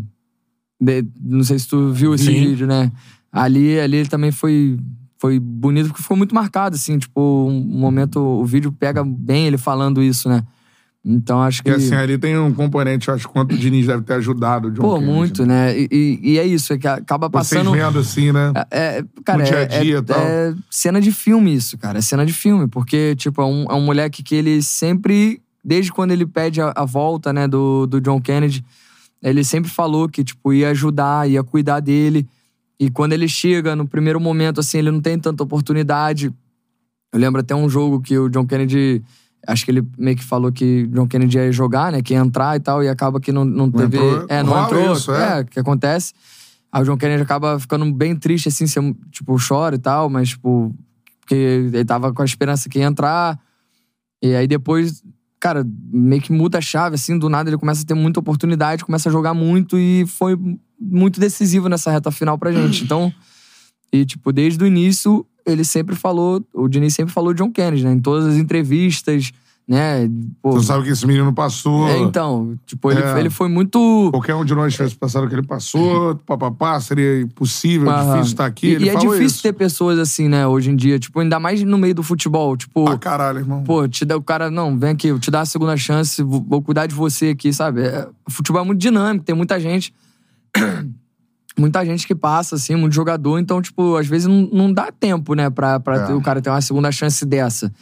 de- 0.81 1.07
não 1.23 1.45
sei 1.45 1.57
se 1.57 1.69
tu 1.69 1.93
viu 1.93 2.17
esse 2.17 2.25
Sim. 2.25 2.49
vídeo, 2.49 2.67
né? 2.67 2.91
Ali, 3.31 3.79
ali 3.79 3.99
ele 3.99 4.09
também 4.09 4.33
foi, 4.33 4.77
foi 5.21 5.39
bonito, 5.39 5.89
porque 5.89 6.03
ficou 6.03 6.17
muito 6.17 6.35
marcado, 6.35 6.75
assim, 6.77 6.99
tipo, 6.99 7.21
um 7.47 7.61
momento, 7.79 8.19
o 8.19 8.45
vídeo 8.47 8.73
pega 8.73 9.05
bem 9.05 9.47
ele 9.47 9.59
falando 9.59 10.03
isso, 10.03 10.29
né? 10.31 10.43
Então 11.05 11.41
acho 11.43 11.63
que. 11.63 11.69
E 11.71 11.73
assim, 11.75 11.95
ali 11.95 12.17
tem 12.19 12.39
um 12.39 12.53
componente, 12.53 13.09
eu 13.09 13.15
acho, 13.15 13.29
quanto 13.29 13.55
o 13.55 13.59
Diniz 13.59 13.87
deve 13.87 14.03
ter 14.03 14.15
ajudado 14.15 14.69
o 14.69 14.71
John 14.71 14.83
pô, 14.83 14.95
Kennedy, 14.95 15.13
muito, 15.15 15.47
né? 15.47 15.79
E, 15.79 15.89
e- 15.91 16.21
e 16.33 16.39
é 16.39 16.47
isso, 16.47 16.73
é 16.73 16.79
que 16.79 16.87
acaba 16.89 17.29
Vocês 17.29 17.63
passando. 17.63 17.73
vendo 17.77 17.99
assim, 17.99 18.33
né? 18.33 18.53
É, 18.71 19.05
cara, 19.25 19.39
No 19.39 19.45
dia 19.45 19.59
a 19.59 19.61
é- 19.63 19.67
dia 19.83 19.97
é, 19.97 19.99
e 19.99 20.03
tal. 20.03 20.21
é 20.21 20.55
cena 20.71 21.01
de 21.01 21.13
filme 21.13 21.55
isso, 21.55 21.77
cara. 21.79 21.99
É 21.99 22.03
cena 22.03 22.25
de 22.27 22.33
filme. 22.35 22.67
Porque, 22.67 23.15
tipo, 23.17 23.41
é 23.41 23.45
um, 23.47 23.65
é 23.71 23.75
um 23.75 23.81
moleque 23.85 24.23
que 24.23 24.35
ele 24.35 24.61
sempre, 24.63 25.41
desde 25.65 25.91
quando 25.93 26.11
ele 26.13 26.27
pede 26.27 26.61
a, 26.61 26.73
a 26.77 26.85
volta, 26.85 27.33
né, 27.33 27.47
do, 27.49 27.87
do 27.87 27.99
John 28.01 28.21
Kennedy, 28.21 28.63
ele 29.23 29.43
sempre 29.45 29.71
falou 29.71 30.07
que, 30.09 30.23
tipo, 30.25 30.53
ia 30.53 30.69
ajudar, 30.71 31.29
ia 31.29 31.43
cuidar 31.43 31.81
dele. 31.81 32.27
E 32.81 32.91
quando 32.91 33.13
ele 33.13 33.29
chega, 33.29 33.77
no 33.77 33.87
primeiro 33.87 34.19
momento, 34.19 34.59
assim, 34.59 34.79
ele 34.79 34.91
não 34.91 35.01
tem 35.01 35.19
tanta 35.19 35.45
oportunidade. 35.45 36.33
Eu 37.13 37.21
lembro 37.21 37.41
até 37.41 37.55
um 37.55 37.69
jogo 37.69 38.01
que 38.01 38.19
o 38.19 38.29
John 38.29 38.47
Kennedy 38.47 39.05
Acho 39.47 39.65
que 39.65 39.71
ele 39.71 39.87
meio 39.97 40.17
que 40.17 40.25
falou 40.25 40.53
que 40.53 40.87
John 40.89 41.07
Kennedy 41.07 41.39
ia 41.39 41.51
jogar, 41.51 41.93
né? 41.93 42.03
Que 42.03 42.13
ia 42.13 42.21
entrar 42.21 42.57
e 42.57 42.61
tal, 42.61 42.85
e 42.85 42.89
acaba 42.89 43.19
que 43.19 43.33
não, 43.33 43.45
não 43.45 43.71
teve. 43.71 43.97
entrou. 43.97 44.27
é, 44.29 44.43
não 44.43 44.65
entrou. 44.65 44.93
isso, 44.93 45.13
é. 45.13 45.41
é, 45.41 45.45
que 45.45 45.59
acontece. 45.59 46.13
Aí 46.71 46.83
o 46.83 46.85
John 46.85 46.97
Kennedy 46.97 47.23
acaba 47.23 47.59
ficando 47.59 47.91
bem 47.93 48.15
triste, 48.15 48.49
assim, 48.49 48.67
tipo, 49.11 49.37
chora 49.37 49.77
e 49.77 49.79
tal, 49.79 50.11
mas, 50.11 50.31
tipo, 50.31 50.75
porque 51.21 51.35
ele 51.35 51.85
tava 51.85 52.13
com 52.13 52.23
a 52.23 52.25
esperança 52.25 52.69
que 52.69 52.79
ia 52.79 52.85
entrar. 52.85 53.41
E 54.23 54.35
aí 54.35 54.47
depois, 54.47 55.03
cara, 55.41 55.67
meio 55.91 56.21
que 56.21 56.33
muda 56.33 56.59
a 56.59 56.61
chave, 56.61 56.97
assim, 56.97 57.19
do 57.19 57.31
nada 57.31 57.49
ele 57.49 57.57
começa 57.57 57.83
a 57.83 57.87
ter 57.87 57.95
muita 57.95 58.21
oportunidade, 58.21 58.85
começa 58.85 59.09
a 59.09 59.13
jogar 59.13 59.33
muito 59.33 59.79
e 59.79 60.05
foi 60.07 60.39
muito 60.81 61.21
decisivo 61.21 61.69
nessa 61.69 61.91
reta 61.91 62.11
final 62.11 62.39
pra 62.39 62.53
gente. 62.53 62.85
Então, 62.91 63.13
e, 63.93 64.05
tipo, 64.05 64.33
desde 64.33 64.63
o 64.63 64.67
início, 64.67 65.27
ele 65.45 65.65
sempre 65.65 65.97
falou, 65.97 66.45
o 66.55 66.69
Diniz 66.69 66.95
sempre 66.95 67.13
falou 67.13 67.35
John 67.35 67.51
Kennedy, 67.51 67.85
né? 67.85 67.93
Em 67.93 67.99
todas 68.01 68.25
as 68.27 68.37
entrevistas, 68.37 69.33
né? 69.67 70.09
Pô, 70.43 70.51
Tu 70.55 70.63
sabe 70.63 70.85
que 70.85 70.91
esse 70.91 71.05
menino 71.07 71.33
passou. 71.33 71.89
é, 71.89 71.99
então, 71.99 72.57
tipo, 72.67 72.91
ele, 72.91 73.01
É. 73.03 73.19
ele 73.19 73.31
foi 73.31 73.49
muito. 73.49 74.09
Qualquer 74.13 74.35
um 74.37 74.45
de 74.45 74.55
nós 74.55 74.73
tivesse 74.75 74.95
passado 74.97 75.25
o 75.27 75.29
que 75.29 75.35
ele 75.35 75.47
passou, 75.47 76.15
papapá, 76.27 76.81
seria 76.81 77.21
impossível, 77.23 77.89
difícil 77.93 78.21
estar 78.23 78.47
aqui. 78.47 78.69
E, 78.77 78.85
e 78.85 78.89
é 78.89 78.95
difícil 78.95 79.23
isso. 79.25 79.43
ter 79.43 79.53
pessoas 79.53 79.99
assim, 79.99 80.29
né, 80.29 80.47
hoje 80.47 80.71
em 80.71 80.77
dia. 80.77 80.99
Tipo, 80.99 81.19
ainda 81.21 81.41
mais 81.41 81.61
no 81.65 81.77
meio 81.79 81.95
do 81.95 82.03
futebol. 82.05 82.57
Tipo, 82.57 82.89
Ah, 82.89 82.97
caralho, 82.99 83.39
irmão. 83.41 83.65
pô, 83.65 83.89
te 83.89 84.05
dá 84.05 84.17
o 84.17 84.23
cara, 84.23 84.51
não, 84.53 84.79
vem 84.79 84.91
aqui, 84.91 85.09
eu 85.09 85.19
te 85.19 85.31
dar 85.33 85.41
a 85.41 85.47
segunda 85.47 85.77
chance, 85.77 86.23
vou, 86.23 86.41
vou 86.49 86.63
cuidar 86.63 86.87
de 86.87 86.95
você 86.95 87.29
aqui, 87.31 87.53
sabe? 87.53 87.83
É, 87.83 88.09
o 88.27 88.31
futebol 88.31 88.63
é 88.63 88.65
muito 88.65 88.81
dinâmico, 88.81 89.25
tem 89.25 89.35
muita 89.35 89.59
gente. 89.59 89.93
muita 91.59 91.85
gente 91.85 92.07
que 92.07 92.15
passa, 92.15 92.55
assim, 92.57 92.75
muito 92.77 92.95
jogador, 92.95 93.39
então, 93.39 93.61
tipo, 93.61 93.97
às 93.97 94.07
vezes 94.07 94.27
não, 94.27 94.49
não 94.53 94.73
dá 94.73 94.91
tempo, 94.91 95.35
né, 95.35 95.51
pra, 95.51 95.79
pra 95.81 96.09
É. 96.11 96.13
o 96.13 96.21
cara 96.21 96.41
ter 96.41 96.51
uma 96.51 96.61
segunda 96.61 96.91
chance 96.91 97.25
dessa. 97.27 97.73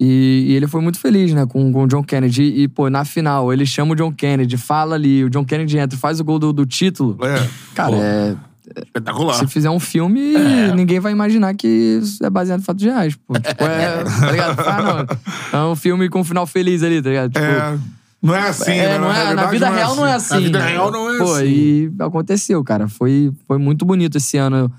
E, 0.00 0.46
e 0.48 0.52
ele 0.54 0.68
foi 0.68 0.80
muito 0.80 0.98
feliz, 0.98 1.34
né, 1.34 1.44
com, 1.44 1.72
com 1.72 1.82
o 1.84 1.86
John 1.88 2.02
Kennedy. 2.04 2.42
E, 2.42 2.68
pô, 2.68 2.88
na 2.88 3.04
final, 3.04 3.52
ele 3.52 3.66
chama 3.66 3.92
o 3.92 3.96
John 3.96 4.12
Kennedy, 4.12 4.56
fala 4.56 4.94
ali, 4.94 5.24
o 5.24 5.28
John 5.30 5.44
Kennedy 5.44 5.76
entra, 5.76 5.98
faz 5.98 6.20
o 6.20 6.24
gol 6.24 6.38
do, 6.38 6.52
do 6.52 6.64
título. 6.64 7.18
É. 7.24 7.48
Cara, 7.74 7.90
Pô. 7.96 8.00
é, 8.00 8.36
Espetacular. 8.84 9.34
se 9.34 9.46
fizer 9.48 9.70
um 9.70 9.80
filme, 9.80 10.34
ninguém 10.76 11.00
vai 11.00 11.10
imaginar 11.10 11.52
que 11.54 11.98
isso 12.00 12.24
é 12.24 12.30
baseado 12.30 12.60
em 12.60 12.62
fatos 12.62 12.84
reais. 12.84 13.16
Pô. 13.26 13.34
Tipo, 13.34 13.64
é. 13.64 14.04
Tá 14.04 14.30
ligado? 14.30 14.60
Ah, 14.60 15.06
não. 15.52 15.60
É 15.60 15.72
um 15.72 15.74
filme 15.76 16.08
com 16.08 16.20
um 16.20 16.24
final 16.24 16.46
feliz 16.46 16.82
ali, 16.84 17.02
tá 17.02 17.08
ligado? 17.08 17.32
Tipo, 17.32 17.44
É. 17.44 17.78
Não 18.20 18.34
é 18.34 18.48
assim, 18.48 18.72
é, 18.72 18.88
né? 18.88 18.98
não 18.98 19.06
é- 19.10 19.12
na 19.12 19.22
realidade 19.22 19.50
vida 19.52 19.70
real 19.70 19.94
não 19.96 20.06
é 20.06 20.14
assim. 20.14 20.34
Na 20.34 20.40
vida 20.40 20.58
né? 20.58 20.66
real 20.68 20.90
não 20.90 21.10
é 21.14 21.18
Pô, 21.18 21.32
assim. 21.34 21.44
e 21.46 21.92
aconteceu, 22.00 22.64
cara. 22.64 22.88
Foi, 22.88 23.32
foi 23.46 23.58
muito 23.58 23.84
bonito 23.84 24.16
esse 24.18 24.36
ano. 24.36 24.70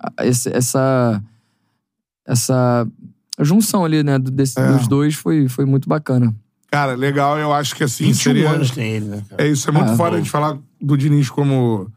a- 0.00 0.26
esse- 0.26 0.48
essa. 0.52 1.22
Essa 2.26 2.86
junção 3.40 3.84
ali, 3.84 4.02
né, 4.02 4.18
desse- 4.18 4.58
É. 4.58 4.66
dos 4.72 4.86
dois 4.86 5.14
foi, 5.14 5.48
foi 5.48 5.64
muito 5.64 5.88
bacana. 5.88 6.34
Cara, 6.70 6.94
legal, 6.94 7.38
eu 7.38 7.52
acho 7.52 7.74
que 7.74 7.84
assim 7.84 8.04
21 8.06 8.22
seria. 8.22 8.50
anos 8.50 8.70
tem 8.70 8.92
ele, 8.92 9.04
né, 9.06 9.22
cara? 9.28 9.42
É 9.44 9.48
isso, 9.48 9.68
é 9.68 9.72
muito 9.72 9.92
Ah, 9.92 9.96
foda 9.96 10.16
bom. 10.16 10.22
de 10.22 10.30
falar 10.30 10.56
do 10.80 10.96
Diniz 10.96 11.28
como. 11.28 11.90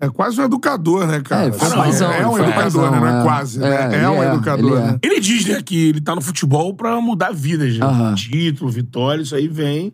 É 0.00 0.08
quase 0.08 0.40
um 0.40 0.44
educador, 0.44 1.06
né, 1.06 1.20
cara? 1.20 1.48
É, 1.48 1.52
foi 1.52 1.68
Assim, 1.68 1.76
paizão, 1.76 2.12
é 2.12 2.26
um 2.26 2.32
foi 2.32 2.42
educador, 2.42 2.50
né? 2.50 2.60
paizão, 2.62 3.00
Não 3.00 3.06
é 3.06 3.20
é. 3.20 3.22
quase, 3.22 3.58
né? 3.60 3.68
É, 3.68 3.94
É, 3.94 3.96
ele 3.98 4.06
um 4.08 4.22
é, 4.22 4.32
educador, 4.34 4.70
ele 4.72 4.80
é. 4.80 4.86
né? 4.92 4.98
Ele 5.02 5.20
diz, 5.20 5.46
né, 5.46 5.62
que 5.62 5.88
ele 5.88 6.00
tá 6.00 6.14
no 6.14 6.20
futebol 6.20 6.74
pra 6.74 7.00
mudar 7.00 7.32
vidas, 7.32 7.76
né? 7.78 7.84
Aham. 7.86 8.14
Título, 8.14 8.70
vitória, 8.70 9.22
isso 9.22 9.34
aí 9.34 9.46
vem. 9.48 9.92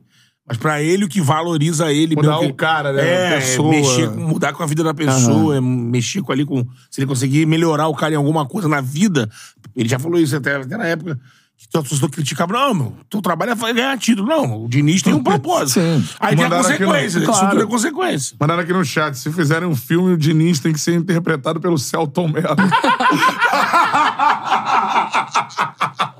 Mas 0.48 0.56
pra 0.56 0.82
ele, 0.82 1.04
o 1.04 1.08
que 1.08 1.20
valoriza 1.20 1.92
ele... 1.92 2.16
Mudar 2.16 2.38
mesmo 2.38 2.50
o 2.50 2.54
cara, 2.54 2.92
né? 2.92 3.06
É, 3.06 3.36
A 3.36 3.40
pessoa. 3.40 3.70
mexer 3.70 4.08
com, 4.10 4.20
mudar 4.20 4.52
com 4.54 4.62
a 4.62 4.66
vida 4.66 4.82
da 4.82 4.94
pessoa, 4.94 5.56
é 5.56 5.60
mexer 5.60 6.22
com 6.22 6.32
ali 6.32 6.44
com... 6.44 6.64
Se 6.90 7.00
ele 7.00 7.06
conseguir 7.06 7.44
melhorar 7.46 7.86
o 7.88 7.94
cara 7.94 8.14
em 8.14 8.16
alguma 8.16 8.46
coisa 8.46 8.66
na 8.68 8.80
vida, 8.80 9.28
ele 9.76 9.88
já 9.88 9.98
falou 9.98 10.18
isso 10.18 10.34
até, 10.34 10.56
até 10.56 10.76
na 10.76 10.86
época, 10.86 11.18
que 11.58 11.68
todo 11.68 11.86
torcedor 11.88 12.08
criticava, 12.10 12.52
não, 12.52 12.72
meu, 12.72 12.92
teu 13.10 13.20
trabalho 13.20 13.50
é 13.50 13.72
ganhar 13.74 13.98
título. 13.98 14.28
Não, 14.28 14.64
o 14.64 14.68
Diniz 14.68 15.02
tem 15.02 15.12
um 15.12 15.22
propósito. 15.26 15.80
Sim. 15.80 16.04
Aí 16.20 16.34
tem 16.36 16.44
a 16.46 16.48
Mandaram 16.48 16.70
aqui 16.70 16.82
no- 16.82 16.86
consequência, 16.88 17.18
isso 17.18 17.26
Claro. 17.26 17.50
tudo 17.50 17.62
é 17.62 17.66
consequência. 17.66 18.36
Mandaram 18.40 18.62
aqui 18.62 18.72
no 18.72 18.84
chat, 18.84 19.18
se 19.18 19.30
fizerem 19.32 19.68
um 19.68 19.74
filme, 19.76 20.12
o 20.12 20.16
Diniz 20.16 20.60
tem 20.60 20.72
que 20.72 20.80
ser 20.80 20.94
interpretado 20.94 21.60
pelo 21.60 21.76
Celton 21.76 22.28
Mello. 22.28 22.56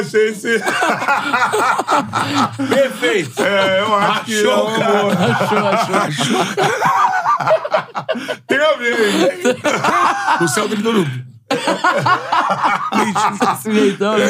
Pô, 0.00 0.06
eu 0.06 0.06
achei 0.06 0.28
esse. 0.30 0.58
Perfeito. 2.68 3.42
É, 3.42 3.80
eu 3.80 3.94
acho 3.94 4.24
que. 4.24 4.38
Achou, 4.40 4.52
é 4.52 4.62
um 4.62 4.78
cara. 4.78 5.00
amor. 5.00 5.12
Achou, 5.74 5.96
achou. 5.96 6.40
Tem 8.46 8.58
a 8.58 8.76
ver, 8.76 8.98
hein? 9.00 9.56
O 10.42 10.48
céu 10.48 10.68
todo... 10.68 11.06
Esse 13.58 13.72
jeitão, 13.72 14.16
né? 14.16 14.26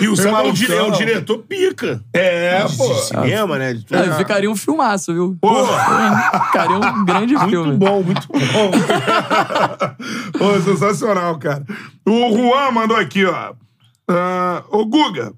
E 0.00 0.08
o 0.08 0.16
céu 0.16 0.36
é 0.38 0.50
dire- 0.50 0.74
é 0.74 0.82
o 0.82 0.90
diretor 0.90 1.38
pica. 1.38 2.02
É, 2.12 2.64
De 2.64 2.76
pô. 2.76 2.92
cinema, 2.94 3.56
né? 3.58 3.74
De 3.74 3.84
tudo. 3.84 3.96
É, 4.00 4.12
ficaria 4.16 4.50
um 4.50 4.56
filmaço, 4.56 5.12
viu? 5.12 5.36
Pô. 5.40 5.64
Ficaria 6.46 6.76
um 6.76 7.04
grande 7.04 7.34
Muito 7.34 7.48
filme. 7.48 7.76
bom, 7.76 8.02
muito 8.02 8.26
bom. 8.28 8.70
Pô, 10.38 10.60
sensacional, 10.62 11.38
cara. 11.38 11.62
O 12.06 12.36
Juan 12.36 12.70
mandou 12.72 12.96
aqui, 12.96 13.24
ó. 13.24 13.52
Ah, 14.10 14.64
Ô, 14.70 14.84
Guga, 14.84 15.32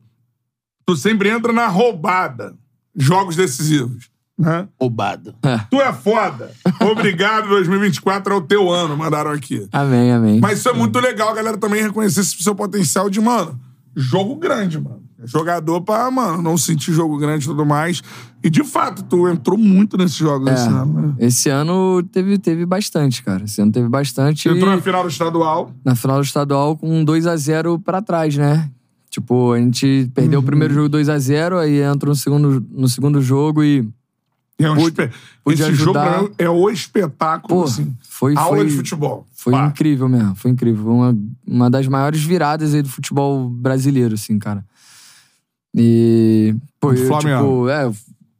tu 0.86 0.96
sempre 0.96 1.28
entra 1.28 1.52
na 1.52 1.66
roubada. 1.66 2.56
Jogos 2.96 3.36
decisivos. 3.36 4.10
Né? 4.38 4.66
Roubado. 4.80 5.34
Tu 5.70 5.80
é 5.80 5.92
foda. 5.92 6.50
Obrigado, 6.80 7.48
2024 7.48 8.32
é 8.32 8.36
o 8.36 8.40
teu 8.40 8.70
ano, 8.70 8.96
mandaram 8.96 9.30
aqui. 9.30 9.68
Amém, 9.72 10.10
amém. 10.10 10.40
Mas 10.40 10.58
isso 10.58 10.68
é 10.68 10.72
muito 10.72 10.98
legal, 10.98 11.28
a 11.28 11.34
galera 11.34 11.58
também 11.58 11.82
reconhecer 11.82 12.20
esse 12.20 12.42
seu 12.42 12.54
potencial 12.54 13.08
de, 13.08 13.20
mano, 13.20 13.60
jogo 13.94 14.36
grande, 14.36 14.80
mano. 14.80 15.01
Jogador 15.24 15.80
pra, 15.82 16.10
mano, 16.10 16.42
não 16.42 16.56
sentir 16.58 16.92
jogo 16.92 17.16
grande 17.18 17.44
e 17.44 17.48
tudo 17.48 17.64
mais. 17.64 18.02
E, 18.42 18.50
de 18.50 18.64
fato, 18.64 19.02
tu 19.04 19.28
entrou 19.28 19.56
muito 19.56 19.96
nesses 19.96 20.16
jogos 20.16 20.48
É, 20.48 20.54
esse 20.54 20.68
ano, 20.68 21.00
né? 21.00 21.14
Esse 21.18 21.48
ano 21.48 22.02
teve, 22.10 22.38
teve 22.38 22.66
bastante, 22.66 23.22
cara. 23.22 23.44
Esse 23.44 23.60
ano 23.60 23.70
teve 23.72 23.88
bastante. 23.88 24.48
Entrou 24.48 24.72
e 24.72 24.76
na 24.76 24.82
final 24.82 25.02
do 25.04 25.08
estadual. 25.08 25.72
na 25.84 25.94
final 25.94 26.18
do 26.18 26.24
estadual 26.24 26.76
com 26.76 27.00
um 27.00 27.04
2 27.04 27.26
a 27.26 27.36
0 27.36 27.78
pra 27.78 28.02
trás, 28.02 28.36
né? 28.36 28.68
Tipo, 29.10 29.52
a 29.52 29.58
gente 29.58 30.10
perdeu 30.14 30.38
Uhum. 30.38 30.42
o 30.42 30.46
primeiro 30.46 30.72
jogo 30.74 30.88
2 30.88 31.08
a 31.08 31.18
0 31.18 31.58
aí 31.58 31.80
entra 31.82 32.08
no 32.08 32.16
segundo, 32.16 32.64
no 32.70 32.88
segundo 32.88 33.20
jogo 33.20 33.62
e. 33.62 33.88
É 34.58 34.70
um 34.70 34.76
Pude- 34.76 35.10
pude 35.42 35.60
Esse 35.60 35.74
jogo 35.74 35.98
ajudar. 35.98 36.22
mim, 36.22 36.30
é 36.38 36.48
o 36.48 36.70
espetáculo, 36.70 37.60
Pô, 37.60 37.64
assim. 37.64 37.94
foi. 38.08 38.36
Aula 38.36 38.56
foi 38.58 38.66
de 38.66 38.76
futebol. 38.76 39.26
Foi 39.32 39.52
Pá. 39.52 39.66
incrível 39.66 40.08
mesmo, 40.08 40.36
foi 40.36 40.50
incrível. 40.52 40.88
Uma, 40.92 41.18
uma 41.46 41.70
das 41.70 41.88
maiores 41.88 42.22
viradas 42.22 42.72
aí 42.74 42.80
do 42.82 42.88
futebol 42.88 43.48
brasileiro, 43.48 44.14
assim, 44.14 44.38
cara. 44.38 44.64
E. 45.74 46.54
Pô, 46.80 46.92
eu, 46.92 47.06
Flamengo. 47.06 47.40
tipo, 47.42 47.68
é, 47.68 47.90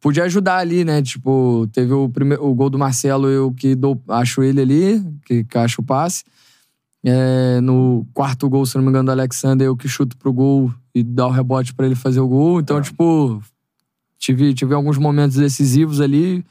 pude 0.01 0.21
ajudar 0.21 0.59
ali, 0.59 0.85
né? 0.85 1.01
Tipo, 1.03 1.67
teve 1.73 1.93
o, 1.93 2.09
primeiro, 2.09 2.45
o 2.45 2.55
gol 2.55 2.69
do 2.69 2.79
Marcelo, 2.79 3.29
eu 3.29 3.53
que 3.53 3.75
dou, 3.75 4.01
acho 4.09 4.43
ele 4.43 4.61
ali, 4.61 5.03
que, 5.25 5.45
que 5.45 5.59
acho 5.59 5.81
o 5.81 5.85
passe. 5.85 6.25
É, 7.05 7.61
no 7.61 8.07
quarto 8.15 8.49
gol, 8.49 8.65
se 8.67 8.77
não 8.77 8.83
me 8.85 8.91
engano, 8.91 9.07
do 9.07 9.13
Alexander, 9.13 9.67
eu 9.67 9.77
que 9.77 9.89
chuto 9.89 10.17
pro 10.17 10.33
gol 10.33 10.73
e 10.95 11.03
dá 11.03 11.27
o 11.27 11.31
rebote 11.31 11.75
pra 11.75 11.87
ele 11.87 11.95
fazer 11.97 12.21
o 12.21 12.29
gol. 12.29 12.61
Então, 12.61 12.79
É. 12.79 12.81
tipo, 12.83 13.43
tive, 14.19 14.55
tive 14.55 14.73
alguns 14.75 14.99
momentos 14.99 15.37
decisivos 15.37 16.01
ali. 16.01 16.45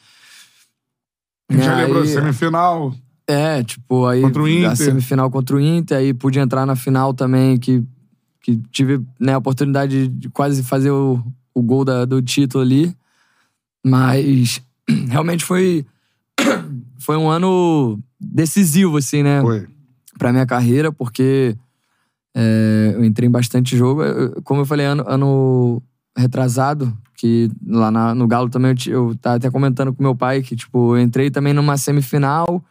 A 1.49 1.53
gente 1.53 1.63
já 1.65 1.75
Aí- 1.77 1.85
lembrou, 1.85 2.05
semifinal. 2.05 2.93
é, 3.27 3.63
tipo, 3.63 4.05
aí 4.07 4.21
Contra 4.21 4.41
o 4.41 4.47
Inter. 4.47 4.71
a 4.71 4.75
semifinal 4.75 5.29
contra 5.31 5.55
o 5.55 5.59
Inter, 5.61 5.97
aí 5.97 6.13
pude 6.13 6.39
entrar 6.39 6.65
na 6.65 6.75
final 6.75 7.13
também, 7.13 7.57
que, 7.57 7.81
que 8.41 8.57
tive 8.71 9.01
né, 9.19 9.33
a 9.33 9.37
oportunidade 9.37 10.07
de 10.07 10.29
quase 10.29 10.63
fazer 10.63 10.91
o, 10.91 11.23
o 11.53 11.61
gol 11.61 11.85
da- 11.85 12.05
do 12.05 12.21
título 12.21 12.63
ali. 12.63 12.95
Mas 13.85 14.61
realmente 15.09 15.43
foi, 15.45 15.85
foi 16.99 17.17
um 17.17 17.29
ano 17.29 17.99
decisivo, 18.19 18.97
assim, 18.97 19.23
né? 19.23 19.41
Foi. 19.41 19.67
pra 20.17 20.31
minha 20.31 20.45
carreira, 20.45 20.91
porque 20.91 21.55
é, 22.35 22.91
eu 22.95 23.03
entrei 23.03 23.27
em 23.27 23.31
bastante 23.31 23.75
jogo. 23.77 24.01
Como 24.43 24.61
eu 24.61 24.65
falei, 24.65 24.85
ano, 24.85 25.03
ano 25.07 25.81
retrasado, 26.17 26.95
que 27.15 27.49
lá 27.67 27.89
na- 27.91 28.13
no 28.15 28.27
Galo 28.27 28.49
também 28.49 28.73
eu, 28.87 29.09
eu 29.09 29.15
tava 29.15 29.35
até 29.37 29.49
comentando 29.49 29.93
com 29.93 30.03
meu 30.03 30.15
pai 30.15 30.41
que, 30.41 30.55
tipo, 30.55 30.95
eu 30.95 31.01
entrei 31.01 31.29
também 31.31 31.53
numa 31.53 31.77
semifinal, 31.77 32.63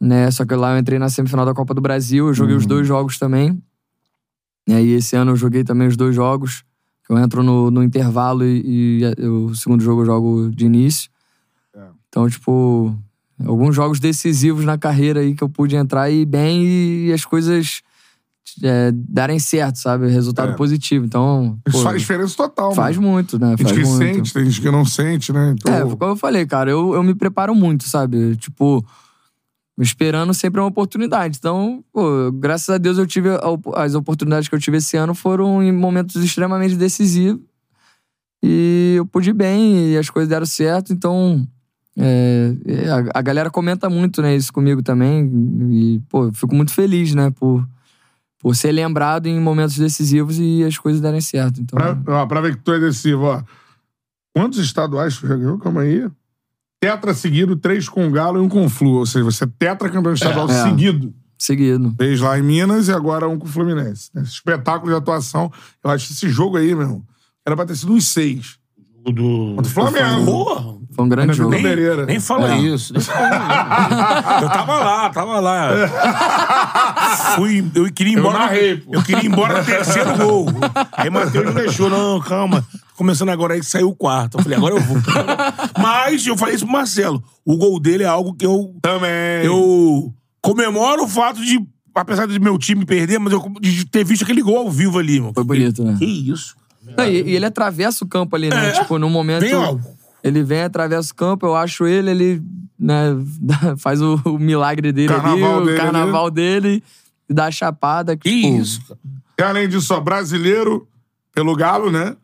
né? 0.00 0.30
Só 0.30 0.44
que 0.44 0.54
lá 0.54 0.72
eu 0.74 0.78
entrei 0.78 0.98
na 0.98 1.08
semifinal 1.08 1.44
da 1.46 1.54
Copa 1.54 1.72
do 1.74 1.80
Brasil, 1.80 2.28
eu 2.28 2.34
joguei 2.34 2.54
os 2.54 2.66
dois 2.66 2.86
jogos 2.86 3.18
também. 3.18 3.60
E 4.66 4.72
aí 4.74 4.90
esse 4.92 5.14
ano 5.16 5.32
eu 5.32 5.36
joguei 5.36 5.62
também 5.64 5.86
os 5.88 5.96
dois 5.96 6.14
jogos. 6.14 6.64
Eu 7.08 7.16
entro 7.18 7.42
no, 7.42 7.70
no 7.70 7.82
intervalo 7.84 8.44
e, 8.44 9.00
e 9.16 9.26
o 9.26 9.54
segundo 9.54 9.82
jogo 9.82 10.02
eu 10.02 10.06
jogo 10.06 10.50
de 10.50 10.66
início. 10.66 11.08
É. 11.74 11.80
Então, 12.08 12.28
tipo, 12.28 12.92
alguns 13.44 13.76
jogos 13.76 14.00
decisivos 14.00 14.64
na 14.64 14.76
carreira 14.76 15.20
aí 15.20 15.34
que 15.34 15.44
eu 15.44 15.48
pude 15.48 15.76
entrar 15.76 16.10
e 16.10 16.24
bem 16.24 16.64
e 17.06 17.12
as 17.12 17.24
coisas 17.24 17.82
é, 18.62 18.90
darem 18.92 19.38
certo, 19.38 19.76
sabe? 19.76 20.08
Resultado 20.08 20.52
É. 20.52 20.56
positivo. 20.56 21.04
Então, 21.06 21.56
Isso 21.68 21.78
pô, 21.78 21.84
faz 21.84 22.00
diferença 22.00 22.36
total, 22.36 22.74
faz 22.74 22.96
mano. 22.96 23.12
muito, 23.12 23.38
né? 23.38 23.54
Tem 23.56 23.66
Faz 23.66 23.76
gente 23.76 23.84
que 23.84 23.90
muito. 23.92 24.14
sente, 24.16 24.32
tem 24.34 24.44
gente 24.46 24.60
que 24.60 24.70
não 24.70 24.84
sente, 24.84 25.32
né? 25.32 25.54
Então, 25.56 25.72
É, 25.72 25.80
foi 25.86 25.96
como 25.96 26.10
eu 26.12 26.16
falei, 26.16 26.44
cara, 26.44 26.70
eu, 26.70 26.92
eu 26.94 27.02
me 27.04 27.14
preparo 27.14 27.54
muito, 27.54 27.84
sabe? 27.84 28.34
Tipo, 28.36 28.84
esperando 29.78 30.32
sempre 30.32 30.60
uma 30.60 30.68
oportunidade. 30.68 31.36
Então, 31.38 31.84
pô, 31.92 32.32
graças 32.32 32.68
a 32.68 32.78
Deus 32.78 32.98
eu 32.98 33.06
tive 33.06 33.28
as 33.74 33.94
oportunidades 33.94 34.48
que 34.48 34.54
eu 34.54 34.60
tive 34.60 34.78
esse 34.78 34.96
ano 34.96 35.14
foram 35.14 35.62
em 35.62 35.72
momentos 35.72 36.16
extremamente 36.24 36.76
decisivos 36.76 37.42
e 38.42 38.94
eu 38.96 39.06
pude 39.06 39.32
bem 39.32 39.92
e 39.92 39.98
as 39.98 40.08
coisas 40.08 40.28
deram 40.28 40.46
certo. 40.46 40.92
Então, 40.92 41.46
é, 41.98 42.54
é, 42.64 42.90
a, 42.90 43.04
a 43.14 43.22
galera 43.22 43.50
comenta 43.50 43.88
muito, 43.90 44.22
né, 44.22 44.34
isso 44.34 44.52
comigo 44.52 44.82
também 44.82 45.30
e 45.70 46.00
pô, 46.08 46.32
fico 46.32 46.54
muito 46.54 46.72
feliz, 46.72 47.14
né, 47.14 47.30
por 47.30 47.66
por 48.38 48.54
ser 48.54 48.70
lembrado 48.70 49.26
em 49.26 49.40
momentos 49.40 49.76
decisivos 49.76 50.38
e 50.38 50.62
as 50.62 50.78
coisas 50.78 51.00
darem 51.00 51.20
certo. 51.20 51.60
Então, 51.60 51.76
Pra, 51.76 52.22
ó, 52.22 52.26
pra 52.26 52.40
ver 52.40 52.54
que 52.54 52.62
tu 52.62 52.72
é 52.72 52.76
adesivo, 52.76 53.24
ó. 53.24 53.42
Quantos 54.36 54.58
estaduais 54.58 55.18
tu 55.18 55.26
já 55.26 55.34
ganhou? 55.34 55.58
Calma 55.58 55.80
aí. 55.80 56.08
Tetra 56.80 57.14
seguido, 57.14 57.56
três 57.56 57.88
com 57.88 58.06
o 58.06 58.10
Galo 58.10 58.38
e 58.38 58.40
um 58.40 58.48
com 58.48 58.64
o 58.64 58.68
Flu. 58.68 58.96
Ou 58.98 59.06
seja, 59.06 59.24
você 59.24 59.44
é 59.44 59.48
tetra 59.58 59.88
campeão 59.88 60.12
estadual 60.14 60.48
É. 60.50 60.62
seguido. 60.64 61.12
seguido. 61.38 61.94
Fez 61.98 62.20
lá 62.20 62.38
em 62.38 62.42
Minas 62.42 62.88
e 62.88 62.92
agora 62.92 63.28
um 63.28 63.38
com 63.38 63.46
o 63.46 63.48
Fluminense. 63.48 64.10
Esse 64.16 64.32
espetáculo 64.32 64.90
de 64.92 64.96
atuação. 64.98 65.50
Eu 65.84 65.90
acho 65.90 66.06
que 66.08 66.12
esse 66.12 66.28
jogo 66.28 66.56
aí, 66.56 66.74
meu 66.74 66.82
irmão, 66.82 67.02
era 67.46 67.56
pra 67.56 67.64
ter 67.66 67.76
sido 67.76 67.92
uns 67.92 68.08
seis. 68.08 68.56
O 69.04 69.12
do. 69.12 69.54
Contra 69.56 69.70
o 69.70 69.74
Flamengo. 69.74 70.24
Porra! 70.26 70.76
Foi 70.92 71.04
um 71.04 71.08
grande 71.08 71.32
jogo. 71.34 71.50
Pereira. 71.50 72.06
Nem 72.06 72.18
fala 72.18 72.54
É. 72.54 72.58
isso. 72.58 72.92
Nem 72.94 73.02
fala 73.02 74.40
eu 74.42 74.48
tava 74.48 74.78
lá, 74.78 75.10
tava 75.10 75.40
lá. 75.40 75.68
Fui, 77.36 77.70
eu 77.74 77.92
queria 77.92 78.14
ir 78.14 78.16
Eu 78.16 78.20
embora. 78.20 78.38
narrei, 78.38 78.76
pô. 78.78 78.94
eu 78.94 79.02
queria 79.02 79.22
ir 79.22 79.26
embora 79.26 79.58
no 79.58 79.64
terceiro 79.64 80.16
gol. 80.16 80.46
Aí 80.92 81.10
Matheus 81.10 81.44
não 81.44 81.52
deixou, 81.54 81.88
não, 81.90 82.18
calma. 82.20 82.64
Começando 82.96 83.28
agora 83.28 83.54
aí 83.54 83.60
que 83.60 83.66
saiu 83.66 83.88
o 83.88 83.94
quarto. 83.94 84.38
Eu 84.38 84.42
falei, 84.42 84.56
agora 84.56 84.74
eu 84.74 84.80
vou. 84.80 84.96
Mas 85.78 86.26
eu 86.26 86.36
falei 86.36 86.54
isso 86.54 86.64
pro 86.64 86.72
Marcelo. 86.72 87.22
O 87.44 87.56
gol 87.56 87.78
dele 87.78 88.04
é 88.04 88.06
algo 88.06 88.34
que 88.34 88.46
eu. 88.46 88.74
Também. 88.80 89.44
Eu 89.44 90.14
comemoro 90.40 91.04
o 91.04 91.08
fato 91.08 91.44
de, 91.44 91.60
apesar 91.94 92.26
de 92.26 92.38
meu 92.38 92.56
time 92.56 92.86
perder, 92.86 93.18
mas 93.18 93.32
eu 93.32 93.52
de 93.60 93.84
ter 93.84 94.04
visto 94.04 94.22
aquele 94.22 94.40
gol 94.40 94.58
ao 94.58 94.70
vivo 94.70 94.98
ali, 94.98 95.18
mano. 95.20 95.32
Foi 95.34 95.42
bonito, 95.42 95.82
né? 95.82 95.96
Que 95.98 96.04
isso? 96.04 96.54
Não, 96.96 97.04
e, 97.04 97.22
e 97.22 97.34
ele 97.34 97.44
atravessa 97.44 98.04
o 98.04 98.08
campo 98.08 98.36
ali, 98.36 98.48
né? 98.48 98.68
É. 98.68 98.72
Tipo, 98.72 98.98
num 98.98 99.10
momento. 99.10 99.40
Vem, 99.40 99.54
ó. 99.54 99.76
Ele 100.22 100.42
vem, 100.42 100.62
atravessa 100.62 101.12
o 101.12 101.14
campo, 101.14 101.46
eu 101.46 101.54
acho 101.54 101.86
ele, 101.86 102.10
ele 102.10 102.42
né, 102.78 103.16
faz 103.78 104.00
o, 104.00 104.20
o 104.24 104.38
milagre 104.38 104.92
dele 104.92 105.12
ali, 105.12 105.22
Carnaval 105.22 105.62
o 105.62 105.64
dele 105.64 105.76
carnaval 105.76 106.30
dele, 106.30 106.82
e 107.28 107.34
dá 107.34 107.46
a 107.46 107.50
chapada. 107.50 108.16
Que 108.16 108.30
tipo, 108.30 108.60
isso? 108.60 108.80
E 109.38 109.42
além 109.42 109.68
disso, 109.68 109.94
ó, 109.94 110.00
brasileiro 110.00 110.88
pelo 111.34 111.54
Galo, 111.54 111.90
né? 111.90 112.16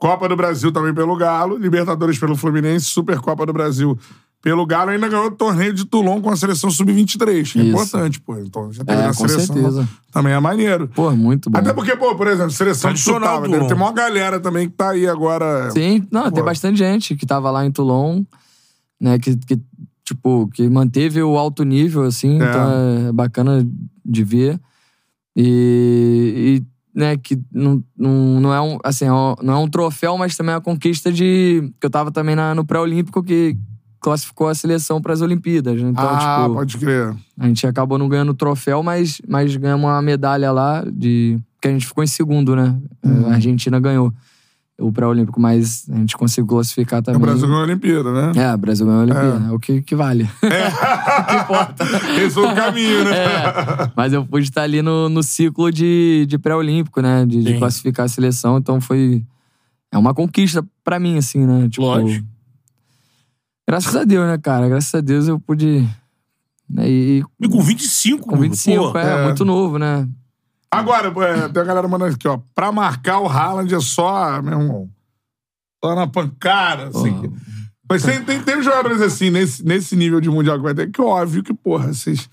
Copa 0.00 0.26
do 0.28 0.34
Brasil 0.34 0.72
também 0.72 0.92
pelo 0.94 1.14
Galo, 1.14 1.56
Libertadores 1.58 2.18
pelo 2.18 2.34
Fluminense, 2.34 2.86
Supercopa 2.86 3.44
do 3.46 3.52
Brasil 3.52 3.96
pelo 4.42 4.64
Galo, 4.64 4.90
ainda 4.90 5.06
ganhou 5.06 5.26
o 5.26 5.30
torneio 5.30 5.74
de 5.74 5.84
Toulon 5.84 6.22
com 6.22 6.30
a 6.30 6.36
seleção 6.36 6.70
sub-23, 6.70 7.52
que 7.52 7.60
é 7.60 7.64
importante, 7.64 8.18
pô. 8.18 8.38
Então 8.38 8.72
já 8.72 8.82
teve 8.82 8.98
É, 8.98 9.02
na 9.02 9.08
com 9.14 9.28
seleção. 9.28 9.54
certeza. 9.54 9.88
Também 10.10 10.32
é 10.32 10.40
maneiro. 10.40 10.88
Pô, 10.88 11.10
muito 11.10 11.50
bom. 11.50 11.58
Até 11.58 11.74
porque, 11.74 11.94
pô, 11.94 12.14
por 12.16 12.26
exemplo, 12.26 12.50
seleção 12.50 12.90
de 12.94 13.04
do 13.04 13.20
deve 13.20 13.48
ter 13.50 13.58
Toulon. 13.68 13.74
uma 13.76 13.92
galera 13.92 14.40
também 14.40 14.66
que 14.70 14.74
tá 14.74 14.92
aí 14.92 15.06
agora. 15.06 15.70
Sim, 15.72 16.06
não, 16.10 16.24
Pô. 16.24 16.30
tem 16.32 16.42
bastante 16.42 16.78
gente 16.78 17.14
que 17.14 17.26
tava 17.26 17.50
lá 17.50 17.66
em 17.66 17.70
Toulon, 17.70 18.22
né, 18.98 19.18
que, 19.18 19.36
que, 19.36 19.60
tipo, 20.02 20.48
que 20.54 20.66
manteve 20.70 21.22
o 21.22 21.36
alto 21.36 21.62
nível, 21.62 22.04
assim, 22.04 22.40
É. 22.40 22.48
então 22.48 22.70
é 23.08 23.12
bacana 23.12 23.68
de 24.02 24.24
ver. 24.24 24.58
E, 25.36 26.62
e, 26.62 26.66
né, 27.00 27.16
que 27.16 27.36
não, 27.52 27.82
não, 27.98 28.40
não 28.40 28.54
é 28.54 28.60
um, 28.60 28.78
assim, 28.84 29.06
é 29.06 29.08
não 29.08 29.54
é 29.54 29.56
um 29.56 29.68
troféu, 29.68 30.16
mas 30.16 30.36
também 30.36 30.52
é 30.52 30.56
uma 30.56 30.60
conquista 30.60 31.10
de... 31.10 31.72
que 31.80 31.86
eu 31.86 31.90
tava 31.90 32.12
também 32.12 32.36
na- 32.36 32.54
no 32.54 32.64
pré-olímpico 32.64 33.22
que 33.22 33.56
classificou 34.00 34.48
a 34.48 34.54
seleção 34.54 35.00
para 35.00 35.12
as 35.12 35.20
Olimpíadas, 35.20 35.80
né? 35.82 35.90
Então, 35.90 36.08
ah, 36.08 36.42
tipo, 36.44 36.54
pode 36.54 36.78
crer. 36.78 37.14
a 37.38 37.46
gente 37.46 37.66
acabou 37.66 37.98
não 37.98 38.08
ganhando 38.08 38.30
o 38.30 38.34
troféu, 38.34 38.82
mas, 38.82 39.20
mas 39.28 39.54
ganhamos 39.56 39.84
uma 39.84 40.00
medalha 40.00 40.50
lá 40.52 40.84
de. 40.90 41.38
que 41.60 41.68
a 41.68 41.70
gente 41.70 41.86
ficou 41.86 42.02
em 42.02 42.06
segundo, 42.06 42.56
né? 42.56 42.78
Uhum. 43.04 43.26
A 43.28 43.34
Argentina 43.34 43.78
ganhou 43.78 44.12
o 44.80 44.90
pré-olímpico, 44.90 45.38
mas 45.40 45.84
a 45.90 45.96
gente 45.96 46.16
conseguiu 46.16 46.46
classificar 46.48 47.00
O 47.00 47.02
também. 47.02 47.20
Brasil 47.20 47.46
ganhou 47.46 47.60
a 47.60 47.64
Olimpíada, 47.64 48.12
né? 48.12 48.32
É, 48.42 48.54
o 48.54 48.58
Brasil 48.58 48.86
ganhou 48.86 49.00
a 49.00 49.04
Olimpíada. 49.04 49.46
É, 49.48 49.52
o 49.52 49.58
que, 49.58 49.82
que 49.82 49.94
vale. 49.94 50.28
Esse 52.20 52.34
foi 52.34 52.46
o 52.46 52.54
caminho, 52.54 53.04
né? 53.04 53.16
É, 53.16 53.92
mas 53.94 54.12
eu 54.12 54.24
pude 54.24 54.44
estar 54.44 54.62
ali 54.62 54.82
no, 54.82 55.08
no 55.08 55.22
ciclo 55.22 55.70
de, 55.70 56.24
de 56.26 56.38
pré-olímpico, 56.38 57.00
né? 57.00 57.24
De, 57.26 57.42
de 57.42 57.58
classificar 57.58 58.06
a 58.06 58.08
seleção. 58.08 58.58
Então 58.58 58.80
foi. 58.80 59.24
É 59.92 59.98
uma 59.98 60.14
conquista 60.14 60.64
pra 60.84 60.98
mim, 61.00 61.18
assim, 61.18 61.44
né? 61.46 61.68
Tipo, 61.68 61.82
Lógico. 61.82 62.26
Graças 63.68 63.94
a 63.94 64.04
Deus, 64.04 64.26
né, 64.26 64.38
cara? 64.38 64.68
Graças 64.68 64.94
a 64.94 65.00
Deus 65.00 65.28
eu 65.28 65.38
pude. 65.38 65.86
né, 66.68 66.88
E, 66.88 67.24
E 67.40 67.48
com 67.48 67.60
25, 67.60 68.26
com 68.26 68.36
25, 68.36 68.92
pô. 68.92 68.98
é, 68.98 69.20
é. 69.20 69.24
muito 69.24 69.44
novo, 69.44 69.78
né? 69.78 70.08
Agora, 70.72 71.08
é, 71.26 71.48
tem 71.48 71.62
a 71.62 71.64
galera 71.66 71.88
mandando 71.88 72.14
aqui, 72.14 72.28
ó. 72.28 72.38
Pra 72.54 72.70
marcar 72.70 73.18
o 73.20 73.28
Haaland 73.28 73.74
é 73.74 73.80
só, 73.80 74.40
meu 74.40 74.60
irmão, 74.60 74.90
só 75.84 75.94
na 75.94 76.06
pancada, 76.06 76.88
assim. 76.88 77.32
Mas 77.88 78.02
tem, 78.04 78.22
tem, 78.22 78.40
tem 78.40 78.62
jogadores 78.62 79.00
assim, 79.00 79.30
nesse, 79.30 79.64
nesse 79.64 79.96
nível 79.96 80.20
de 80.20 80.30
Mundial 80.30 80.56
que 80.58 80.62
vai 80.62 80.74
ter, 80.74 80.88
que 80.90 81.02
óbvio 81.02 81.42
que, 81.42 81.52
porra, 81.52 81.92
vocês. 81.92 82.28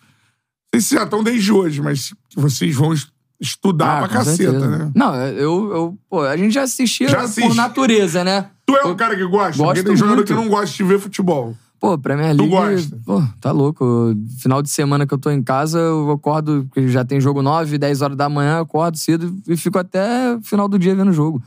Vocês 0.72 0.90
já 0.90 1.04
estão 1.04 1.24
desde 1.24 1.52
hoje, 1.52 1.82
mas 1.82 2.14
vocês 2.36 2.76
vão 2.76 2.94
es- 2.94 3.08
estudar 3.40 3.98
pra 3.98 4.06
Ah, 4.06 4.08
com 4.10 4.14
caceta, 4.16 4.52
certeza. 4.52 4.78
né? 4.78 4.92
Não, 4.94 5.16
eu, 5.16 5.72
eu. 5.72 5.98
Pô, 6.08 6.22
a 6.22 6.38
gente 6.38 6.54
já 6.54 6.62
assistia 6.64 7.08
Já 7.10 7.28
por 7.28 7.56
natureza, 7.56 8.24
né? 8.24 8.52
Tu 8.68 8.76
é 8.76 8.86
um 8.86 8.96
cara 8.96 9.16
que 9.16 9.26
gosta? 9.26 9.58
Gosto 9.58 9.64
Porque 9.64 9.84
tem 9.84 9.96
jogador 9.96 10.18
muito. 10.18 10.28
que 10.28 10.34
não 10.34 10.48
gosta 10.50 10.76
de 10.76 10.84
ver 10.84 11.00
futebol. 11.00 11.56
Pô, 11.80 11.98
Premier 11.98 12.36
Tu 12.36 12.44
League. 12.44 12.50
gosta? 12.56 13.00
Pô, 13.06 13.24
tá 13.40 13.52
louco. 13.52 14.16
Final 14.40 14.62
de 14.62 14.70
semana 14.70 15.06
que 15.06 15.14
eu 15.14 15.18
tô 15.18 15.30
em 15.30 15.44
casa, 15.44 15.78
eu 15.80 16.12
acordo, 16.12 16.66
porque 16.66 16.88
já 16.88 17.06
tem 17.06 17.22
jogo 17.22 17.42
9, 17.42 17.78
10 17.78 18.02
horas 18.02 18.18
da 18.18 18.28
manhã, 18.28 18.58
eu 18.58 18.62
acordo 18.64 18.98
cedo 18.98 19.36
e 19.48 19.56
fico 19.56 19.78
até 19.78 20.40
final 20.42 20.68
do 20.68 20.80
dia 20.80 20.96
vendo 20.96 21.10
o 21.10 21.14
jogo. 21.14 21.42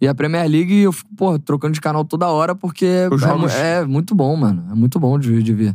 E 0.00 0.06
a 0.06 0.14
Premier 0.14 0.48
League, 0.48 0.80
eu 0.80 0.92
fico, 0.92 1.10
pô, 1.16 1.38
trocando 1.38 1.74
de 1.74 1.80
canal 1.80 2.04
toda 2.04 2.28
hora, 2.28 2.54
porque 2.54 2.86
é, 2.86 3.80
é 3.80 3.84
muito 3.84 4.14
bom, 4.14 4.34
mano. 4.36 4.64
É 4.70 4.74
muito 4.74 4.98
bom 4.98 5.18
de, 5.18 5.42
de 5.42 5.52
ver. 5.52 5.74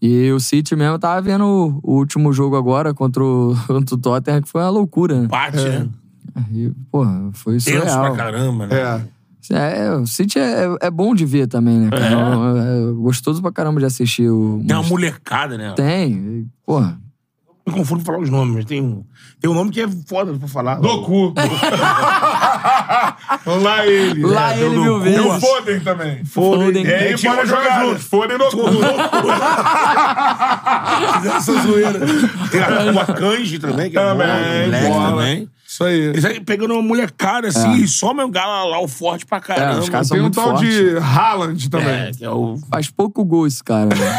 E 0.00 0.32
o 0.32 0.40
City 0.40 0.74
mesmo, 0.74 0.94
eu 0.94 0.98
tava 0.98 1.20
vendo 1.20 1.44
o, 1.44 1.80
o 1.82 1.94
último 1.96 2.32
jogo 2.32 2.56
agora 2.56 2.92
contra 2.92 3.22
o, 3.22 3.56
contra 3.68 3.94
o 3.94 3.98
Tottenham, 3.98 4.42
que 4.42 4.48
foi 4.48 4.60
uma 4.60 4.70
loucura, 4.70 5.20
né? 5.22 5.28
Bate, 5.28 5.56
né? 5.58 5.88
E, 6.50 6.72
pô, 6.90 7.04
foi 7.32 7.58
Tenso 7.58 7.84
pra 8.00 8.12
caramba, 8.16 8.66
né? 8.66 8.80
É. 8.80 9.02
É, 9.50 9.90
o 9.96 10.06
City 10.06 10.38
é, 10.38 10.64
é 10.80 10.90
bom 10.90 11.14
de 11.14 11.24
ver 11.26 11.46
também, 11.48 11.78
né? 11.78 11.90
cara? 11.90 12.04
É. 12.06 12.88
é 12.90 12.92
gostoso 12.92 13.40
pra 13.42 13.50
caramba 13.50 13.80
de 13.80 13.86
assistir 13.86 14.28
o. 14.30 14.62
Tem 14.66 14.76
uma 14.76 14.86
molecada, 14.88 15.56
né? 15.58 15.72
Tem. 15.76 16.46
Porra. 16.64 16.98
Me 17.64 17.72
confundo 17.72 18.02
pra 18.02 18.12
falar 18.12 18.24
os 18.24 18.30
nomes, 18.30 18.56
mas 18.56 18.64
tem 18.64 18.82
um, 18.82 19.04
tem 19.40 19.48
um 19.48 19.54
nome 19.54 19.70
que 19.70 19.80
é 19.80 19.86
foda 20.08 20.32
pra 20.36 20.48
falar. 20.48 20.76
Doku. 20.80 21.32
Lá 23.62 23.86
ele. 23.86 24.22
Lá 24.26 24.52
É, 24.52 24.60
ele 24.60 24.70
mil 24.70 24.84
Doku. 24.94 25.00
vezes. 25.04 25.18
E 25.24 25.28
o 25.28 25.40
Foden 25.40 25.80
também. 25.80 26.24
Foden. 26.24 26.84
É, 26.86 27.12
e 27.12 27.14
tinha 27.14 27.34
pode 27.34 27.48
jogar 27.48 27.84
juntos. 27.84 28.02
Foden 28.02 28.34
e 28.34 28.38
Doku. 28.38 28.56
Fizeram 31.14 31.36
essa 31.38 31.52
zoeira. 31.62 32.00
Tem 32.50 32.60
a, 32.62 32.92
o 32.92 32.98
Akanji 33.00 33.58
também, 33.60 33.90
que 33.90 33.98
é 33.98 34.00
bom, 34.02 34.08
Também, 34.18 34.64
moleque 34.66 34.88
bola. 34.88 35.10
também. 35.10 35.48
Isso 35.72 35.84
aí. 35.84 36.00
Eles 36.00 36.22
aí 36.26 36.38
pegando 36.38 36.74
uma 36.74 36.82
molecada 36.82 37.48
assim 37.48 37.76
e 37.76 37.88
só 37.88 38.12
meu 38.12 38.28
galo 38.28 38.68
lá, 38.68 38.78
o 38.78 38.86
forte 38.86 39.24
pra 39.24 39.40
caramba. 39.40 39.76
É, 39.76 39.80
os 39.80 39.88
caras 39.88 40.06
são 40.06 40.16
Tem 40.16 40.20
um 40.20 40.24
muito 40.24 40.34
tal 40.34 40.50
forte. 40.50 40.66
de 40.66 40.98
Haaland 40.98 41.70
também. 41.70 41.88
É, 41.88 42.10
que 42.10 42.22
é 42.22 42.30
o. 42.30 42.58
Faz 42.70 42.90
pouco 42.90 43.24
gol 43.24 43.46
esse 43.46 43.64
cara, 43.64 43.86
né? 43.86 44.18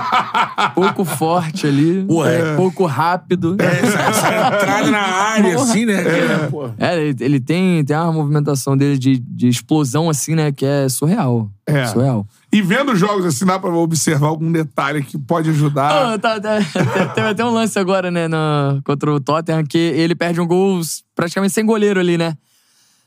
pouco 0.74 1.04
forte 1.04 1.66
ali. 1.66 2.04
Pô, 2.04 2.24
é. 2.24 2.56
Pouco 2.56 2.86
rápido. 2.86 3.54
Essa, 3.60 3.98
essa 3.98 4.28
entrada 4.28 4.90
na 4.90 4.98
área, 4.98 5.56
assim, 5.56 5.84
né? 5.84 5.94
É, 5.94 6.46
pô. 6.46 6.70
É, 6.78 6.98
ele, 6.98 7.16
ele 7.20 7.40
tem, 7.40 7.84
tem 7.84 7.96
uma 7.98 8.10
movimentação 8.10 8.74
dele 8.74 8.96
de, 8.96 9.18
de 9.18 9.48
explosão, 9.48 10.08
assim, 10.08 10.34
né? 10.34 10.52
Que 10.52 10.64
é 10.64 10.88
surreal. 10.88 11.50
É. 11.66 11.86
Surreal. 11.86 12.26
E 12.54 12.62
vendo 12.62 12.94
jogos 12.94 13.26
assim, 13.26 13.44
dá 13.44 13.58
pra 13.58 13.68
observar 13.68 14.28
algum 14.28 14.52
detalhe 14.52 15.02
que 15.02 15.18
pode 15.18 15.50
ajudar. 15.50 16.12
Ah, 16.12 16.16
tá, 16.16 16.40
tá. 16.40 16.58
Teve 17.12 17.26
até 17.26 17.44
um 17.44 17.50
lance 17.50 17.76
agora, 17.80 18.12
né, 18.12 18.28
no, 18.28 18.80
contra 18.84 19.12
o 19.12 19.18
Tottenham, 19.18 19.64
que 19.64 19.76
ele 19.76 20.14
perde 20.14 20.40
um 20.40 20.46
gol 20.46 20.80
praticamente 21.16 21.52
sem 21.52 21.66
goleiro 21.66 21.98
ali, 21.98 22.16
né? 22.16 22.38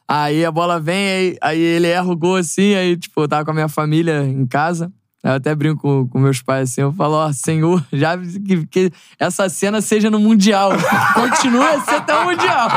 Aí 0.06 0.44
a 0.44 0.52
bola 0.52 0.82
vem, 0.82 0.98
aí, 0.98 1.38
aí 1.42 1.62
ele 1.62 1.88
erra 1.88 2.12
o 2.12 2.16
gol 2.18 2.36
assim, 2.36 2.76
aí, 2.76 2.98
tipo, 2.98 3.22
eu 3.22 3.28
tava 3.30 3.46
com 3.46 3.52
a 3.52 3.54
minha 3.54 3.70
família 3.70 4.26
em 4.26 4.46
casa. 4.46 4.92
Eu 5.28 5.34
até 5.34 5.54
brinco 5.54 6.08
com, 6.10 6.20
meus 6.20 6.42
pais 6.42 6.72
assim, 6.72 6.80
eu 6.80 6.94
falo, 6.94 7.16
ó, 7.16 7.34
Senhor, 7.34 7.84
já 7.92 8.18
que, 8.18 8.66
que 8.68 8.90
essa 9.20 9.50
cena 9.50 9.82
seja 9.82 10.10
no 10.10 10.22
Mundial. 10.22 10.72
Continue 11.14 11.66
a 11.66 11.82
ser 11.82 11.96
até 11.96 12.16
o 12.16 12.24
Mundial. 12.24 12.70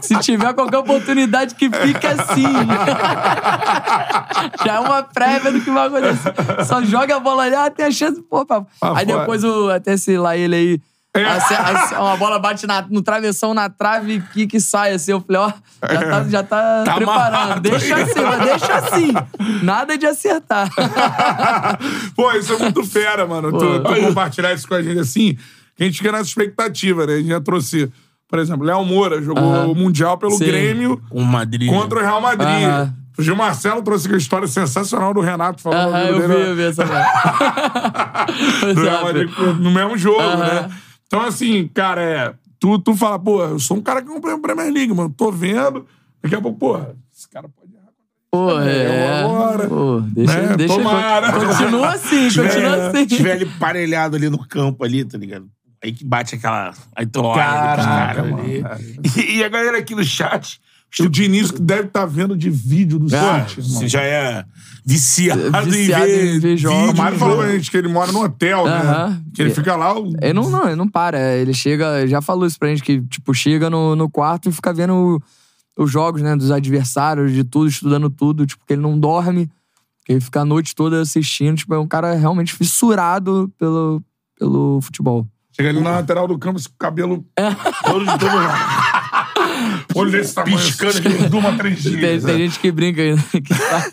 Se 0.00 0.18
tiver 0.20 0.54
qualquer 0.54 0.78
oportunidade 0.78 1.54
que 1.54 1.68
fique 1.68 2.06
assim. 2.06 2.46
já 4.64 4.76
é 4.76 4.80
uma 4.80 5.02
prévia 5.02 5.52
do 5.52 5.60
que 5.60 5.70
vai 5.70 5.88
acontecer. 5.88 6.32
Só 6.64 6.82
joga 6.82 7.16
a 7.16 7.20
bola 7.20 7.42
ali, 7.42 7.54
ah, 7.54 7.68
tem 7.68 7.84
a 7.84 7.90
chance, 7.90 8.22
pô, 8.22 8.46
papo. 8.46 8.66
Ah, 8.80 8.94
aí 8.96 9.04
depois 9.04 9.44
o, 9.44 9.68
até 9.68 9.92
esse 9.92 10.16
lá 10.16 10.34
ele 10.34 10.56
aí. 10.56 10.80
Assim, 11.14 11.54
assim, 11.54 11.94
uma 11.96 12.16
bola 12.16 12.38
bate 12.38 12.66
na- 12.66 12.86
no 12.88 13.02
travessão, 13.02 13.52
na 13.52 13.68
trave, 13.68 14.22
que 14.32 14.46
que 14.46 14.58
sai 14.58 14.94
assim. 14.94 15.10
Eu 15.12 15.20
falei, 15.20 15.42
ó, 15.42 15.52
já 15.92 16.00
tá, 16.10 16.24
já 16.28 16.42
tá, 16.42 16.82
Tá 16.86 16.94
preparando. 16.94 17.34
amarrado 17.34 17.60
Deixa 17.60 17.94
aí. 17.96 18.02
assim, 18.02 18.20
mas 18.20 18.40
deixa 18.44 18.74
assim. 18.76 19.12
Nada 19.62 19.98
de 19.98 20.06
acertar. 20.06 20.70
Pô, 22.16 22.32
isso 22.32 22.54
é 22.54 22.58
muito 22.58 22.82
fera, 22.84 23.26
mano. 23.26 23.50
Tu, 23.52 23.58
Pô. 23.58 23.94
tu 23.94 24.00
compartilhar 24.00 24.54
isso 24.54 24.66
com 24.66 24.74
a 24.74 24.82
gente 24.82 25.00
assim, 25.00 25.36
que 25.76 25.82
a 25.82 25.84
gente 25.84 25.98
fica 25.98 26.12
nessa 26.12 26.24
expectativa, 26.24 27.06
né? 27.06 27.12
A 27.14 27.18
gente 27.18 27.28
já 27.28 27.40
trouxe, 27.42 27.92
por 28.26 28.38
exemplo, 28.38 28.64
Léo 28.64 28.82
Moura 28.82 29.20
jogou 29.20 29.52
Aham. 29.52 29.66
o 29.66 29.74
Mundial 29.74 30.16
pelo 30.16 30.32
Sim. 30.32 30.46
Grêmio 30.46 30.98
o 31.10 31.22
Madrid. 31.22 31.68
contra 31.68 31.98
o 31.98 32.02
Real 32.02 32.22
Madrid. 32.22 32.64
Aham. 32.64 32.94
O 33.18 33.22
Gil 33.22 33.36
Marcelo 33.36 33.82
trouxe 33.82 34.06
aquela 34.06 34.18
história 34.18 34.48
sensacional 34.48 35.12
do 35.12 35.20
Renato 35.20 35.60
falando 35.60 35.94
eu 35.98 36.14
vi, 36.22 36.28
dele, 36.28 36.50
eu 36.50 36.56
vi 36.56 36.62
essa 36.62 36.82
do 36.86 36.90
Real 36.90 38.70
Exato. 38.70 39.04
Madrid 39.04 39.30
no 39.60 39.70
mesmo 39.70 39.98
jogo, 39.98 40.18
Aham. 40.22 40.38
né? 40.38 40.70
Então, 41.12 41.26
assim, 41.26 41.68
cara, 41.74 42.00
é. 42.02 42.34
Tu, 42.58 42.78
tu 42.78 42.96
fala, 42.96 43.18
pô, 43.18 43.44
eu 43.44 43.58
sou 43.58 43.76
um 43.76 43.82
cara 43.82 44.00
que 44.00 44.08
comprei 44.08 44.32
a 44.32 44.38
Premier 44.38 44.72
League, 44.72 44.94
mano. 44.94 45.12
Tô 45.14 45.30
vendo. 45.30 45.86
Daqui 46.22 46.34
a 46.34 46.40
pouco, 46.40 46.58
porra, 46.58 46.96
esse 47.14 47.28
cara 47.28 47.50
pode 47.50 47.74
errar. 47.74 47.90
Pô, 48.30 48.58
é. 48.58 49.18
agora. 49.20 49.68
Pô, 49.68 50.00
deixa, 50.00 50.40
Né? 50.40 50.56
deixa. 50.56 50.74
Tomara. 50.74 51.32
Continua 51.32 51.88
assim, 51.90 52.28
continua 52.34 52.88
assim. 52.88 53.00
Se 53.00 53.16
tiver 53.16 53.36
ele 53.36 53.46
parelhado 53.60 54.16
ali 54.16 54.30
no 54.30 54.38
campo 54.38 54.82
ali, 54.84 55.04
tá 55.04 55.18
ligado? 55.18 55.46
Aí 55.84 55.92
que 55.92 56.02
bate 56.02 56.36
aquela. 56.36 56.72
Aí 56.96 57.04
tu 57.04 57.20
olha 57.20 57.34
pros 57.34 57.84
Caraca, 57.84 58.22
caras 58.22 58.32
ali. 58.32 58.64
E, 59.18 59.36
e 59.36 59.44
a 59.44 59.50
galera 59.50 59.76
aqui 59.76 59.94
no 59.94 60.02
chat. 60.04 60.62
O 61.00 61.08
Diniz 61.08 61.50
que 61.50 61.60
deve 61.60 61.88
estar 61.88 62.04
vendo 62.04 62.36
de 62.36 62.50
vídeo 62.50 62.98
do 62.98 63.14
Ah. 63.16 63.46
Você 63.56 63.88
já 63.88 64.02
é 64.02 64.44
viciado, 64.84 65.40
Viciado 65.70 66.04
em 66.06 66.08
ver, 66.08 66.34
em 66.36 66.38
ver 66.38 66.56
jogos. 66.58 66.90
O 66.90 66.96
Mário 66.96 67.18
falou 67.18 67.38
pra 67.38 67.50
gente 67.50 67.70
que 67.70 67.76
ele 67.78 67.88
mora 67.88 68.12
no 68.12 68.22
hotel, 68.22 68.66
né? 68.66 68.72
Aham. 68.76 69.22
Que 69.34 69.40
ele 69.42 69.54
fica 69.54 69.74
lá. 69.74 69.98
o- 69.98 70.12
Ele 70.20 70.32
não, 70.34 70.50
não, 70.50 70.66
ele 70.66 70.76
não 70.76 70.86
para. 70.88 71.34
Ele 71.36 71.54
chega, 71.54 72.06
já 72.06 72.20
falou 72.20 72.46
isso 72.46 72.58
pra 72.58 72.68
gente, 72.68 72.82
que, 72.82 73.00
tipo, 73.02 73.32
chega 73.32 73.70
no, 73.70 73.96
no 73.96 74.10
quarto 74.10 74.48
e 74.50 74.52
fica 74.52 74.70
vendo 74.72 74.92
o- 74.94 75.82
os 75.82 75.90
jogos, 75.90 76.20
né, 76.20 76.36
dos 76.36 76.50
adversários, 76.50 77.32
de 77.32 77.42
tudo, 77.42 77.68
estudando 77.68 78.10
tudo, 78.10 78.44
tipo, 78.44 78.62
que 78.66 78.74
ele 78.74 78.82
não 78.82 78.98
dorme, 78.98 79.48
que 80.04 80.12
ele 80.12 80.20
fica 80.20 80.42
a 80.42 80.44
noite 80.44 80.74
toda 80.74 81.00
assistindo, 81.00 81.56
tipo, 81.56 81.72
é 81.72 81.78
um 81.78 81.88
cara 81.88 82.12
realmente 82.14 82.52
fissurado 82.52 83.50
pelo, 83.58 84.02
pelo 84.38 84.78
futebol. 84.82 85.26
Chega 85.56 85.70
ali 85.70 85.80
na 85.80 85.90
lateral 85.92 86.26
do 86.28 86.38
campo, 86.38 86.58
esse 86.58 86.68
cabelo. 86.78 87.24
Todo, 87.84 88.04
todo 88.18 88.36
Olho 89.94 90.10
desse 90.10 90.34
tamanho. 90.34 90.56
Piscando 90.56 91.00
que 91.02 91.28
durma 91.28 91.52
três 91.56 91.82
Tem, 91.82 91.92
dias. 91.96 92.24
tem 92.24 92.34
né? 92.34 92.38
gente 92.40 92.58
que 92.58 92.70
brinca 92.72 93.02
aí, 93.02 93.14
né, 93.14 93.22
que 93.32 93.42
tá- 93.42 93.90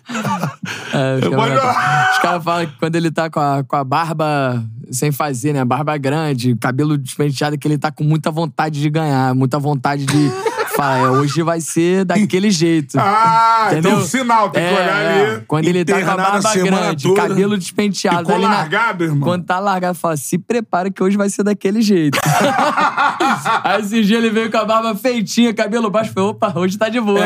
É, 0.94 1.16
os 1.18 1.30
caras 1.30 2.20
caras 2.20 2.44
falam 2.44 2.66
que 2.68 2.74
quando 2.80 2.96
ele 2.96 3.12
tá 3.12 3.30
com 3.30 3.40
a, 3.40 3.64
com 3.64 3.76
a 3.76 3.84
barba 3.84 4.64
sem 4.92 5.12
fazer, 5.12 5.54
né? 5.54 5.64
Barba 5.64 5.96
grande, 5.98 6.56
cabelo 6.56 6.98
despenteado, 6.98 7.58
que 7.58 7.68
ele 7.68 7.78
tá 7.78 7.92
com 7.92 8.04
muita 8.04 8.32
vontade 8.32 8.82
de 8.82 8.90
ganhar, 8.90 9.34
muita 9.36 9.60
vontade 9.60 10.06
de. 10.06 10.32
Fala, 10.80 10.98
é, 10.98 11.10
hoje 11.10 11.42
vai 11.44 11.60
ser 11.60 12.06
daquele 12.06 12.50
jeito. 12.50 12.98
Ah, 12.98 13.68
Entendeu? 13.72 13.92
então 13.92 14.04
sinal, 14.06 14.50
tem 14.50 14.64
que 14.64 14.70
É, 14.70 14.74
olhar 14.74 15.02
é. 15.02 15.32
ali. 15.34 15.44
Quando 15.48 15.66
ele 15.68 15.84
tá 15.84 16.02
com 16.02 16.12
a 16.12 16.16
barba 16.16 16.54
grande, 16.56 17.04
toda. 17.08 17.22
cabelo 17.28 17.58
despenteado. 17.58 18.20
Ficou 18.20 18.36
ali 18.36 18.46
na- 18.46 18.50
largado, 18.58 19.04
irmão? 19.04 19.20
Quando 19.20 19.44
tá 19.46 19.60
largado, 19.60 19.98
fala, 19.98 20.16
se 20.16 20.38
prepara 20.38 20.90
que 20.90 21.04
hoje 21.04 21.18
vai 21.18 21.30
ser 21.30 21.44
daquele 21.44 21.82
jeito. 21.82 22.18
Aí 23.64 23.82
esse 23.82 24.04
dia 24.04 24.18
ele 24.18 24.30
veio 24.30 24.50
com 24.50 24.58
a 24.58 24.66
barba 24.66 24.96
feitinha, 24.96 25.54
cabelo 25.54 25.90
baixo, 25.90 26.14
falei, 26.14 26.30
opa, 26.30 26.54
hoje 26.56 26.78
tá 26.78 26.88
de 26.90 27.00
boa. 27.02 27.20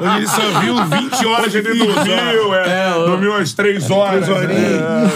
Hoje 0.00 0.16
ele 0.16 0.26
só 0.26 0.60
viu 0.60 0.76
20 0.84 1.26
horas 1.26 1.52
de 1.52 1.58
ele 1.58 1.74
dormiu, 1.86 2.54
é. 2.54 2.68
É, 2.68 2.92
dormiu 2.94 3.30
umas 3.32 3.52
três 3.52 3.90
horas. 3.90 4.24
Três 4.24 4.38
horinhas. 4.38 4.80
né? 4.80 5.10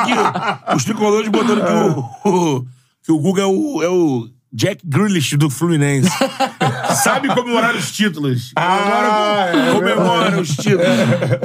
Aqui. 0.00 0.76
Os 0.76 0.84
tricolores 0.84 1.28
botando 1.28 1.64
que 1.64 2.28
o, 2.28 2.30
o- 2.32 2.66
que 3.04 3.12
o 3.12 3.18
Guga 3.20 3.42
é 3.42 3.46
o, 3.46 3.82
é 3.82 3.88
o 3.88 4.28
Jack 4.56 4.80
Grealish 4.86 5.36
do 5.36 5.50
Fluminense. 5.50 6.08
Sabe 7.04 7.28
comemorar 7.28 7.74
os 7.76 7.92
títulos. 7.92 8.52
Ah, 8.56 9.50
Comemora, 9.74 10.36
é 10.36 10.40
os 10.40 10.48
títulos. 10.48 10.86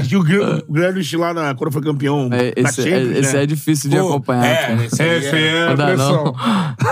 Que 0.07 0.15
o, 0.15 0.23
Gre- 0.23 0.63
o 0.65 0.71
Grealish 0.71 1.17
lá 1.17 1.33
na, 1.33 1.53
quando 1.53 1.73
foi 1.73 1.81
campeão 1.81 2.29
É, 2.31 2.53
esse, 2.55 2.83
Champions, 2.83 3.15
é, 3.15 3.19
esse 3.19 3.33
né? 3.35 3.43
é 3.43 3.45
difícil 3.45 3.89
de 3.89 3.97
Pô, 3.97 4.07
acompanhar. 4.07 4.45
É, 4.45 4.55
cara. 4.67 4.85
esse 4.85 5.01
é. 5.03 5.47
é 5.57 5.67
Não 5.67 5.75
dá, 5.75 5.95
não. 5.97 6.35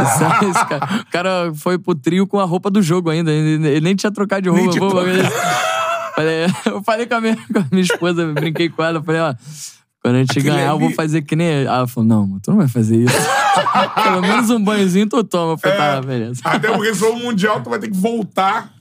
Esse- 0.02 0.46
esse 0.50 0.66
cara, 0.66 1.02
o 1.08 1.12
cara 1.12 1.52
foi 1.56 1.80
pro 1.80 1.96
trio 1.96 2.28
com 2.28 2.38
a 2.38 2.44
roupa 2.44 2.70
do 2.70 2.82
jogo 2.82 3.10
ainda. 3.10 3.32
Ele, 3.32 3.80
nem 3.80 3.96
tinha 3.96 4.12
trocado 4.12 4.42
de 4.42 4.50
roupa. 4.50 5.02
Ele- 5.08 5.24
Falei- 6.16 6.46
eu 6.66 6.84
falei 6.84 7.06
com 7.06 7.16
a, 7.16 7.22
minha, 7.22 7.38
com 7.38 7.60
a 7.60 7.66
minha 7.72 7.84
esposa, 7.84 8.26
brinquei 8.34 8.68
com 8.68 8.84
ela. 8.84 9.02
Falei, 9.02 9.22
ó, 9.22 9.34
quando 10.04 10.16
a 10.16 10.20
gente 10.20 10.32
Aquele 10.32 10.50
ganhar, 10.56 10.72
eu 10.72 10.80
vou 10.80 10.88
ali- 10.88 10.96
fazer 10.96 11.22
que 11.22 11.34
nem 11.36 11.48
ele. 11.48 11.68
Ela 11.68 11.88
falou, 11.88 12.10
não, 12.10 12.40
tu 12.42 12.52
não 12.52 12.58
vai 12.58 12.68
fazer 12.68 12.98
isso. 12.98 13.16
Pelo 14.04 14.22
menos 14.22 14.50
um 14.50 14.64
banhozinho 14.64 15.08
tu 15.08 15.24
toma. 15.24 15.54
Eu 15.54 15.58
falei, 15.58 15.78
tá, 15.78 16.02
beleza. 16.02 16.42
Até 16.44 16.72
porque 16.72 16.94
se 16.94 17.00
for 17.00 17.12
o 17.14 17.20
Mundial, 17.20 17.62
tu 17.62 17.70
vai 17.70 17.80
ter 17.80 17.90
que 17.90 17.98
voltar. 17.98 18.72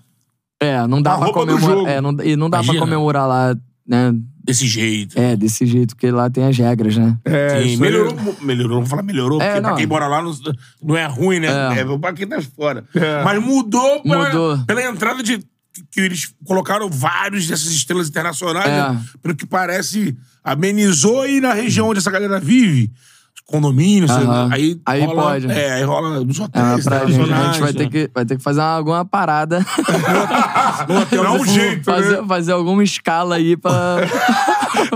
É, 0.61 0.87
não 0.87 1.01
dá 1.01 1.17
pra 1.17 1.33
comemorar. 1.33 1.87
É, 1.93 2.01
não, 2.01 2.17
e 2.23 2.35
não 2.37 2.51
dá 2.51 2.59
Imagina. 2.59 2.73
pra 2.79 2.81
comemorar 2.87 3.29
lá, 3.29 3.57
né? 3.87 4.13
Desse 4.43 4.67
jeito. 4.67 5.19
É, 5.19 5.37
desse 5.37 5.67
jeito, 5.67 5.95
porque 5.95 6.11
lá 6.11 6.31
tem 6.31 6.45
as 6.45 6.57
regras, 6.57 6.97
né? 6.97 7.17
É, 7.25 7.63
Sim, 7.63 7.77
melhorou, 7.77 8.17
melhorou, 8.41 8.77
vamos 8.77 8.89
falar 8.89 9.03
melhorou, 9.03 9.41
É, 9.43 9.47
porque 9.47 9.61
pra 9.61 9.71
não. 9.71 9.77
quem 9.77 9.87
mora 9.87 10.07
lá 10.09 10.23
não, 10.23 10.35
não 10.83 10.97
é 10.97 11.05
ruim, 11.07 11.39
né? 11.39 11.49
É. 11.77 11.81
É, 11.81 11.99
pra 11.99 12.13
quem 12.15 12.27
tá 12.27 12.41
fora. 12.57 12.83
É. 12.95 13.23
Mas 13.23 13.43
mudou, 13.45 14.03
pela, 14.03 14.25
Mudou. 14.27 14.59
pela 14.67 14.83
entrada 14.85 15.23
de. 15.23 15.39
Que 15.93 16.01
eles 16.01 16.33
colocaram 16.45 16.89
vários 16.91 17.47
dessas 17.47 17.71
estrelas 17.71 18.09
internacionais, 18.09 18.67
É. 18.67 18.89
né? 18.91 19.01
pelo 19.23 19.37
que 19.37 19.47
parece, 19.47 20.17
amenizou 20.43 21.21
aí 21.23 21.41
na 21.41 21.53
região 21.53 21.89
onde 21.89 21.99
essa 22.01 22.11
galera 22.11 22.41
vive. 22.41 22.91
Condomínio, 23.47 24.11
Aham. 24.11 24.49
aí, 24.53 24.79
Aí 24.85 25.05
rola, 25.07 25.23
pode. 25.23 25.51
É, 25.51 25.73
aí 25.75 25.83
rola 25.85 26.21
nos 26.21 26.39
É, 26.39 26.43
hotéis 26.43 26.85
pra 26.85 27.07
gente, 27.07 27.33
a 27.33 27.45
gente 27.53 27.61
vai 27.61 27.73
ter, 27.73 27.85
né? 27.85 27.89
que, 27.91 28.11
vai 28.15 28.25
ter 28.27 28.37
que 28.37 28.43
fazer 28.43 28.61
alguma 28.61 29.05
parada. 29.05 29.65
No 30.89 31.01
hotel 31.01 31.23
Dá 31.23 31.33
um 31.33 31.45
jeito, 31.49 31.85
fazer, 31.85 32.21
né? 32.21 32.29
fazer 32.29 32.53
alguma 32.53 32.83
escala 32.85 33.37
aí 33.37 33.57
pra. 33.57 33.73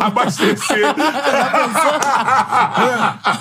Abastecer. 0.00 0.94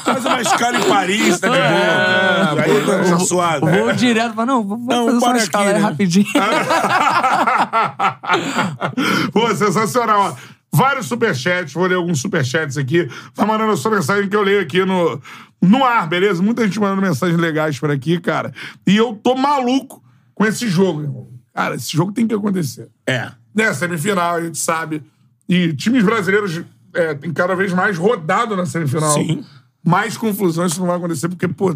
Faz 0.04 0.26
uma 0.26 0.42
escala 0.42 0.78
em 0.78 0.84
Paris, 0.84 1.40
tá 1.40 1.48
de 1.50 1.58
boa. 1.58 2.64
aí 2.64 3.10
tá 3.12 3.20
suave. 3.20 3.60
Vou 3.80 3.94
direto 3.94 4.34
pra. 4.34 4.46
Não, 4.46 4.64
Não, 4.64 5.06
fazer 5.08 5.20
só 5.20 5.26
uma 5.28 5.38
escala 5.38 5.66
aqui, 5.66 5.74
aí 5.76 5.82
né? 5.82 5.88
rapidinho. 5.88 6.26
Pô, 9.32 9.56
sensacional. 9.56 10.38
Vários 10.74 11.08
superchats, 11.08 11.74
vou 11.74 11.86
ler 11.86 11.96
alguns 11.96 12.22
superchats 12.22 12.78
aqui. 12.78 13.10
Tá 13.36 13.46
mandando 13.46 13.74
a 13.74 13.78
sua 13.78 13.92
mensagem 13.92 14.30
que 14.30 14.36
eu 14.36 14.42
leio 14.42 14.62
aqui 14.62 14.86
no, 14.86 15.22
no 15.62 15.84
ar, 15.84 16.08
beleza? 16.08 16.42
Muita 16.42 16.64
gente 16.64 16.80
mandando 16.80 17.02
mensagens 17.02 17.38
legais 17.38 17.78
por 17.78 17.92
aqui, 17.92 18.20
cara. 18.20 18.54
E 18.88 18.96
eu 18.96 19.14
tô 19.22 19.36
maluco 19.36 20.02
com 20.34 20.46
esse 20.46 20.70
jogo, 20.70 21.02
irmão. 21.02 21.28
Cara, 21.54 21.76
esse 21.76 21.92
jogo 21.92 22.14
tem 22.14 22.26
que 22.26 22.34
acontecer. 22.34 22.88
É. 23.06 23.32
Né, 23.54 23.74
semifinal, 23.74 24.36
a 24.36 24.42
gente 24.42 24.58
sabe. 24.58 25.04
E 25.48 25.74
times 25.74 26.04
brasileiros 26.04 26.62
é, 26.94 27.14
tem 27.14 27.34
cada 27.34 27.54
vez 27.54 27.74
mais 27.74 27.98
rodado 27.98 28.56
na 28.56 28.66
semifinal. 28.66 29.14
Sim. 29.14 29.44
Mais 29.84 30.16
confusão, 30.16 30.66
isso 30.66 30.80
não 30.80 30.88
vai 30.88 30.96
acontecer, 30.96 31.28
porque, 31.28 31.48
pô, 31.48 31.76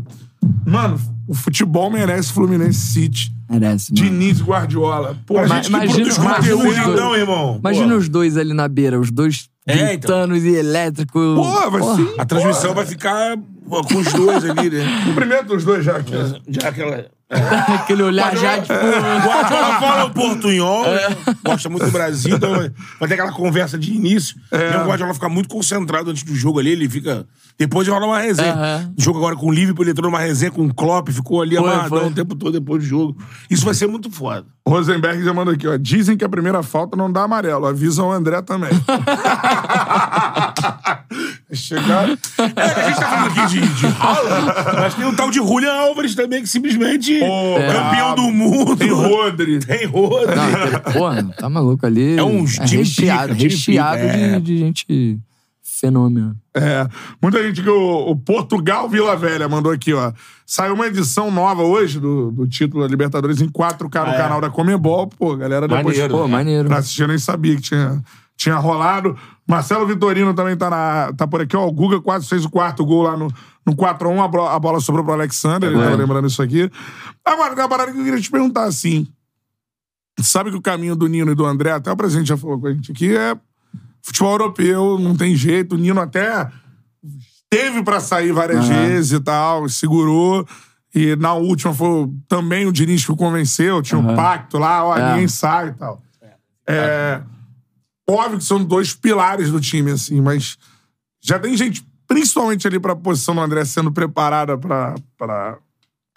mano, 0.65 0.97
o 1.27 1.33
futebol 1.33 1.91
merece 1.91 2.31
Fluminense 2.31 2.79
City. 2.79 3.34
Merece, 3.49 3.93
mano. 3.93 4.03
Diniz 4.09 4.39
e 4.39 4.43
Guardiola. 4.43 5.17
Pô, 5.25 5.37
a 5.37 5.47
gente 5.47 5.61
que 5.63 5.69
imagina- 5.69 5.93
produz 5.93 6.17
imagina 6.17 6.35
conteúdo, 6.37 6.67
os 6.69 6.75
dois. 6.75 6.87
então, 6.99 7.15
irmão. 7.15 7.57
Imagina 7.59 7.87
Pô. 7.89 7.97
os 7.97 8.09
dois 8.09 8.37
ali 8.37 8.53
na 8.53 8.67
beira, 8.67 8.99
os 8.99 9.11
dois 9.11 9.47
É, 9.67 9.87
gritando 9.95 10.35
e 10.37 10.55
elétrico. 10.55 11.19
Pô, 11.19 11.69
vai 11.71 11.81
ser. 11.95 12.13
A 12.17 12.25
transmissão 12.25 12.73
vai 12.73 12.85
ficar 12.85 13.37
pô, 13.67 13.83
com 13.83 13.95
os 13.97 14.13
dois 14.13 14.43
ali, 14.49 14.69
né? 14.69 15.01
Cumprimento 15.05 15.45
dos 15.47 15.63
dois 15.63 15.83
já 15.85 15.97
aqui. 15.97 16.13
Já 16.47 16.69
aquela. 16.69 17.05
Aquele 17.27 18.03
olhar 18.03 18.35
já, 18.37 18.61
tipo. 18.61 18.73
O 18.75 19.27
Guardiola 19.27 19.79
fala 19.79 20.05
o 20.05 20.11
portunhol, 20.11 20.83
né? 20.85 21.07
gosta 21.43 21.67
muito 21.69 21.85
do 21.85 21.91
Brasil, 21.91 22.35
então 22.35 22.51
vai- 22.99 23.07
ter 23.07 23.13
aquela 23.15 23.31
conversa 23.31 23.79
de 23.79 23.91
início. 23.91 24.35
E 24.51 24.77
o 24.77 24.85
Guardiola 24.87 25.13
fica 25.13 25.27
muito 25.27 25.49
concentrado 25.49 26.11
antes 26.11 26.21
do 26.23 26.35
jogo 26.35 26.59
ali, 26.59 26.69
ele 26.71 26.87
fica. 26.87 27.25
Depois 27.57 27.87
rola 27.87 28.05
uma 28.05 28.19
resenha. 28.19 28.53
Aham. 28.53 28.93
Jogo 28.97 29.17
agora 29.19 29.35
com 29.35 29.47
o 29.47 29.51
Liverpool, 29.51 29.83
ele 29.83 29.91
entrou 29.91 30.11
numa 30.11 30.19
resenha 30.19 30.51
com 30.51 30.65
o 30.65 30.73
Klopp, 30.73 31.09
ficou 31.09 31.41
ali 31.41 31.55
Foi, 31.55 31.65
amarradão 31.67 31.99
foi. 32.01 32.07
o 32.09 32.11
tempo 32.11 32.35
todo 32.35 32.51
depois 32.51 32.83
do 32.83 32.87
jogo. 32.87 33.17
Isso 33.49 33.65
vai 33.65 33.73
ser 33.73 33.87
muito 33.87 34.11
foda. 34.11 34.45
Rosenberg 34.67 35.23
já 35.23 35.33
mandou 35.33 35.53
aqui, 35.53 35.67
ó. 35.67 35.77
Dizem 35.77 36.15
que 36.17 36.25
a 36.25 36.29
primeira 36.29 36.61
falta 36.61 36.95
não 36.97 37.11
dá 37.11 37.23
amarelo. 37.23 37.65
Avisam 37.65 38.09
o 38.09 38.11
André 38.11 38.41
também. 38.43 38.69
Chegaram. 41.53 42.17
É, 42.37 42.61
a 42.61 42.87
gente 42.87 42.99
tá 42.99 43.09
falando 43.09 43.31
aqui 43.31 43.47
de, 43.47 43.67
de 43.75 43.85
Haaland, 43.85 44.79
mas 44.79 44.93
tem 44.93 45.05
um 45.05 45.15
tal 45.15 45.29
de 45.29 45.37
Julian 45.37 45.73
Álvares 45.73 46.15
também, 46.15 46.41
que 46.41 46.47
simplesmente 46.47 47.19
Pô, 47.19 47.55
campeão 47.55 48.13
brabo. 48.13 48.15
do 48.15 48.31
mundo. 48.31 48.75
Tem 48.75 48.91
Rodri. 48.91 49.59
Tem 49.65 49.85
Rodri. 49.85 50.35
Não, 50.35 50.93
porra, 50.93 51.23
tá 51.37 51.49
maluco 51.49 51.85
ali. 51.85 52.17
É 52.17 52.23
um 52.23 52.45
time 52.45 52.77
recheado, 52.77 53.33
pica, 53.33 53.43
recheado 53.43 54.01
de, 54.01 54.23
é. 54.23 54.39
de 54.39 54.57
gente 54.57 55.19
fenômeno. 55.79 56.35
É. 56.53 56.87
Muita 57.21 57.43
gente 57.43 57.61
que 57.61 57.69
o, 57.69 58.11
o 58.11 58.15
Portugal 58.15 58.87
Vila 58.87 59.15
Velha 59.15 59.47
mandou 59.49 59.71
aqui, 59.71 59.93
ó. 59.93 60.13
Saiu 60.45 60.73
uma 60.73 60.87
edição 60.87 61.29
nova 61.29 61.63
hoje 61.63 61.99
do, 61.99 62.31
do 62.31 62.47
título 62.47 62.83
da 62.83 62.89
Libertadores 62.89 63.41
em 63.41 63.49
4K 63.49 64.05
no 64.05 64.11
é. 64.11 64.17
canal 64.17 64.39
da 64.39 64.49
Comebol. 64.49 65.07
Pô, 65.07 65.35
galera 65.35 65.67
depois. 65.67 65.85
Maneiro. 65.85 66.13
Pô, 66.13 66.27
maneiro. 66.27 66.67
Pra 66.67 66.77
assistir, 66.77 67.01
eu 67.01 67.07
nem 67.07 67.17
sabia 67.17 67.55
que 67.55 67.61
tinha, 67.61 68.01
tinha 68.37 68.55
rolado. 68.55 69.17
Marcelo 69.47 69.85
Vitorino 69.85 70.33
também 70.33 70.57
tá, 70.57 70.69
na, 70.69 71.13
tá 71.13 71.27
por 71.27 71.41
aqui. 71.41 71.55
Ó, 71.55 71.67
o 71.67 71.71
Guga 71.71 72.01
quase 72.01 72.27
fez 72.27 72.43
o 72.45 72.49
quarto 72.49 72.83
gol 72.85 73.03
lá 73.03 73.15
no, 73.15 73.27
no 73.65 73.75
4x1. 73.75 74.19
A, 74.23 74.27
bro- 74.27 74.47
a 74.47 74.57
bola 74.59 74.79
sobrou 74.79 75.03
pro 75.05 75.13
Alexander. 75.13 75.69
Ele 75.69 75.79
É. 75.79 75.83
tava 75.83 75.95
lembrando 75.95 76.27
isso 76.27 76.41
aqui. 76.41 76.69
Agora, 77.23 77.53
tem 77.53 77.63
uma 77.63 77.69
parada 77.69 77.91
que 77.91 77.99
eu 77.99 78.03
queria 78.03 78.19
te 78.19 78.31
perguntar 78.31 78.63
assim. 78.63 79.07
Sabe 80.19 80.49
que 80.49 80.57
o 80.57 80.61
caminho 80.61 80.95
do 80.95 81.07
Nino 81.07 81.31
e 81.31 81.35
do 81.35 81.45
André, 81.45 81.71
até 81.71 81.91
o 81.91 81.97
presidente 81.97 82.27
já 82.29 82.37
falou 82.37 82.59
com 82.59 82.67
a 82.67 82.73
gente 82.73 82.91
aqui, 82.91 83.15
é 83.15 83.35
futebol 84.01 84.31
europeu, 84.31 84.97
não 84.97 85.15
tem 85.15 85.35
jeito. 85.35 85.75
O 85.75 85.77
Nino 85.77 85.99
até 85.99 86.49
teve 87.49 87.83
pra 87.83 87.99
sair 87.99 88.31
várias 88.31 88.69
Aham. 88.69 88.87
vezes 88.87 89.11
e 89.11 89.19
tal, 89.19 89.67
segurou. 89.69 90.47
E 90.93 91.15
na 91.17 91.33
última 91.33 91.73
foi 91.73 92.09
também 92.27 92.65
o 92.65 92.71
Diniz 92.71 93.03
que 93.05 93.11
o 93.11 93.15
convenceu, 93.17 93.81
tinha 93.81 93.99
um 93.99 94.07
Aham. 94.07 94.15
pacto 94.15 94.57
lá, 94.57 94.85
ó, 94.85 94.97
É. 94.97 95.11
ninguém 95.11 95.27
sai 95.27 95.67
e 95.69 95.73
tal. 95.73 96.01
É, 96.67 97.21
óbvio 98.09 98.37
que 98.37 98.43
são 98.43 98.63
dois 98.63 98.93
pilares 98.93 99.51
do 99.51 99.59
time, 99.59 99.91
assim, 99.91 100.21
mas 100.21 100.57
já 101.21 101.39
tem 101.39 101.57
gente, 101.57 101.85
principalmente 102.07 102.67
ali 102.67 102.79
pra 102.79 102.95
posição 102.95 103.35
do 103.35 103.41
André, 103.41 103.65
sendo 103.65 103.91
preparada 103.91 104.57
pra. 104.57 104.95
pra... 105.17 105.57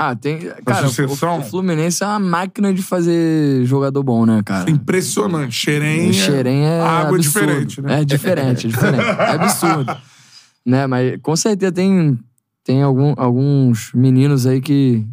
Ah, 0.01 0.15
tem. 0.15 0.39
Cara, 0.65 0.87
o, 0.87 0.91
sucessão? 0.91 1.41
o 1.41 1.43
Fluminense 1.43 2.05
é 2.05 2.07
uma 2.07 2.21
máquina 2.21 2.73
de 2.73 2.83
fazer 2.83 3.65
jogador 3.65 4.03
bom, 4.03 4.25
né, 4.25 4.43
cara? 4.45 4.71
Impressionante. 4.71 5.53
Xerém. 5.53 6.11
O 6.11 6.15
Xerém 6.15 6.67
é 6.67 6.81
água 6.81 7.17
absurdo. 7.17 7.21
diferente, 7.21 7.83
né? 7.83 8.01
É 8.01 8.05
diferente, 8.05 8.67
é 8.67 8.71
diferente. 8.71 9.03
É 9.03 9.31
absurdo. 9.33 9.97
né, 10.65 10.87
mas 10.87 11.19
com 11.21 11.35
certeza 11.35 11.73
tem, 11.73 12.17
tem 12.63 12.83
algum, 12.83 13.15
alguns 13.17 13.91
meninos 13.93 14.47
aí 14.47 14.61
que, 14.61 15.05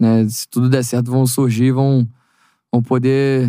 né, 0.00 0.26
se 0.28 0.48
tudo 0.48 0.68
der 0.68 0.82
certo, 0.82 1.10
vão 1.10 1.24
surgir, 1.24 1.70
vão, 1.70 2.08
vão 2.72 2.82
poder 2.82 3.48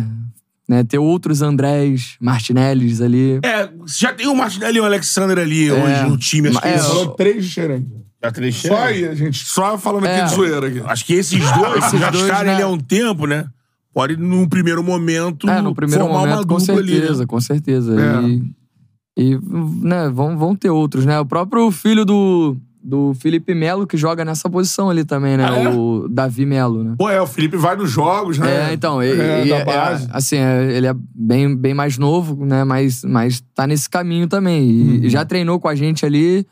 né, 0.68 0.82
ter 0.84 0.98
outros 0.98 1.42
Andrés, 1.42 2.16
Martinellis 2.20 3.00
ali. 3.00 3.38
É, 3.44 3.68
já 3.86 4.12
tem 4.12 4.26
o 4.26 4.34
Martinelli 4.34 4.78
e 4.78 4.80
o 4.80 4.84
Alexander 4.84 5.38
ali 5.38 5.68
É. 5.68 5.72
hoje 5.72 6.08
no 6.10 6.16
time. 6.16 6.48
Acho 6.48 6.60
que 6.60 6.68
É, 6.68 6.74
esses- 6.76 6.86
Falou 6.88 7.08
três 7.14 7.44
Xerém. 7.44 7.86
já 8.22 8.30
três 8.32 8.56
Só 8.56 8.76
aí, 8.76 9.06
a 9.06 9.14
gente. 9.14 9.44
Só 9.44 9.76
falando 9.78 10.06
aqui 10.06 10.20
É. 10.20 10.24
de 10.24 10.34
zoeira 10.34 10.66
aqui. 10.68 10.80
Acho 10.86 11.04
que 11.04 11.12
esses 11.14 11.38
dois, 11.52 11.84
Esses 11.84 12.00
já 12.00 12.10
dois, 12.10 12.24
estarem 12.24 12.46
né? 12.46 12.54
ali 12.54 12.62
há 12.62 12.68
um 12.68 12.78
tempo, 12.78 13.26
né? 13.26 13.44
Pode, 13.92 14.16
num 14.16 14.48
primeiro 14.48 14.82
momento, 14.82 15.48
É, 15.48 15.60
no 15.62 15.72
primeiro 15.74 16.02
formar 16.04 16.18
uma 16.18 16.26
momento, 16.26 16.48
com 16.48 16.54
dupla 16.58 16.60
certeza, 16.74 17.10
ali. 17.12 17.18
né? 17.20 17.26
com 17.26 17.40
certeza. 17.40 17.94
É. 18.00 18.22
E, 18.26 18.42
e 19.16 19.38
né, 19.86 20.08
vão, 20.08 20.36
vão 20.36 20.56
ter 20.56 20.70
outros, 20.70 21.04
né? 21.06 21.20
O 21.20 21.26
próprio 21.26 21.70
filho 21.70 22.04
do, 22.04 22.56
do 22.86 23.14
Felipe 23.14 23.54
Melo, 23.54 23.86
que 23.86 23.96
joga 23.96 24.24
nessa 24.26 24.50
posição 24.50 24.90
ali 24.90 25.04
também, 25.06 25.38
né? 25.38 25.46
Ah, 25.48 25.58
é? 25.58 25.68
O 25.70 26.06
Davi 26.08 26.44
Melo, 26.44 26.84
né? 26.84 26.94
Pô, 26.98 27.08
é, 27.08 27.18
o 27.20 27.26
Felipe 27.26 27.56
vai 27.56 27.74
nos 27.76 27.90
jogos, 27.90 28.36
né? 28.38 28.70
É, 28.70 28.74
então, 28.74 29.02
e- 29.02 29.10
É, 29.10 29.44
da 29.46 29.56
é- 29.56 29.64
base. 29.64 30.04
é, 30.04 30.08
assim, 30.12 30.36
é, 30.36 30.70
ele 30.76 30.86
é 30.86 30.94
bem, 31.14 31.56
bem 31.56 31.72
mais 31.72 31.96
novo, 31.96 32.44
né? 32.44 32.62
Mas, 32.62 33.02
mas 33.02 33.42
tá 33.54 33.66
nesse 33.66 33.88
caminho 33.88 34.28
também. 34.28 34.68
E, 34.70 34.82
Uhum. 34.82 35.04
e 35.04 35.08
já 35.08 35.24
treinou 35.24 35.58
com 35.58 35.66
a 35.68 35.74
gente 35.74 36.04
ali 36.04 36.46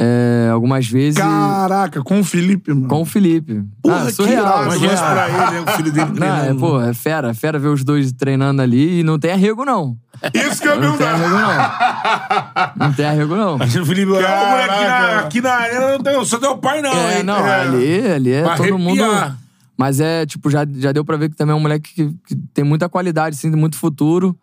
é, 0.00 0.48
algumas 0.52 0.86
vezes 0.86 1.18
Caraca, 1.18 2.02
com 2.04 2.20
o 2.20 2.24
Felipe, 2.24 2.72
mano. 2.72 2.86
com 2.88 3.02
o 3.02 3.04
Felipe. 3.04 3.64
Porra, 3.82 4.02
ah, 4.02 4.06
que 4.06 4.12
surreal, 4.12 4.68
isso 4.68 4.78
surreal. 4.78 4.96
pra 5.14 5.28
ele, 5.28 5.50
né? 5.50 5.60
O 5.72 5.76
filho 5.76 5.92
dele 5.92 6.10
Não, 6.20 6.26
é, 6.26 6.36
treinando. 6.40 6.60
pô, 6.60 6.80
é 6.80 6.94
fera, 6.94 7.30
é 7.30 7.34
fera 7.34 7.58
ver 7.58 7.68
os 7.68 7.82
dois 7.82 8.12
treinando 8.12 8.62
ali 8.62 9.00
e 9.00 9.02
não 9.02 9.18
tem 9.18 9.32
arrego, 9.32 9.64
não. 9.64 9.96
Isso 10.34 10.62
que 10.62 10.68
eu 10.68 10.80
Não 10.80 10.96
tem 10.96 11.06
arrego, 11.06 11.30
não. 11.30 12.86
Não 12.86 12.92
tem 12.92 13.06
arrego, 13.06 13.36
não. 13.36 13.56
Imagina 13.56 13.82
o 13.82 13.86
Felipe, 13.86 14.12
Caraca. 14.12 14.50
moleque, 14.50 14.70
aqui 14.72 14.84
na, 14.84 15.18
aqui 15.20 15.40
na 15.40 15.52
arena 15.52 15.92
não 15.92 15.98
tem, 16.02 16.14
eu 16.14 16.24
sou 16.24 16.38
teu 16.38 16.56
pai, 16.58 16.80
não, 16.82 16.92
É, 16.92 17.18
hein? 17.18 17.22
não, 17.24 17.36
É. 17.46 17.60
ali, 17.62 18.06
ali 18.12 18.32
é 18.32 18.42
Vai 18.42 18.56
todo 18.56 18.78
mundo. 18.78 19.02
arrepiar. 19.02 19.38
Mas 19.76 20.00
é, 20.00 20.26
tipo, 20.26 20.50
já, 20.50 20.66
já 20.76 20.90
deu 20.92 21.04
pra 21.04 21.16
ver 21.16 21.28
que 21.30 21.36
também 21.36 21.52
é 21.52 21.56
um 21.56 21.60
moleque 21.60 21.92
que, 21.94 22.12
que 22.26 22.36
tem 22.52 22.64
muita 22.64 22.88
qualidade, 22.88 23.36
assim, 23.36 23.50
tem 23.50 23.58
muito 23.60 23.76
futuro, 23.76 24.36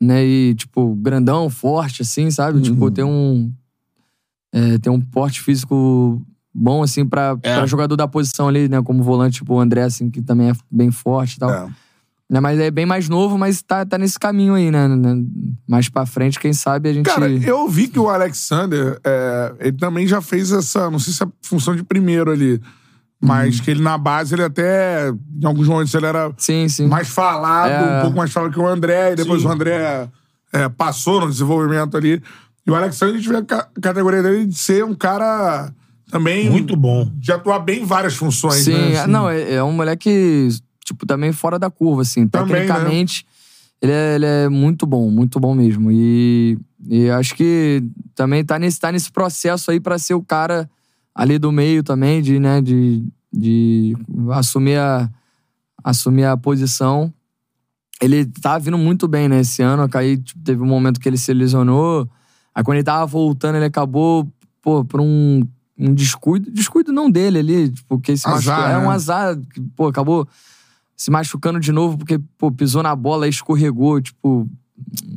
né? 0.00 0.22
E, 0.24 0.54
tipo, 0.54 0.94
grandão, 0.96 1.48
forte, 1.48 2.02
assim, 2.02 2.30
sabe? 2.30 2.58
Uhum. 2.58 2.62
Tipo, 2.62 2.90
tem 2.90 3.02
um. 3.04 3.50
É, 4.56 4.78
tem 4.78 4.90
um 4.92 5.00
porte 5.00 5.40
físico 5.42 6.20
bom, 6.54 6.82
assim, 6.82 7.04
pra, 7.04 7.36
É. 7.42 7.56
pra 7.56 7.66
jogador 7.66 7.96
da 7.96 8.08
posição 8.08 8.48
ali, 8.48 8.68
né? 8.68 8.80
Como 8.82 9.02
volante, 9.02 9.36
tipo, 9.36 9.54
o 9.54 9.60
André, 9.60 9.82
assim, 9.82 10.10
que 10.10 10.22
também 10.22 10.48
é 10.50 10.52
bem 10.70 10.90
forte 10.90 11.34
e 11.34 11.38
tal. 11.38 11.50
É. 11.50 11.68
Né, 12.28 12.40
mas 12.40 12.58
é 12.58 12.72
bem 12.72 12.84
mais 12.86 13.08
novo, 13.08 13.38
mas 13.38 13.62
tá, 13.62 13.84
tá 13.86 13.96
nesse 13.96 14.18
caminho 14.18 14.54
aí, 14.54 14.68
né? 14.70 14.88
né? 14.88 15.22
Mais 15.68 15.88
pra 15.88 16.04
frente, 16.04 16.40
quem 16.40 16.52
sabe 16.52 16.88
a 16.88 16.92
gente. 16.92 17.06
Cara, 17.06 17.30
eu 17.30 17.68
vi 17.68 17.86
que 17.86 18.00
o 18.00 18.08
Alexander, 18.08 18.98
é, 19.04 19.54
ele 19.60 19.76
também 19.76 20.08
já 20.08 20.20
fez 20.20 20.50
essa, 20.50 20.90
não 20.90 20.98
sei 20.98 21.12
se 21.12 21.22
é 21.22 21.26
função 21.42 21.76
de 21.76 21.84
primeiro 21.84 22.32
ali, 22.32 22.60
mas 23.22 23.60
que 23.60 23.70
ele 23.70 23.80
na 23.80 23.96
base, 23.96 24.34
ele 24.34 24.42
até, 24.42 25.10
em 25.10 25.46
alguns 25.46 25.68
momentos, 25.68 25.94
ele 25.94 26.06
era 26.06 26.32
Sim, 26.36 26.68
sim. 26.68 26.88
mais 26.88 27.08
falado, 27.08 27.70
É. 27.70 27.98
um 27.98 28.00
pouco 28.02 28.16
mais 28.16 28.32
falado 28.32 28.50
que 28.52 28.58
o 28.58 28.66
André, 28.66 29.12
e 29.12 29.16
depois 29.16 29.42
Sim. 29.42 29.46
o 29.48 29.50
André 29.52 30.08
é, 30.52 30.68
passou 30.70 31.20
no 31.20 31.28
desenvolvimento 31.30 31.96
ali. 31.96 32.20
E 32.66 32.70
o 32.70 32.74
Alexander, 32.74 33.14
a 33.14 33.18
gente 33.18 33.28
vê 33.28 33.36
a 33.36 33.42
ca- 33.44 33.68
a 33.76 33.80
categoria 33.80 34.22
dele 34.22 34.46
de 34.46 34.58
ser 34.58 34.84
um 34.84 34.94
cara 34.94 35.72
também. 36.10 36.50
Muito 36.50 36.76
bom. 36.76 37.08
De 37.14 37.30
atuar 37.32 37.60
bem 37.60 37.82
em 37.82 37.84
várias 37.84 38.14
funções, 38.16 38.64
Sim, 38.64 38.72
né? 38.72 38.92
é- 38.94 39.00
assim. 39.00 39.10
não, 39.10 39.28
é, 39.28 39.54
é 39.54 39.62
um 39.62 39.72
moleque, 39.72 40.48
tipo, 40.84 41.06
também 41.06 41.32
fora 41.32 41.58
da 41.58 41.70
curva, 41.70 42.02
assim. 42.02 42.26
Também, 42.26 42.52
né? 42.54 42.60
Tecnicamente, 42.66 43.24
ele, 43.80 43.92
é, 43.92 44.14
ele 44.16 44.26
é 44.26 44.48
muito 44.48 44.84
bom, 44.86 45.10
muito 45.10 45.38
bom 45.38 45.54
mesmo. 45.54 45.90
E, 45.92 46.58
e 46.88 47.08
acho 47.10 47.34
que 47.36 47.82
também 48.14 48.44
tá 48.44 48.58
nesse, 48.58 48.80
tá 48.80 48.90
nesse 48.90 49.12
processo 49.12 49.70
aí 49.70 49.78
pra 49.78 49.98
ser 49.98 50.14
o 50.14 50.22
cara 50.22 50.68
ali 51.14 51.38
do 51.38 51.52
meio 51.52 51.82
também, 51.82 52.20
de, 52.20 52.38
né, 52.40 52.60
de, 52.60 53.04
de 53.32 53.96
assumir 54.32 54.76
a, 54.78 55.08
assumir 55.84 56.24
a 56.24 56.36
posição. 56.36 57.12
Ele 58.02 58.26
tá 58.26 58.58
vindo 58.58 58.76
muito 58.76 59.06
bem, 59.08 59.28
né, 59.28 59.40
esse 59.40 59.62
ano. 59.62 59.88
Aí 59.94 60.18
tipo, 60.18 60.40
teve 60.42 60.60
um 60.62 60.66
momento 60.66 60.98
que 61.00 61.08
ele 61.08 61.16
se 61.16 61.32
lesionou. 61.32 62.08
Aí 62.56 62.64
quando 62.64 62.76
ele 62.76 62.84
tava 62.84 63.04
voltando, 63.04 63.56
ele 63.56 63.66
acabou, 63.66 64.26
pô, 64.62 64.82
por 64.82 64.98
um, 64.98 65.46
um 65.78 65.92
descuido. 65.92 66.50
Descuido 66.50 66.90
não 66.90 67.10
dele 67.10 67.38
ali, 67.38 67.68
tipo, 67.68 68.00
que 68.00 68.16
se 68.16 68.26
Azar, 68.26 68.34
machucou. 68.34 68.70
É 68.70 68.80
né? 68.80 68.86
um 68.86 68.90
azar, 68.90 69.36
que, 69.36 69.60
pô, 69.60 69.88
acabou 69.88 70.26
se 70.96 71.10
machucando 71.10 71.60
de 71.60 71.70
novo 71.70 71.98
porque, 71.98 72.18
pô, 72.38 72.50
pisou 72.50 72.82
na 72.82 72.96
bola 72.96 73.26
e 73.26 73.30
escorregou, 73.30 74.00
tipo, 74.00 74.48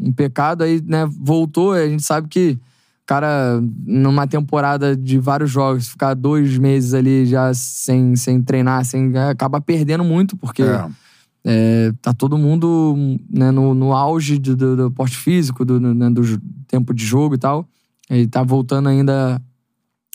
um 0.01 0.11
pecado. 0.11 0.65
Aí, 0.65 0.83
né, 0.85 1.07
voltou. 1.09 1.77
e 1.77 1.85
A 1.85 1.87
gente 1.87 2.03
sabe 2.03 2.27
que, 2.27 2.59
cara, 3.05 3.63
numa 3.85 4.27
temporada 4.27 4.93
de 4.93 5.17
vários 5.17 5.49
jogos, 5.49 5.87
ficar 5.87 6.15
dois 6.15 6.57
meses 6.57 6.93
ali 6.93 7.25
já 7.25 7.53
sem, 7.53 8.17
sem 8.17 8.41
treinar, 8.41 8.83
sem, 8.83 9.17
acaba 9.17 9.61
perdendo 9.61 10.03
muito, 10.03 10.35
porque. 10.35 10.63
É. 10.63 10.89
É, 11.45 11.91
tá 12.01 12.13
todo 12.13 12.37
mundo 12.37 12.95
né, 13.29 13.49
no, 13.51 13.73
no 13.73 13.93
auge 13.93 14.37
do, 14.37 14.55
do, 14.55 14.75
do 14.75 14.91
porte 14.91 15.15
físico, 15.17 15.63
do, 15.63 15.79
né, 15.79 16.09
do 16.09 16.21
tempo 16.67 16.93
de 16.93 17.05
jogo 17.05 17.35
e 17.35 17.37
tal. 17.37 17.65
Ele 18.09 18.27
tá 18.27 18.43
voltando 18.43 18.89
ainda. 18.89 19.41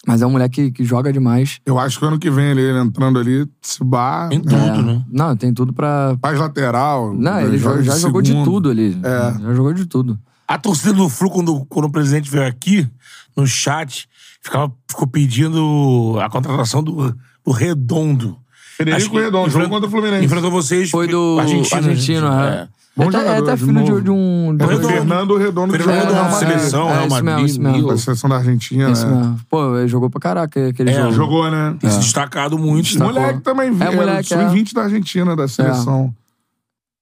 Mas 0.06 0.20
é 0.20 0.26
um 0.26 0.30
moleque 0.30 0.64
que, 0.66 0.70
que 0.72 0.84
joga 0.84 1.10
demais. 1.10 1.60
Eu 1.64 1.78
acho 1.78 1.98
que 1.98 2.04
ano 2.04 2.18
que 2.18 2.30
vem 2.30 2.50
ele, 2.50 2.60
ele 2.60 2.78
entrando 2.78 3.18
ali, 3.18 3.48
se 3.62 3.82
bar, 3.82 4.28
Tem 4.28 4.38
né? 4.38 4.44
tudo, 4.44 4.80
É. 4.80 4.82
né? 4.82 5.04
Não, 5.10 5.34
tem 5.34 5.54
tudo 5.54 5.72
pra. 5.72 6.14
faz 6.20 6.38
lateral. 6.38 7.14
Não, 7.14 7.34
né, 7.36 7.44
ele 7.46 7.56
joga 7.56 7.78
jo- 7.78 7.84
já 7.84 7.96
jogou 7.96 8.20
de 8.20 8.28
segundo. 8.28 8.44
tudo 8.44 8.68
ali. 8.70 8.98
É. 9.02 9.40
Já 9.42 9.54
jogou 9.54 9.72
de 9.72 9.86
tudo. 9.86 10.18
A 10.46 10.58
torcida 10.58 10.92
do 10.92 11.08
Flu, 11.08 11.30
quando, 11.30 11.64
quando 11.70 11.86
o 11.86 11.90
presidente 11.90 12.30
veio 12.30 12.46
aqui, 12.46 12.86
no 13.34 13.46
chat, 13.46 14.06
ficava, 14.42 14.70
ficou 14.86 15.06
pedindo 15.06 16.18
a 16.20 16.28
contratação 16.28 16.82
do, 16.82 17.16
do 17.42 17.50
Redondo. 17.50 18.36
Que 18.76 18.84
Redondo, 18.84 19.50
jogo 19.50 19.68
contra 19.68 19.86
o 19.88 19.90
Fluminense. 19.90 20.24
Enfrentou 20.24 20.50
vocês. 20.50 20.90
Foi 20.90 21.06
do 21.06 21.38
argentino. 21.40 21.76
argentino, 21.76 22.30
né? 22.30 22.68
é. 22.70 22.84
Bom 22.96 23.04
é, 23.04 23.08
até- 23.08 23.16
é 23.18 23.20
jogador, 23.22 23.42
até 23.42 23.56
de 23.56 23.64
filho 23.64 23.84
de, 23.96 24.02
de 24.04 24.10
um. 24.10 24.54
É 24.54 24.56
de 24.56 24.74
o 24.74 24.78
um- 24.78 24.88
Fernando 24.88 25.36
Redondo 25.36 25.72
Fernando 25.72 25.96
jogou 25.96 26.00
Redondo, 26.00 26.14
na 26.14 26.30
Madrid. 26.30 26.48
seleção, 26.48 26.88
é, 26.88 26.92
Real 26.92 27.06
isso 27.06 27.14
mesmo, 27.14 27.30
Madrid, 27.30 27.48
isso 27.50 27.60
mesmo. 27.62 27.88
Da 27.88 27.98
seleção 27.98 28.30
da 28.30 28.36
Argentina, 28.36 28.90
Isso 28.90 29.06
né? 29.08 29.16
mesmo. 29.16 29.40
Pô, 29.50 29.76
ele 29.78 29.88
jogou 29.88 30.08
pra 30.10 30.20
caraca 30.20 30.68
aquele 30.68 30.90
É, 30.90 30.94
jogo. 30.94 31.12
Jogou, 31.12 31.50
né? 31.50 31.76
Tem 31.80 31.90
se 31.90 31.98
destacado 31.98 32.56
muito. 32.56 32.84
Destacou. 32.84 33.12
Moleque 33.12 33.40
também, 33.40 33.66
É, 33.80 33.84
é, 33.84 33.96
moleque, 33.96 34.28
sub-20 34.28 34.72
da 34.74 34.82
Argentina, 34.84 35.34
da 35.34 35.48
seleção. 35.48 36.14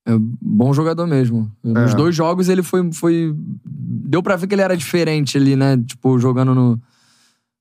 É 0.06 0.12
bom 0.40 0.72
jogador 0.72 1.06
mesmo. 1.06 1.50
Nos 1.62 1.92
É. 1.92 1.94
dois 1.94 2.14
jogos 2.16 2.48
ele 2.48 2.62
foi, 2.62 2.90
foi. 2.92 3.34
Deu 3.64 4.22
pra 4.22 4.34
ver 4.36 4.46
que 4.46 4.54
ele 4.54 4.62
era 4.62 4.76
diferente 4.76 5.36
ali, 5.36 5.54
né? 5.56 5.76
Tipo, 5.86 6.18
jogando 6.18 6.54
no, 6.54 6.80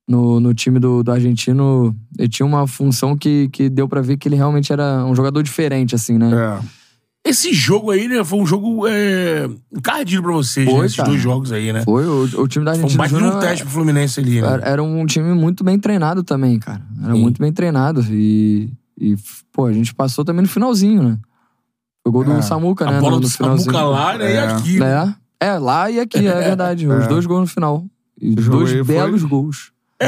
no, 0.08 0.40
no 0.40 0.52
time 0.54 0.78
do, 0.78 1.02
do 1.02 1.12
argentino. 1.12 1.94
Ele 2.18 2.28
tinha 2.28 2.46
uma 2.46 2.66
função 2.66 3.16
que, 3.16 3.48
que 3.50 3.68
deu 3.68 3.88
pra 3.88 4.00
ver 4.00 4.16
que 4.16 4.28
ele 4.28 4.36
realmente 4.36 4.72
era 4.72 5.04
um 5.04 5.14
jogador 5.14 5.42
diferente, 5.42 5.94
assim, 5.94 6.18
né? 6.18 6.30
É. 6.34 6.82
Esse 7.24 7.52
jogo 7.52 7.92
aí, 7.92 8.08
né, 8.08 8.24
foi 8.24 8.40
um 8.40 8.44
jogo 8.46 8.84
é, 8.88 9.48
encardido 9.72 10.24
pra 10.24 10.32
vocês, 10.32 10.68
Foi, 10.68 10.80
né? 10.80 10.86
Esses 10.86 10.96
cara. 10.96 11.08
dois 11.08 11.22
jogos 11.22 11.52
aí, 11.52 11.72
né? 11.72 11.82
Foi, 11.84 12.04
o, 12.04 12.24
o 12.42 12.48
time 12.48 12.64
da 12.64 12.72
Foi 12.74 12.80
um 12.80 12.84
Argentina. 12.84 13.04
de 13.06 13.10
Júnior 13.14 13.36
um 13.36 13.38
teste 13.38 13.64
pro 13.64 13.72
Fluminense 13.74 14.18
ali, 14.18 14.40
né? 14.42 14.48
era, 14.48 14.68
era 14.68 14.82
um 14.82 15.06
time 15.06 15.32
muito 15.32 15.62
bem 15.62 15.78
treinado 15.78 16.24
também, 16.24 16.58
cara. 16.58 16.82
Era 17.00 17.14
Sim. 17.14 17.20
muito 17.20 17.40
bem 17.40 17.52
treinado. 17.52 18.04
E, 18.10 18.72
e, 18.98 19.14
pô, 19.52 19.66
a 19.66 19.72
gente 19.72 19.94
passou 19.94 20.24
também 20.24 20.42
no 20.42 20.48
finalzinho, 20.48 21.00
né? 21.00 21.18
Foi 22.02 22.10
o 22.10 22.12
gol 22.12 22.24
É. 22.24 22.36
do 22.38 22.42
Samuca, 22.42 22.86
né? 22.90 22.98
a 22.98 23.00
bola 23.00 23.12
no, 23.14 23.20
do 23.20 23.28
no 23.28 23.30
finalzinho. 23.30 23.72
Samuca 23.72 23.84
lá, 23.88 24.18
né? 24.18 24.32
E 24.32 24.36
É. 24.36 24.40
aqui. 24.48 24.78
né? 24.80 25.14
É, 25.40 25.46
é, 25.46 25.58
lá 25.60 25.88
e 25.92 26.00
aqui, 26.00 26.26
é 26.26 26.34
verdade. 26.42 26.88
Os 26.88 27.06
dois 27.06 27.24
gols 27.24 27.42
no 27.42 27.46
final. 27.46 27.84
E 28.20 28.34
dois 28.34 28.70
aí 28.72 28.84
foi- 28.84 28.96
belos 28.96 29.22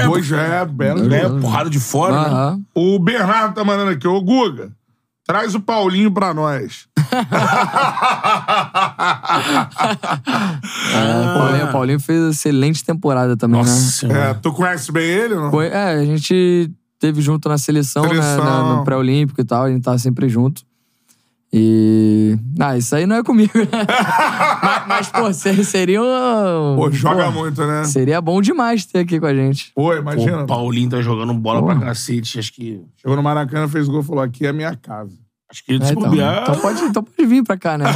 gols. 0.03 0.11
Dois 0.12 0.27
já 0.27 0.41
é 0.43 0.65
belo. 0.66 1.05
Né? 1.09 1.29
Porrada 1.41 1.71
de 1.71 1.81
fora, 1.81 2.53
né? 2.55 2.61
O 2.75 2.99
Bernardo 2.99 3.55
tá 3.55 3.65
mandando 3.65 3.91
aqui, 3.91 4.07
ô 4.09 4.21
Guga. 4.21 4.71
Traz 5.27 5.55
o 5.55 5.61
Paulinho 5.61 6.11
pra 6.12 6.35
nós. 6.35 6.87
É, 10.95 11.39
Paulinho, 11.39 11.73
Paulinho 11.73 12.01
fez 12.01 12.23
excelente 12.37 12.85
temporada 12.85 13.37
também, 13.37 13.61
Nossa 13.61 13.73
né? 13.75 13.81
senhora. 13.91 14.19
É, 14.31 14.35
tu 14.35 14.53
conhece 14.53 14.91
bem 14.93 15.05
ele, 15.05 15.35
não? 15.35 15.51
Foi- 15.51 15.66
é, 15.69 15.93
a 15.95 16.05
gente 16.05 16.71
teve 16.99 17.21
junto 17.21 17.49
na 17.49 17.59
seleção, 17.59 18.03
né, 18.05 18.09
Seleção. 18.11 18.45
na- 18.45 18.62
no 18.77 18.85
pré-olímpico 18.85 19.41
e 19.41 19.45
tal, 19.45 19.65
a 19.65 19.71
gente 19.71 19.83
tava 19.83 19.99
sempre 19.99 20.29
junto. 20.29 20.62
E. 21.56 22.36
Ah, 22.59 22.76
isso 22.76 22.97
aí 22.97 23.06
não 23.06 23.14
é 23.14 23.22
comigo, 23.22 23.56
né? 23.56 23.66
mas, 24.60 24.86
mas, 24.89 25.09
pô, 25.10 25.32
se- 25.32 25.64
seria 25.64 26.02
um. 26.02 26.74
Pô, 26.76 26.90
joga 26.90 27.26
pô, 27.26 27.31
muito, 27.31 27.64
né? 27.64 27.85
Seria 27.85 28.20
bom 28.20 28.43
demais 28.43 28.85
ter 28.85 28.98
aqui 28.98 29.20
com 29.20 29.26
a 29.26 29.35
gente. 29.35 29.70
Pô, 29.72 29.82
Pô, 29.85 29.94
imagina. 29.94 30.43
o 30.43 30.47
Paulinho 30.48 30.90
tá 30.90 31.01
jogando 31.01 31.32
bola 31.35 31.60
Porra. 31.60 31.76
pra 31.76 31.86
cacete. 31.86 32.40
Acho 32.40 32.52
que. 32.52 32.82
Chegou 32.97 33.16
no 33.16 33.22
Maracanã, 33.22 33.68
fez 33.68 33.86
gol, 33.86 34.02
falou: 34.02 34.22
aqui 34.24 34.44
é 34.47 34.52
minha 34.52 34.74
casa. 34.74 35.16
Acho 35.55 35.64
que 35.64 35.72
ele 35.72 35.85
É, 35.85 35.86
se 35.86 35.93
então, 35.93 36.02
bobear. 36.10 36.43
então, 36.43 36.56
pode, 36.56 36.82
então 36.82 37.05
pode 37.05 37.28
vir 37.28 37.44
pra 37.44 37.56
cá, 37.56 37.78
né? 37.78 37.85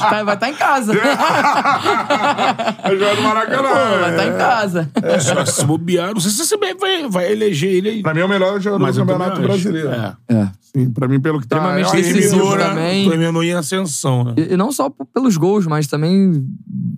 Tá- 0.00 0.24
vai 0.24 0.34
estar 0.34 0.48
em 0.48 0.54
casa. 0.54 0.92
Vai 2.82 2.96
jogar 2.98 3.14
no 3.16 3.22
Maracanã. 3.22 3.68
Pô, 3.68 4.00
vai 4.00 4.10
estar 4.10 4.24
é. 4.24 4.28
em 4.28 4.36
casa. 4.38 4.90
Só 5.20 5.44
se 5.44 5.64
bobear. 5.64 6.12
Não 6.14 6.20
sei 6.20 6.30
se 6.30 6.56
CBF 6.56 6.78
vai, 6.80 7.08
vai 7.08 7.32
eleger 7.32 7.70
ele 7.72 7.88
aí. 7.90 8.02
Pra 8.02 8.14
mim 8.14 8.20
é 8.20 8.24
o 8.24 8.28
melhor 8.28 8.60
jogador 8.60 8.82
Mas 8.82 8.96
do 8.96 9.02
Campeonato. 9.02 9.40
Brasileiro. 9.40 9.90
É. 9.90 10.16
É. 10.28 10.48
Sim, 10.60 10.90
pra 10.90 11.06
mim, 11.06 11.20
pelo 11.20 11.40
que 11.40 11.46
tá. 11.46 11.56
Extremamente 11.56 11.90
que 11.90 11.96
decisivo 11.96 12.56
né? 12.56 12.64
também. 12.68 13.08
Terminou 13.08 13.42
em 13.44 13.52
ascensão, 13.52 14.24
né? 14.24 14.34
E, 14.36 14.54
e 14.54 14.56
não 14.56 14.72
só 14.72 14.90
pelos 15.14 15.36
gols, 15.36 15.66
mas 15.66 15.86
também 15.86 16.44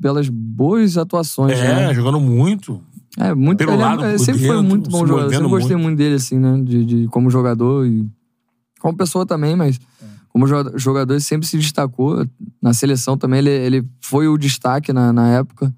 pelas 0.00 0.28
boas 0.28 0.96
atuações, 0.96 1.58
É, 1.58 1.86
né? 1.88 1.94
jogando 1.94 2.20
muito. 2.20 2.80
É, 3.18 3.34
muito 3.34 3.58
Pelo 3.58 3.72
ele 3.72 3.82
é- 3.82 3.84
lado, 3.84 4.06
ele 4.06 4.18
sempre 4.18 4.46
foi 4.46 4.56
dentro, 4.56 4.62
muito 4.70 4.88
bom 4.90 5.00
se 5.02 5.06
jogador. 5.08 5.26
Eu 5.26 5.30
sempre 5.34 5.48
gostei 5.48 5.76
muito. 5.76 5.84
muito 5.88 5.98
dele, 5.98 6.14
assim, 6.14 6.38
né? 6.38 6.60
De, 6.64 6.84
de- 6.84 7.08
como 7.08 7.28
jogador 7.28 7.86
e 7.86 8.06
como 8.82 8.96
pessoa 8.96 9.24
também, 9.24 9.54
mas 9.56 9.80
como 10.28 10.46
jo- 10.46 10.76
jogador 10.76 11.14
ele 11.14 11.20
sempre 11.20 11.46
se 11.46 11.56
destacou. 11.56 12.26
Na 12.60 12.74
seleção 12.74 13.16
também 13.16 13.38
ele, 13.38 13.50
ele 13.50 13.88
foi 14.00 14.26
o 14.28 14.36
destaque 14.36 14.92
na, 14.92 15.12
na 15.12 15.28
época. 15.30 15.72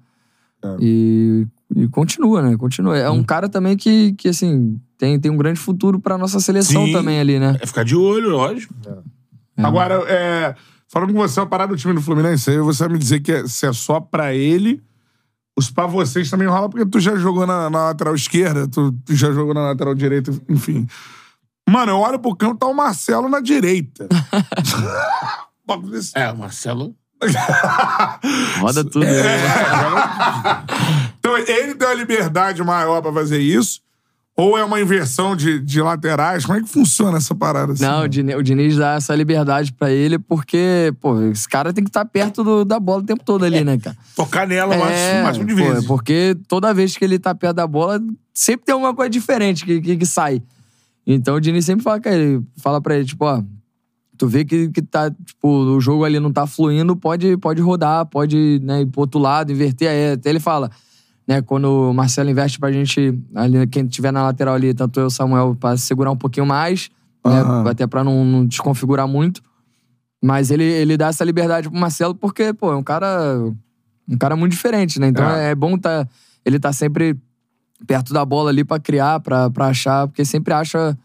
É. 0.63 0.75
E, 0.81 1.47
e 1.75 1.87
continua, 1.89 2.41
né? 2.41 2.57
Continua. 2.57 2.97
É 2.97 3.09
um 3.09 3.15
Hum. 3.19 3.23
cara 3.23 3.47
também 3.47 3.77
que, 3.77 4.13
que 4.13 4.29
assim, 4.29 4.79
tem, 4.97 5.19
tem 5.19 5.29
um 5.31 5.37
grande 5.37 5.59
futuro 5.59 5.99
pra 5.99 6.17
nossa 6.17 6.39
seleção 6.39 6.85
Sim. 6.85 6.91
também 6.93 7.19
ali, 7.19 7.39
né? 7.39 7.57
É 7.61 7.65
ficar 7.67 7.83
de 7.83 7.95
olho, 7.95 8.29
lógico. 8.31 8.73
Agora, 9.57 9.95
é, 10.07 10.55
falando 10.89 11.13
com 11.13 11.19
você, 11.19 11.39
a 11.39 11.45
parada 11.45 11.73
do 11.73 11.77
time 11.79 11.93
do 11.93 12.01
Fluminense, 12.01 12.49
aí 12.49 12.57
você 12.59 12.83
vai 12.85 12.93
me 12.93 12.99
dizer 12.99 13.19
que 13.21 13.31
é, 13.31 13.47
se 13.47 13.65
é 13.65 13.71
só 13.73 13.99
pra 13.99 14.33
ele, 14.33 14.81
os 15.57 15.69
pra 15.69 15.85
vocês 15.87 16.29
também 16.29 16.47
rola, 16.47 16.69
porque 16.69 16.85
tu 16.85 16.99
já 16.99 17.15
jogou 17.15 17.45
na, 17.47 17.69
na 17.69 17.85
lateral 17.85 18.13
esquerda, 18.15 18.67
tu, 18.67 18.91
tu 19.05 19.15
já 19.15 19.31
jogou 19.31 19.53
na 19.53 19.61
lateral 19.61 19.93
direita, 19.95 20.31
enfim. 20.49 20.85
Mano, 21.67 21.91
eu 21.93 21.97
olho 21.97 22.19
pro 22.19 22.35
campo, 22.35 22.57
tá 22.57 22.67
o 22.67 22.73
Marcelo 22.73 23.27
na 23.29 23.39
direita. 23.39 24.07
É, 26.13 26.31
o 26.31 26.37
Marcelo. 26.37 26.95
Roda 28.61 28.83
tudo. 28.83 29.03
É. 29.03 29.23
Então, 31.17 31.35
ele 31.39 31.73
tem 31.73 31.87
uma 31.87 31.93
liberdade 31.95 32.63
maior 32.63 33.01
pra 33.01 33.11
fazer 33.11 33.39
isso? 33.39 33.81
Ou 34.37 34.55
é 34.55 34.63
uma 34.63 34.79
inversão 34.79 35.35
de, 35.35 35.59
de 35.59 35.81
laterais? 35.81 36.45
Como 36.45 36.59
é 36.59 36.61
que 36.61 36.69
funciona 36.69 37.17
essa 37.17 37.33
parada? 37.33 37.73
Assim, 37.73 37.83
Não, 37.83 38.03
o 38.03 38.07
Diniz, 38.07 38.35
o 38.35 38.43
Diniz 38.43 38.77
dá 38.77 38.93
essa 38.93 39.15
liberdade 39.15 39.73
pra 39.73 39.89
ele 39.89 40.19
porque, 40.19 40.93
pô, 41.01 41.19
esse 41.23 41.49
cara 41.49 41.73
tem 41.73 41.83
que 41.83 41.89
estar 41.89 42.05
perto 42.05 42.43
do- 42.43 42.63
da 42.63 42.79
bola 42.79 43.01
o 43.01 43.05
tempo 43.05 43.23
todo 43.25 43.43
ali, 43.43 43.63
né, 43.63 43.79
cara? 43.79 43.97
Tocar 44.15 44.45
nela 44.47 44.75
o 44.75 44.79
máximo, 44.79 45.19
o 45.19 45.23
máximo 45.23 45.45
de 45.47 45.55
pô, 45.55 45.63
vezes. 45.69 45.85
porque 45.87 46.37
toda 46.47 46.71
vez 46.75 46.95
que 46.95 47.03
ele 47.03 47.17
tá 47.17 47.33
perto 47.33 47.55
da 47.55 47.65
bola, 47.65 47.99
sempre 48.31 48.67
tem 48.67 48.73
alguma 48.73 48.93
coisa 48.93 49.09
diferente 49.09 49.65
que, 49.65 49.81
que, 49.81 49.97
que 49.97 50.05
sai. 50.05 50.43
Então 51.05 51.35
o 51.35 51.39
Diniz 51.39 51.65
sempre 51.65 51.83
fala, 51.83 52.01
ele, 52.05 52.41
fala 52.57 52.81
pra 52.81 52.95
ele, 52.95 53.05
tipo, 53.05 53.25
ó, 53.25 53.41
tu 54.17 54.27
vê 54.27 54.43
que, 54.43 54.69
que 54.69 54.81
tá, 54.81 55.11
tipo, 55.11 55.47
o 55.47 55.79
jogo 55.79 56.03
ali 56.03 56.19
não 56.19 56.31
tá 56.31 56.47
fluindo, 56.47 56.95
pode, 56.95 57.37
pode 57.37 57.61
rodar, 57.61 58.05
pode 58.07 58.59
né, 58.63 58.81
ir 58.81 58.85
pro 58.87 59.01
outro 59.01 59.19
lado, 59.19 59.51
inverter. 59.51 59.89
Aí 59.89 60.13
até 60.13 60.29
ele 60.29 60.39
fala, 60.39 60.69
né, 61.27 61.41
quando 61.41 61.65
o 61.89 61.93
Marcelo 61.93 62.29
investe 62.29 62.59
pra 62.59 62.71
gente, 62.71 63.19
ali, 63.35 63.67
quem 63.67 63.85
tiver 63.85 64.11
na 64.11 64.23
lateral 64.23 64.55
ali, 64.55 64.73
tanto 64.73 64.99
eu 64.99 65.03
e 65.03 65.07
o 65.07 65.11
Samuel, 65.11 65.55
pra 65.59 65.77
segurar 65.77 66.11
um 66.11 66.17
pouquinho 66.17 66.45
mais, 66.45 66.89
né, 67.25 67.41
Aham. 67.41 67.69
até 67.69 67.85
pra 67.85 68.03
não, 68.03 68.25
não 68.25 68.45
desconfigurar 68.45 69.07
muito. 69.07 69.41
Mas 70.23 70.49
ele, 70.49 70.63
ele 70.63 70.97
dá 70.97 71.07
essa 71.07 71.23
liberdade 71.23 71.69
pro 71.69 71.79
Marcelo 71.79 72.15
porque, 72.15 72.51
pô, 72.51 72.71
é 72.71 72.75
um 72.75 72.83
cara. 72.83 73.37
Um 74.07 74.17
cara 74.17 74.35
muito 74.35 74.51
diferente, 74.51 74.99
né? 74.99 75.07
Então 75.07 75.27
É. 75.27 75.51
é, 75.51 75.55
bom 75.55 75.77
tá, 75.77 76.07
ele 76.43 76.59
tá 76.59 76.71
sempre 76.71 77.15
perto 77.85 78.13
da 78.13 78.23
bola 78.25 78.49
ali 78.49 78.63
pra 78.63 78.79
criar, 78.79 79.19
pra, 79.19 79.49
pra 79.49 79.67
achar, 79.67 80.07
porque 80.07 80.23
sempre 80.25 80.53
acha 80.53 80.97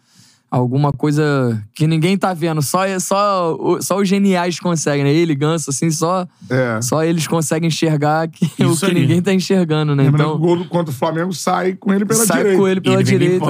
alguma 0.51 0.93
coisa 0.93 1.63
que 1.75 1.87
ninguém 1.87 2.19
tá 2.19 2.35
vendo. 2.35 2.61
Só, 2.61 2.81
só, 2.99 3.55
o- 3.55 3.81
só 3.81 3.97
os 3.99 4.09
geniais 4.09 4.59
conseguem, 4.59 5.05
né? 5.05 5.13
Ele, 5.13 5.35
Ganso, 5.35 5.71
assim, 5.71 5.91
só, 5.91 6.27
É. 6.49 6.81
só 6.83 7.05
eles 7.05 7.27
conseguem 7.29 7.69
enxergar 7.69 8.27
que, 8.29 8.45
o 8.65 8.77
que 8.77 8.87
aí. 8.87 8.95
ninguém 8.95 9.23
tá 9.23 9.33
enxergando, 9.33 9.95
né? 9.95 10.03
Lembrando 10.05 10.31
que 10.31 10.33
o 10.33 10.37
Então, 10.45 10.57
gol 10.59 10.65
contra 10.69 10.91
o 10.93 10.95
Flamengo 10.97 11.33
sai 11.33 11.75
com 11.75 11.93
ele 11.95 12.05
pela 12.05 12.25
sai 12.25 12.39
direita. 12.39 12.59
com 12.59 12.69
ele 12.69 12.81
pela 12.81 12.95
ele 12.97 13.05
direita. 13.05 13.45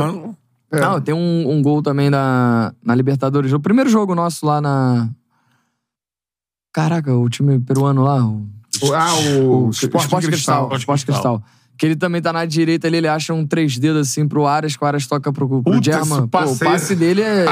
É. 0.72 0.80
Não, 0.80 1.00
tem 1.00 1.14
um, 1.14 1.50
um 1.50 1.62
gol 1.62 1.82
também 1.82 2.10
na, 2.10 2.72
na 2.84 2.94
Libertadores. 2.94 3.52
O 3.52 3.58
primeiro 3.58 3.88
jogo 3.90 4.14
nosso 4.14 4.44
lá 4.46 4.60
na. 4.60 5.08
Caraca, 6.72 7.14
o 7.16 7.28
time 7.28 7.58
peruano 7.58 8.02
lá. 8.02 8.24
O, 8.24 8.46
O- 8.82 8.94
Ah, 8.94 9.12
o, 9.14 9.70
Sport, 9.70 10.24
Cristal. 10.26 10.70
O 10.70 10.76
Sport 10.76 11.04
Cristal. 11.04 11.42
Que 11.80 11.86
ele 11.86 11.96
também 11.96 12.20
tá 12.20 12.30
na 12.30 12.44
direita 12.44 12.86
ali, 12.86 12.98
ele 12.98 13.08
acha 13.08 13.32
um 13.32 13.46
três 13.46 13.78
dedos 13.78 14.06
assim 14.06 14.28
pro 14.28 14.46
Aras, 14.46 14.76
que 14.76 14.84
o 14.84 14.86
Aras 14.86 15.06
toca 15.06 15.32
pro, 15.32 15.62
pro 15.62 15.82
German. 15.82 16.28
Pô, 16.28 16.42
o 16.44 16.58
passe 16.58 16.94
dele 16.94 17.22
é 17.22 17.46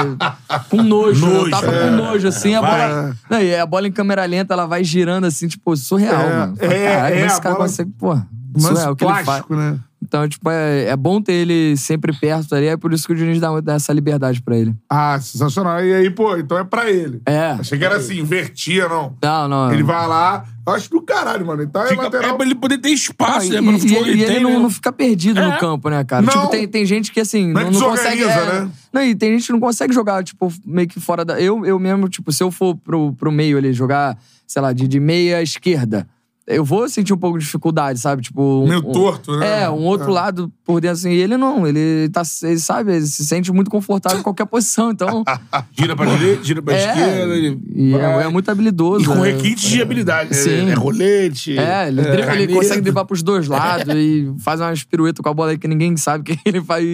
com 0.69 0.83
nojo, 0.83 1.25
né? 1.25 1.33
Nojo, 1.33 1.49
Tapa 1.49 1.65
é. 1.65 1.89
com 1.89 1.95
nojo, 1.95 2.27
assim. 2.27 2.53
A 2.53 2.61
Vai. 2.61 2.87
bola, 2.89 3.15
não, 3.27 3.41
e 3.41 3.55
a 3.55 3.65
bola 3.65 3.87
em 3.87 3.91
câmera 3.91 4.23
lenta, 4.25 4.53
ela 4.53 4.67
vai 4.67 4.83
girando 4.83 5.25
assim, 5.25 5.47
tipo, 5.47 5.75
surreal, 5.75 6.21
É, 6.21 6.37
mano. 6.37 6.55
é, 6.59 6.67
Caralho, 6.95 7.15
é, 7.15 7.25
esse 7.25 7.41
cara 7.41 7.55
bola- 7.55 7.67
consegue, 7.67 7.91
pô, 7.97 8.13
Mas 8.53 8.63
surreal 8.63 8.91
o 8.91 8.95
que 8.95 9.03
ele 9.03 9.23
faz. 9.23 9.43
né? 9.49 9.79
Então, 10.09 10.27
tipo, 10.27 10.49
é, 10.49 10.85
é 10.85 10.97
bom 10.97 11.21
ter 11.21 11.33
ele 11.33 11.77
sempre 11.77 12.11
perto 12.11 12.55
ali, 12.55 12.65
é 12.65 12.75
por 12.75 12.91
isso 12.91 13.05
que 13.05 13.13
o 13.13 13.15
Diniz 13.15 13.39
dá, 13.39 13.61
dá 13.61 13.73
essa 13.75 13.93
liberdade 13.93 14.41
pra 14.41 14.57
ele. 14.57 14.73
Ah, 14.89 15.19
sensacional. 15.21 15.85
E 15.85 15.93
aí, 15.93 16.09
pô, 16.09 16.35
então 16.35 16.57
é 16.57 16.63
pra 16.63 16.89
ele. 16.89 17.21
É. 17.27 17.51
Achei 17.51 17.77
que 17.77 17.85
era 17.85 17.97
assim, 17.97 18.17
invertia, 18.19 18.89
não. 18.89 19.15
Não, 19.21 19.47
não. 19.47 19.71
Ele 19.71 19.83
vai 19.83 20.07
lá, 20.07 20.45
eu 20.65 20.73
acho 20.73 20.89
do 20.89 20.99
caralho, 21.03 21.45
mano. 21.45 21.61
Então 21.61 21.83
é 21.83 21.89
Fica, 21.89 22.01
lateral. 22.01 22.31
é 22.31 22.33
pra 22.37 22.43
ele 22.43 22.55
poder 22.55 22.79
ter 22.79 22.89
espaço, 22.89 23.49
né? 23.53 23.59
E- 23.61 23.79
futebol 23.79 24.03
e 24.07 24.09
ele 24.09 24.23
ele 24.23 24.33
tem, 24.33 24.41
não, 24.43 24.49
né? 24.53 24.57
não 24.57 24.69
fica 24.71 24.91
perdido 24.91 25.39
É. 25.39 25.45
no 25.45 25.59
campo, 25.59 25.87
né, 25.91 26.03
cara? 26.03 26.23
Não. 26.23 26.33
Tipo, 26.33 26.47
tem, 26.47 26.67
tem 26.67 26.85
gente 26.87 27.11
que, 27.11 27.19
assim, 27.19 27.53
Não 27.53 27.61
é 27.61 27.65
não, 27.65 27.71
não 27.79 27.89
consegue... 27.91 28.23
é, 28.23 28.45
né? 28.63 28.71
Não, 28.91 29.03
e 29.03 29.13
tem 29.13 29.33
gente 29.33 29.45
que 29.45 29.51
não 29.53 29.59
consegue 29.59 29.93
jogar, 29.93 30.23
tipo, 30.23 30.51
meio 30.65 30.87
que 30.87 30.99
fora 30.99 31.23
da... 31.23 31.39
Eu, 31.39 31.63
eu 31.67 31.77
mesmo, 31.77 32.09
tipo, 32.09 32.31
se 32.31 32.41
eu 32.41 32.49
for 32.49 32.75
pro, 32.75 33.13
pro 33.13 33.31
meio 33.31 33.59
ali, 33.59 33.73
jogar, 33.73 34.17
sei 34.47 34.59
lá, 34.59 34.73
de, 34.73 34.87
de 34.87 34.99
meia 34.99 35.39
esquerda, 35.43 36.07
eu 36.49 36.65
vou 36.65 36.89
sentir 36.89 37.13
um 37.13 37.17
pouco 37.17 37.37
de 37.37 37.45
dificuldade, 37.45 37.99
sabe? 37.99 38.21
Tipo... 38.23 38.41
um- 38.63 38.67
Meio 38.67 38.79
um- 38.79 38.91
torto, 38.91 39.37
né? 39.37 39.63
É, 39.63 39.69
um 39.69 39.83
outro 39.85 40.09
É. 40.09 40.13
lado 40.13 40.51
por 40.65 40.81
dentro, 40.81 40.97
assim. 40.97 41.11
E 41.11 41.21
ele 41.21 41.37
não, 41.37 41.65
ele 41.67 42.09
tá... 42.09 42.23
Ele 42.43 42.59
sabe, 42.59 42.95
ele 42.95 43.05
se 43.05 43.25
sente 43.25 43.51
muito 43.51 43.69
confortável 43.69 44.19
em 44.19 44.23
qualquer 44.23 44.45
posição, 44.45 44.91
então... 44.91 45.23
Gira 45.71 45.95
pra 45.95 46.05
direita, 46.05 46.43
gira 46.43 46.61
pra 46.61 46.73
é, 46.73 46.77
esquerda. 46.89 47.35
Ele 47.35 47.59
é, 47.95 48.23
é 48.23 48.27
muito 48.29 48.49
habilidoso. 48.49 49.03
E 49.03 49.07
com 49.07 49.15
né? 49.15 49.31
requintes 49.31 49.69
de 49.69 49.81
habilidade. 49.81 50.31
né? 50.31 50.35
Sim. 50.35 50.69
É 50.69 50.73
rolete. 50.73 51.57
É, 51.57 51.87
ele, 51.87 52.01
ele 52.01 52.23
caneta. 52.23 52.53
consegue 52.53 52.81
driblar 52.81 53.05
pros 53.05 53.21
dois 53.21 53.47
lados 53.47 53.93
e 53.95 54.33
faz 54.39 54.59
umas 54.59 54.83
piruetas 54.83 55.21
com 55.23 55.29
a 55.29 55.33
bola 55.33 55.51
aí 55.51 55.57
que 55.57 55.67
ninguém 55.67 55.95
sabe 55.97 56.21
o 56.21 56.23
que 56.35 56.39
ele 56.45 56.61
faz. 56.61 56.85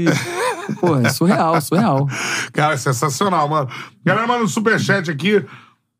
Pô, 0.79 0.95
é 0.97 1.09
surreal, 1.09 1.59
surreal. 1.61 2.07
Cara, 2.51 2.73
é 2.73 2.77
sensacional, 2.77 3.47
mano. 3.47 3.69
Galera, 4.03 4.27
manda 4.27 4.43
um 4.43 4.47
superchat 4.47 5.09
aqui. 5.09 5.43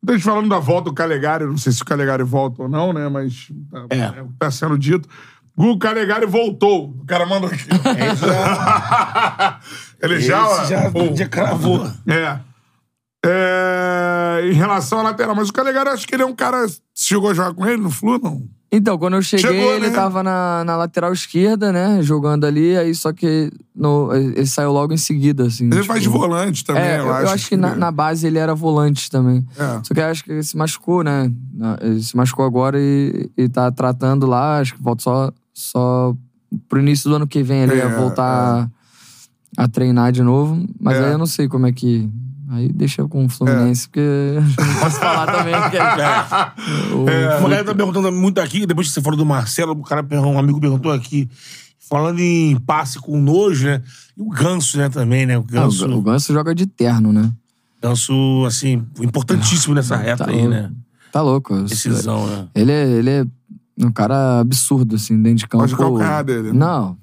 Gente 0.08 0.22
falando 0.22 0.48
da 0.48 0.58
volta 0.58 0.90
do 0.90 0.94
Calegari. 0.94 1.44
Não 1.46 1.58
sei 1.58 1.72
se 1.72 1.82
o 1.82 1.84
Calegari 1.84 2.22
volta 2.22 2.62
ou 2.62 2.68
não, 2.68 2.92
né? 2.92 3.08
Mas 3.08 3.48
tá, 3.70 3.86
É. 3.90 4.18
é 4.18 4.22
o 4.22 4.28
que 4.28 4.34
tá 4.38 4.50
sendo 4.50 4.78
dito. 4.78 5.08
Gu 5.56 5.78
Calegari 5.78 6.26
voltou. 6.26 6.90
O 6.90 7.06
cara 7.06 7.26
mandou 7.26 7.48
aqui. 7.50 7.64
Ele 10.02 10.20
já, 10.20 10.46
Esse 10.62 10.70
já, 10.70 10.90
pô, 10.90 11.14
já 11.16 11.28
cravou. 11.28 11.86
É. 12.06 12.38
É, 13.24 14.40
Em 14.44 14.52
relação 14.52 15.00
à 15.00 15.02
lateral, 15.02 15.34
mas 15.34 15.48
o 15.48 15.52
Calegari, 15.52 15.88
acho 15.90 16.06
que 16.06 16.14
ele 16.14 16.22
é 16.22 16.26
um 16.26 16.34
cara. 16.34 16.66
Você 16.68 16.80
chegou 16.94 17.30
a 17.30 17.34
jogar 17.34 17.54
com 17.54 17.66
ele 17.66 17.82
no 17.82 17.90
Flu, 17.90 18.18
não? 18.18 18.46
Então, 18.70 18.98
quando 18.98 19.14
eu 19.14 19.22
cheguei, 19.22 19.48
Chegou, 19.48 19.74
ele 19.74 19.88
né? 19.88 19.94
tava 19.94 20.22
na, 20.24 20.64
na 20.64 20.76
lateral 20.76 21.12
esquerda, 21.12 21.70
né? 21.72 22.02
Jogando 22.02 22.44
ali, 22.44 22.76
aí 22.76 22.92
só 22.96 23.12
que 23.12 23.50
no- 23.74 24.12
ele 24.12 24.44
saiu 24.46 24.72
logo 24.72 24.92
em 24.92 24.96
seguida, 24.96 25.44
assim. 25.46 25.66
Ele 25.66 25.74
tipo- 25.76 25.86
faz 25.86 26.02
de 26.02 26.08
volante 26.08 26.64
também, 26.64 26.82
É, 26.82 26.98
eu, 26.98 27.06
eu, 27.06 27.28
acho, 27.30 27.48
que 27.48 27.56
na, 27.56 27.76
na 27.76 27.90
base 27.92 28.26
ele 28.26 28.38
era 28.38 28.54
volante 28.56 29.08
também. 29.08 29.46
É. 29.56 29.80
Só 29.84 29.94
que 29.94 30.00
eu 30.00 30.04
acho 30.06 30.24
que 30.24 30.32
ele 30.32 30.42
se 30.42 30.56
machucou, 30.56 31.04
né? 31.04 31.30
Ele 31.80 32.02
se 32.02 32.16
machucou 32.16 32.44
agora 32.44 32.76
e, 32.80 33.30
e 33.36 33.48
tá 33.48 33.70
tratando 33.70 34.26
lá. 34.26 34.58
Acho 34.58 34.74
que 34.74 34.82
volta 34.82 35.02
só, 35.02 35.32
só 35.54 36.14
pro 36.68 36.80
início 36.80 37.08
do 37.08 37.16
ano 37.16 37.26
que 37.26 37.42
vem 37.44 37.60
ele 37.62 37.74
É, 37.78 37.82
a 37.84 37.96
voltar 37.96 38.68
a, 39.56 39.62
a 39.64 39.68
treinar 39.68 40.10
de 40.10 40.22
novo. 40.24 40.66
Mas 40.80 40.96
É. 40.96 41.04
aí 41.06 41.12
eu 41.12 41.18
não 41.18 41.26
sei 41.26 41.46
como 41.48 41.66
é 41.68 41.72
que. 41.72 42.10
Aí 42.48 42.68
deixa 42.72 43.06
com 43.08 43.24
o 43.24 43.28
Fluminense, 43.28 43.88
porque 43.88 43.98
eu 44.00 44.40
não 44.64 44.74
posso 44.80 44.98
falar 45.00 45.26
também. 45.26 45.54
Que 45.70 45.76
o- 46.94 47.08
É. 47.08 47.38
Uma 47.38 47.42
galera 47.48 47.64
tá 47.64 47.74
perguntando 47.74 48.12
muito 48.12 48.40
aqui, 48.40 48.64
depois 48.66 48.86
que 48.88 48.94
você 48.94 49.00
falou 49.02 49.16
do 49.18 49.26
Marcelo, 49.26 49.72
o 49.72 49.82
cara, 49.82 50.06
um 50.12 50.38
amigo 50.38 50.60
perguntou 50.60 50.92
aqui, 50.92 51.28
falando 51.88 52.20
em 52.20 52.56
passe 52.60 52.98
com 53.00 53.20
nojo, 53.20 53.66
né? 53.66 53.82
E 54.16 54.22
o 54.22 54.28
Ganso, 54.28 54.78
né, 54.78 54.88
também, 54.88 55.26
né? 55.26 55.36
O 55.36 55.42
Ah, 55.48 55.50
Ganso. 55.52 55.86
o, 55.88 55.98
o 55.98 56.02
Ganso 56.02 56.32
joga 56.32 56.54
de 56.54 56.66
terno, 56.66 57.12
né? 57.12 57.32
Ganso, 57.82 58.44
assim, 58.46 58.84
importantíssimo 59.00 59.74
nessa 59.74 59.96
reta 59.96 60.24
Tá 60.24 60.30
aí, 60.30 60.36
louco. 60.38 60.50
né? 60.50 60.72
Tá 61.12 61.22
louco. 61.22 61.62
Decisão, 61.62 62.26
né? 62.26 62.46
Ele 62.54 62.72
é, 62.72 62.88
ele 62.90 63.10
é 63.10 63.24
um 63.78 63.90
cara 63.90 64.40
absurdo, 64.40 64.96
assim, 64.96 65.20
dentro 65.20 65.38
de 65.38 65.48
campo. 65.48 65.64
Pode 65.64 65.76
calcanhar 65.76 66.24
dele, 66.24 66.52
né? 66.52 66.58
Não. 66.58 66.96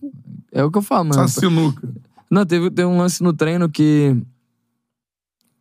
É 0.51 0.63
o 0.63 0.71
que 0.71 0.77
eu 0.77 0.81
falo, 0.81 1.11
Só 1.13 1.19
mano. 1.19 1.29
sinuca. 1.29 1.89
Não, 2.29 2.45
teve, 2.45 2.69
teve 2.71 2.87
um 2.87 2.97
lance 2.97 3.21
no 3.21 3.33
treino 3.33 3.67
que. 3.69 4.15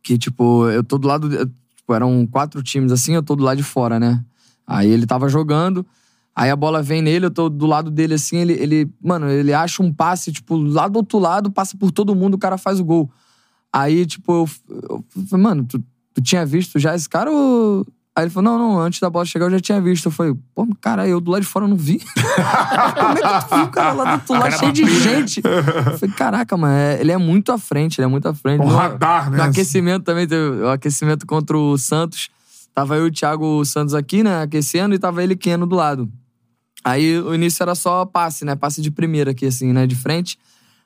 Que, 0.03 0.17
tipo, 0.17 0.67
eu 0.69 0.83
tô 0.83 0.97
do 0.97 1.07
lado. 1.07 1.29
de- 1.29 1.49
Tipo, 1.77 1.93
eram 1.95 2.25
quatro 2.27 2.61
times 2.63 2.91
assim, 2.91 3.13
eu 3.13 3.21
tô 3.23 3.35
do 3.35 3.43
lado 3.43 3.57
de 3.57 3.63
fora, 3.63 3.99
né? 3.99 4.23
Aí 4.65 4.89
ele 4.89 5.05
tava 5.05 5.27
jogando, 5.27 5.85
aí 6.33 6.49
a 6.49 6.55
bola 6.55 6.81
vem 6.81 7.01
nele, 7.01 7.25
eu 7.25 7.31
tô 7.31 7.49
do 7.49 7.65
lado 7.65 7.91
dele 7.91 8.13
assim, 8.13 8.37
ele. 8.37 8.53
ele 8.53 8.89
mano, 9.01 9.29
ele 9.29 9.53
acha 9.53 9.83
um 9.83 9.91
passe, 9.91 10.31
tipo, 10.31 10.55
lá 10.55 10.87
do 10.87 10.97
outro 10.97 11.19
lado, 11.19 11.51
passa 11.51 11.75
por 11.77 11.91
todo 11.91 12.15
mundo, 12.15 12.35
o 12.35 12.37
cara 12.37 12.57
faz 12.57 12.79
o 12.79 12.85
gol. 12.85 13.11
Aí, 13.71 14.05
tipo, 14.05 14.31
eu, 14.31 14.49
eu 14.89 15.03
falei, 15.29 15.43
mano, 15.43 15.65
tu, 15.65 15.83
tu 16.13 16.21
tinha 16.21 16.45
visto 16.45 16.79
já 16.79 16.95
esse 16.95 17.09
cara 17.09 17.29
ou. 17.31 17.85
Aí 18.15 18.25
ele 18.25 18.29
falou, 18.29 18.51
não, 18.51 18.59
não, 18.59 18.79
antes 18.79 18.99
da 18.99 19.09
bola 19.09 19.25
chegar 19.25 19.47
eu 19.47 19.51
já 19.51 19.59
tinha 19.59 19.81
visto. 19.81 20.05
Eu 20.05 20.11
falei, 20.11 20.35
pô, 20.53 20.67
cara, 20.79 21.07
eu 21.07 21.19
do 21.19 21.31
lado 21.31 21.41
de 21.41 21.47
fora 21.47 21.65
eu 21.65 21.69
não 21.69 21.75
vi. 21.77 21.99
Como 22.13 23.17
é 23.17 23.39
que 23.41 23.49
tu 23.49 23.55
viu, 23.55 23.67
cara, 23.69 23.93
lá 23.93 24.15
do 24.17 24.33
lado, 24.33 24.51
cheio 24.59 24.71
de 24.71 24.85
gente? 24.99 25.41
Eu 25.43 25.97
falei, 25.97 26.15
caraca, 26.15 26.55
mano, 26.55 26.73
é- 26.75 26.99
ele 27.01 27.11
é 27.11 27.17
muito 27.17 27.51
à 27.51 27.57
frente, 27.57 27.99
ele 27.99 28.05
é 28.05 28.07
muito 28.07 28.27
à 28.27 28.33
frente. 28.35 28.61
Um 28.61 28.67
No- 28.67 28.75
radar, 28.75 29.31
né? 29.31 29.37
No 29.37 29.43
aquecimento 29.43 30.03
também, 30.03 30.27
teve 30.27 30.61
o 30.61 30.69
aquecimento 30.69 31.25
contra 31.25 31.57
o 31.57 31.75
Santos. 31.77 32.29
Tava 32.73 32.95
eu 32.97 33.05
e 33.05 33.09
o 33.09 33.11
Thiago 33.11 33.63
Santos 33.65 33.93
aqui, 33.95 34.23
né, 34.23 34.41
aquecendo, 34.43 34.93
e 34.93 34.99
tava 34.99 35.23
ele 35.23 35.35
Keno 35.35 35.65
do 35.65 35.75
lado. 35.75 36.07
Aí 36.83 37.17
o 37.19 37.33
início 37.33 37.63
era 37.63 37.73
só 37.75 38.05
passe, 38.05 38.43
né? 38.45 38.55
Passe 38.55 38.81
de 38.81 38.91
primeira 38.91 39.31
aqui, 39.31 39.45
assim, 39.45 39.71
né? 39.73 39.87
De 39.87 39.95
frente. 39.95 40.37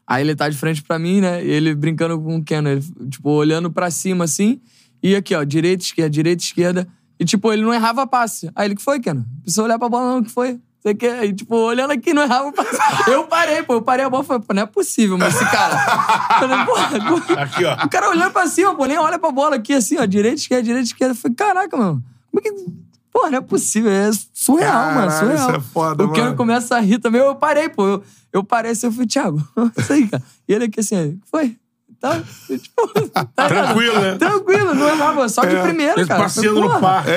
Aí 0.06 0.22
ele 0.24 0.36
tá 0.36 0.48
de 0.48 0.56
frente 0.58 0.82
pra 0.84 0.98
mim, 1.00 1.20
né? 1.22 1.44
E 1.44 1.50
ele 1.50 1.74
brincando 1.76 2.18
com 2.22 2.38
o 2.38 2.44
Keno, 2.44 2.70
ele, 2.70 2.84
tipo, 3.10 3.30
olhando 3.32 3.70
pra 3.72 3.90
cima, 3.92 4.24
assim. 4.24 4.62
E 5.04 5.16
aqui, 5.16 5.34
ó, 5.36 5.44
direita, 5.44 5.84
esquerda, 5.84 6.10
direita, 6.10 6.44
esquerda. 6.44 6.88
E, 7.20 7.26
tipo, 7.26 7.52
ele 7.52 7.64
não 7.64 7.74
errava 7.74 8.06
passe. 8.06 8.50
Aí 8.56 8.68
ele, 8.68 8.76
que 8.76 8.82
foi, 8.82 9.00
Keno? 9.00 9.22
Não 9.22 9.42
precisa 9.42 9.64
olhar 9.64 9.80
pra 9.80 9.90
bola, 9.90 10.14
não, 10.16 10.24
que 10.24 10.30
foi? 10.32 10.60
Você 10.80 10.94
quer? 10.94 11.26
E, 11.26 11.34
tipo, 11.34 11.56
olhando 11.56 11.92
aqui, 11.92 12.14
não 12.14 12.22
errava 12.22 12.52
passe. 12.52 12.78
Eu 13.12 13.24
parei, 13.26 13.64
pô. 13.64 13.74
Eu 13.74 13.82
parei 13.82 14.06
a 14.06 14.10
bola 14.10 14.24
e 14.24 14.28
falei, 14.28 14.44
pô, 14.48 14.54
não 14.54 14.62
é 14.62 14.66
possível, 14.66 15.18
mas 15.18 15.36
esse 15.36 15.46
cara... 15.52 15.78
Falei, 16.40 16.66
porra, 16.66 17.42
Aqui, 17.42 17.66
ó. 17.66 17.86
o 17.86 17.90
cara 17.90 18.10
olhando 18.10 18.32
pra 18.32 18.46
cima, 18.48 18.76
pô, 18.76 18.86
nem 18.86 18.98
olha 18.98 19.18
pra 19.18 19.32
bola 19.32 19.56
aqui, 19.56 19.74
assim, 19.74 19.98
ó, 19.98 20.06
direita, 20.06 20.38
esquerda, 20.40 20.64
direita, 20.64 20.86
esquerda. 20.86 21.14
Eu 21.14 21.18
falei, 21.18 21.36
caraca, 21.36 21.76
mano, 21.76 22.04
como 22.32 22.40
é 22.40 22.42
que. 22.42 22.88
Pô, 23.12 23.28
não 23.32 23.38
é 23.40 23.42
possível, 23.42 23.90
é 23.92 24.12
surreal, 24.32 24.94
mano, 24.94 25.08
Caralho, 25.08 25.20
surreal. 25.20 25.50
isso 25.50 25.58
é 25.58 25.60
foda, 25.74 26.04
o 26.06 26.12
Keno 26.12 26.26
mano. 26.26 26.38
começa 26.38 26.76
a 26.76 26.80
rir 26.80 27.00
também, 27.00 27.20
eu 27.20 27.34
parei, 27.34 27.68
pô, 27.68 27.84
eu, 27.88 28.04
eu 28.32 28.44
parei 28.44 28.72
assim, 28.74 28.86
eu 28.86 28.92
falei, 28.92 29.08
Thiago, 29.08 29.42
isso 29.76 29.92
aí, 29.92 30.08
cara. 30.08 30.22
E 30.48 30.54
ele 30.54 30.66
aqui 30.66 30.80
assim, 30.80 30.96
"O 30.96 31.12
que 31.14 31.20
foi? 31.32 31.58
Tá, 32.00 32.22
eu, 32.50 32.60
tipo, 32.60 32.88
tá 33.10 33.48
ligado? 33.48 33.64
Tranquilo, 33.74 34.00
né? 34.00 34.16
Tranquilo, 34.20 34.74
não 34.76 34.88
errava, 34.88 35.28
só 35.28 35.44
de 35.44 35.56
primeira, 35.56 35.94
Eles 35.94 36.08
cara. 36.08 36.22
passeando 36.22 36.62
no 36.62 36.80
parque. 36.80 37.10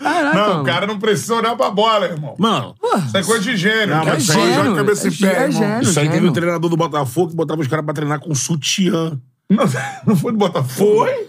Caraca, 0.00 0.34
Não, 0.34 0.48
mano. 0.48 0.62
o 0.62 0.64
cara 0.64 0.86
não 0.86 0.98
precisa 0.98 1.34
olhar 1.36 1.54
pra 1.56 1.70
bola, 1.70 2.06
irmão. 2.06 2.34
Mano, 2.38 2.74
Isso 3.06 3.16
é 3.16 3.22
coisa 3.22 3.42
de 3.44 3.56
gênio. 3.56 3.94
Não, 3.94 4.02
O 4.02 4.06
mas 4.06 4.24
só 4.24 4.32
gênio, 4.32 4.54
joga 4.54 4.74
cabeça 4.74 5.06
é 5.06 5.10
em 5.10 5.14
pé, 5.14 5.16
gênio, 5.16 5.42
irmão. 5.42 5.52
gênio. 5.68 5.82
isso 5.82 6.00
aí 6.00 6.06
teve 6.06 6.16
gênio. 6.16 6.30
um 6.30 6.32
treinador 6.32 6.70
do 6.70 6.76
Botafogo 6.76 7.30
que 7.30 7.36
botava 7.36 7.60
os 7.60 7.68
caras 7.68 7.84
pra 7.84 7.94
treinar 7.94 8.18
com 8.20 8.34
sutiã. 8.34 9.18
Não, 9.48 9.64
não 10.06 10.16
foi 10.16 10.32
do 10.32 10.38
Botafogo. 10.38 10.96
Foi? 11.06 11.28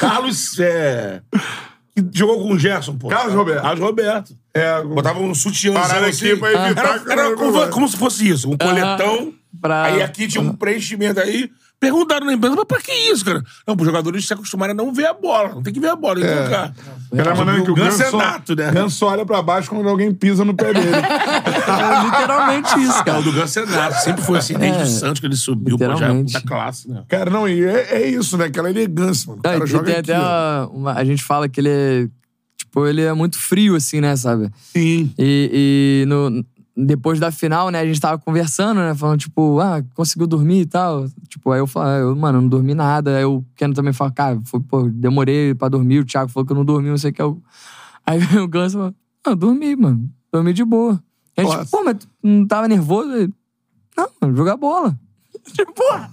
Carlos, 0.00 0.58
é... 0.58 1.20
Que 1.94 2.04
jogou 2.12 2.42
com 2.42 2.54
o 2.54 2.58
Gerson, 2.58 2.96
pô. 2.96 3.08
Carlos 3.08 3.34
Roberto. 3.34 3.62
Carlos 3.62 3.80
Roberto. 3.80 4.34
É, 4.54 4.82
Botava 4.82 5.20
um 5.20 5.34
sutiã 5.34 5.74
Parar 5.74 6.04
aqui 6.04 6.34
pra 6.36 6.52
evitar 6.66 7.00
Era, 7.06 7.12
era 7.12 7.36
como, 7.36 7.68
como 7.68 7.88
se 7.88 7.96
fosse 7.96 8.26
isso, 8.28 8.48
um 8.50 8.56
coletão. 8.56 9.32
Pra- 9.60 9.82
Aí 9.84 10.02
aqui 10.02 10.26
tinha 10.28 10.40
um 10.42 10.54
preenchimento 10.54 11.20
aí. 11.20 11.50
Perguntaram 11.80 12.26
na 12.26 12.34
empresa, 12.34 12.54
mas 12.54 12.64
pra 12.66 12.78
que 12.78 12.92
isso, 13.10 13.24
cara? 13.24 13.42
Não, 13.66 13.74
pros 13.74 13.86
jogadores 13.86 14.26
se 14.26 14.32
acostumarem 14.34 14.72
a 14.72 14.76
não 14.76 14.92
ver 14.92 15.06
a 15.06 15.14
bola. 15.14 15.48
Não 15.54 15.62
tem 15.62 15.72
que 15.72 15.80
ver 15.80 15.88
a 15.88 15.96
bola, 15.96 16.16
tem 16.20 16.24
que 16.28 16.42
tocar. 16.44 16.74
O 17.10 17.16
cara 17.16 17.34
mandando 17.34 17.64
que 17.64 17.70
o 17.70 17.74
Ganso 17.74 17.98
Ganso, 17.98 18.16
é 18.16 18.18
nato, 18.18 18.54
né? 18.54 18.70
Ganso 18.70 19.06
olha 19.06 19.24
pra 19.24 19.40
baixo 19.40 19.70
quando 19.70 19.88
alguém 19.88 20.12
pisa 20.12 20.44
no 20.44 20.54
pé 20.54 20.74
dele. 20.74 20.90
É 21.70 22.04
literalmente 22.04 22.78
isso, 22.80 22.98
É, 22.98 23.04
cara. 23.04 23.20
o 23.20 23.22
do 23.22 23.32
Ganso 23.32 23.58
é 23.60 23.64
nato. 23.66 23.94
Sempre 24.04 24.22
foi 24.22 24.38
assim, 24.38 24.54
desde 24.58 24.78
É, 24.78 24.82
o 24.82 24.86
Santos 24.86 25.20
que 25.20 25.26
ele 25.26 25.36
subiu, 25.36 25.78
pô, 25.78 25.96
já 25.96 26.08
é 26.12 26.22
da 26.22 26.40
classe, 26.42 26.88
né? 26.90 27.02
cara, 27.08 27.30
não, 27.30 27.48
e 27.48 27.64
é, 27.64 28.02
é 28.02 28.08
isso, 28.08 28.36
né? 28.36 28.44
Aquela 28.46 28.68
elegância, 28.70 29.28
mano. 29.28 29.40
O 29.40 29.42
cara 29.42 29.64
e 29.64 29.66
joga 29.66 29.84
tem 29.86 29.96
aqui, 29.96 30.12
até 30.12 30.20
ó. 30.20 30.22
a, 30.24 30.68
uma- 30.68 30.92
a 30.94 31.04
gente 31.04 31.22
fala 31.22 31.48
que 31.48 31.60
ele 31.60 31.68
é. 31.70 32.08
Tipo, 32.58 32.86
ele 32.86 33.02
é 33.02 33.12
muito 33.14 33.38
frio, 33.38 33.74
assim, 33.74 34.00
né, 34.02 34.14
sabe? 34.16 34.50
Sim. 34.72 35.12
E, 35.18 36.04
e 36.04 36.06
no, 36.06 36.44
depois 36.76 37.18
da 37.18 37.30
final, 37.30 37.70
né, 37.70 37.80
a 37.80 37.86
gente 37.86 38.00
tava 38.00 38.18
conversando, 38.18 38.78
né? 38.78 38.94
Falando, 38.94 39.18
tipo, 39.18 39.58
ah, 39.60 39.82
conseguiu 39.94 40.26
dormir 40.26 40.60
e 40.60 40.66
tal. 40.66 41.06
Tipo, 41.28 41.50
aí 41.52 41.60
eu 41.60 41.66
falo, 41.66 41.88
eu, 41.90 42.16
mano, 42.16 42.40
não 42.40 42.48
dormi 42.48 42.74
nada. 42.74 43.16
Aí 43.16 43.24
o 43.24 43.44
Keno 43.56 43.74
também 43.74 43.92
fala, 43.92 44.10
cara, 44.10 44.40
foi, 44.44 44.60
pô, 44.60 44.88
demorei 44.88 45.54
pra 45.54 45.68
dormir. 45.68 45.98
O 46.00 46.04
Thiago 46.04 46.30
falou 46.30 46.46
que 46.46 46.52
eu 46.52 46.56
não 46.56 46.64
dormi, 46.64 46.88
não 46.88 46.98
sei 46.98 47.10
o 47.10 47.14
que. 47.14 47.22
Eu... 47.22 47.42
Aí 48.06 48.18
o 48.38 48.48
Ganso 48.48 48.78
falou, 48.78 48.94
ah, 49.24 49.34
dormi, 49.34 49.76
mano. 49.76 50.08
Dormi 50.32 50.52
de 50.52 50.64
boa. 50.64 51.02
Aí 51.36 51.44
a 51.44 51.48
gente, 51.48 51.56
Nossa. 51.56 51.70
pô, 51.70 51.84
mas 51.84 51.96
tu 51.98 52.08
não 52.22 52.46
tava 52.46 52.68
nervoso? 52.68 53.12
Ele, 53.12 53.32
não, 53.96 54.08
mano, 54.20 54.36
jogar 54.36 54.56
bola. 54.56 54.98
Tipo, 55.52 55.72
porra. 55.72 56.10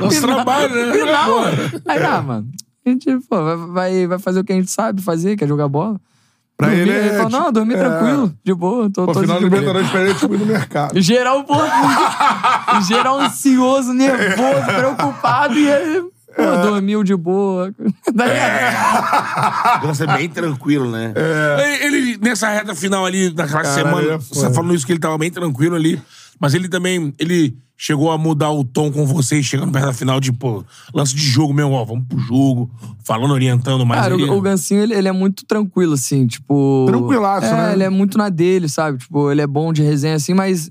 Nosso 0.00 0.20
Final- 0.20 0.36
trabalho, 0.36 0.74
né? 0.74 0.92
Final. 0.92 1.38
Aí, 1.86 2.02
ah, 2.02 2.22
mano, 2.22 2.48
a 2.84 2.88
gente, 2.90 3.18
pô, 3.28 3.42
vai, 3.42 3.56
vai, 3.56 4.06
vai 4.06 4.18
fazer 4.18 4.40
o 4.40 4.44
que 4.44 4.52
a 4.52 4.56
gente 4.56 4.70
sabe 4.70 5.02
fazer, 5.02 5.36
que 5.36 5.44
é 5.44 5.46
jogar 5.48 5.68
bola. 5.68 6.00
Pra 6.56 6.68
Dormi, 6.68 6.82
ele 6.82 6.90
é, 6.92 7.08
falou, 7.16 7.30
não, 7.30 7.40
tipo, 7.40 7.52
dormi 7.52 7.74
é. 7.74 7.78
tranquilo, 7.78 8.34
de 8.44 8.54
boa, 8.54 8.90
tô, 8.90 9.06
Pô, 9.06 9.12
tô 9.12 9.20
final 9.20 9.38
de. 9.38 9.44
Libertadores 9.44 9.90
pra 9.90 10.00
ele 10.02 10.10
é 10.10 10.14
tipo 10.14 10.34
ir 10.34 10.38
no 10.38 10.46
mercado. 10.46 11.00
Geral, 11.00 11.44
pô, 11.44 11.54
geral 12.86 13.20
ansioso, 13.20 13.92
nervoso, 13.92 14.66
preocupado 14.66 15.58
e 15.58 15.68
ele, 15.68 16.02
pô, 16.02 16.42
É. 16.42 16.62
dormiu 16.62 17.02
de 17.02 17.16
boa. 17.16 17.72
Tá 18.16 18.26
ligado? 18.26 19.82
O 19.82 19.86
Ganso 19.86 20.04
é 20.04 20.06
bem 20.18 20.28
tranquilo, 20.28 20.90
né? 20.90 21.12
Ele, 21.80 21.96
ele, 21.96 22.18
nessa 22.18 22.48
reta 22.48 22.74
final 22.74 23.04
ali, 23.04 23.28
naquela 23.34 23.62
Caralho, 23.62 23.74
semana, 23.74 24.02
ele 24.02 24.10
é 24.12 24.18
você 24.18 24.52
falando 24.52 24.74
isso 24.74 24.86
que 24.86 24.92
ele 24.92 25.00
tava 25.00 25.18
bem 25.18 25.30
tranquilo 25.30 25.74
ali, 25.74 26.00
mas 26.38 26.54
ele 26.54 26.68
também, 26.68 27.12
ele 27.18 27.56
chegou 27.82 28.12
a 28.12 28.16
mudar 28.16 28.52
o 28.52 28.62
tom 28.62 28.92
com 28.92 29.04
vocês, 29.04 29.44
chegando 29.44 29.72
perto 29.72 29.86
da 29.86 29.92
final 29.92 30.20
de, 30.20 30.32
pô, 30.32 30.64
lance 30.94 31.16
de 31.16 31.20
jogo 31.20 31.52
mesmo, 31.52 31.72
ó, 31.72 31.84
vamos 31.84 32.06
pro 32.06 32.16
jogo, 32.16 32.70
falando, 33.02 33.32
orientando 33.32 33.84
mais 33.84 34.02
Cara, 34.02 34.14
aí. 34.14 34.22
o, 34.22 34.38
o 34.38 34.40
Gancinho, 34.40 34.82
ele, 34.82 34.94
ele 34.94 35.08
é 35.08 35.12
muito 35.12 35.44
tranquilo, 35.44 35.94
assim, 35.94 36.24
tipo... 36.24 36.84
Tranquilaço, 36.86 37.48
é, 37.48 37.56
né? 37.56 37.72
ele 37.72 37.82
é 37.82 37.90
muito 37.90 38.16
na 38.16 38.28
dele, 38.28 38.68
sabe? 38.68 38.98
Tipo, 38.98 39.32
ele 39.32 39.40
é 39.40 39.48
bom 39.48 39.72
de 39.72 39.82
resenha, 39.82 40.14
assim, 40.14 40.32
mas... 40.32 40.70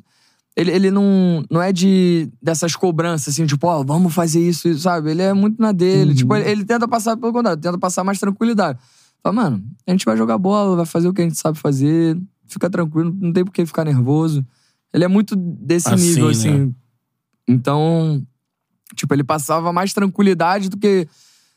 Ele, 0.55 0.71
ele 0.71 0.89
não, 0.89 1.43
não 1.51 1.61
é 1.61 1.73
de 1.73 2.29
dessas 2.41 2.77
cobranças, 2.77 3.33
assim, 3.33 3.45
tipo, 3.45 3.67
ó, 3.67 3.83
vamos 3.83 4.13
fazer 4.13 4.39
isso, 4.39 4.69
isso, 4.69 4.79
sabe? 4.79 5.11
Ele 5.11 5.21
é 5.21 5.33
muito 5.33 5.61
na 5.61 5.73
dele. 5.73 6.11
Uhum. 6.11 6.15
Tipo, 6.15 6.35
ele, 6.35 6.49
ele 6.49 6.65
tenta 6.65 6.87
passar 6.87 7.17
pelo 7.17 7.33
contrário, 7.33 7.59
tenta 7.59 7.77
passar 7.77 8.05
mais 8.05 8.19
tranquilidade. 8.19 8.79
Fala, 9.21 9.35
mano, 9.35 9.63
a 9.85 9.91
gente 9.91 10.05
vai 10.05 10.15
jogar 10.15 10.37
bola, 10.37 10.77
vai 10.77 10.85
fazer 10.85 11.09
o 11.09 11.13
que 11.13 11.21
a 11.21 11.23
gente 11.25 11.37
sabe 11.37 11.57
fazer, 11.57 12.17
fica 12.47 12.69
tranquilo, 12.69 13.15
não 13.19 13.33
tem 13.33 13.43
por 13.43 13.51
que 13.51 13.65
ficar 13.65 13.83
nervoso. 13.83 14.45
Ele 14.93 15.05
é 15.05 15.07
muito 15.07 15.35
desse 15.35 15.93
Assim, 15.93 16.07
nível, 16.07 16.27
né? 16.27 16.71
Então, 17.51 18.21
tipo, 18.95 19.13
ele 19.13 19.23
passava 19.23 19.71
mais 19.71 19.93
tranquilidade 19.93 20.69
do 20.69 20.77
que, 20.77 21.07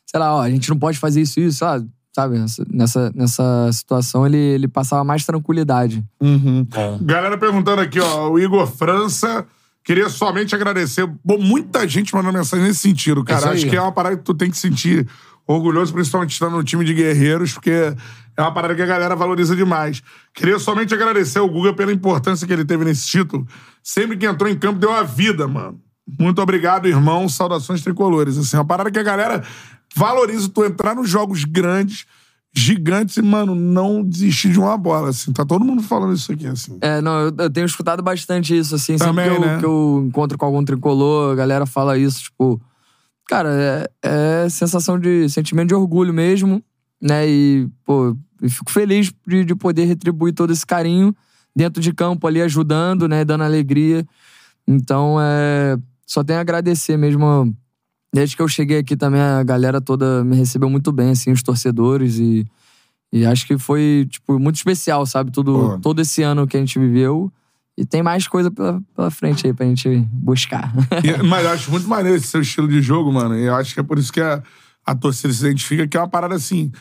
sei 0.06 0.20
lá, 0.20 0.34
ó, 0.34 0.42
a 0.42 0.50
gente 0.50 0.68
não 0.70 0.78
pode 0.78 0.98
fazer 0.98 1.20
isso, 1.20 1.40
isso, 1.40 1.58
sabe? 1.58 1.88
Sabe? 2.14 2.38
Nessa, 2.70 3.12
nessa, 3.14 3.72
situação, 3.72 4.24
ele, 4.24 4.36
ele 4.36 4.68
passava 4.68 5.02
mais 5.02 5.24
tranquilidade. 5.24 6.04
Bom. 6.20 6.98
Galera 7.02 7.36
perguntando 7.36 7.80
aqui, 7.80 7.98
ó, 7.98 8.30
o 8.30 8.38
Igor 8.38 8.66
França. 8.66 9.46
Queria 9.82 10.08
somente 10.08 10.54
agradecer. 10.54 11.06
Bom, 11.22 11.36
muita 11.38 11.86
gente 11.86 12.14
mandou 12.14 12.32
mensagem 12.32 12.64
nesse 12.64 12.80
sentido, 12.80 13.22
cara. 13.22 13.50
Acho 13.50 13.68
que 13.68 13.76
é 13.76 13.80
uma 13.80 13.92
parada 13.92 14.16
que 14.16 14.22
tu 14.22 14.32
tem 14.32 14.50
que 14.50 14.56
sentir 14.56 15.06
orgulhoso, 15.46 15.92
principalmente 15.92 16.32
estando 16.32 16.56
no 16.56 16.64
time 16.64 16.84
de 16.84 16.94
guerreiros, 16.94 17.52
porque 17.52 17.94
é 18.36 18.42
uma 18.42 18.52
parada 18.52 18.74
que 18.74 18.82
a 18.82 18.86
galera 18.86 19.14
valoriza 19.14 19.54
demais. 19.54 20.02
Queria 20.34 20.58
somente 20.58 20.92
agradecer 20.92 21.38
ao 21.38 21.48
Guga 21.48 21.72
pela 21.72 21.92
importância 21.92 22.46
que 22.46 22.52
ele 22.52 22.64
teve 22.64 22.84
nesse 22.84 23.06
título. 23.06 23.46
Sempre 23.82 24.16
que 24.16 24.26
entrou 24.26 24.50
em 24.50 24.58
campo, 24.58 24.78
deu 24.78 24.92
a 24.92 25.02
vida, 25.02 25.46
mano. 25.46 25.80
Muito 26.18 26.42
obrigado, 26.42 26.86
irmão. 26.86 27.28
Saudações 27.28 27.82
tricolores. 27.82 28.36
Assim, 28.36 28.56
é 28.56 28.60
uma 28.60 28.66
parada 28.66 28.90
que 28.90 28.98
a 28.98 29.02
galera 29.02 29.42
valoriza 29.94 30.48
tu 30.48 30.64
entrar 30.64 30.94
nos 30.94 31.08
jogos 31.08 31.44
grandes, 31.44 32.06
gigantes 32.52 33.16
e, 33.16 33.22
mano, 33.22 33.54
não 33.54 34.02
desistir 34.02 34.50
de 34.50 34.58
uma 34.58 34.76
bola. 34.76 35.10
Assim. 35.10 35.32
Tá 35.32 35.44
todo 35.44 35.64
mundo 35.64 35.82
falando 35.82 36.14
isso 36.14 36.32
aqui, 36.32 36.46
assim. 36.46 36.76
É, 36.80 37.00
não, 37.00 37.20
eu, 37.20 37.34
eu 37.38 37.50
tenho 37.50 37.66
escutado 37.66 38.02
bastante 38.02 38.56
isso, 38.56 38.74
assim. 38.74 38.98
Sempre 38.98 39.06
Também, 39.06 39.30
que, 39.30 39.36
eu, 39.36 39.40
né? 39.40 39.58
que 39.60 39.64
eu 39.64 40.04
encontro 40.08 40.36
com 40.36 40.46
algum 40.46 40.64
tricolor, 40.64 41.32
a 41.32 41.36
galera 41.36 41.66
fala 41.66 41.96
isso, 41.96 42.24
tipo... 42.24 42.60
Cara, 43.26 43.48
é, 44.02 44.44
é 44.44 44.48
sensação 44.50 44.98
de... 44.98 45.28
Sentimento 45.30 45.68
de 45.68 45.74
orgulho 45.74 46.12
mesmo, 46.12 46.62
né? 47.04 47.28
E, 47.28 47.68
pô, 47.84 48.16
eu 48.40 48.50
fico 48.50 48.70
feliz 48.70 49.12
de, 49.26 49.44
de 49.44 49.54
poder 49.54 49.84
retribuir 49.84 50.32
todo 50.32 50.52
esse 50.52 50.64
carinho 50.64 51.14
dentro 51.54 51.82
de 51.82 51.92
campo 51.92 52.26
ali, 52.26 52.40
ajudando, 52.40 53.06
né? 53.06 53.24
Dando 53.24 53.44
alegria. 53.44 54.06
Então, 54.66 55.18
é... 55.20 55.76
Só 56.06 56.24
tenho 56.24 56.38
a 56.38 56.42
agradecer 56.42 56.96
mesmo... 56.96 57.54
Desde 58.12 58.36
que 58.36 58.42
eu 58.42 58.48
cheguei 58.48 58.78
aqui 58.78 58.96
também, 58.96 59.20
a 59.20 59.42
galera 59.42 59.80
toda 59.80 60.24
me 60.24 60.36
recebeu 60.36 60.70
muito 60.70 60.90
bem, 60.90 61.10
assim, 61.10 61.30
os 61.30 61.42
torcedores 61.42 62.18
e... 62.18 62.46
E 63.12 63.24
acho 63.24 63.46
que 63.46 63.56
foi, 63.56 64.08
tipo, 64.10 64.40
muito 64.40 64.56
especial, 64.56 65.06
sabe? 65.06 65.30
Tudo, 65.30 65.52
Pô. 65.52 65.78
todo 65.78 66.00
esse 66.00 66.20
ano 66.22 66.48
que 66.48 66.56
a 66.56 66.60
gente 66.60 66.80
viveu. 66.80 67.32
E 67.78 67.84
tem 67.84 68.02
mais 68.02 68.26
coisa 68.26 68.50
pela, 68.50 68.82
pela 68.94 69.08
frente 69.08 69.46
aí 69.46 69.52
pra 69.52 69.66
gente 69.66 69.88
buscar. 70.12 70.72
E- 71.02 71.22
mas 71.22 71.44
eu 71.44 71.50
acho 71.52 71.70
muito 71.70 71.86
maneiro 71.88 72.18
esse 72.18 72.26
seu 72.26 72.40
estilo 72.40 72.66
de 72.66 72.82
jogo, 72.82 73.12
mano. 73.12 73.38
E 73.38 73.44
eu 73.44 73.54
acho 73.54 73.72
que 73.72 73.78
é 73.78 73.84
por 73.84 74.00
isso 74.00 74.12
que 74.12 74.20
a, 74.20 74.42
a 74.84 74.96
torcida 74.96 75.32
se 75.32 75.46
identifica, 75.46 75.86
que 75.86 75.96
é 75.96 76.00
uma 76.00 76.08
parada 76.08 76.34
assim. 76.34 76.72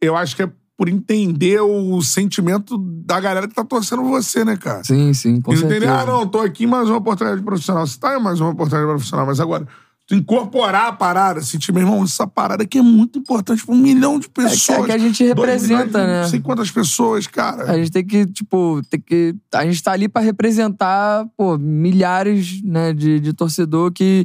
Eu 0.00 0.16
acho 0.16 0.36
que 0.36 0.42
é 0.42 0.50
por 0.78 0.88
entender 0.88 1.60
o 1.60 2.00
sentimento 2.00 2.78
da 2.78 3.18
galera 3.18 3.48
que 3.48 3.54
tá 3.54 3.64
torcendo 3.64 4.04
você, 4.04 4.44
né, 4.44 4.56
cara? 4.56 4.84
Sim, 4.84 5.12
sim, 5.12 5.40
com 5.40 5.52
e 5.52 5.56
certeza. 5.56 5.76
entender, 5.76 5.92
ah, 5.92 6.06
não, 6.06 6.24
tô 6.24 6.38
aqui 6.38 6.64
em 6.64 6.66
mais 6.68 6.88
uma 6.88 6.98
oportunidade 6.98 7.42
profissional. 7.42 7.84
Você 7.84 7.98
tá 7.98 8.16
em 8.16 8.22
mais 8.22 8.40
uma 8.40 8.50
oportunidade 8.50 8.88
profissional, 8.88 9.26
mas 9.26 9.40
agora, 9.40 9.66
tu 10.06 10.14
incorporar 10.14 10.86
a 10.86 10.92
parada, 10.92 11.40
sentir, 11.42 11.72
meu 11.72 11.82
irmão, 11.82 12.04
essa 12.04 12.28
parada 12.28 12.62
aqui 12.62 12.78
é 12.78 12.82
muito 12.82 13.18
importante 13.18 13.66
pra 13.66 13.74
um 13.74 13.78
milhão 13.78 14.20
de 14.20 14.28
pessoas. 14.28 14.78
É 14.78 14.84
que 14.84 14.92
a 14.92 14.98
gente 14.98 15.24
representa, 15.24 15.98
milhões, 15.98 16.08
né? 16.08 16.22
Não 16.22 16.28
sei 16.28 16.40
quantas 16.40 16.70
pessoas, 16.70 17.26
cara. 17.26 17.72
A 17.72 17.76
gente 17.76 17.90
tem 17.90 18.06
que, 18.06 18.24
tipo, 18.26 18.80
tem 18.88 19.00
que. 19.00 19.34
A 19.52 19.64
gente 19.64 19.82
tá 19.82 19.90
ali 19.90 20.08
pra 20.08 20.22
representar, 20.22 21.26
pô, 21.36 21.58
milhares, 21.58 22.62
né, 22.62 22.92
de, 22.92 23.18
de 23.18 23.32
torcedor 23.32 23.90
que, 23.90 24.24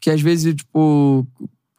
que 0.00 0.08
às 0.08 0.22
vezes, 0.22 0.54
tipo, 0.54 1.26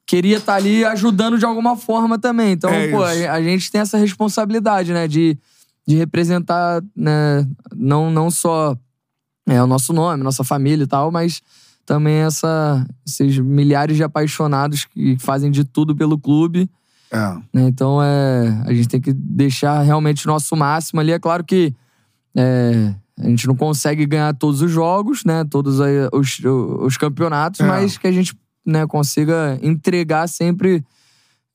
queria 0.05 0.37
estar 0.37 0.55
ali 0.55 0.85
ajudando 0.85 1.37
de 1.37 1.45
alguma 1.45 1.75
forma 1.75 2.19
também. 2.19 2.51
Então, 2.51 2.69
É 2.69 2.89
pô, 2.89 3.03
a, 3.03 3.09
a 3.33 3.41
gente 3.41 3.71
tem 3.71 3.81
essa 3.81 3.97
responsabilidade, 3.97 4.93
né, 4.93 5.07
de, 5.07 5.37
de 5.87 5.95
representar, 5.95 6.83
né, 6.95 7.47
não, 7.75 8.11
não 8.11 8.29
só 8.29 8.77
é, 9.47 9.61
o 9.61 9.67
nosso 9.67 9.93
nome, 9.93 10.23
nossa 10.23 10.43
família 10.43 10.83
e 10.83 10.87
tal, 10.87 11.11
mas 11.11 11.41
também 11.85 12.15
essa, 12.15 12.85
esses 13.05 13.37
milhares 13.39 13.95
de 13.95 14.03
apaixonados 14.03 14.85
que 14.85 15.17
fazem 15.19 15.51
de 15.51 15.63
tudo 15.63 15.95
pelo 15.95 16.17
clube. 16.17 16.69
É. 17.11 17.17
né? 17.53 17.67
Então, 17.67 18.01
é, 18.01 18.63
a 18.65 18.73
gente 18.73 18.87
tem 18.87 18.99
que 18.99 19.13
deixar 19.13 19.81
realmente 19.81 20.25
o 20.25 20.27
nosso 20.31 20.55
máximo 20.55 20.99
ali. 20.99 21.11
É 21.11 21.19
claro 21.19 21.43
que 21.43 21.73
é, 22.35 22.93
a 23.19 23.27
gente 23.29 23.47
não 23.47 23.55
consegue 23.55 24.05
ganhar 24.05 24.33
todos 24.33 24.61
os 24.61 24.71
jogos, 24.71 25.23
né? 25.23 25.45
Todos 25.45 25.79
os, 26.11 26.41
os 26.43 26.97
campeonatos, 26.97 27.59
É. 27.61 27.65
mas 27.65 27.97
que 27.97 28.07
a 28.07 28.11
gente 28.11 28.35
né, 28.65 28.85
consiga 28.87 29.59
entregar 29.61 30.27
sempre 30.27 30.83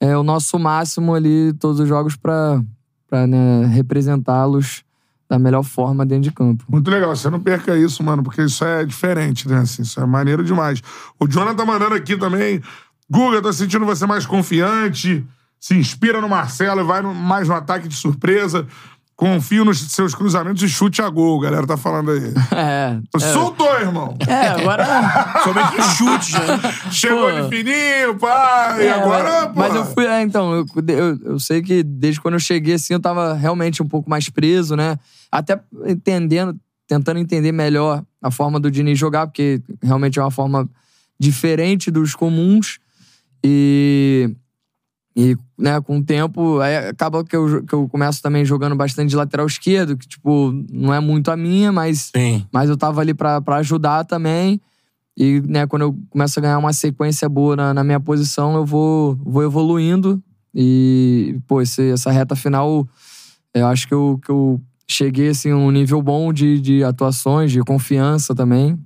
é, 0.01 0.17
o 0.17 0.23
nosso 0.23 0.59
máximo 0.59 1.15
ali, 1.15 1.53
todos 1.55 1.81
os 1.81 1.89
jogos, 1.89 2.17
para 2.17 2.63
né, 3.27 3.67
representá-los 3.67 4.83
da 5.29 5.39
melhor 5.39 5.63
forma 5.63 6.05
dentro 6.05 6.25
de 6.25 6.33
campo. 6.33 6.65
Muito 6.69 6.91
legal, 6.91 7.15
você 7.15 7.31
não 7.31 7.39
perca 7.41 7.77
isso, 7.77 8.03
mano, 8.03 8.23
porque 8.23 8.43
isso 8.43 8.65
é 8.65 8.85
diferente, 8.85 9.49
né? 9.49 9.59
Assim, 9.59 9.83
isso 9.83 10.01
é 10.01 10.07
maneiro 10.07 10.43
demais. 10.43 10.83
O 11.21 11.27
Jonathan 11.29 11.55
tá 11.57 11.65
mandando 11.65 11.95
aqui 11.95 12.17
também. 12.17 12.61
Guga, 13.09 13.41
tô 13.41 13.53
sentindo 13.53 13.85
você 13.87 14.07
mais 14.07 14.27
confiante. 14.27 15.25
Se 15.61 15.75
inspira 15.77 16.21
no 16.21 16.29
Marcelo 16.29 16.81
e 16.81 16.85
vai 16.85 17.01
no- 17.03 17.15
mais 17.15 17.47
no 17.47 17.55
ataque 17.55 17.87
de 17.87 17.95
surpresa. 17.95 18.67
Confio 19.21 19.67
nos 19.67 19.79
seus 19.93 20.15
cruzamentos 20.15 20.63
e 20.63 20.69
chute 20.69 21.03
a 21.03 21.11
gol, 21.11 21.39
galera 21.39 21.67
tá 21.67 21.77
falando 21.77 22.11
aí. 22.11 22.33
É, 22.57 22.99
Soltou, 23.19 23.71
irmão! 23.79 24.17
é 24.27 24.49
agora. 24.49 24.87
Somente 25.45 25.79
os 25.79 25.87
chutes, 25.95 26.33
né? 26.33 26.91
Chegou 26.91 27.31
Pô. 27.31 27.43
de 27.43 27.49
fininho! 27.55 28.19
E 28.79 28.87
É, 28.87 28.93
agora, 28.93 29.43
mas, 29.43 29.53
pô. 29.53 29.61
mas 29.61 29.75
eu 29.75 29.85
fui, 29.85 30.07
é, 30.07 30.23
então, 30.23 30.55
eu, 30.55 30.67
eu, 30.89 31.19
eu 31.33 31.39
sei 31.39 31.61
que 31.61 31.83
desde 31.83 32.19
quando 32.19 32.35
eu 32.35 32.41
cheguei 32.41 32.75
assim, 32.75 32.95
eu 32.95 33.01
tava 33.01 33.35
realmente 33.35 33.83
um 33.83 33.87
pouco 33.87 34.09
mais 34.09 34.31
preso, 34.31 34.75
né? 34.75 34.99
Até 35.31 35.61
entendendo, 35.87 36.59
tentando 36.89 37.21
entender 37.21 37.53
melhor 37.53 38.03
a 38.23 38.31
forma 38.31 38.59
do 38.59 38.71
Diniz 38.71 38.99
jogar, 38.99 39.27
porque 39.27 39.61
realmente 39.83 40.19
é 40.19 40.23
uma 40.23 40.31
forma 40.31 40.67
diferente 41.19 41.91
dos 41.91 42.15
comuns. 42.15 42.79
E. 43.45 44.35
E, 45.17 45.37
né, 45.59 45.81
com 45.81 45.99
o 45.99 46.05
tempo, 46.05 46.61
aí 46.61 46.77
acaba 46.89 47.25
que 47.25 47.35
eu, 47.35 47.65
que 47.65 47.73
eu 47.73 47.89
começo 47.89 48.23
também 48.23 48.45
jogando 48.45 48.77
bastante 48.77 49.11
de 49.11 49.17
lateral 49.17 49.47
esquerdo, 49.47 49.97
que, 49.97 50.07
tipo, 50.07 50.53
não 50.73 50.95
é 50.95 51.01
muito 51.01 51.31
a 51.31 51.37
minha, 51.37 51.73
mas 51.73 52.11
Sim. 52.15 52.47
mas 52.53 52.71
eu 52.71 52.77
tava 52.77 53.01
ali 53.01 53.13
pra, 53.13 53.41
pra 53.41 53.57
ajudar 53.57 54.05
também. 54.05 54.61
E, 55.19 55.41
né, 55.41 55.67
quando 55.67 55.83
eu 55.83 55.99
começo 56.09 56.39
a 56.39 56.43
ganhar 56.43 56.59
uma 56.59 56.73
sequência 56.73 57.29
boa 57.29 57.57
na, 57.57 57.75
na 57.75 57.85
minha 57.85 57.99
posição, 58.01 58.55
eu 58.55 58.65
vou, 58.65 59.17
vou 59.17 59.43
evoluindo. 59.43 60.23
E, 60.55 61.39
pô, 61.47 61.61
esse- 61.61 61.91
essa 61.91 62.11
reta 62.11 62.35
final, 62.37 62.89
eu 63.53 63.67
acho 63.67 63.87
que 63.89 63.93
eu, 63.95 64.19
que 64.25 64.31
eu 64.31 64.61
cheguei, 64.89 65.29
assim, 65.29 65.51
a 65.51 65.57
um 65.57 65.71
nível 65.71 66.01
bom 66.01 66.33
de, 66.33 66.61
de 66.61 66.83
atuações, 66.85 67.51
de 67.53 67.61
confiança 67.63 68.35
também. 68.35 68.79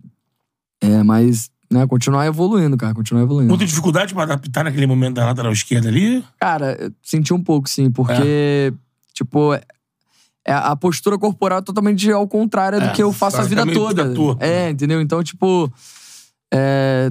É, 0.81 1.03
mas, 1.03 1.51
né, 1.75 1.87
continuar 1.89 2.25
evoluindo, 2.25 2.77
cara, 2.77 2.95
continuar 2.95 3.23
evoluindo. 3.23 3.49
Muita 3.49 3.67
dificuldade 3.67 4.15
pra 4.15 4.23
adaptar 4.23 4.63
naquele 4.63 4.87
momento 4.87 5.15
da 5.17 5.27
lateral 5.27 5.53
esquerda 5.53 5.89
ali. 5.89 6.25
Cara, 6.39 6.77
eu 6.81 6.93
senti 7.03 7.35
um 7.35 7.43
pouco, 7.43 7.69
sim, 7.69 7.91
porque, 7.91 8.73
tipo, 9.13 9.53
é 9.55 9.63
a 10.47 10.77
postura 10.77 11.19
corporal 11.19 11.59
é 11.59 11.63
totalmente 11.63 12.11
ao 12.13 12.29
contrário 12.29 12.79
do 12.79 12.87
É, 12.87 12.93
que 12.93 13.03
eu 13.03 13.13
faço 13.13 13.39
a 13.39 13.43
vida 13.43 13.67
toda. 13.67 14.15
é, 14.39 14.71
entendeu? 14.71 15.01
Então, 15.01 15.23
tipo, 15.25 15.73
é, 16.53 17.11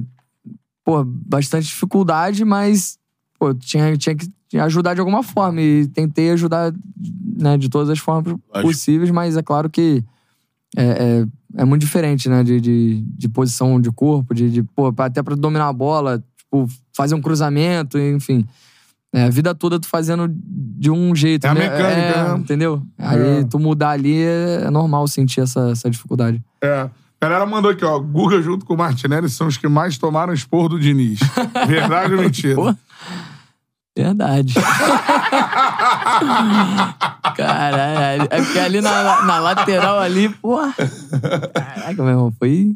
pô, 0.82 1.04
bastante 1.04 1.66
dificuldade, 1.66 2.42
mas, 2.44 2.96
pô, 3.38 3.52
tinha, 3.52 3.94
tinha 3.98 4.14
que 4.16 4.28
ajudar 4.58 4.94
de 4.94 5.00
alguma 5.00 5.22
forma. 5.22 5.60
E 5.60 5.86
tentei 5.88 6.30
ajudar, 6.30 6.72
né, 7.36 7.58
de 7.58 7.68
todas 7.68 7.90
as 7.90 7.98
formas 7.98 8.34
possíveis, 8.62 9.10
mas 9.10 9.36
é 9.36 9.42
claro 9.42 9.68
que 9.68 10.02
é, 10.76 11.26
é, 11.56 11.64
muito 11.64 11.82
diferente, 11.82 12.28
né, 12.28 12.42
de, 12.42 12.60
de, 12.60 13.00
de 13.06 13.28
posição 13.28 13.80
de 13.80 13.90
corpo, 13.90 14.34
de, 14.34 14.50
de 14.50 14.62
pô, 14.62 14.92
até 14.98 15.22
pra 15.22 15.34
dominar 15.34 15.68
a 15.68 15.72
bola, 15.72 16.22
tipo, 16.36 16.68
fazer 16.96 17.14
um 17.14 17.20
cruzamento, 17.20 17.98
enfim. 17.98 18.44
É, 19.12 19.24
a 19.26 19.30
vida 19.30 19.54
toda 19.54 19.78
tu 19.78 19.86
fazendo 19.86 20.28
de 20.28 20.90
um 20.90 21.14
jeito. 21.14 21.46
É 21.46 21.50
a 21.50 21.54
né? 21.54 21.60
mecânica, 21.60 22.18
É, 22.18 22.28
né? 22.32 22.36
Entendeu? 22.38 22.82
Aí 22.98 23.38
É. 23.40 23.44
tu 23.44 23.60
mudar 23.60 23.90
ali 23.90 24.20
é, 24.20 24.62
é 24.66 24.70
normal 24.70 25.06
sentir 25.06 25.40
essa, 25.40 25.70
essa 25.70 25.88
dificuldade. 25.88 26.42
É. 26.60 26.90
A 27.20 27.26
galera 27.28 27.46
mandou 27.46 27.70
aqui, 27.70 27.84
ó. 27.84 27.98
Guga 28.00 28.42
junto 28.42 28.66
com 28.66 28.74
o 28.74 28.76
Martinelli 28.76 29.28
são 29.30 29.46
os 29.46 29.56
que 29.56 29.68
mais 29.68 29.96
tomaram 29.96 30.34
esporro 30.34 30.68
do 30.70 30.80
Diniz. 30.80 31.20
Verdade 31.66 32.12
ou 32.12 32.20
mentira? 32.20 32.54
Pô. 32.56 32.74
Verdade. 33.96 34.54
Caralho. 37.36 38.26
É 38.30 38.42
porque 38.42 38.58
ali 38.58 38.80
na, 38.80 39.22
na 39.22 39.38
lateral 39.38 39.98
ali, 40.00 40.28
porra. 40.28 40.74
Caraca, 41.54 41.94
meu 42.02 42.08
irmão, 42.08 42.32
foi. 42.38 42.74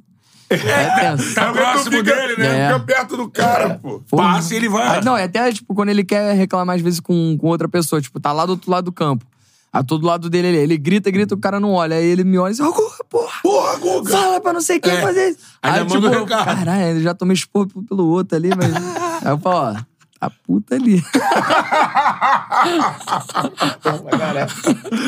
É 0.50 1.00
tenso. 1.00 1.34
Tá 1.34 1.52
próximo 1.52 1.96
fica, 1.98 2.14
dele, 2.14 2.36
né? 2.38 2.60
É. 2.60 2.66
Fica 2.68 2.80
perto 2.80 3.16
do 3.16 3.28
cara, 3.28 3.78
pô. 3.82 4.00
Porra. 4.08 4.34
Passa 4.34 4.54
e 4.54 4.56
ele 4.56 4.68
vai. 4.68 4.98
Ah, 4.98 5.00
Não, 5.02 5.16
é 5.16 5.24
até, 5.24 5.52
tipo, 5.52 5.74
quando 5.74 5.90
ele 5.90 6.04
quer 6.04 6.34
reclamar, 6.34 6.76
às 6.76 6.82
vezes, 6.82 7.00
com, 7.00 7.36
com 7.38 7.48
outra 7.48 7.68
pessoa. 7.68 8.00
Tipo, 8.00 8.18
tá 8.18 8.32
lá 8.32 8.46
do 8.46 8.50
outro 8.52 8.70
lado 8.70 8.84
do 8.86 8.92
campo. 8.92 9.26
A 9.70 9.82
todo 9.84 10.06
lado 10.06 10.30
dele, 10.30 10.48
ele, 10.48 10.56
ele 10.56 10.78
grita, 10.78 11.10
grita, 11.10 11.34
o 11.34 11.38
cara 11.38 11.60
não 11.60 11.72
olha. 11.72 11.96
Aí 11.96 12.04
ele 12.06 12.24
me 12.24 12.38
olha 12.38 12.50
e 12.50 12.54
diz, 12.54 12.60
ô, 12.60 12.72
Guga, 12.72 13.04
porra, 13.10 13.32
Porra, 13.42 13.76
Guga! 13.76 14.10
fala 14.10 14.40
pra 14.40 14.52
não 14.54 14.62
sei 14.62 14.80
quem 14.80 14.92
É. 14.92 15.02
fazer 15.02 15.28
isso. 15.30 15.38
Aí, 15.62 15.84
manda 15.84 16.10
tipo, 16.10 16.26
caralho, 16.26 16.96
eu 16.96 17.02
já 17.02 17.12
tomei 17.12 17.34
expor 17.34 17.66
pelo 17.86 18.06
outro 18.06 18.34
ali, 18.36 18.48
mas... 18.56 18.74
Aí 18.74 19.30
eu 19.32 19.38
falo, 19.38 19.74
ó, 19.76 19.76
a 20.20 20.28
puta 20.30 20.74
ali. 20.74 21.02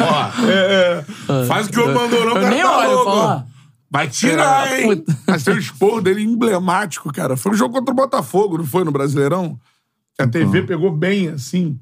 Ó, 0.01 1.45
faz 1.47 1.67
o 1.67 1.71
que 1.71 1.81
o 1.81 1.87
mandou, 1.87 2.21
não, 2.21 2.29
eu 2.29 2.35
cara 2.35 2.51
nem 2.51 2.63
tá 2.63 2.79
olho, 2.79 2.91
louco. 2.91 3.11
falo. 3.11 3.45
Vai 3.91 4.09
tirar, 4.09 4.79
hein? 4.79 4.97
Puta. 4.97 5.19
Mas 5.27 5.43
tem 5.43 5.55
um 5.55 5.59
esporro 5.59 6.01
dele 6.01 6.23
emblemático, 6.23 7.13
cara. 7.13 7.37
Foi 7.37 7.51
um 7.53 7.57
jogo 7.57 7.75
contra 7.75 7.93
o 7.93 7.97
Botafogo, 7.97 8.59
não 8.59 8.65
foi? 8.65 8.85
No 8.85 8.93
Brasileirão? 8.93 9.59
Que 10.17 10.23
a 10.23 10.29
TV 10.29 10.63
pegou 10.63 10.93
bem, 10.93 11.29
assim. 11.29 11.77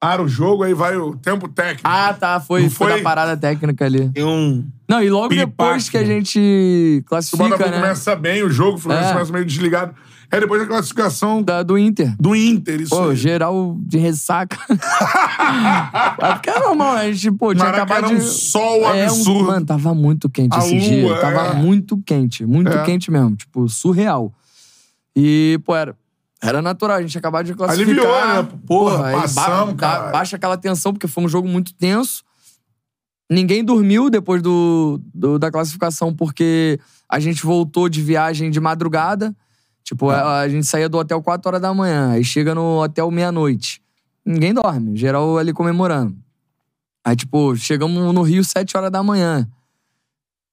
Para 0.00 0.22
o 0.22 0.28
jogo, 0.28 0.62
aí 0.64 0.74
vai 0.74 0.96
o 0.96 1.16
tempo 1.16 1.48
técnico. 1.48 1.82
Ah, 1.84 2.14
tá, 2.14 2.38
foi, 2.40 2.68
foi 2.70 2.88
foi? 2.88 2.96
da 2.98 3.02
parada 3.02 3.36
técnica 3.36 3.84
ali. 3.84 4.08
Tem 4.10 4.24
um... 4.24 4.64
Não, 4.88 5.02
e 5.02 5.10
logo 5.10 5.28
depois 5.28 5.88
que 5.88 5.96
a 5.96 6.04
gente 6.04 7.02
o 7.04 7.08
classifica, 7.08 7.44
Botafogo 7.44 7.70
né? 7.70 7.80
começa 7.80 8.16
bem 8.16 8.42
o 8.44 8.50
jogo, 8.50 8.76
o 8.76 8.80
Fluminense 8.80 9.10
É. 9.10 9.12
começa 9.12 9.32
meio 9.32 9.44
desligado. 9.44 9.94
É 10.30 10.40
depois 10.40 10.60
da 10.60 10.66
classificação 10.68 11.42
Da, 11.42 11.62
do 11.62 11.78
Inter. 11.78 12.14
do 12.20 12.36
Inter, 12.36 12.82
isso 12.82 12.90
Pô, 12.94 13.08
aí. 13.10 13.16
geral 13.16 13.76
de 13.80 13.96
ressaca. 13.98 14.58
é 16.20 16.32
porque 16.34 16.50
é 16.50 16.58
normal, 16.60 16.96
a 16.96 17.10
gente, 17.12 17.30
pô, 17.32 17.54
tinha 17.54 17.64
Maracanã, 17.64 17.84
acabado 17.94 18.14
de... 18.14 18.22
um 18.22 18.26
sol 18.26 18.84
É, 18.94 19.04
um- 19.04 19.06
absurdo. 19.06 19.44
Mano, 19.44 19.66
tava 19.66 19.94
muito 19.94 20.28
quente 20.28 20.54
A 20.54 20.58
esse 20.58 20.70
lua, 20.74 20.80
dia. 20.80 21.12
é. 21.14 21.20
Tava 21.20 21.54
muito 21.54 21.96
quente. 22.04 22.44
Muito 22.44 22.70
É. 22.70 22.82
quente 22.84 23.10
mesmo. 23.10 23.36
Tipo, 23.36 23.68
surreal. 23.68 24.32
E, 25.16 25.58
pô, 25.64 25.74
era... 25.74 25.96
Era 26.40 26.62
natural, 26.62 26.98
a 26.98 27.02
gente 27.02 27.18
acabava 27.18 27.42
de 27.42 27.52
classificar. 27.52 27.92
Aliviou, 27.92 28.26
né? 28.44 28.48
Porra, 28.64 29.10
passamos, 29.12 29.74
ba- 29.74 29.80
cara. 29.80 30.10
Baixa 30.12 30.36
aquela 30.36 30.56
tensão, 30.56 30.92
porque 30.92 31.08
foi 31.08 31.24
um 31.24 31.28
jogo 31.28 31.48
muito 31.48 31.74
tenso. 31.74 32.22
Ninguém 33.28 33.64
dormiu 33.64 34.08
depois 34.08 34.40
do, 34.40 35.00
do- 35.12 35.36
da 35.36 35.50
classificação, 35.50 36.14
porque 36.14 36.78
a 37.08 37.18
gente 37.18 37.44
voltou 37.44 37.88
de 37.88 38.00
viagem 38.00 38.52
de 38.52 38.60
madrugada. 38.60 39.34
Tipo, 39.88 40.10
a, 40.10 40.40
a 40.40 40.48
gente 40.50 40.66
saía 40.66 40.86
do 40.86 40.98
hotel 40.98 41.22
4 41.22 41.48
horas 41.48 41.62
da 41.62 41.72
manhã, 41.72 42.10
aí 42.10 42.22
chega 42.22 42.54
no 42.54 42.82
hotel 42.82 43.10
meia-noite. 43.10 43.80
Ninguém 44.22 44.52
dorme, 44.52 44.94
geral 44.94 45.38
ali 45.38 45.50
comemorando. 45.50 46.14
Aí, 47.02 47.16
tipo, 47.16 47.56
chegamos 47.56 48.14
no 48.14 48.20
Rio 48.20 48.44
7 48.44 48.76
horas 48.76 48.90
da 48.90 49.02
manhã. 49.02 49.48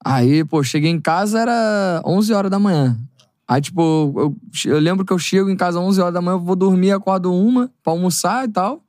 Aí, 0.05 0.45
pô, 0.45 0.63
cheguei 0.63 0.89
em 0.89 1.01
casa, 1.01 1.41
era 1.41 2.01
11 2.05 2.33
horas 2.33 2.49
da 2.49 2.57
manhã. 2.57 2.97
Aí, 3.45 3.59
tipo, 3.59 4.13
eu, 4.15 4.37
eu 4.71 4.79
lembro 4.79 5.03
que 5.03 5.11
eu 5.11 5.19
chego 5.19 5.49
em 5.49 5.57
casa 5.57 5.79
às 5.79 5.85
11 5.85 5.99
horas 5.99 6.13
da 6.13 6.21
manhã, 6.21 6.35
eu 6.35 6.39
vou 6.39 6.55
dormir, 6.55 6.93
acordo 6.93 7.33
uma 7.33 7.69
pra 7.83 7.91
almoçar 7.91 8.47
e 8.47 8.51
tal. 8.53 8.81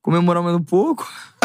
Comemoramos 0.00 0.54
um 0.54 0.62
pouco. 0.62 1.06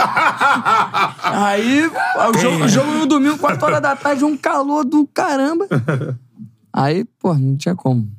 Aí, 1.22 1.86
o 1.86 2.38
jogo, 2.40 2.64
o 2.64 2.68
jogo 2.70 2.92
no 2.92 3.06
domingo, 3.08 3.38
4 3.40 3.66
horas 3.66 3.82
da 3.82 3.94
tarde, 3.94 4.24
um 4.24 4.38
calor 4.38 4.86
do 4.86 5.06
caramba. 5.06 5.68
Aí, 6.72 7.04
pô, 7.20 7.34
não 7.34 7.58
tinha 7.58 7.76
como. 7.76 8.16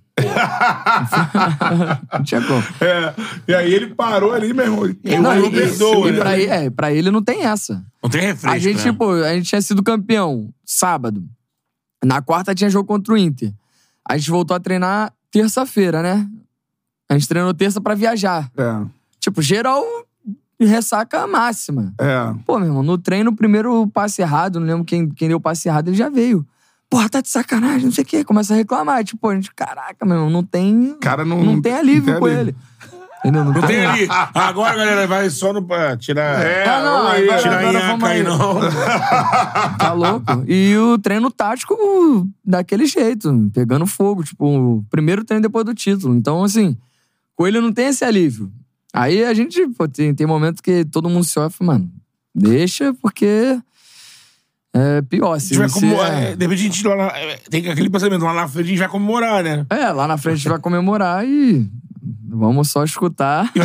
Não 2.13 2.23
tinha 2.25 2.41
como. 2.47 2.63
É, 2.81 3.15
e 3.49 3.55
aí 3.55 3.73
ele 3.73 3.95
parou 3.95 4.33
ali, 4.33 4.53
meu 4.53 4.65
irmão. 4.65 4.85
Ele- 4.87 4.99
Eu 5.05 5.23
Não, 5.23 5.35
não 5.35 5.47
e- 5.47 5.51
perdoa, 5.51 6.09
e 6.09 6.13
né? 6.13 6.19
pra, 6.19 6.39
ele, 6.39 6.51
é, 6.51 6.71
pra 6.71 6.93
ele 6.93 7.11
não 7.11 7.23
tem 7.23 7.45
essa. 7.45 7.85
Não 8.03 8.11
tem 8.11 8.21
refresco, 8.23 8.49
A 8.57 8.59
gente, 8.59 8.85
né? 8.87 8.93
pô, 8.93 9.13
a 9.13 9.35
gente 9.35 9.49
tinha 9.49 9.61
sido 9.63 9.83
campeão 9.83 10.49
sábado. 10.65 11.25
Na 12.05 12.23
quarta 12.23 12.55
tinha 12.55 12.71
jogo 12.71 12.87
contra 12.87 13.15
o 13.15 13.17
Inter. 13.19 13.53
A 14.09 14.17
gente 14.17 14.31
voltou 14.31 14.57
a 14.57 14.61
treinar 14.61 15.13
terça-feira, 15.31 16.03
né? 16.03 16.27
A 17.09 17.15
gente 17.15 17.29
treinou 17.29 17.53
terça 17.55 17.81
pra 17.81 17.95
viajar. 17.95 18.51
É, 18.57 18.87
Tipo, 19.21 19.43
geral 19.43 19.83
ressaca 20.61 21.27
máxima. 21.27 21.93
é. 22.01 22.35
Pô, 22.47 22.59
meu 22.59 22.69
irmão, 22.69 22.83
no 22.83 22.99
treino, 22.99 23.31
o 23.31 23.37
primeiro 23.37 23.87
passe 23.89 24.23
errado, 24.23 24.59
não 24.61 24.67
lembro 24.67 24.85
quem, 24.85 25.09
quem 25.09 25.29
deu 25.29 25.39
o 25.39 25.41
passe 25.41 25.69
errado, 25.69 25.89
ele 25.89 25.97
já 25.97 26.09
veio. 26.09 26.47
Porra, 26.91 27.09
tá 27.09 27.21
de 27.21 27.29
sacanagem, 27.29 27.85
não 27.85 27.93
sei 27.93 28.03
o 28.03 28.07
quê. 28.07 28.25
Começa 28.25 28.55
a 28.55 28.57
reclamar. 28.57 29.05
Tipo, 29.05 29.29
a 29.29 29.35
gente, 29.35 29.53
caraca, 29.55 30.07
meu 30.07 30.17
irmão, 30.17 30.31
não 30.31 30.43
tem. 30.43 30.97
Cara, 31.01 31.25
não- 31.25 31.43
não 31.45 31.61
tem 31.61 31.75
alívio 31.75 32.15
não 32.15 32.15
tem 32.15 32.21
com 32.21 32.27
alívio. 32.27 32.41
ele. 32.41 32.57
Entendeu? 33.19 33.45
Não, 33.45 33.53
Não 33.53 33.63
tem 33.63 33.85
ali. 33.85 34.07
Agora, 34.33 34.77
galera, 34.77 35.07
vai 35.09 35.29
só 35.29 35.53
no, 35.53 35.61
pra 35.63 35.97
tirar. 35.97 36.41
É, 36.41 36.65
Ah, 36.69 36.83
não, 36.83 37.09
aí 37.09 37.27
vai- 37.27 37.43
tirar 37.43 37.59
agora 37.59 37.79
a 37.79 37.87
vamos 37.89 38.09
aí, 38.09 38.17
aí. 38.19 38.23
não. 38.23 38.61
Tá 39.77 39.93
louco? 39.93 40.45
E 40.47 40.77
o 40.77 40.97
treino 40.99 41.31
tático 41.31 41.77
daquele 42.45 42.87
jeito, 42.87 43.51
pegando 43.53 43.87
fogo. 43.87 44.23
Tipo, 44.23 44.47
o 44.47 44.85
primeiro 44.89 45.25
treino 45.25 45.43
depois 45.43 45.65
do 45.65 45.75
título. 45.75 46.15
Então, 46.15 46.45
assim, 46.45 46.77
com 47.35 47.47
ele 47.47 47.61
não 47.61 47.73
tem 47.73 47.89
esse 47.89 48.05
alívio. 48.05 48.51
Aí 48.95 49.25
a 49.25 49.35
gente, 49.35 49.67
pô, 49.77 49.87
tem, 49.89 50.15
tem 50.15 50.27
momentos 50.27 50.61
que 50.61 50.85
todo 50.85 51.11
mundo 51.11 51.25
se 51.25 51.39
olha 51.39 51.49
e 51.49 51.53
fala, 51.53 51.73
mano, 51.73 51.91
deixa, 52.35 52.95
porque 53.03 53.61
é 54.79 55.03
pior. 55.03 55.39
Se, 55.41 55.55
A 55.55 55.57
gente 55.57 55.59
vai 55.59 55.81
comemorar. 55.81 56.23
é, 56.23 56.37
De 56.37 56.45
repente 56.47 56.61
a 56.61 56.65
gente 56.65 56.87
lá 56.87 56.97
na- 56.97 57.13
tem 57.51 57.69
aquele 57.69 57.91
pensamento, 57.91 58.25
lá 58.25 58.35
na 58.35 58.49
frente 58.49 58.67
a 58.67 58.69
gente 58.71 58.79
vai 58.79 58.89
comemorar, 58.89 59.43
né? 59.43 59.67
é, 59.71 59.91
lá 59.91 60.07
na 60.09 60.17
frente 60.19 60.35
a 60.35 60.37
gente 60.39 60.49
vai 60.49 60.59
comemorar 60.59 61.25
e 61.27 61.67
vamos 62.31 62.71
só 62.71 62.85
escutar. 62.85 63.51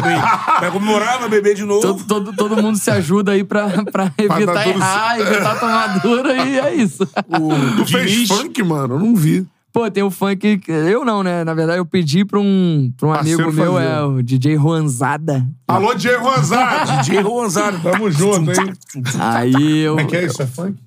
Vai, 0.60 0.72
comemorar, 0.72 1.20
vai 1.20 1.30
beber 1.30 1.54
de 1.56 1.64
novo. 1.66 1.82
Todo, 1.82 2.04
todo, 2.06 2.34
todo 2.34 2.62
mundo 2.62 2.78
se 2.78 2.90
ajuda 2.90 3.34
aí 3.34 3.44
pra, 3.44 3.68
pra 3.92 4.12
evitar 4.18 4.54
tá 4.54 4.64
tudo 4.64 4.70
errar, 4.78 5.20
evitar 5.20 5.60
tomar 5.60 6.00
dura 6.00 6.34
e 6.46 6.60
é 6.60 6.74
isso. 6.76 7.04
O 7.04 7.76
Tu 7.78 7.86
fez 7.92 8.28
funk, 8.28 8.64
mano? 8.64 8.96
Eu 8.96 9.00
não 9.00 9.16
vi. 9.16 9.46
Pô, 9.72 9.90
tem 9.92 10.04
o 10.04 10.10
funk. 10.12 10.58
que- 10.60 10.72
Eu 10.72 11.04
não, 11.04 11.22
né? 11.24 11.44
Na 11.44 11.54
verdade, 11.54 11.80
eu 11.80 11.86
pedi 11.86 12.24
pra 12.24 12.40
um, 12.40 12.92
pra 12.98 13.10
um 13.10 13.14
Parceiro 13.14 13.44
amigo 13.44 13.62
meu, 13.62 13.74
fazer. 13.74 13.86
é 13.88 14.02
o 14.04 14.22
DJ 14.24 14.56
Juanzada. 14.56 15.46
Alô, 15.68 15.94
Diego 15.96 16.24
Rosado. 16.30 16.92
DJ 17.02 17.22
Ronzado. 17.22 17.80
Tamo 17.82 18.10
junto, 18.12 18.52
hein? 18.54 18.74
Aí 19.20 19.80
eu. 19.80 19.96
Como 19.96 20.02
é 20.08 20.10
que 20.10 20.16
é 20.16 20.26
isso? 20.26 20.42
É 20.42 20.46
funk? 20.48 20.78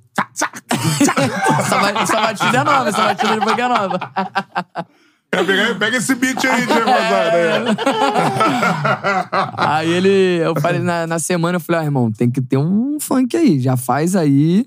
Essa, 1.60 1.78
ba- 1.78 2.00
essa 2.02 2.20
batida 2.20 2.58
é 2.58 2.64
nova, 2.64 2.88
essa 2.88 3.02
batida 3.04 3.38
de 3.38 3.46
funk 3.46 3.60
é 3.60 3.68
nova. 3.68 3.98
Quer 5.32 5.44
pegar- 5.46 5.74
Pega 5.78 5.96
esse 5.98 6.14
beat 6.14 6.44
aí, 6.44 6.66
Diego 6.66 6.88
É. 6.88 7.58
Rosado. 7.58 7.76
Aí 9.56 9.90
ele. 9.92 10.40
Eu 10.42 10.58
falei, 10.60 10.80
na, 10.80 11.06
na 11.06 11.18
semana, 11.18 11.56
eu 11.56 11.60
falei, 11.60 11.82
ah, 11.82 11.84
irmão, 11.84 12.10
tem 12.12 12.30
que 12.30 12.40
ter 12.40 12.56
um 12.56 12.98
funk 13.00 13.36
aí, 13.36 13.60
já 13.60 13.76
faz 13.76 14.14
aí. 14.16 14.64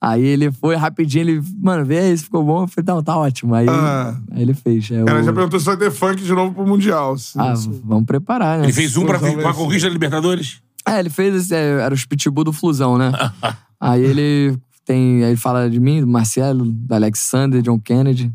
Aí 0.00 0.22
ele 0.24 0.50
foi 0.50 0.74
rapidinho, 0.76 1.22
ele, 1.28 1.42
mano, 1.60 1.84
vê 1.84 1.98
aí 1.98 2.16
se 2.16 2.24
ficou 2.24 2.42
bom. 2.42 2.62
Eu 2.62 2.68
falei, 2.68 2.86
não, 2.88 3.02
tá 3.02 3.16
ótimo. 3.18 3.54
Aí, 3.54 3.66
Ah. 3.68 4.16
aí 4.32 4.42
ele 4.42 4.54
fez. 4.54 4.90
É, 4.90 5.02
O 5.02 5.04
cara 5.06 5.20
o- 5.20 5.22
já 5.22 5.32
perguntou 5.32 5.60
se 5.60 5.66
vai 5.66 5.76
ter 5.76 5.90
funk 5.90 6.22
de 6.22 6.32
novo 6.32 6.54
pro 6.54 6.66
Mundial. 6.66 7.14
Ah, 7.36 7.52
vamos 7.84 8.06
preparar, 8.06 8.58
né? 8.58 8.64
Ele 8.64 8.72
fez 8.72 8.96
um 8.96 9.04
pra, 9.04 9.18
pra 9.18 9.52
conquista 9.52 9.86
da 9.88 9.92
Libertadores? 9.92 10.62
É, 10.88 10.98
ele 10.98 11.10
fez 11.10 11.34
esse, 11.34 11.54
é, 11.54 11.80
era 11.80 11.94
os 11.94 12.06
pitbull 12.06 12.44
do 12.44 12.52
Flusão, 12.52 12.96
né? 12.96 13.12
aí 13.78 14.02
ele 14.02 14.58
tem, 14.90 15.22
aí 15.22 15.30
ele 15.30 15.36
fala 15.36 15.70
de 15.70 15.78
mim, 15.78 16.00
do 16.00 16.06
Marcelo, 16.08 16.64
do 16.64 16.92
Alexander, 16.92 17.62
John 17.62 17.78
Kennedy. 17.78 18.32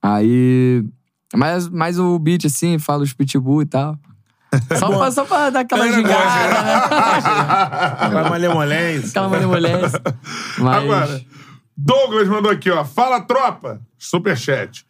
Aí, 0.00 0.84
mas, 1.34 1.68
mais 1.68 1.98
o 1.98 2.16
beat 2.20 2.44
assim, 2.44 2.78
fala 2.78 3.02
os 3.02 3.12
pitbull 3.12 3.62
e 3.62 3.66
tal. 3.66 3.98
Só, 4.78 4.88
pra, 4.88 5.10
só 5.10 5.24
pra 5.26 5.50
dar 5.50 5.60
aquela 5.60 5.84
Galera 5.84 6.00
gingada, 6.00 6.62
né? 6.62 6.74
Aquela 8.00 8.30
malemolência. 8.30 9.10
Aquela 9.10 9.28
malemolência. 9.28 10.02
Mas, 10.56 10.84
Agora, 10.84 11.20
Douglas 11.76 12.28
mandou 12.28 12.50
aqui, 12.50 12.70
ó. 12.70 12.82
Fala, 12.82 13.20
tropa. 13.20 13.78
Superchat. 13.98 14.86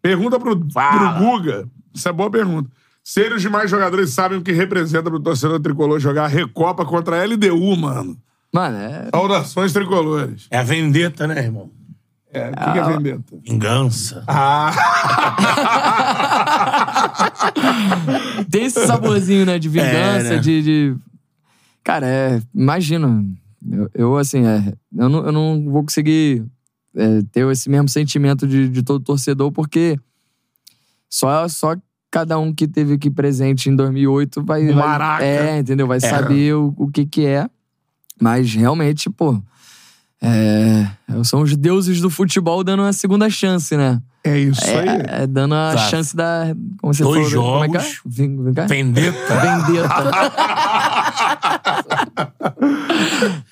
Pergunta 0.00 0.40
pro, 0.40 0.66
Fala. 0.72 1.12
pro 1.12 1.26
Guga. 1.26 1.68
Isso 1.92 2.08
é 2.08 2.12
boa 2.12 2.30
pergunta. 2.30 2.70
Se 3.04 3.20
ele 3.20 3.34
e 3.34 3.36
os 3.36 3.42
demais 3.42 3.70
jogadores 3.70 4.14
sabem 4.14 4.38
o 4.38 4.42
que 4.42 4.52
representa 4.52 5.10
pro 5.10 5.20
torcedor 5.20 5.60
tricolor 5.60 6.00
jogar 6.00 6.24
a 6.24 6.28
Recopa 6.28 6.82
contra 6.86 7.20
a 7.20 7.26
LDU, 7.26 7.76
mano. 7.76 8.16
Mano, 8.52 8.76
é, 8.76 9.08
Saudações 9.14 9.72
tricolores. 9.72 10.46
É 10.50 10.58
a 10.58 10.62
vendetta, 10.62 11.26
né, 11.26 11.38
irmão? 11.42 11.70
É, 12.34 12.48
o 12.48 12.52
que, 12.52 12.72
que 12.72 12.78
é 12.78 12.84
vendetta? 12.96 13.38
Vingança. 13.44 14.24
Ah, 14.26 14.72
tem 18.50 18.64
esse 18.64 18.86
saborzinho, 18.86 19.46
né? 19.46 19.58
De 19.58 19.68
vingança, 19.68 20.28
É, 20.28 20.36
né? 20.36 20.38
de, 20.38 20.62
de- 20.62 20.96
Cara, 21.84 22.06
é. 22.06 22.40
Imagina. 22.54 23.24
Eu, 23.70 23.90
eu, 23.94 24.16
assim, 24.16 24.44
é, 24.46 24.72
eu, 24.96 25.08
não, 25.08 25.26
eu 25.26 25.32
não 25.32 25.64
vou 25.70 25.82
conseguir 25.82 26.44
é, 26.96 27.22
ter 27.30 27.46
esse 27.50 27.70
mesmo 27.70 27.88
sentimento 27.88 28.46
de, 28.46 28.68
de 28.68 28.82
todo 28.82 29.04
torcedor, 29.04 29.52
porque 29.52 29.96
só, 31.08 31.46
só 31.48 31.76
cada 32.10 32.38
um 32.38 32.52
que 32.52 32.66
teve 32.66 32.94
aqui 32.94 33.10
presente 33.10 33.68
em 33.68 33.76
2008 33.76 34.42
vai. 34.44 34.68
O 34.70 34.74
vai- 34.74 34.88
Maraca. 34.88 35.24
É, 35.24 35.58
entendeu? 35.58 35.86
Vai 35.86 36.00
saber 36.00 36.54
o, 36.54 36.74
o 36.76 36.88
que 36.90 37.04
que 37.06 37.24
é. 37.26 37.48
Mas 38.22 38.54
realmente, 38.54 39.10
pô. 39.10 39.42
É, 40.24 40.86
são 41.24 41.40
os 41.42 41.56
deuses 41.56 42.00
do 42.00 42.08
futebol 42.08 42.62
dando 42.62 42.84
uma 42.84 42.92
segunda 42.92 43.28
chance, 43.28 43.76
né? 43.76 44.00
é 44.24 44.38
isso 44.38 44.64
aí. 44.64 44.88
É, 44.88 45.22
é 45.22 45.26
dando 45.26 45.52
a 45.56 45.72
Exato. 45.74 45.90
chance 45.90 46.14
da. 46.16 46.54
Como 46.80 46.94
você 46.94 47.02
Dois 47.02 47.32
falou? 47.32 47.52
Como 47.54 47.64
é 47.64 47.68
que 47.68 47.76
é? 47.76 47.80
jogos. 47.80 48.00
Vem, 48.06 48.44
vem 48.44 48.54
cá? 48.54 48.66
Vendetta. 48.66 49.34
Vendetta. 49.40 49.88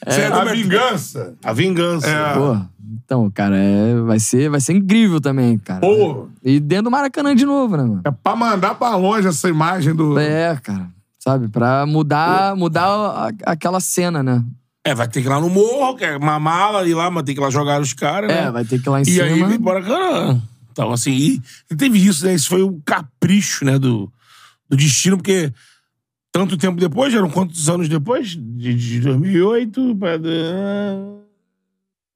Você 0.07 0.21
é 0.23 0.27
A 0.27 0.45
vingança. 0.45 1.35
A 1.45 1.53
vingança. 1.53 2.07
É. 2.09 2.35
Pô, 2.35 2.57
então, 3.05 3.31
cara, 3.31 3.57
é, 3.57 4.01
vai, 4.03 4.19
ser, 4.21 4.49
vai 4.49 4.61
ser 4.61 4.73
incrível 4.75 5.21
também, 5.21 5.59
cara. 5.59 5.81
Pô, 5.81 6.29
E 6.43 6.61
dentro 6.61 6.85
do 6.85 6.91
Maracanã 6.91 7.35
de 7.35 7.45
novo, 7.45 7.77
né, 7.77 7.83
mano? 7.83 8.01
é 8.05 8.11
pra 8.11 8.37
mandar 8.37 8.75
pra 8.77 8.95
longe 8.97 9.27
essa 9.29 9.49
imagem 9.49 9.95
do. 9.95 10.19
É, 10.19 10.57
cara. 10.57 10.89
Sabe? 11.19 11.49
Pra 11.49 11.85
mudar, 11.85 12.57
mudar 12.57 12.87
a- 12.87 13.31
aquela 13.47 13.79
cena, 13.81 14.23
né? 14.23 14.43
É, 14.85 14.95
vai 14.95 15.07
ter 15.09 15.21
que 15.21 15.27
ir 15.27 15.31
lá 15.31 15.39
no 15.41 15.51
morro, 15.51 15.95
que 15.97 16.05
é 16.05 16.17
uma 16.17 16.39
mala 16.41 16.89
ir 16.89 16.95
lá, 16.95 17.11
mas 17.11 17.23
tem 17.25 17.35
que 17.35 17.41
ir 17.41 17.45
lá 17.45 17.51
jogar 17.51 17.81
os 17.81 17.93
caras, 17.93 18.31
né? 18.31 18.45
É, 18.45 18.51
vai 18.51 18.65
ter 18.65 18.81
que 18.81 18.89
ir 18.89 18.91
lá 18.91 18.99
em 19.01 19.03
E 19.03 19.07
cima. 19.07 19.25
aí 19.25 19.43
vem 19.45 19.55
embora 19.57 19.81
Maracanã. 19.81 20.43
Então, 20.73 20.91
assim, 20.93 21.11
e, 21.13 21.43
e 21.71 21.77
teve 21.77 21.99
isso, 21.99 22.25
né? 22.25 22.33
Isso 22.35 22.49
foi 22.49 22.63
um 22.63 22.81
capricho, 22.85 23.65
né, 23.65 23.79
do, 23.79 24.11
do 24.69 24.77
destino, 24.77 25.17
porque 25.19 25.53
tanto 26.33 26.57
tempo 26.57 26.81
depois, 26.81 27.13
eram 27.13 27.29
quantos 27.29 27.69
anos 27.69 27.89
depois? 27.89 28.31
De, 28.31 28.75
de 28.75 29.01
2008 29.01 29.97
pra... 29.97 30.17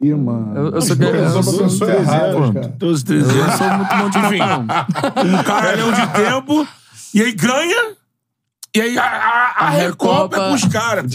Ih, 0.02 0.14
mano. 0.14 0.56
Eu- 0.56 0.70
eu 0.74 0.82
sou- 0.82 0.96
eu 0.96 1.10
coisas 1.10 1.32
sou- 1.32 1.42
são 1.42 1.54
pra 1.58 1.64
pessoa 1.68 1.90
13 1.90 2.10
errada, 2.10 2.26
anos, 2.36 2.54
cara. 2.54 2.68
12, 2.78 3.04
13 3.04 3.28
Eu 3.28 3.34
não 3.36 3.42
anos. 3.44 3.54
sou 3.56 3.68
muito 3.72 3.96
bom 3.96 4.10
de 4.10 4.18
Enfim. 4.18 5.38
Um 5.38 5.42
caralhão 5.42 5.92
de 5.92 6.06
tempo, 6.12 6.68
e 7.14 7.22
aí 7.22 7.32
ganha, 7.32 7.92
e 8.74 8.80
aí 8.80 8.98
a, 8.98 9.04
a, 9.04 9.66
a 9.66 9.70
Recopa 9.70 10.36
é 10.36 10.38
com 10.48 10.54
os 10.54 10.64
caras. 10.64 11.12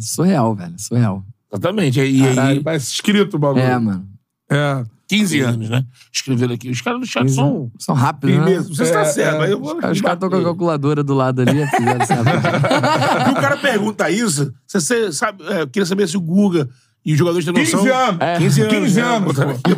Surreal, 0.00 0.54
velho. 0.54 0.74
Surreal. 0.78 1.24
Exatamente. 1.52 1.98
E 1.98 2.02
aí, 2.02 2.34
Caralho, 2.34 2.62
parece 2.62 2.92
escrito 2.92 3.34
o 3.34 3.38
bagulho. 3.38 3.62
É, 3.62 3.78
mano. 3.78 4.06
É. 4.50 4.84
15 5.08 5.40
anos, 5.40 5.68
né? 5.68 5.84
Escreveram 6.10 6.54
aqui. 6.54 6.70
Os 6.70 6.80
caras 6.80 7.00
do 7.00 7.06
chat 7.06 7.30
são... 7.30 7.70
São 7.78 7.94
rápidos, 7.94 8.34
né? 8.38 8.44
Mesmo. 8.46 8.74
Você 8.74 8.84
está 8.84 9.00
É, 9.00 9.04
certo, 9.04 9.34
é. 9.36 9.38
mas 9.40 9.50
eu 9.50 9.60
vou... 9.60 9.74
Os 9.74 9.80
caras 10.00 10.16
estão 10.16 10.30
com 10.30 10.36
a 10.36 10.42
calculadora 10.42 11.04
do 11.04 11.12
lado 11.12 11.42
ali. 11.42 11.66
fizeram 11.66 12.00
essa- 12.00 12.14
E 13.28 13.30
o 13.32 13.34
cara 13.34 13.58
pergunta 13.58 14.08
isso, 14.10 14.50
você, 14.66 14.80
você 14.80 15.12
sabe, 15.12 15.44
é, 15.48 15.60
eu 15.62 15.68
queria 15.68 15.84
saber 15.84 16.08
se 16.08 16.16
o 16.16 16.20
Guga 16.20 16.66
e 17.04 17.12
os 17.12 17.18
jogadores 17.18 17.44
têm 17.44 17.52
15 17.54 17.72
noção. 17.76 17.96
anos. 17.96 18.20
É. 18.20 18.38
15 18.38 18.60
anos. 18.62 18.74
15 18.74 19.00
né? 19.00 19.06
anos, 19.06 19.34
pô. 19.34 19.42
aqui. 19.42 19.60
15, 19.62 19.74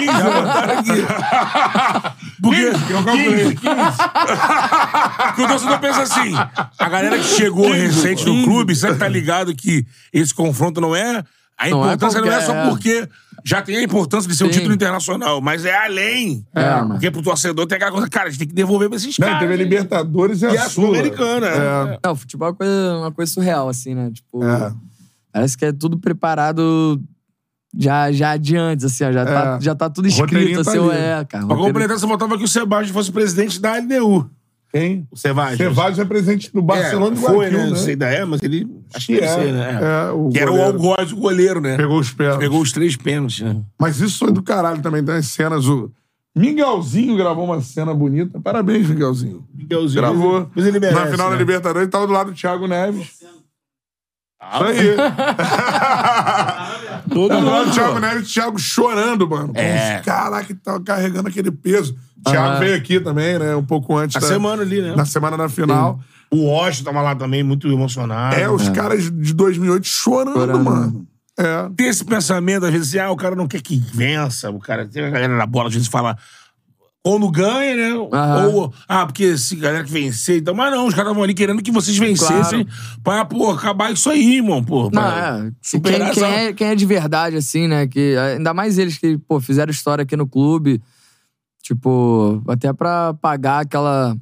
15 0.00 0.06
Já 0.06 0.26
anos. 0.28 0.52
Porque, 2.40 2.60
Eu 2.92 3.04
calculei. 3.04 3.54
porque 3.54 5.42
o 5.42 5.48
torcedor 5.48 5.78
pensa 5.80 6.02
assim, 6.02 6.34
a 6.78 6.88
galera 6.88 7.16
que 7.18 7.24
chegou 7.24 7.70
recente 7.72 8.24
no 8.26 8.44
clube, 8.44 8.74
você 8.74 8.94
tá 8.94 9.08
ligado 9.08 9.54
que 9.54 9.86
esse 10.12 10.34
confronto 10.34 10.80
não 10.80 10.94
é... 10.94 11.22
A 11.56 11.68
Não 11.68 11.82
é 11.88 11.94
importância 11.94 12.20
não 12.20 12.32
é, 12.32 12.40
só 12.40 12.52
é. 12.52 12.68
porque 12.68 13.08
já 13.44 13.62
tem 13.62 13.76
a 13.76 13.82
importância 13.84 14.28
de 14.28 14.36
ser 14.36 14.42
um 14.42 14.48
Sim. 14.48 14.54
título 14.54 14.74
internacional, 14.74 15.40
mas 15.40 15.64
é 15.64 15.72
além. 15.72 16.44
É, 16.52 16.68
mano. 16.80 16.94
Porque 16.94 17.12
pro 17.12 17.22
torcedor 17.22 17.64
tem 17.68 17.76
aquela 17.76 17.92
coisa, 17.92 18.08
cara, 18.10 18.26
a 18.26 18.30
gente 18.30 18.40
tem 18.40 18.48
que 18.48 18.54
devolver 18.54 18.88
pra 18.88 18.96
esses 18.96 19.16
Não, 19.16 19.24
caras. 19.28 19.40
teve 19.40 19.54
a 19.54 19.56
Libertadores 19.56 20.42
e 20.42 20.46
a, 20.46 20.52
E 20.52 20.58
a 20.58 20.62
Sul. 20.68 20.86
Sul-Americana. 20.86 21.46
É. 21.46 21.98
Não, 22.04 22.16
futebol 22.16 22.48
é 22.48 22.50
uma 22.50 22.56
coisa, 22.56 22.96
uma 22.98 23.12
coisa 23.12 23.32
surreal, 23.32 23.68
assim, 23.68 23.94
né? 23.94 24.10
Tipo, 24.12 24.42
É. 24.44 24.72
parece 25.34 25.58
que 25.58 25.64
é 25.64 25.72
tudo 25.72 25.98
preparado 25.98 27.00
já, 27.76 28.12
já 28.12 28.36
de 28.36 28.56
antes, 28.56 28.84
assim, 28.84 29.04
ó, 29.04 29.10
já, 29.10 29.24
tá, 29.24 29.56
É. 29.58 29.60
já 29.64 29.74
tá 29.74 29.90
tudo 29.90 30.06
escrito, 30.06 30.62
tá 30.62 30.70
assim, 30.70 30.78
ali. 30.78 30.96
é, 30.96 31.24
cara. 31.28 31.46
Pra 31.46 31.56
completar, 31.56 31.98
você 31.98 32.06
botava 32.06 32.38
que 32.38 32.44
o 32.44 32.48
Sebastião 32.48 32.94
fosse 32.94 33.10
presidente 33.10 33.60
da 33.60 33.76
LDU. 33.78 34.30
Quem? 34.72 35.06
O 35.10 35.16
Sebastião. 35.16 35.56
Cevalhos 35.70 35.98
é 35.98 36.04
presidente 36.04 36.52
do 36.52 36.62
Barcelona 36.62 37.14
é, 37.16 37.18
foi, 37.18 37.36
Guayaquil, 37.36 37.58
né? 37.58 37.64
né? 37.64 37.70
Não 37.70 37.76
sei 37.76 37.96
da 37.96 38.08
é, 38.08 38.24
mas 38.24 38.42
ele. 38.42 38.68
Acho 38.94 39.06
que 39.06 39.18
Que 39.18 39.24
é, 39.24 39.28
ser, 39.28 39.52
né? 39.52 39.78
é, 39.80 40.10
o 40.12 40.28
que 40.30 40.38
era 40.38 40.50
o 40.50 40.54
goleiro. 40.56 40.72
algoz, 40.72 41.12
o 41.12 41.16
goleiro, 41.16 41.60
né? 41.60 41.76
Pegou 41.76 41.98
os 41.98 42.10
pés. 42.12 42.36
Pegou 42.36 42.60
os 42.60 42.72
três 42.72 42.96
pênaltis, 42.96 43.40
né? 43.40 43.60
Mas 43.80 44.00
isso 44.00 44.18
foi 44.18 44.32
do 44.32 44.42
caralho 44.42 44.80
também. 44.82 45.04
Tem 45.04 45.14
as 45.16 45.26
cenas, 45.26 45.66
o 45.66 45.90
Miguelzinho 46.36 47.16
gravou 47.16 47.44
uma 47.44 47.60
cena 47.60 47.94
bonita. 47.94 48.40
Parabéns, 48.40 48.88
Miguelzinho. 48.88 49.44
Miguelzinho. 49.54 50.00
Gravou. 50.02 50.50
Mas 50.54 50.66
ele 50.66 50.80
merece, 50.80 51.00
Na 51.00 51.06
final 51.06 51.26
da 51.28 51.32
né? 51.34 51.38
Libertadores, 51.38 51.82
ele 51.82 51.90
tava 51.90 52.06
do 52.08 52.12
lado 52.12 52.30
do 52.32 52.36
Thiago 52.36 52.66
Neves. 52.66 53.10
Ah, 54.50 54.70
Isso 54.70 54.80
aí. 54.80 54.96
Todo 57.12 57.40
mundo. 57.40 57.70
Thiago 57.72 57.98
Neves, 57.98 58.28
o 58.30 58.32
Thiago 58.32 58.58
chorando, 58.58 59.28
mano. 59.28 59.52
É. 59.54 60.00
Caraca, 60.04 60.44
que 60.46 60.54
tava 60.54 60.80
carregando 60.80 61.28
aquele 61.28 61.50
peso. 61.50 61.96
O 62.26 62.30
Thiago 62.30 62.56
Ah. 62.56 62.58
veio 62.58 62.76
aqui 62.76 63.00
também, 63.00 63.38
né? 63.38 63.54
Um 63.56 63.64
pouco 63.64 63.96
antes 63.96 64.14
Na 64.14 64.20
da, 64.20 64.26
semana 64.26 64.62
ali, 64.62 64.80
né? 64.80 64.94
na 64.96 65.04
semana 65.04 65.36
da 65.36 65.48
final. 65.48 65.98
O 66.30 66.46
Washington 66.46 66.90
tava 66.90 67.02
lá 67.02 67.14
também, 67.14 67.42
muito 67.42 67.68
emocionado. 67.68 68.34
É, 68.36 68.48
os 68.48 68.68
caras 68.70 69.04
de 69.10 69.32
2008 69.34 69.86
chorando, 69.86 70.34
Chorando. 70.34 70.64
mano. 70.64 71.06
É. 71.38 71.68
Tem 71.76 71.88
esse 71.88 72.04
pensamento, 72.04 72.64
às 72.66 72.72
vezes, 72.72 72.88
assim, 72.88 72.98
ah, 72.98 73.10
o 73.10 73.16
cara 73.16 73.34
não 73.36 73.46
quer 73.46 73.60
que 73.60 73.76
vença. 73.92 74.50
O 74.50 74.58
cara 74.60 74.86
tem 74.86 75.04
a 75.04 75.10
galera 75.10 75.36
na 75.36 75.46
bola, 75.46 75.68
às 75.68 75.74
vezes 75.74 75.88
fala. 75.88 76.16
Ou 77.06 77.18
não 77.18 77.30
ganha, 77.30 77.76
né? 77.76 78.08
Aham. 78.10 78.48
Ou, 78.48 78.74
ah, 78.88 79.04
porque 79.04 79.36
se 79.36 79.56
galera 79.56 79.84
que 79.84 79.92
vencer, 79.92 80.40
então. 80.40 80.54
Mas 80.54 80.72
não, 80.72 80.86
os 80.86 80.94
caras 80.94 81.10
estavam 81.10 81.22
ali 81.22 81.34
querendo 81.34 81.62
que 81.62 81.70
vocês 81.70 81.98
vencessem 81.98 82.66
pra, 83.02 83.26
pô, 83.26 83.50
acabar 83.50 83.92
isso 83.92 84.08
aí, 84.08 84.36
irmão, 84.36 84.64
pô. 84.64 84.88
Não, 84.90 85.02
é. 85.02 85.52
Quem, 85.70 85.82
quem 85.82 86.24
é. 86.24 86.52
quem 86.54 86.66
é 86.68 86.74
de 86.74 86.86
verdade, 86.86 87.36
assim, 87.36 87.68
né? 87.68 87.86
Que, 87.86 88.16
ainda 88.16 88.54
mais 88.54 88.78
eles 88.78 88.96
que, 88.96 89.18
pô, 89.18 89.38
fizeram 89.38 89.70
história 89.70 90.02
aqui 90.02 90.16
no 90.16 90.26
clube. 90.26 90.80
Tipo, 91.62 92.42
até 92.48 92.72
pra 92.72 93.12
pagar 93.12 93.60
aquela, 93.60 94.16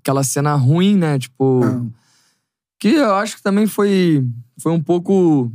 aquela 0.00 0.24
cena 0.24 0.54
ruim, 0.54 0.96
né? 0.96 1.18
Tipo. 1.18 1.60
Que 2.80 2.94
eu 2.94 3.14
acho 3.14 3.36
que 3.36 3.42
também 3.42 3.66
foi, 3.66 4.26
foi 4.58 4.72
um 4.72 4.80
pouco 4.80 5.52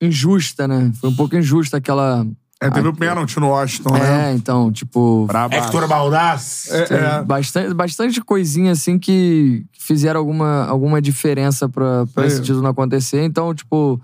injusta, 0.00 0.66
né? 0.66 0.92
Foi 1.00 1.10
um 1.10 1.14
pouco 1.14 1.36
injusta 1.36 1.76
aquela. 1.76 2.26
É, 2.62 2.70
teve 2.70 2.86
o 2.86 2.94
pênalti 2.94 3.40
no 3.40 3.48
Washington, 3.48 3.94
né? 3.94 4.30
É, 4.30 4.34
então, 4.34 4.70
tipo. 4.70 5.26
Braba. 5.26 5.56
Hector 5.56 5.88
Baldassi. 5.88 6.70
É, 6.72 6.86
é. 6.90 7.22
Bastante, 7.24 7.74
bastante 7.74 8.20
coisinha 8.20 8.70
assim 8.70 9.00
que 9.00 9.66
fizeram 9.76 10.20
alguma, 10.20 10.64
alguma 10.66 11.02
diferença 11.02 11.68
pra, 11.68 12.06
pra 12.14 12.24
esse 12.24 12.40
título 12.40 12.62
não 12.62 12.70
acontecer. 12.70 13.24
Então, 13.24 13.52
tipo, 13.52 14.00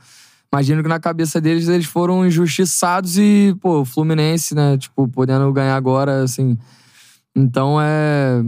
imagino 0.53 0.83
que 0.83 0.89
na 0.89 0.99
cabeça 0.99 1.41
deles 1.41 1.69
eles 1.69 1.87
foram 1.87 2.27
injustiçados 2.27 3.17
e, 3.17 3.57
pô, 3.61 3.85
Fluminense, 3.85 4.57
né, 4.57 4.77
tipo, 4.77 5.07
podendo 5.07 5.53
ganhar 5.53 5.77
agora, 5.77 6.25
assim. 6.25 6.59
Então 7.37 7.79
é. 7.81 8.43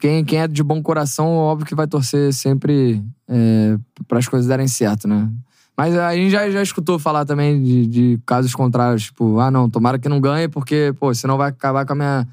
Quem, 0.00 0.24
quem 0.24 0.40
é 0.40 0.48
de 0.48 0.64
bom 0.64 0.82
coração, 0.82 1.28
óbvio 1.36 1.64
que 1.64 1.76
vai 1.76 1.86
torcer 1.86 2.34
sempre 2.34 3.00
é, 3.28 3.78
para 4.08 4.18
as 4.18 4.26
coisas 4.26 4.48
darem 4.48 4.66
certo, 4.66 5.06
né? 5.06 5.30
Mas 5.76 5.96
a 5.96 6.14
gente 6.14 6.30
já, 6.30 6.48
já 6.50 6.62
escutou 6.62 6.98
falar 6.98 7.24
também 7.24 7.60
de, 7.62 7.86
de 7.86 8.20
casos 8.24 8.54
contrários, 8.54 9.04
tipo, 9.04 9.40
ah, 9.40 9.50
não, 9.50 9.68
tomara 9.68 9.98
que 9.98 10.08
não 10.08 10.20
ganhe, 10.20 10.46
porque, 10.48 10.94
pô, 11.00 11.12
senão 11.14 11.36
vai 11.36 11.48
acabar 11.50 11.84
com 11.84 11.92
a 11.92 11.96
minha. 11.96 12.28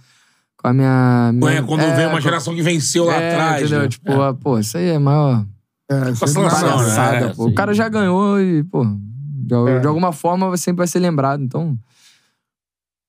Com 0.58 0.68
a 0.68 0.74
minha. 0.74 1.32
Não 1.34 1.48
é 1.50 1.52
minha- 1.54 1.64
quando 1.64 1.82
vem 1.96 2.06
uma 2.08 2.22
geração 2.22 2.54
que 2.54 2.62
venceu 2.62 3.06
lá 3.06 3.16
é, 3.16 3.32
atrás. 3.34 3.62
Entendeu? 3.64 3.82
né? 3.82 3.88
Tipo, 3.88 4.12
É. 4.12 4.30
ah, 4.30 4.34
pô, 4.34 4.60
isso 4.60 4.78
aí 4.78 4.90
é 4.90 5.00
maior. 5.00 5.44
É, 5.90 6.00
vai- 6.00 6.12
né? 6.12 6.16
palhaçada, 6.50 7.16
É, 7.18 7.34
pô. 7.34 7.48
O 7.48 7.54
cara 7.56 7.74
já 7.74 7.90
ganhou 7.90 8.40
e, 8.40 8.64
pô, 8.64 8.86
de, 8.86 9.56
É. 9.70 9.80
de 9.80 9.88
alguma 9.88 10.12
forma 10.12 10.56
sempre 10.56 10.78
vai 10.78 10.88
ser 10.88 11.00
lembrado. 11.00 11.42
Então, 11.44 11.76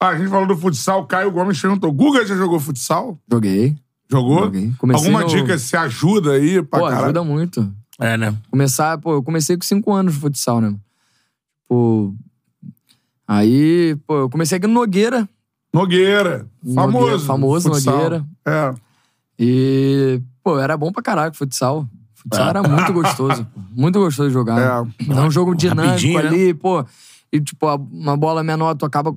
Ah, 0.00 0.09
a 0.09 0.16
gente 0.18 0.30
falou 0.30 0.48
do 0.48 0.56
futsal, 0.56 1.06
Caio 1.06 1.30
Gomes 1.30 1.60
perguntou. 1.60 1.92
Guga 1.92 2.26
já 2.26 2.34
jogou 2.34 2.59
futsal? 2.59 3.16
joguei. 3.30 3.76
Jogou? 4.10 4.40
Joguei. 4.46 4.72
Comecei 4.78 5.06
Alguma 5.06 5.20
no- 5.22 5.28
dica 5.28 5.56
se 5.59 5.76
ajuda 5.76 6.32
aí 6.32 6.60
pra 6.62 6.80
Pô, 6.80 6.84
caralho? 6.86 7.04
ajuda 7.04 7.22
muito. 7.22 7.72
É, 8.01 8.16
né? 8.16 8.35
Começar, 8.51 8.98
pô, 8.98 9.12
eu 9.14 9.23
comecei 9.23 9.56
com 9.56 9.62
cinco 9.64 9.93
anos 9.93 10.14
de 10.14 10.20
futsal, 10.20 10.60
né? 10.60 10.74
Pô. 11.69 12.14
Aí, 13.27 13.97
pô, 14.06 14.16
eu 14.20 14.31
comecei 14.31 14.59
aqui 14.59 14.66
no 14.66 14.74
Nogueira. 14.74 15.28
Nogueira. 15.73 16.47
Famoso. 16.74 16.98
Nogueira, 16.98 17.19
famoso 17.20 17.69
futsal. 17.73 17.94
Nogueira. 17.94 18.27
É. 18.47 18.74
E, 19.39 20.20
pô, 20.43 20.59
era 20.59 20.77
bom 20.77 20.93
pra 20.93 21.02
caralho 21.02 21.35
futsal. 21.35 21.86
Futsal 22.14 22.48
era 22.48 22.62
muito 22.62 22.93
gostoso. 22.93 23.44
pô. 23.47 23.60
Muito 23.74 23.98
gostoso 23.98 24.28
de 24.28 24.35
jogar. 24.35 24.60
É. 24.60 25.12
É 25.12 25.20
um 25.20 25.31
jogo 25.31 25.55
dinâmico 25.55 25.86
Rapidinho, 25.89 26.23
né? 26.23 26.28
ali, 26.28 26.55
pô. 26.55 26.85
E, 27.32 27.40
tipo, 27.40 27.66
uma 27.90 28.16
bola 28.16 28.43
menor, 28.44 28.74
tu 28.74 28.85
acaba 28.85 29.10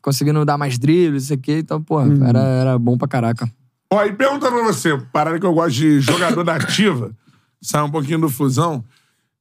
conseguindo 0.00 0.42
dar 0.44 0.56
mais 0.56 0.78
dribles, 0.78 1.24
isso 1.24 1.34
aqui. 1.34 1.58
Então, 1.58 1.82
pô, 1.82 2.00
Uhum. 2.00 2.26
era, 2.26 2.38
era 2.40 2.78
bom 2.78 2.96
pra 2.96 3.06
caraca. 3.06 3.50
Ó, 3.92 4.02
e 4.04 4.12
pergunta 4.12 4.50
pra 4.50 4.62
você, 4.64 4.96
parada 5.12 5.38
que 5.38 5.44
eu 5.44 5.52
gosto 5.52 5.72
de 5.76 6.00
jogador 6.00 6.42
da 6.44 6.56
ativa, 6.56 7.10
sai 7.60 7.82
um 7.82 7.90
pouquinho 7.90 8.20
do 8.20 8.28
fusão, 8.28 8.84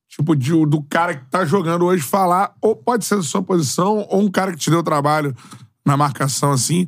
tipo, 0.07 0.35
de- 0.35 0.65
do 0.65 0.81
cara 0.83 1.15
que 1.15 1.25
tá 1.25 1.45
jogando 1.45 1.85
hoje 1.85 2.03
falar, 2.03 2.55
ou 2.61 2.75
pode 2.75 3.05
ser 3.05 3.17
da 3.17 3.23
sua 3.23 3.41
posição, 3.43 4.05
ou 4.09 4.21
um 4.21 4.31
cara 4.31 4.51
que 4.51 4.57
te 4.57 4.69
deu 4.69 4.81
trabalho 4.83 5.35
na 5.85 5.95
marcação, 5.97 6.51
assim. 6.51 6.87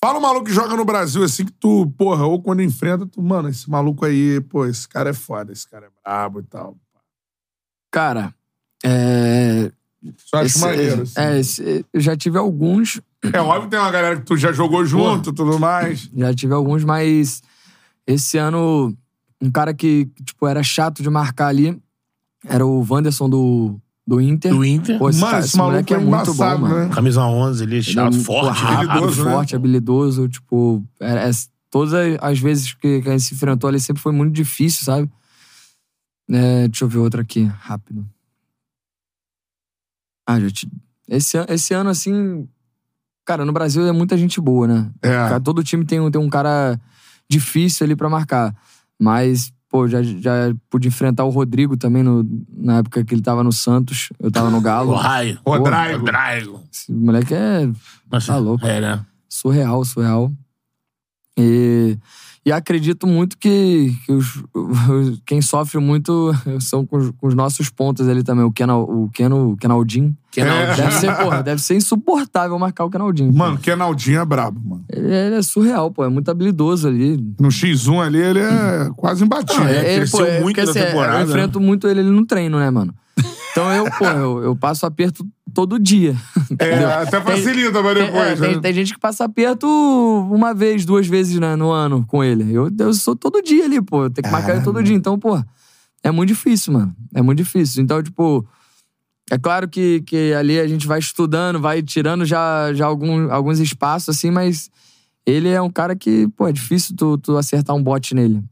Fala 0.00 0.18
um 0.18 0.22
maluco 0.22 0.44
que 0.46 0.52
joga 0.52 0.76
no 0.76 0.84
Brasil, 0.84 1.22
assim, 1.24 1.44
que 1.46 1.52
tu, 1.52 1.86
porra, 1.98 2.26
ou 2.26 2.40
quando 2.40 2.62
enfrenta, 2.62 3.06
tu, 3.06 3.22
mano, 3.22 3.48
esse 3.48 3.68
maluco 3.68 4.04
aí, 4.04 4.40
pô, 4.42 4.66
esse 4.66 4.86
cara 4.86 5.10
é 5.10 5.14
foda, 5.14 5.52
esse 5.52 5.68
cara 5.68 5.86
é 5.86 5.90
brabo 6.04 6.40
e 6.40 6.42
tal. 6.44 6.76
Cara, 7.90 8.34
é. 8.84 9.72
Só 10.18 10.36
acho 10.38 10.46
esse- 10.46 10.60
maneiro, 10.60 11.02
assim. 11.02 11.12
É, 11.20 11.38
esse- 11.40 11.86
eu 11.92 12.00
já 12.00 12.16
tive 12.16 12.38
alguns. 12.38 13.00
É 13.32 13.40
óbvio 13.40 13.62
que 13.62 13.70
tem 13.70 13.78
uma 13.80 13.90
galera 13.90 14.16
que 14.16 14.22
tu 14.26 14.36
já 14.36 14.52
jogou 14.52 14.84
junto 14.84 15.30
e 15.30 15.34
tudo 15.34 15.58
mais. 15.58 16.08
Já 16.14 16.32
tive 16.34 16.52
alguns, 16.54 16.84
mas 16.84 17.42
esse 18.06 18.38
ano, 18.38 18.96
um 19.40 19.50
cara 19.50 19.72
que, 19.74 20.06
tipo, 20.24 20.46
era 20.46 20.62
chato 20.62 21.02
de 21.02 21.10
marcar 21.10 21.48
ali 21.48 21.80
era 22.48 22.64
o 22.64 22.86
Wanderson 22.88 23.28
do, 23.28 23.78
do 24.06 24.20
Inter. 24.20 24.52
Do 24.54 24.64
Inter. 24.64 24.98
Pô, 24.98 25.10
esse, 25.10 25.18
Mano, 25.20 25.30
cara, 25.32 25.40
esse 25.40 25.48
esse 25.50 25.56
moleque 25.58 25.94
é 25.94 25.96
é 25.96 26.00
muito 26.00 26.34
bom, 26.34 26.58
mano. 26.58 26.88
né? 26.88 26.94
Camisa 26.94 27.22
11 27.24 27.62
ali, 27.64 27.72
Ele 27.76 27.80
é 27.80 27.82
chato, 27.82 28.12
muito 28.12 28.24
forte. 28.24 28.58
rápido, 28.60 28.86
né? 28.88 28.92
habilidoso, 28.94 29.24
né? 29.24 29.30
forte, 29.32 29.56
habilidoso. 29.56 30.28
Tipo, 30.28 30.84
é, 31.00 31.28
é- 31.28 31.30
todas 31.70 31.92
as 32.20 32.38
vezes 32.38 32.72
que, 32.74 33.02
que 33.02 33.08
a 33.08 33.12
gente 33.12 33.24
se 33.24 33.34
enfrentou 33.34 33.68
ali 33.68 33.80
sempre 33.80 34.00
foi 34.02 34.12
muito 34.12 34.32
difícil, 34.32 34.84
sabe? 34.84 35.10
É, 36.30 36.68
deixa 36.68 36.84
eu 36.84 36.88
ver 36.88 36.98
outra 36.98 37.22
aqui, 37.22 37.44
rápido. 37.44 38.06
Ah, 40.28 40.40
já 40.40 40.50
te... 40.50 40.68
esse, 41.08 41.36
esse 41.48 41.74
ano, 41.74 41.90
assim. 41.90 42.48
Cara, 43.24 43.44
no 43.44 43.52
Brasil 43.52 43.84
é 43.86 43.92
muita 43.92 44.16
gente 44.16 44.40
boa, 44.40 44.66
né? 44.68 44.90
É. 45.02 45.40
Todo 45.40 45.62
time 45.64 45.84
tem, 45.84 46.00
um- 46.00 46.10
tem 46.10 46.20
um 46.20 46.28
cara 46.28 46.80
difícil 47.28 47.84
ali 47.84 47.96
pra 47.96 48.08
marcar. 48.08 48.54
Mas, 49.00 49.52
pô, 49.68 49.86
já, 49.86 50.02
já 50.02 50.54
pude 50.70 50.88
enfrentar 50.88 51.24
o 51.24 51.30
Rodrigo 51.30 51.76
também 51.76 52.02
no, 52.02 52.26
na 52.56 52.78
época 52.78 53.04
que 53.04 53.14
ele 53.14 53.22
tava 53.22 53.44
no 53.44 53.52
Santos. 53.52 54.08
Eu 54.18 54.30
tava 54.30 54.50
no 54.50 54.60
Galo. 54.60 54.92
O 54.94 54.96
raio. 54.96 55.38
Rodrigo. 55.44 56.06
Rodrigo. 56.06 56.62
Esse 56.72 56.92
moleque 56.92 57.34
é 57.34 57.68
Nossa, 58.10 58.32
Tá 58.32 58.38
louco. 58.38 58.66
É, 58.66 58.80
né? 58.80 59.04
surreal, 59.28 59.84
surreal. 59.84 60.32
E, 61.38 61.98
e 62.46 62.52
acredito 62.52 63.08
muito 63.08 63.36
que, 63.36 63.92
que 64.06 64.12
os- 64.12 64.42
os- 64.54 65.20
quem 65.26 65.42
sofre 65.42 65.80
muito 65.80 66.32
são 66.60 66.86
com 66.86 66.96
os, 66.96 67.10
com 67.18 67.26
os 67.26 67.34
nossos 67.34 67.68
pontos 67.68 68.06
ali 68.08 68.22
também. 68.22 68.44
O, 68.44 68.52
Kenal, 68.52 68.84
o 68.84 69.10
Keno, 69.12 69.50
o 69.50 69.56
Kenaldinho. 69.56 70.16
É. 70.36 70.76
Deve 70.76 70.92
ser, 70.92 71.16
porra, 71.16 71.42
deve 71.42 71.60
ser 71.62 71.74
insuportável 71.76 72.58
marcar 72.58 72.84
o 72.84 72.90
Kenaldinho. 72.90 73.32
pô. 73.32 73.38
Mano, 73.38 73.58
Kenaldinho 73.58 74.20
é 74.20 74.24
brabo, 74.24 74.60
mano. 74.64 74.84
Ele, 74.92 75.06
ele 75.12 75.34
é 75.36 75.42
surreal, 75.42 75.90
pô. 75.90 76.04
É 76.04 76.08
muito 76.08 76.30
habilidoso 76.30 76.86
ali. 76.86 77.16
No 77.40 77.48
X1 77.48 78.00
ali, 78.06 78.18
ele 78.18 78.40
é 78.40 78.90
quase 78.96 79.24
imbatível. 79.24 79.64
Ah, 79.64 79.70
é. 79.72 79.96
cresceu 79.96 80.20
muito 80.42 80.42
porque, 80.42 80.62
na 80.64 80.70
assim, 80.70 80.80
temporada, 80.80 81.18
Eu 81.20 81.26
enfrento 81.26 81.58
muito 81.60 81.88
ele, 81.88 82.00
ele 82.00 82.10
no 82.10 82.24
treino, 82.26 82.58
né, 82.58 82.70
mano? 82.70 82.94
Então 83.56 83.72
eu, 83.72 83.90
pô, 83.90 84.04
eu, 84.04 84.42
eu 84.44 84.54
passo 84.56 84.84
aperto 84.84 85.26
todo 85.54 85.78
dia. 85.78 86.14
É, 86.58 86.68
entendeu? 86.70 86.90
até 86.90 87.20
facilita 87.20 87.82
Tem, 87.82 87.94
depois. 87.94 88.16
é, 88.16 88.36
tem, 88.36 88.54
né? 88.54 88.60
tem 88.60 88.72
gente 88.72 88.94
que 88.94 89.00
passa 89.00 89.24
aperto 89.24 89.66
uma 90.30 90.54
vez, 90.54 90.84
duas 90.86 91.06
vezes 91.06 91.38
né, 91.40 91.56
no 91.56 91.70
ano 91.70 92.04
com 92.06 92.22
ele. 92.22 92.54
Eu, 92.54 92.70
eu 92.78 92.94
sou 92.94 93.16
todo 93.16 93.42
dia 93.42 93.64
ali, 93.64 93.82
pô. 93.82 94.04
Eu 94.04 94.10
tenho 94.10 94.24
que 94.24 94.30
marcar 94.30 94.54
ele 94.54 94.64
todo 94.64 94.82
dia. 94.82 94.94
Então, 94.94 95.18
pô, 95.18 95.42
é 96.02 96.10
muito 96.10 96.28
difícil, 96.28 96.72
mano. 96.72 96.94
É 97.14 97.20
muito 97.20 97.38
difícil. 97.38 97.82
Então, 97.82 98.00
tipo, 98.02 98.46
é 99.30 99.36
claro 99.36 99.68
que, 99.68 100.02
que 100.02 100.32
ali 100.34 100.60
a 100.60 100.68
gente 100.68 100.86
vai 100.86 101.00
estudando, 101.00 101.60
vai 101.60 101.82
tirando 101.82 102.24
já, 102.24 102.72
já 102.72 102.86
algum, 102.86 103.30
alguns 103.30 103.58
espaços, 103.58 104.16
assim, 104.16 104.30
mas 104.30 104.70
ele 105.26 105.48
é 105.48 105.60
um 105.60 105.70
cara 105.70 105.96
que, 105.96 106.28
pô, 106.36 106.46
é 106.46 106.52
difícil 106.52 106.94
tu, 106.96 107.18
tu 107.18 107.36
acertar 107.36 107.74
um 107.74 107.82
bote 107.82 108.14
nele. 108.14 108.42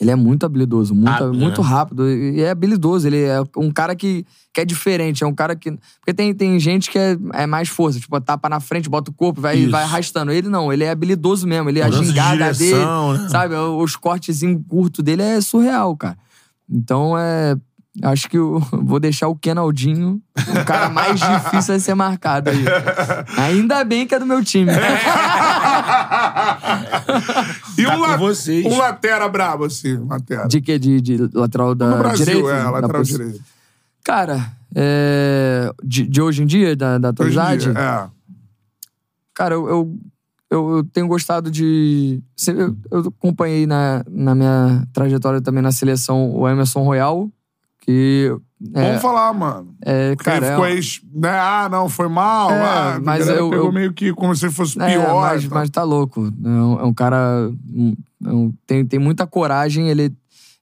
Ele 0.00 0.12
é 0.12 0.14
muito 0.14 0.46
habilidoso, 0.46 0.94
muito 0.94 1.08
Rápido, 1.08 1.34
muito 1.34 1.60
né? 1.60 1.68
rápido. 1.68 2.08
E 2.08 2.40
é 2.40 2.50
habilidoso. 2.50 3.08
Ele 3.08 3.20
é 3.20 3.42
um 3.56 3.70
cara 3.70 3.96
que, 3.96 4.24
que 4.54 4.60
é 4.60 4.64
diferente. 4.64 5.24
É 5.24 5.26
um 5.26 5.34
cara 5.34 5.56
que. 5.56 5.72
Porque 5.98 6.14
tem, 6.14 6.32
tem 6.32 6.58
gente 6.60 6.88
que 6.88 6.96
é, 6.96 7.18
é 7.34 7.46
mais 7.46 7.68
força. 7.68 7.98
Tipo, 7.98 8.20
tapa 8.20 8.48
na 8.48 8.60
frente, 8.60 8.88
bota 8.88 9.10
o 9.10 9.14
corpo, 9.14 9.40
vai, 9.40 9.56
Isso. 9.56 9.72
vai 9.72 9.82
arrastando. 9.82 10.30
Ele 10.30 10.48
não, 10.48 10.72
ele 10.72 10.84
é 10.84 10.90
habilidoso 10.90 11.48
mesmo. 11.48 11.68
Ele, 11.68 11.82
a 11.82 11.86
Mudança 11.86 12.02
de 12.02 12.08
gingada 12.10 12.52
dele, 12.52 12.70
direção, 12.70 13.12
né? 13.14 13.28
sabe? 13.28 13.54
Os 13.56 13.96
cortezinhos 13.96 14.62
curtos 14.68 15.02
dele 15.02 15.22
é 15.22 15.40
surreal, 15.40 15.96
cara. 15.96 16.16
Então 16.70 17.18
é. 17.18 17.56
Acho 18.02 18.28
que 18.28 18.38
eu 18.38 18.60
vou 18.72 19.00
deixar 19.00 19.28
o 19.28 19.34
Kenaldinho 19.36 20.20
o 20.36 20.64
cara 20.64 20.88
mais 20.88 21.18
difícil 21.20 21.74
a 21.74 21.78
ser 21.80 21.94
marcado 21.94 22.50
aí. 22.50 22.64
Ainda 23.36 23.82
bem 23.84 24.06
que 24.06 24.14
é 24.14 24.18
do 24.18 24.26
meu 24.26 24.44
time. 24.44 24.70
E 27.76 27.84
Tá 27.84 27.96
um, 27.96 28.00
la- 28.00 28.16
vocês. 28.16 28.64
um 28.64 28.76
latera 28.78 29.28
brabo, 29.28 29.64
assim. 29.64 29.96
um 29.96 30.08
Latera. 30.08 30.46
De 30.48 30.60
que? 30.60 30.78
De, 30.78 31.00
de 31.00 31.16
lateral 31.34 31.74
da 31.74 31.90
No 31.90 31.98
Brasil, 31.98 32.24
direita? 32.26 32.50
é, 32.50 32.62
lateral 32.70 33.02
direito. 33.02 33.40
Cara, 34.04 34.52
é, 34.74 35.70
de, 35.84 36.06
de 36.06 36.20
hoje 36.22 36.42
em 36.42 36.46
dia, 36.46 36.74
da, 36.74 36.98
da 36.98 37.08
atualidade, 37.10 37.70
dia, 37.72 37.78
É. 37.80 38.08
cara, 39.34 39.54
eu, 39.54 39.68
eu, 39.68 39.96
eu, 40.50 40.76
eu 40.78 40.84
tenho 40.84 41.06
gostado 41.06 41.50
de. 41.50 42.20
Eu, 42.46 42.76
eu 42.90 43.12
acompanhei 43.18 43.66
na, 43.66 44.02
na 44.08 44.34
minha 44.34 44.82
trajetória 44.92 45.40
também 45.40 45.62
na 45.62 45.72
seleção 45.72 46.30
o 46.34 46.48
Emerson 46.48 46.82
Royal, 46.82 47.28
que. 47.92 48.36
É, 48.74 48.82
Vamos 48.88 49.00
falar, 49.02 49.32
mano. 49.32 49.74
é, 49.82 50.10
Porque 50.16 50.24
cara, 50.24 50.38
ele 50.38 50.46
é, 50.46 50.50
ficou 50.50 50.66
ex, 50.66 51.00
né? 51.14 51.30
Ah, 51.30 51.68
não, 51.70 51.88
foi 51.88 52.08
mal. 52.08 52.50
É, 52.50 52.60
ah, 52.60 53.00
mas 53.02 53.26
eu- 53.26 53.48
pegou 53.48 53.66
eu- 53.66 53.72
meio 53.72 53.92
que 53.94 54.12
como 54.12 54.34
se 54.36 54.50
fosse 54.50 54.78
É, 54.82 54.90
pior. 54.98 55.22
mas, 55.22 55.44
tá? 55.48 55.54
mas 55.54 55.70
tá 55.70 55.82
louco. 55.84 56.26
É 56.26 56.48
um, 56.48 56.80
é 56.80 56.84
um 56.84 56.92
cara. 56.92 57.50
é 58.26 58.28
um- 58.30 58.52
tem, 58.66 58.84
tem 58.84 58.98
muita 58.98 59.26
coragem, 59.26 59.88
ele 59.88 60.12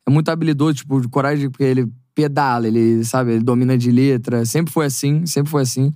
é 0.07 0.11
muito 0.11 0.29
habilidoso, 0.31 0.75
tipo, 0.75 1.01
de 1.01 1.09
coragem, 1.09 1.51
porque 1.51 1.65
ele 1.65 1.91
pedala, 2.15 2.69
ele, 2.69 3.03
sabe, 3.05 3.33
ele 3.33 3.43
domina 3.43 3.77
de 3.77 3.91
letra. 3.91 4.45
Sempre 4.45 4.73
foi 4.73 4.87
assim, 4.87 5.27
sempre 5.27 5.51
foi 5.51 5.63
assim. 5.63 5.91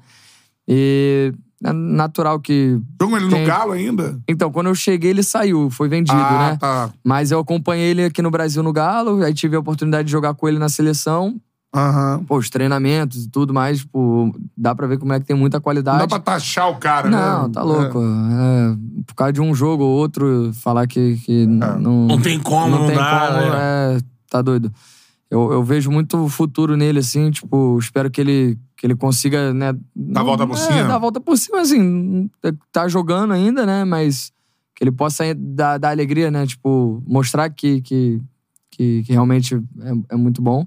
E 0.66 1.32
é 1.64 1.72
natural 1.72 2.40
que. 2.40 2.78
Jogou 3.00 3.16
ele 3.18 3.26
no 3.26 3.46
Galo 3.46 3.72
ainda? 3.72 4.18
Então, 4.28 4.50
quando 4.50 4.68
eu 4.68 4.74
cheguei, 4.74 5.10
ele 5.10 5.22
saiu, 5.22 5.70
foi 5.70 5.88
vendido, 5.88 6.18
ah, 6.18 6.50
né? 6.50 6.56
tá. 6.58 6.90
Mas 7.04 7.30
eu 7.30 7.38
acompanhei 7.38 7.90
ele 7.90 8.04
aqui 8.04 8.22
no 8.22 8.30
Brasil 8.30 8.62
no 8.62 8.72
Galo, 8.72 9.22
aí 9.22 9.34
tive 9.34 9.56
a 9.56 9.60
oportunidade 9.60 10.06
de 10.06 10.12
jogar 10.12 10.34
com 10.34 10.48
ele 10.48 10.58
na 10.58 10.68
seleção. 10.68 11.40
Aham. 11.74 12.24
Pô, 12.26 12.36
os 12.36 12.50
treinamentos 12.50 13.26
e 13.26 13.28
tudo 13.30 13.54
mais, 13.54 13.78
tipo, 13.80 14.34
dá 14.56 14.74
pra 14.74 14.88
ver 14.88 14.98
como 14.98 15.12
é 15.12 15.20
que 15.20 15.26
tem 15.26 15.36
muita 15.36 15.58
Não 15.58 15.62
qualidade. 15.62 15.98
dá 15.98 16.08
pra 16.08 16.18
taxar 16.18 16.68
o 16.68 16.76
cara, 16.76 17.08
né? 17.08 17.16
Não, 17.16 17.48
tá 17.50 17.62
louco. 17.62 18.00
É, 18.02 18.76
por 19.06 19.14
causa 19.14 19.32
de 19.32 19.40
um 19.40 19.54
jogo 19.54 19.84
ou 19.84 19.96
outro, 19.96 20.50
falar 20.54 20.86
que, 20.88 21.16
que 21.18 21.46
não, 21.46 21.78
Não 22.06 22.20
tem 22.20 22.40
como, 22.40 22.76
não, 22.76 22.86
tem 22.86 22.96
dá. 22.96 23.28
como, 23.28 23.50
né? 23.52 23.58
é, 23.96 24.00
tá 24.28 24.42
doido. 24.42 24.72
Eu, 25.30 25.52
eu 25.52 25.62
vejo 25.62 25.92
muito 25.92 26.26
futuro 26.28 26.76
nele, 26.76 26.98
assim, 26.98 27.30
tipo, 27.30 27.78
espero 27.78 28.10
que 28.10 28.20
ele, 28.20 28.58
que 28.80 28.86
ele 28.86 28.96
consiga, 28.96 29.52
né... 29.52 29.74
Dar 29.94 30.22
a 30.22 30.24
volta 30.24 30.46
por 30.46 30.56
é, 30.56 30.58
cima? 30.58 30.84
Dar 30.84 30.94
a 30.94 30.98
volta 30.98 31.20
por 31.20 31.36
cima, 31.36 31.60
assim, 31.60 32.30
tá 32.72 32.88
jogando 32.88 33.34
ainda, 33.34 33.66
né, 33.66 33.84
mas 33.84 34.32
que 34.74 34.82
ele 34.82 34.90
possa 34.90 35.22
dar, 35.36 35.76
dar 35.76 35.90
alegria, 35.90 36.30
né, 36.30 36.46
tipo, 36.46 37.02
mostrar 37.06 37.50
que, 37.50 37.82
que, 37.82 38.22
que, 38.70 39.02
que 39.02 39.12
realmente 39.12 39.54
é, 39.54 40.14
é 40.14 40.16
muito 40.16 40.40
bom. 40.40 40.66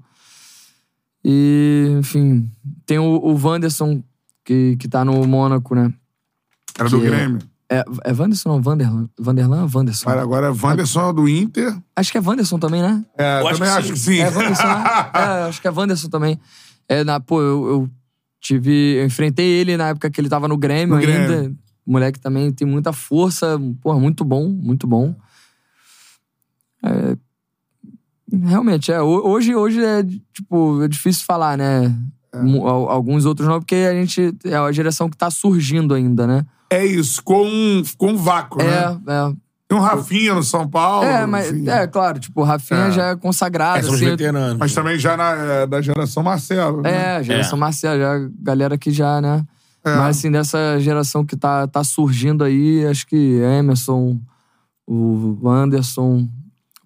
E, 1.26 1.88
enfim, 1.98 2.48
tem 2.85 2.99
o, 2.99 3.15
o 3.15 3.35
Wanderson, 3.35 4.03
que, 4.45 4.77
que 4.77 4.88
tá 4.88 5.03
no 5.03 5.26
Mônaco, 5.26 5.73
né? 5.73 5.91
Era 6.77 6.90
do 6.90 6.99
que- 6.99 7.07
Grêmio. 7.07 7.40
É, 7.68 7.84
é 8.03 8.14
Wanderson 8.14 8.52
ou 8.52 8.61
Vanderlan? 8.61 9.10
Vanderlan 9.18 9.64
ou 9.64 9.69
Wanderson? 9.73 10.06
Cara, 10.06 10.22
agora 10.22 10.48
é 10.48 10.52
Wanderson 10.52 11.11
do 11.15 11.27
Inter. 11.27 11.76
Acho 11.95 12.11
que 12.11 12.19
é 12.19 12.22
Wanderson 12.22 12.60
também, 12.60 12.84
né? 12.84 13.03
É, 13.18 13.41
Eu 13.41 13.48
acho 13.48 13.57
também 13.57 13.73
que 13.73 13.80
acho 13.80 13.88
sim. 13.88 13.94
que 13.94 13.99
sim. 13.99 14.18
É 14.19 14.30
Wanderson, 14.30 14.68
né? 14.68 14.84
É, 15.15 15.48
acho 15.48 15.61
que 15.61 15.68
é 15.68 15.72
Wanderson 15.72 16.10
também. 16.10 16.40
É, 16.88 17.03
na, 17.03 17.19
pô, 17.19 17.41
eu, 17.41 17.68
eu 17.68 17.90
tive. 18.44 18.98
Eu 18.98 19.06
enfrentei 19.06 19.45
ele 19.48 19.76
na 19.78 19.88
época 19.90 20.11
que 20.11 20.22
ele 20.22 20.30
tava 20.30 20.48
no 20.48 20.57
Grêmio 20.57 20.95
No 20.95 21.02
ainda. 21.02 21.11
Grêmio. 21.38 21.57
O 21.86 21.91
moleque 21.91 22.20
também 22.20 22.52
tem 22.52 22.68
muita 22.68 22.94
força. 22.94 23.60
Porra, 23.82 23.99
muito 23.99 24.24
bom, 24.24 24.48
muito 24.49 24.86
bom. 24.86 25.15
É, 26.84 27.18
realmente, 28.45 28.91
é. 28.91 29.02
ho- 29.02 29.28
Hoje, 29.28 29.56
hoje 29.56 29.84
é, 29.84 30.03
tipo, 30.34 30.84
é 30.84 30.88
difícil 30.88 31.26
falar, 31.26 31.57
né? 31.57 31.95
Al- 32.34 32.90
Alguns 32.90 33.26
outros 33.26 33.48
não, 33.48 33.60
porque 33.60 33.76
a 33.76 33.94
gente. 33.94 34.34
É 34.45 34.56
a 34.56 34.72
geração 34.72 35.10
que 35.10 35.18
tá 35.18 35.30
surgindo 35.30 35.94
ainda, 35.94 36.26
né? 36.28 36.45
É 36.70 36.86
isso, 36.86 37.18
ficou 37.18 37.45
um, 37.45 37.84
ficou 37.86 38.10
um 38.10 38.18
vácuo, 38.18 38.61
É, 38.61 38.65
né? 38.95 39.02
é. 39.07 39.36
Tem 39.74 39.82
um 39.82 39.82
Rafinha 39.82 40.34
no 40.36 40.44
São 40.44 40.68
Paulo. 40.70 41.06
É, 41.06 41.26
mas, 41.26 41.52
enfim. 41.52 41.68
é, 41.70 41.88
claro, 41.88 42.20
tipo, 42.20 42.41
o 42.41 42.44
Rafinha 42.44 42.80
É. 42.88 42.91
já 42.91 43.04
é 43.10 43.16
consagrado. 43.16 43.80
É, 43.80 43.82
são 43.82 43.91
os 43.91 43.95
assim, 43.98 44.06
veteranos. 44.12 44.58
Mas 44.58 44.74
também 44.74 44.98
já 45.00 45.18
na, 45.18 45.32
é, 45.32 45.68
da 45.68 45.82
geração 45.82 46.22
Marcelo. 46.24 46.82
né? 46.82 47.20
É, 47.20 47.24
geração 47.24 47.58
Marcelo, 47.58 48.00
já 48.00 48.30
galera 48.41 48.78
que 48.78 48.91
já, 48.91 49.20
né? 49.20 49.44
É. 49.84 49.95
Mas 49.98 50.18
assim, 50.18 50.32
dessa 50.32 50.80
geração 50.80 51.26
que 51.26 51.36
tá, 51.36 51.68
tá 51.68 51.84
surgindo 51.84 52.44
aí, 52.44 52.86
acho 52.86 53.06
que 53.08 53.16
Emerson, 53.41 54.20
o 54.88 55.50
Anderson, 55.50 56.28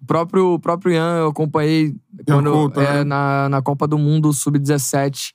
o 0.00 0.04
próprio, 0.06 0.54
o 0.54 0.58
próprio 0.58 0.94
Ian, 0.94 1.18
eu 1.18 1.28
acompanhei 1.28 1.94
quando, 2.26 2.50
Couto, 2.50 2.80
é, 2.80 2.94
né? 2.98 3.04
na, 3.04 3.48
na 3.48 3.62
Copa 3.62 3.86
do 3.86 3.98
Mundo 3.98 4.32
Sub-17. 4.32 5.32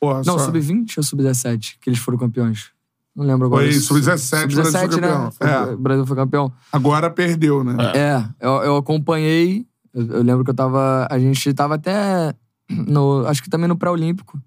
Porra, 0.00 0.18
Não, 0.24 0.38
só- 0.38 0.46
Sub-20 0.46 0.94
ou 0.98 1.02
Sub-17 1.02 1.74
que 1.80 1.90
eles 1.90 1.98
foram 1.98 2.16
campeões? 2.18 2.70
Não 3.14 3.24
lembro 3.26 3.46
agora. 3.46 3.64
Foi 3.64 3.72
Sub-17, 3.72 4.44
o 4.44 4.54
Brasil 4.54 4.64
foi 4.64 4.80
Sub-17, 4.80 5.00
né? 5.00 5.08
campeão. 5.08 5.30
Foi- 5.32 5.46
É. 5.50 5.60
O 5.74 5.78
Brasil 5.78 6.06
foi 6.06 6.16
campeão. 6.16 6.52
Agora 6.72 7.10
perdeu, 7.10 7.62
né? 7.62 7.76
É, 7.94 8.24
eu, 8.40 8.50
eu 8.62 8.76
acompanhei. 8.76 9.66
Eu, 9.92 10.06
eu 10.06 10.22
lembro 10.22 10.44
que 10.44 10.50
eu 10.50 10.54
tava. 10.54 11.06
A 11.10 11.18
gente 11.18 11.52
tava 11.52 11.74
até. 11.74 12.34
No, 12.70 13.26
acho 13.26 13.42
que 13.42 13.50
também 13.50 13.68
no 13.68 13.76
pré-olímpico. 13.76 14.40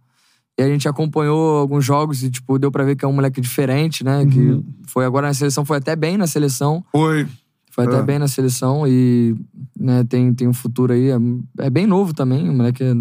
E 0.58 0.64
a 0.64 0.68
gente 0.68 0.88
acompanhou 0.88 1.58
alguns 1.58 1.84
jogos 1.84 2.24
e, 2.24 2.30
tipo, 2.32 2.58
deu 2.58 2.72
pra 2.72 2.84
ver 2.86 2.96
que 2.96 3.04
é 3.04 3.08
um 3.08 3.12
moleque 3.14 3.42
diferente, 3.42 4.04
né? 4.04 4.20
Uhum. 4.22 4.30
Que 4.30 4.64
foi 4.88 5.06
agora 5.06 5.28
na 5.28 5.34
seleção, 5.34 5.66
foi 5.66 5.78
até 5.78 5.96
bem 5.96 6.18
na 6.18 6.26
seleção. 6.28 6.84
Foi. 6.92 7.28
Foi 7.70 7.86
até 7.86 7.98
É. 7.98 8.02
bem 8.02 8.18
na 8.18 8.28
seleção 8.30 8.88
e 8.88 9.36
né, 9.78 10.06
tem, 10.06 10.34
tem 10.34 10.48
um 10.48 10.54
futuro 10.54 10.94
aí. 10.94 11.10
É, 11.10 11.18
é 11.60 11.70
bem 11.70 11.86
novo 11.86 12.14
também, 12.14 12.50
o 12.50 12.54
moleque 12.54 12.82
é 12.84 12.94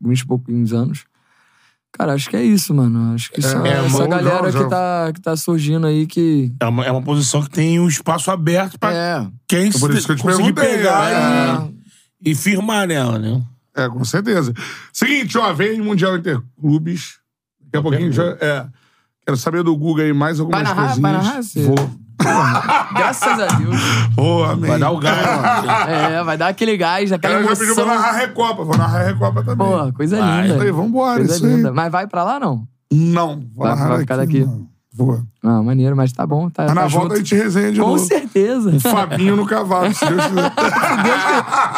20 0.00 0.20
e 0.20 0.26
poucos 0.26 0.72
anos. 0.72 1.04
Cara, 1.92 2.12
acho 2.12 2.28
que 2.28 2.36
é 2.36 2.42
isso, 2.42 2.74
mano. 2.74 3.14
Acho 3.14 3.30
que 3.32 3.42
só 3.42 3.64
é, 3.64 3.84
essa 3.86 3.98
bom, 3.98 4.08
galera 4.08 4.52
que, 4.52 4.68
tá, 4.68 5.10
que 5.12 5.20
tá 5.20 5.36
surgindo 5.36 5.86
aí 5.86 6.06
que. 6.06 6.52
É 6.60 6.66
uma, 6.66 6.84
é 6.84 6.90
uma 6.92 7.02
posição 7.02 7.42
que 7.42 7.50
tem 7.50 7.80
um 7.80 7.88
espaço 7.88 8.30
aberto 8.30 8.78
pra 8.78 8.92
É. 8.92 9.26
quem 9.46 9.72
por 9.72 9.92
isso 9.92 10.06
que 10.06 10.12
eu 10.12 10.16
te 10.16 10.22
conseguir 10.22 10.52
pegar 10.52 11.10
é. 11.10 11.70
e, 12.22 12.30
e 12.30 12.34
firmar 12.34 12.86
nela, 12.86 13.18
né? 13.18 13.42
É, 13.74 13.88
com 13.88 14.04
certeza. 14.04 14.52
Seguinte, 14.92 15.38
ó, 15.38 15.52
vem 15.52 15.80
Mundial 15.80 16.16
Interclubes. 16.16 17.18
Daqui 17.60 17.76
a 17.76 17.82
pouquinho 17.82 18.12
já. 18.12 18.24
É. 18.40 18.66
Quero 19.24 19.36
saber 19.36 19.62
do 19.62 19.76
Guga 19.76 20.02
aí 20.02 20.12
mais 20.12 20.40
algumas 20.40 20.62
narrar? 20.62 20.94
coisinhas. 20.94 21.54
Vou. 21.54 22.07
Graças 22.94 23.40
a 23.40 23.46
Deus. 23.56 23.76
Ô, 24.16 24.44
amém. 24.44 24.70
Vai 24.70 24.78
dar 24.78 24.90
o 24.90 24.98
gás, 24.98 25.16
mano. 25.26 25.90
É, 25.90 26.24
vai 26.24 26.36
dar 26.36 26.48
aquele 26.48 26.76
gás, 26.76 27.12
aquela 27.12 27.34
Ela 27.34 27.42
já 27.44 27.56
pediu 27.56 27.74
pra 27.74 27.84
emoção. 27.84 28.00
narrar 28.02 28.14
a 28.14 28.18
Recopa. 28.18 28.64
Vou 28.64 28.76
narrar 28.76 29.00
a 29.00 29.04
Recopa 29.04 29.42
também. 29.42 29.66
Pô, 29.66 29.92
coisa 29.92 30.18
Vai. 30.18 30.44
Isso 30.46 30.52
aí, 30.54 30.58
linda. 30.60 30.72
vambora, 30.72 31.16
Coisa 31.18 31.36
isso 31.36 31.46
aí. 31.46 31.54
linda. 31.54 31.72
Mas 31.72 31.92
vai 31.92 32.06
pra 32.06 32.24
lá, 32.24 32.40
não? 32.40 32.66
Não, 32.92 33.40
vou 33.54 33.66
Vai- 33.66 33.74
narrar 33.74 33.88
vai 33.88 33.98
ficar 34.00 34.18
aqui. 34.20 34.40
daqui. 34.40 34.44
não. 34.44 34.66
Vou. 34.98 35.20
Ah, 35.44 35.62
maneiro, 35.62 35.96
mas 35.96 36.12
tá 36.12 36.26
bom. 36.26 36.50
Tá, 36.50 36.64
Mas 36.64 36.74
na 36.74 36.80
tá 36.82 36.86
volta 36.88 37.08
junto. 37.10 37.12
a 37.14 37.16
gente 37.18 37.34
resenha 37.36 37.70
de 37.72 37.80
Com 37.80 37.86
novo. 37.90 37.98
certeza. 38.04 38.70
O 38.74 38.80
Fabinho 38.80 39.36
no 39.36 39.46
cavalo, 39.46 39.94
se 39.94 40.04
Deus 40.04 40.26
quiser. 40.26 40.50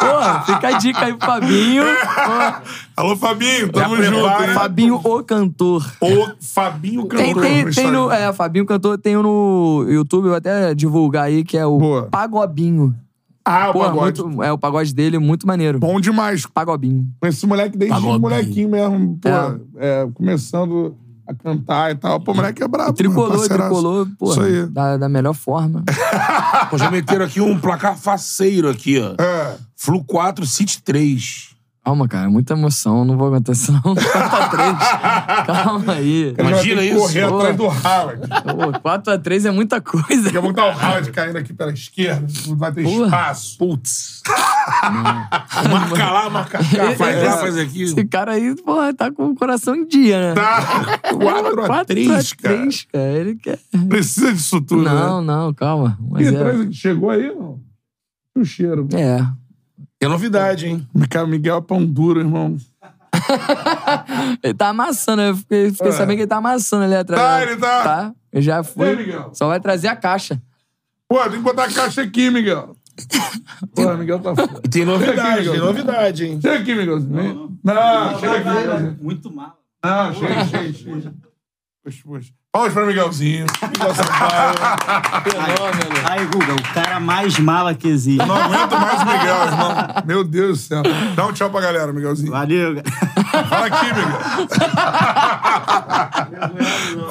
Pô, 0.00 0.52
fica 0.52 0.68
a 0.68 0.78
dica 0.78 1.04
aí 1.04 1.14
pro 1.14 1.26
Fabinho. 1.26 1.82
Pô, 1.84 2.70
Alô, 2.96 3.16
Fabinho, 3.16 3.70
tamo 3.70 3.96
Já 3.96 4.04
junto. 4.04 4.20
prepara. 4.22 4.46
hein? 4.48 4.54
Fabinho, 4.54 4.94
o 5.04 5.22
cantor. 5.22 5.92
O 6.00 6.30
Fabinho 6.40 7.06
Cantor. 7.06 7.42
Tem, 7.42 7.64
tem, 7.64 7.70
tem 7.72 7.90
no. 7.92 8.10
É, 8.10 8.32
Fabinho 8.32 8.64
Cantor 8.64 8.96
tem 8.98 9.16
no 9.16 9.84
YouTube, 9.88 10.24
eu 10.24 10.28
vou 10.30 10.36
até 10.38 10.74
divulgar 10.74 11.24
aí, 11.24 11.44
que 11.44 11.58
é 11.58 11.66
o 11.66 11.78
Boa. 11.78 12.02
Pagobinho. 12.10 12.94
Ah, 13.44 13.70
o 13.70 13.72
Pô, 13.72 13.80
pagode. 13.80 14.22
muito, 14.22 14.42
é 14.42 14.52
o 14.52 14.58
pagode 14.58 14.94
dele, 14.94 15.18
muito 15.18 15.46
maneiro. 15.46 15.78
Bom 15.78 15.98
demais. 16.00 16.46
Pagobinho. 16.46 17.06
Conheci 17.20 17.38
esse 17.38 17.46
moleque 17.46 17.76
desde 17.76 17.94
Pagodinho. 17.94 18.20
molequinho 18.20 18.68
mesmo. 18.70 19.18
Pô, 19.20 19.28
É. 19.28 19.56
é, 19.78 20.08
começando 20.14 20.94
a 21.30 21.34
cantar 21.34 21.92
e 21.92 21.94
tal. 21.94 22.20
Pô, 22.20 22.32
o 22.32 22.36
moleque 22.36 22.62
é 22.62 22.68
brabo. 22.68 22.92
Tricolor, 22.92 23.28
mano, 23.28 23.38
parceiraço. 23.38 23.70
tricolor, 23.70 24.08
pô. 24.18 24.30
Isso 24.30 24.40
aí. 24.40 24.66
Da, 24.66 24.96
da 24.96 25.08
melhor 25.08 25.34
forma. 25.34 25.84
Pô, 26.68 26.76
já 26.78 26.90
meteram 26.90 27.24
aqui 27.24 27.40
um 27.40 27.58
placar 27.58 27.96
faceiro 27.96 28.68
aqui, 28.68 28.98
ó. 29.00 29.20
É. 29.22 29.56
Flu 29.76 30.04
4, 30.04 30.44
City 30.46 30.82
3. 30.82 31.50
Calma, 31.82 32.06
cara, 32.06 32.28
muita 32.28 32.52
emoção, 32.52 33.06
não 33.06 33.16
vou 33.16 33.28
aguentar 33.28 33.54
isso 33.54 33.72
não. 33.72 33.80
4x3. 33.80 35.46
Calma 35.46 35.92
aí. 35.94 36.34
Imagina 36.38 36.84
isso. 36.84 36.98
correr 36.98 37.26
Pô. 37.28 37.36
atrás 37.38 37.56
do 37.56 37.64
Howard. 37.64 38.20
Pô, 38.28 38.90
4x3 38.90 39.46
é 39.46 39.50
muita 39.50 39.80
coisa. 39.80 40.22
Daqui 40.24 40.36
a 40.36 40.40
pouco 40.42 40.54
tá 40.56 40.66
o 40.66 40.70
Howard 40.72 41.10
caindo 41.10 41.36
aqui 41.38 41.54
pela 41.54 41.72
esquerda. 41.72 42.26
Não 42.46 42.56
vai 42.56 42.70
ter 42.70 42.82
Porra. 42.82 43.06
espaço. 43.06 43.58
Putz. 43.58 44.22
marca 45.70 46.10
lá, 46.10 46.30
marca 46.30 46.58
cá, 46.58 46.92
faz 46.96 47.24
lá, 47.24 47.38
faz 47.38 47.58
aqui. 47.58 47.82
Esse 47.84 48.04
cara 48.04 48.32
aí, 48.32 48.54
porra, 48.62 48.92
tá 48.94 49.10
com 49.10 49.28
o 49.30 49.34
coração 49.34 49.74
em 49.74 49.86
dia, 49.86 50.20
né? 50.20 50.34
Tá 50.34 51.00
4x3, 51.12 52.36
cara. 52.36 52.64
4x3, 52.66 52.86
cara. 52.92 53.04
Ele 53.12 53.34
quer. 53.36 53.58
Precisa 53.88 54.32
disso 54.32 54.60
tudo, 54.60 54.82
Não, 54.82 55.20
né? 55.22 55.26
não, 55.26 55.54
calma. 55.54 55.98
Mas 56.10 56.26
E 56.26 56.34
é. 56.34 56.38
atrás, 56.38 56.74
chegou 56.76 57.10
aí, 57.10 57.34
não? 57.34 57.58
O 58.36 58.44
cheiro. 58.44 58.86
É. 58.92 59.26
É 60.02 60.08
novidade, 60.08 60.66
hein? 60.66 60.88
Cara, 61.10 61.26
Miguel 61.26 61.58
é 61.58 61.60
pão 61.60 61.84
duro, 61.84 62.20
irmão. 62.20 62.56
Ele 64.42 64.54
tá 64.54 64.68
amassando, 64.68 65.22
eu 65.22 65.36
fiquei, 65.36 65.70
fiquei 65.70 65.88
É. 65.88 65.92
sabendo 65.92 66.16
que 66.16 66.22
ele 66.22 66.28
tá 66.28 66.36
amassando 66.36 66.84
ali 66.84 66.94
atrás. 66.94 67.20
Tá, 67.22 67.42
ele 67.42 67.60
tá. 67.60 67.82
Tá. 67.84 68.14
Eu 68.32 68.40
já 68.42 68.62
fui. 68.62 68.88
aí, 68.88 68.96
Miguel? 68.96 69.30
Só 69.34 69.46
vai 69.48 69.60
trazer 69.60 69.88
a 69.88 69.96
caixa. 69.96 70.40
Pô, 71.08 71.18
tem 71.24 71.32
que 71.32 71.38
botar 71.40 71.64
a 71.64 71.72
caixa 71.72 72.02
aqui, 72.02 72.30
Miguel. 72.30 72.74
Pô, 73.74 73.92
Miguel 73.98 74.20
tá 74.20 74.34
foda. 74.34 74.60
E 74.64 74.68
tem 74.68 74.84
novidade, 74.84 75.38
Miguel. 75.40 75.52
tem 75.52 75.60
novidade, 75.60 76.24
hein? 76.24 76.40
Chega 76.40 76.58
aqui, 76.60 76.74
Miguelzinho. 76.74 77.58
Não, 77.62 78.18
chega 78.20 78.36
aqui. 78.36 79.02
Muito 79.02 79.30
mal. 79.32 79.58
Não, 79.84 80.14
chega, 80.14 80.44
chega, 80.46 80.72
chega. 80.72 81.14
Puxa, 81.84 82.02
puxa. 82.04 82.32
Palmas 82.52 82.72
pra 82.72 82.84
Miguelzinho. 82.84 83.46
Miguel 83.62 83.94
Sampaio. 83.94 84.54
Fenômeno. 85.22 86.08
Aí, 86.10 86.26
Guga, 86.26 86.54
o 86.54 86.62
cara 86.74 86.98
mais 86.98 87.38
mala 87.38 87.74
que 87.76 87.86
existe. 87.86 88.26
Não 88.26 88.34
aguento 88.34 88.72
mais 88.72 89.02
o 89.02 89.06
Miguel, 89.06 89.36
irmão. 89.46 89.76
Meu 90.04 90.24
Deus 90.24 90.58
do 90.58 90.64
céu. 90.64 90.82
Dá 91.14 91.26
um 91.26 91.32
tchau 91.32 91.48
pra 91.48 91.60
galera, 91.60 91.92
Miguelzinho. 91.92 92.32
Valeu. 92.32 92.82
Fala 93.48 93.66
aqui, 93.66 93.86
Miguel. 93.86 94.20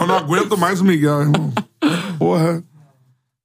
Eu 0.02 0.08
não 0.08 0.18
aguento 0.18 0.58
mais 0.58 0.82
o 0.82 0.84
Miguel, 0.86 1.22
irmão. 1.22 1.54
Porra. 2.18 2.62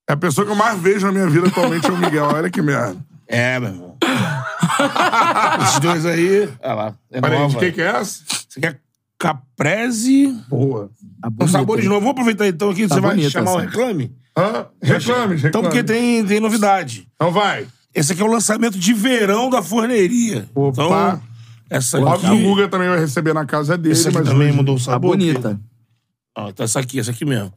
É 0.09 0.12
a 0.15 0.16
pessoa 0.16 0.45
que 0.45 0.51
eu 0.53 0.57
mais 0.57 0.79
vejo 0.81 1.07
na 1.07 1.12
minha 1.12 1.29
vida 1.29 1.47
atualmente 1.47 1.87
é 1.87 1.91
o 1.93 1.97
Miguel. 1.97 2.25
Olha 2.27 2.51
que 2.51 2.61
merda. 2.61 2.97
É, 3.29 3.61
meu 3.61 3.69
irmão. 3.71 3.97
Esses 5.62 5.79
dois 5.79 6.05
aí. 6.05 6.49
Olha 6.61 6.75
lá. 6.75 6.95
É 7.12 7.21
Peraí, 7.21 7.39
nova. 7.39 7.55
de 7.55 7.59
quem 7.61 7.71
que 7.73 7.81
é 7.81 7.87
essa? 7.87 8.21
Você 8.49 8.61
quer 8.61 8.81
caprese 9.29 10.27
Boa. 10.49 10.91
Tá 11.21 11.29
com 11.29 11.37
bonita, 11.37 11.59
sabores 11.59 11.85
hein? 11.85 11.89
novos? 11.89 12.05
Vamos 12.05 12.13
aproveitar 12.21 12.47
então 12.49 12.71
aqui. 12.71 12.87
Tá 12.87 12.95
você 12.97 13.01
vai 13.01 13.21
chamar 13.31 13.53
o 13.53 13.59
essa. 13.61 13.67
reclame? 13.67 14.13
Hã? 14.37 14.67
Reclame, 14.83 15.35
reclame. 15.37 15.49
Então, 15.49 15.63
porque 15.63 15.83
tem, 15.85 16.25
tem 16.25 16.41
novidade. 16.41 17.09
Então 17.15 17.31
vai. 17.31 17.67
Esse 17.95 18.13
aqui 18.13 18.21
é 18.23 18.25
o 18.25 18.29
lançamento 18.29 18.79
de 18.79 18.93
verão 18.93 19.49
da 19.49 19.63
forneria. 19.63 20.49
Opa. 20.55 20.73
Então, 20.73 21.23
essa 21.71 21.97
aqui. 21.99 22.07
Óbvio 22.07 22.31
que 22.31 22.37
o 22.37 22.49
Guga 22.49 22.69
também 22.69 22.89
vai 22.89 22.99
receber 22.99 23.33
na 23.33 23.47
casa 23.47 23.79
dele, 23.79 23.93
Esse 23.93 24.09
aqui 24.09 24.19
mas 24.19 24.29
também 24.29 24.49
hoje- 24.49 24.57
mudou 24.57 24.75
o 24.75 24.79
Tá 24.79 24.85
sabor. 24.85 25.11
bonita. 25.17 25.61
Ó, 26.37 26.49
então 26.49 26.65
essa 26.65 26.81
aqui, 26.81 26.99
essa 26.99 27.11
aqui 27.13 27.25
mesmo. 27.25 27.53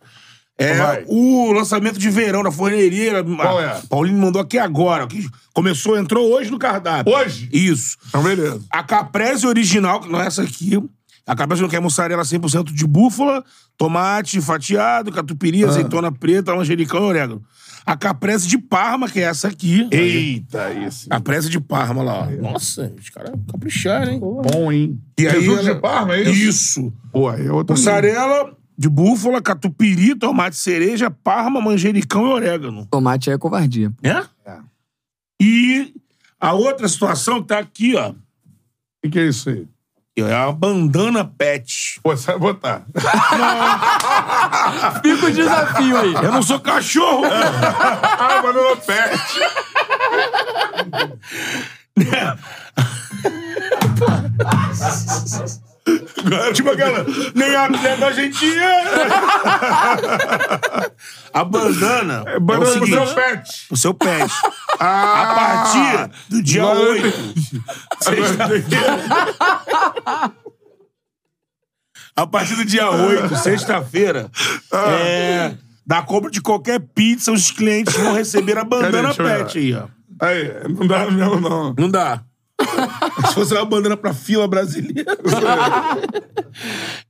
É 0.59 0.73
Vai. 0.75 1.03
o 1.07 1.51
lançamento 1.51 1.99
de 1.99 2.09
verão 2.09 2.41
da 2.41 2.51
forneria. 2.51 3.23
Qual 3.23 3.61
é? 3.61 3.79
Paulinho 3.89 4.17
mandou 4.19 4.41
aqui 4.41 4.57
agora. 4.57 5.07
começou, 5.53 5.95
entrou 5.97 6.31
hoje 6.31 6.49
no 6.49 6.57
cardápio. 6.57 7.13
Hoje? 7.13 7.47
Isso. 7.51 7.95
Então, 8.09 8.23
beleza. 8.23 8.59
A 8.71 8.81
caprese 8.83 9.45
original, 9.45 9.99
que 9.99 10.09
não 10.09 10.19
é 10.21 10.25
essa 10.27 10.41
aqui. 10.43 10.79
A 11.27 11.35
caprese 11.35 11.61
não 11.61 11.67
quer 11.69 11.81
mussarela 11.81 12.23
100% 12.23 12.71
de 12.73 12.87
búfala, 12.87 13.43
tomate 13.77 14.39
fatiado, 14.39 15.11
catupiry, 15.11 15.65
Ah. 15.65 15.67
azeitona 15.67 16.09
preta, 16.11 16.55
manjericão 16.55 17.01
e 17.01 17.03
orégano. 17.03 17.43
A 17.85 17.95
caprese 17.97 18.47
de 18.47 18.57
Parma, 18.57 19.09
que 19.09 19.19
é 19.19 19.23
essa 19.23 19.47
aqui. 19.49 19.87
Eita, 19.91 20.73
esse. 20.73 21.07
Caprese 21.09 21.49
de 21.49 21.59
Parma 21.59 22.01
lá, 22.01 22.27
ó. 22.27 22.41
Nossa, 22.41 22.93
os 22.99 23.09
caras 23.09 23.31
capricharam, 23.51 24.11
hein? 24.11 24.19
Bom, 24.19 24.71
hein? 24.71 24.99
E 25.19 25.27
aí 25.27 25.33
Jesus 25.41 25.59
ela- 25.65 25.75
de 25.75 25.81
Parma, 25.81 26.15
é 26.15 26.21
isso? 26.23 26.31
Isso. 26.81 26.93
Pô, 27.11 27.27
aí 27.29 27.45
é 27.45 27.51
outra 27.51 27.75
Mussarela 27.75 28.55
de 28.77 28.87
búfala, 28.89 29.41
catupiry, 29.41 30.15
tomate 30.15 30.55
cereja, 30.55 31.09
parma, 31.09 31.59
manjericão 31.59 32.27
e 32.27 32.29
orégano. 32.31 32.85
Tomate 32.91 33.29
é 33.31 33.37
covardia. 33.37 33.91
É? 34.03 34.23
E 35.41 35.93
a 36.39 36.53
outra 36.53 36.87
situação 36.87 37.41
que 37.41 37.47
tá 37.49 37.59
aqui, 37.59 37.95
ó. 37.95 38.11
O 38.11 38.15
que, 39.03 39.09
que 39.11 39.19
é 39.19 39.27
isso 39.27 39.49
aí? 39.49 39.67
É 40.19 40.33
a 40.33 40.51
bandana 40.51 41.23
pet. 41.23 41.99
Pô, 42.01 42.15
você 42.15 42.31
vai 42.31 42.39
botar. 42.39 42.85
Fica 45.03 45.25
o 45.27 45.31
desafio 45.31 45.97
aí. 45.97 46.13
Eu 46.15 46.31
não 46.31 46.41
sou 46.41 46.59
cachorro! 46.59 47.23
ah, 47.25 48.41
mas 48.43 48.55
não 48.55 48.77
pet. 48.77 49.21
tipo 56.53 56.69
aquela. 56.69 57.05
Nem 57.33 57.55
a 57.55 57.69
mulher 57.69 57.97
da 57.97 58.11
gente 58.11 58.45
é. 58.57 58.83
A 61.33 61.43
bandana. 61.43 62.23
É, 62.27 62.37
o 62.37 62.39
Banana 62.39 62.65
pro 62.65 62.73
seguinte, 62.73 62.91
seu 62.91 63.15
pet. 63.15 63.67
o 63.71 63.77
seu 63.77 63.93
pet. 63.93 64.33
Ah, 64.79 65.21
A 65.21 65.35
partir 65.35 66.09
do 66.29 66.41
dia 66.43 66.61
eu 66.61 66.67
8. 66.67 67.33
Sexta-feira. 68.01 68.97
A 72.15 72.25
partir 72.25 72.55
do 72.55 72.65
dia 72.65 72.89
8, 72.89 73.35
sexta-feira, 73.35 74.31
é, 74.73 75.53
da 75.85 76.01
compra 76.01 76.31
de 76.31 76.41
qualquer 76.41 76.79
pizza, 76.79 77.31
os 77.31 77.51
clientes 77.51 77.93
vão 77.93 78.13
receber 78.13 78.57
a 78.57 78.63
bandana 78.63 79.13
pet 79.13 79.57
aí, 79.59 79.75
ó. 79.75 79.83
Aí, 80.19 80.51
não 80.67 80.87
dá 80.87 81.11
mesmo, 81.11 81.39
não. 81.39 81.75
Não 81.77 81.89
dá. 81.91 82.23
Se 83.27 83.33
fosse 83.33 83.53
uma 83.53 83.65
bandana 83.65 83.95
pra 83.95 84.13
fila 84.13 84.47
brasileira. 84.47 85.17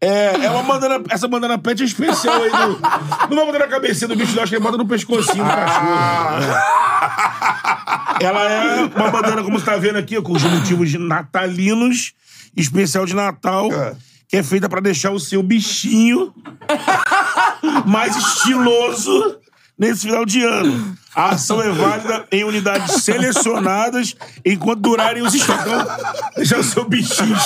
É, 0.02 0.46
é 0.46 0.50
uma 0.50 0.64
bandana. 0.64 1.04
Essa 1.10 1.28
bandana 1.28 1.58
pet 1.58 1.82
é 1.82 1.86
especial 1.86 2.44
aí. 2.44 2.50
Do, 2.50 2.80
não 3.30 3.38
vai 3.38 3.46
botar 3.46 3.60
na 3.60 3.68
cabecinha 3.68 4.08
do 4.08 4.16
bicho, 4.16 4.36
não. 4.36 4.44
Acho 4.44 4.50
que 4.50 4.56
ele 4.58 4.64
bota 4.64 4.78
no 4.78 4.88
pescocinho 4.88 5.44
do 5.44 5.50
cachorro. 5.50 5.88
É. 8.22 8.26
Ela 8.26 8.52
é 8.52 8.84
uma 8.86 9.10
bandana, 9.10 9.44
como 9.44 9.60
você 9.60 9.66
tá 9.66 9.78
vendo 9.78 9.98
aqui, 9.98 10.22
com 10.22 10.34
os 10.34 10.44
motivos 10.44 10.94
natalinos, 10.94 12.14
especial 12.56 13.06
de 13.06 13.16
Natal, 13.16 13.70
que 14.28 14.38
é 14.38 14.44
feita 14.44 14.68
pra 14.68 14.82
deixar 14.82 15.12
o 15.12 15.20
seu 15.20 15.42
bichinho 15.42 16.34
mais 17.86 18.16
estiloso 18.16 19.40
nesse 19.78 20.08
final 20.08 20.26
de 20.26 20.42
ano. 20.44 20.98
A 21.16 21.30
ação 21.30 21.62
é 21.62 21.70
válida 21.72 22.28
em 22.32 22.44
unidades 22.44 23.04
selecionadas 23.04 24.16
enquanto 24.46 24.82
durarem 24.82 25.24
os 25.24 25.34
estoques. 25.34 25.66
Então, 25.66 25.86
deixar 26.36 26.60
o 26.60 26.64
seu 26.64 26.88
bichinho 26.88 27.30
né? 27.30 27.38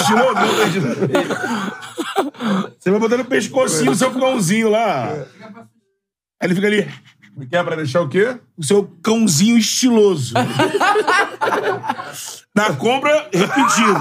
Você 2.80 2.90
vai 2.90 3.00
botar 3.00 3.18
no 3.18 3.26
pescocinho 3.26 3.92
o 3.92 3.96
seu 3.96 4.12
cãozinho 4.12 4.70
lá. 4.70 5.12
Aí 5.12 6.48
ele 6.48 6.56
fica 6.56 6.68
ali, 6.68 6.92
Que 7.50 7.56
é 7.56 7.64
pra 7.64 7.76
deixar 7.76 8.02
o 8.02 8.10
quê? 8.10 8.38
o 8.58 8.64
seu 8.64 8.90
cãozinho 9.02 9.58
estiloso. 9.58 10.34
Na 12.54 12.74
compra, 12.74 13.30
repetindo, 13.34 13.98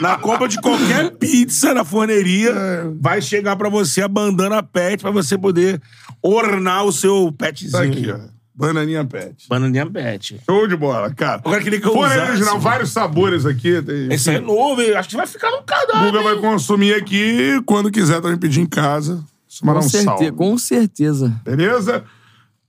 na 0.00 0.16
compra 0.16 0.48
de 0.48 0.58
qualquer 0.60 1.10
pizza 1.18 1.74
na 1.74 1.84
forneria, 1.84 2.50
vai 2.98 3.20
chegar 3.20 3.56
pra 3.56 3.68
você 3.68 4.00
a 4.00 4.08
bandana 4.08 4.62
pet 4.62 5.02
pra 5.02 5.10
você 5.10 5.36
poder 5.36 5.80
ornar 6.22 6.84
o 6.86 6.92
seu 6.92 7.30
petzinho. 7.36 7.72
Tá 7.72 7.82
aqui, 7.82 8.10
ó. 8.10 8.18
Bananinha 8.54 9.04
pet. 9.04 9.46
Bananinha 9.48 9.84
pet. 9.90 10.40
Show 10.48 10.66
de 10.66 10.76
bola, 10.76 11.12
cara. 11.14 11.42
Agora 11.44 11.62
queria 11.62 11.78
que 11.80 11.86
eu 11.86 11.92
Forno 11.92 12.14
usasse. 12.14 12.30
original, 12.30 12.58
vários 12.58 12.90
sabores 12.90 13.44
aqui. 13.44 13.82
Tem, 13.82 14.12
Esse 14.12 14.30
é 14.30 14.40
novo, 14.40 14.80
hein? 14.80 14.94
acho 14.94 15.08
que 15.10 15.16
vai 15.16 15.26
ficar 15.26 15.50
no 15.50 15.58
O 15.58 15.62
cardápio. 15.62 16.00
Guga 16.10 16.22
vai 16.22 16.36
consumir 16.36 16.94
aqui 16.94 17.60
quando 17.66 17.90
quiser 17.90 18.20
também 18.22 18.38
pedir 18.38 18.60
em 18.60 18.66
casa. 18.66 19.22
Mandar 19.62 19.80
Com 19.80 19.86
um 19.86 19.88
certeza, 19.90 20.04
salve. 20.04 20.32
com 20.32 20.58
certeza. 20.58 21.40
Beleza? 21.44 22.04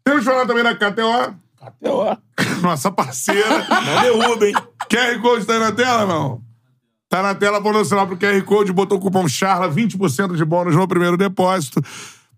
Temos 0.03 0.25
falar 0.25 0.45
também 0.45 0.63
da 0.63 0.75
KTO, 0.75 1.35
ó. 1.85 2.17
nossa 2.61 2.91
parceira. 2.91 3.65
Não 3.69 4.01
derruba, 4.01 4.47
hein? 4.47 4.55
QR 4.89 5.21
Code 5.21 5.45
tá 5.45 5.53
aí 5.53 5.59
na 5.59 5.71
tela, 5.71 6.05
não? 6.05 6.41
Tá 7.07 7.21
na 7.21 7.35
tela, 7.35 7.59
o 7.59 7.85
celular 7.85 8.07
pro 8.07 8.17
QR 8.17 8.41
Code, 8.43 8.71
botou 8.71 8.97
o 8.97 9.01
cupom 9.01 9.27
CHARLA, 9.27 9.69
20% 9.69 10.35
de 10.35 10.45
bônus 10.45 10.75
no 10.75 10.87
primeiro 10.87 11.17
depósito. 11.17 11.83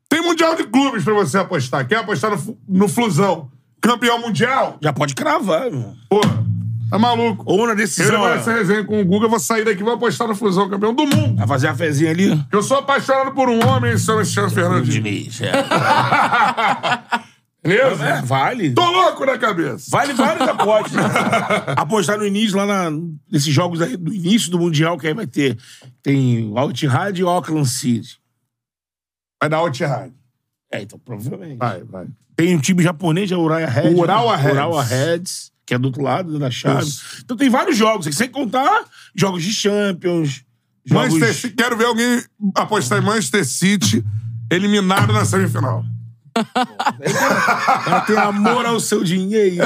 Tem 0.10 0.22
Mundial 0.22 0.56
de 0.56 0.64
Clubes 0.64 1.04
pra 1.04 1.14
você 1.14 1.38
apostar. 1.38 1.88
Quer 1.88 1.98
apostar 1.98 2.32
no, 2.32 2.58
no 2.68 2.88
Flusão? 2.88 3.52
Campeão 3.80 4.20
mundial? 4.20 4.78
Já 4.82 4.92
pode 4.94 5.14
cravar, 5.14 5.70
meu. 5.70 5.94
Pô, 6.10 6.22
tá 6.90 6.98
maluco. 6.98 7.44
Ou 7.46 7.66
na 7.66 7.74
Eu 7.74 7.78
decisão, 7.78 8.22
levar 8.22 8.32
ó, 8.32 8.36
essa 8.36 8.52
resenha 8.54 8.84
com 8.84 9.00
o 9.02 9.06
Guga, 9.06 9.26
eu 9.26 9.30
vou 9.30 9.40
sair 9.40 9.64
daqui 9.66 9.82
e 9.82 9.84
vou 9.84 9.94
apostar 9.94 10.28
no 10.28 10.36
Flusão, 10.36 10.70
campeão 10.70 10.94
do 10.94 11.06
mundo. 11.06 11.36
vai 11.38 11.48
fazer 11.48 11.68
a 11.68 11.76
fezinha 11.76 12.10
ali. 12.12 12.44
Eu 12.52 12.64
sou 12.64 12.78
apaixonado 12.78 13.32
por 13.34 13.50
um 13.50 13.64
homem, 13.68 13.98
seu 13.98 14.16
Cristiano 14.18 14.50
Fernandes. 14.50 14.94
Diniz, 14.94 15.42
é. 15.42 15.52
Beleza? 17.64 18.06
É, 18.06 18.22
vale. 18.22 18.74
Tô 18.74 18.92
louco 18.92 19.26
na 19.26 19.38
cabeça. 19.38 19.86
Vale, 19.90 20.12
ainda 20.12 20.56
pode. 20.56 20.94
Apostar 21.78 22.18
no 22.18 22.28
início, 22.28 22.58
lá 22.58 22.66
na, 22.66 22.92
nesses 23.32 23.54
jogos 23.54 23.82
aí 23.82 23.96
do 23.96 24.14
início 24.14 24.52
do 24.52 24.60
Mundial, 24.60 24.98
que 24.98 25.08
aí 25.08 25.14
vai 25.14 25.26
ter. 25.26 25.58
Tem 26.02 26.52
o 26.52 26.58
Al-Ittihad 26.58 27.18
e 27.18 27.24
Auckland 27.24 27.70
City. 27.70 28.20
Vai 29.42 29.50
dar 29.50 29.58
Altihad. 29.58 30.12
É, 30.72 30.82
então, 30.82 31.00
provavelmente. 31.00 31.58
Vai, 31.58 31.84
vai. 31.84 32.08
Tem 32.36 32.56
um 32.56 32.60
time 32.60 32.84
japonês, 32.84 33.32
é 33.32 33.36
o 33.36 33.42
Urawa 33.42 33.66
Reds. 33.66 34.00
Urawa 34.00 34.36
Reds. 34.36 34.54
Urawa 34.54 34.84
Reds, 34.84 35.52
que 35.66 35.74
é 35.74 35.78
do 35.78 35.86
outro 35.86 36.02
lado 36.02 36.40
da 36.40 36.50
chave. 36.50 36.84
Isso. 36.84 37.22
Então 37.24 37.38
tem 37.38 37.50
vários 37.50 37.78
jogos. 37.78 38.14
Sem 38.16 38.30
contar 38.30 38.86
jogos 39.16 39.44
de 39.44 39.54
Champions. 39.54 40.44
Jogos... 40.86 41.14
Manchester 41.14 41.34
City, 41.34 41.56
quero 41.56 41.78
ver 41.78 41.86
alguém 41.86 42.24
apostar 42.56 43.00
em 43.00 43.06
Manchester 43.06 43.46
City 43.46 44.04
eliminado 44.50 45.14
na 45.14 45.24
semifinal. 45.24 45.86
Ela 47.86 48.02
tem 48.02 48.18
amor 48.18 48.66
ao 48.66 48.80
seu 48.80 49.04
dinheiro. 49.04 49.64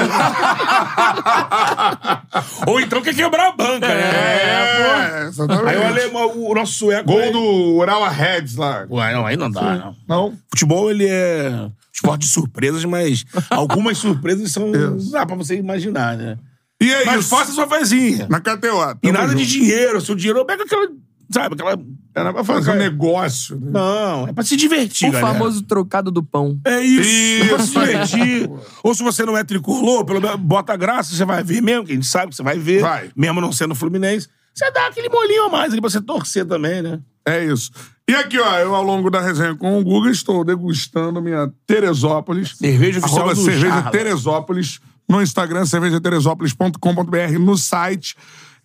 Ou 2.66 2.80
então 2.80 3.00
quer 3.02 3.14
quebrar 3.14 3.48
a 3.48 3.52
banca, 3.52 3.88
né? 3.88 4.00
É, 4.00 5.26
exatamente. 5.28 5.68
Aí 5.68 5.76
o 5.78 5.86
alemão, 5.86 6.32
o 6.50 6.54
nosso 6.54 6.72
sueco... 6.72 7.10
Gol 7.10 7.32
do 7.32 7.76
Urawa 7.76 8.08
Reds 8.08 8.56
lá. 8.56 8.86
Ué, 8.90 9.12
não, 9.12 9.26
aí 9.26 9.36
não 9.36 9.50
dá, 9.50 9.76
não. 9.76 9.96
Não? 10.08 10.38
Futebol, 10.50 10.90
ele 10.90 11.06
é 11.08 11.70
esporte 11.92 12.22
de 12.22 12.28
surpresas, 12.28 12.84
mas 12.84 13.24
algumas 13.50 13.98
surpresas 13.98 14.52
são... 14.52 14.70
Dá 15.10 15.26
pra 15.26 15.36
você 15.36 15.56
imaginar, 15.56 16.16
né? 16.16 16.38
E 16.80 16.92
é 16.92 17.04
Mas 17.04 17.20
isso. 17.20 17.30
faça 17.30 17.50
sua 17.50 17.66
fezinha. 17.66 18.28
Na 18.30 18.40
KTO. 18.40 18.98
E 19.02 19.10
nada 19.10 19.34
de 19.34 19.42
junto. 19.44 19.58
dinheiro. 19.58 20.00
Seu 20.00 20.14
dinheiro 20.14 20.44
pega 20.44 20.62
aquela... 20.62 20.86
Sabe, 21.30 21.54
aquela... 21.54 21.78
Era 22.14 22.32
pra 22.32 22.42
fazer 22.42 22.70
um 22.72 22.74
negócio. 22.76 23.60
né? 23.60 23.70
Não, 23.72 24.26
é 24.26 24.32
pra 24.32 24.42
se 24.42 24.56
divertir, 24.56 25.08
O 25.08 25.12
galera. 25.12 25.34
famoso 25.34 25.62
trocado 25.62 26.10
do 26.10 26.22
pão. 26.22 26.58
É 26.64 26.80
isso, 26.80 27.44
é 27.44 27.48
pra 27.48 27.58
se 27.58 27.64
Isso 27.64 27.80
divertir. 27.80 28.50
Ou 28.82 28.94
se 28.94 29.02
você 29.02 29.24
não 29.24 29.36
é 29.36 29.44
tricolor, 29.44 30.04
pelo 30.04 30.20
menos 30.20 30.36
bota 30.40 30.74
graça, 30.76 31.14
você 31.14 31.24
vai 31.24 31.44
ver 31.44 31.60
mesmo, 31.62 31.84
que 31.84 31.92
a 31.92 31.94
gente 31.94 32.06
sabe 32.06 32.30
que 32.30 32.36
você 32.36 32.42
vai 32.42 32.58
ver. 32.58 32.80
Vai. 32.80 33.10
Mesmo 33.14 33.40
não 33.40 33.52
sendo 33.52 33.74
fluminense. 33.74 34.26
Você 34.54 34.68
dá 34.72 34.88
aquele 34.88 35.08
molinho 35.08 35.44
a 35.44 35.48
mais 35.48 35.70
ali 35.72 35.80
pra 35.80 35.88
você 35.90 36.00
torcer 36.00 36.44
também, 36.44 36.82
né? 36.82 36.98
É 37.24 37.44
isso. 37.44 37.70
E 38.08 38.14
aqui, 38.14 38.38
ó, 38.40 38.58
eu 38.58 38.74
ao 38.74 38.82
longo 38.82 39.10
da 39.10 39.20
resenha 39.20 39.54
com 39.54 39.78
o 39.78 39.84
Guga 39.84 40.10
estou 40.10 40.42
degustando 40.42 41.20
minha 41.22 41.52
Teresópolis. 41.66 42.56
Cerveja 42.56 42.98
oficial 43.00 43.28
do 43.28 43.36
cerveja 43.36 43.68
Charla. 43.68 43.90
Teresópolis. 43.90 44.80
No 45.08 45.22
Instagram, 45.22 45.64
cervejateresópolis.com.br. 45.66 47.38
No 47.38 47.56
site. 47.56 48.16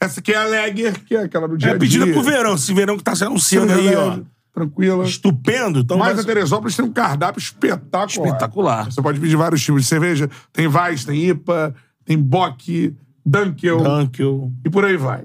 Essa 0.06 0.20
aqui 0.20 0.32
é 0.34 0.38
a 0.38 0.44
Lager, 0.46 1.04
que 1.04 1.16
é 1.16 1.24
aquela 1.24 1.48
do 1.48 1.58
dia 1.58 1.72
É 1.72 1.76
a 1.76 1.80
pedida 1.80 2.06
dia. 2.06 2.14
pro 2.14 2.24
verão. 2.24 2.56
Esse 2.56 2.74
verão 2.74 2.98
que 2.98 3.04
tá 3.04 3.16
se 3.16 3.24
anunciando 3.24 3.74
Sim, 3.74 3.88
aí, 3.90 3.96
ó. 3.96 4.20
tranquila. 4.54 5.04
Estupendo. 5.06 5.80
Então 5.80 5.98
Mas 5.98 6.16
vai 6.16 6.24
a 6.24 6.28
Teresópolis 6.28 6.76
tem 6.76 6.86
um 6.86 6.92
cardápio 6.92 7.40
espetacular. 7.40 8.08
espetacular. 8.28 8.86
Você 8.92 9.02
pode 9.02 9.20
pedir 9.20 9.36
vários 9.36 9.62
tipos 9.64 9.82
de 9.84 9.88
cerveja. 9.88 10.30
Tem 10.52 10.68
Weiss, 10.68 11.06
tem 11.06 11.30
IPA, 11.30 11.74
tem 12.06 12.18
Bock, 12.18 12.94
Dunkel 13.26 13.78
Dunkel. 13.82 14.52
e 14.66 14.70
por 14.70 14.84
aí 14.86 14.98
vai. 14.98 15.24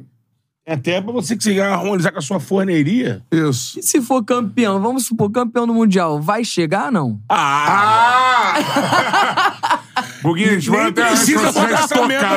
É 0.64 0.74
Até 0.74 1.00
pra 1.00 1.10
você 1.12 1.34
que 1.34 1.42
se 1.42 1.58
harmonizar 1.58 2.12
com 2.12 2.18
a 2.18 2.22
sua 2.22 2.38
forneria. 2.38 3.22
Isso. 3.32 3.78
E 3.80 3.82
se 3.82 4.02
for 4.02 4.22
campeão, 4.22 4.78
vamos 4.82 5.06
supor, 5.06 5.30
campeão 5.30 5.66
do 5.66 5.72
Mundial, 5.72 6.20
vai 6.20 6.44
chegar, 6.44 6.92
não? 6.92 7.18
Ah! 7.26 8.54
Ah! 8.54 9.77
Buguinho, 10.22 10.50
a 10.50 10.54
gente 10.54 10.70
vai 10.70 10.88
até 10.88 11.06
precisa 11.06 11.52
botar 11.52 11.70
essa 11.70 12.06
merda 12.06 12.28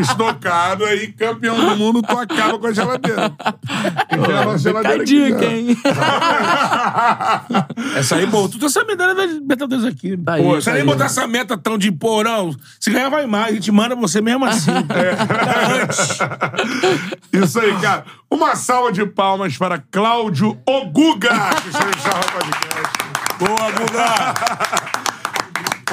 estocado, 0.00 0.84
aí, 0.84 1.08
campeão 1.12 1.56
do 1.56 1.76
mundo, 1.76 2.02
tu 2.02 2.16
acaba 2.16 2.58
com 2.58 2.66
a 2.66 2.72
geladeira. 2.72 3.32
Enfia 4.12 4.40
a 4.40 4.56
geladeira 4.56 5.04
dica, 5.04 5.36
aqui, 5.36 5.44
ó. 5.44 5.50
hein? 5.50 5.76
Essa 7.96 8.16
aí, 8.16 8.26
pô, 8.26 8.48
tu 8.48 8.58
tem 8.58 8.66
essa 8.66 8.84
medalha 8.84 9.14
da 9.14 9.26
Libertadores 9.26 9.84
aqui. 9.84 10.16
Tá 10.16 10.34
aí, 10.34 10.42
pô, 10.42 10.54
tá 10.54 10.60
você 10.60 10.70
nem 10.72 10.80
aí. 10.80 10.86
botar 10.86 11.04
essa 11.06 11.26
meta 11.26 11.56
tão 11.56 11.78
de, 11.78 11.90
pô, 11.90 12.22
não, 12.22 12.54
se 12.78 12.90
ganhar 12.90 13.08
vai 13.08 13.26
mais, 13.26 13.52
a 13.52 13.54
gente 13.54 13.70
manda 13.72 13.94
você 13.94 14.20
mesmo 14.20 14.44
assim. 14.44 14.70
É. 17.32 17.38
Isso 17.38 17.60
aí, 17.60 17.72
cara. 17.80 18.04
Uma 18.30 18.56
salva 18.56 18.92
de 18.92 19.04
palmas 19.06 19.56
para 19.56 19.78
Cláudio 19.90 20.58
Oguga, 20.66 21.28
que 21.62 21.68
está 21.68 22.18
no 22.18 22.24
podcast. 22.32 23.08
Boa, 23.38 23.70
Guga! 23.70 25.08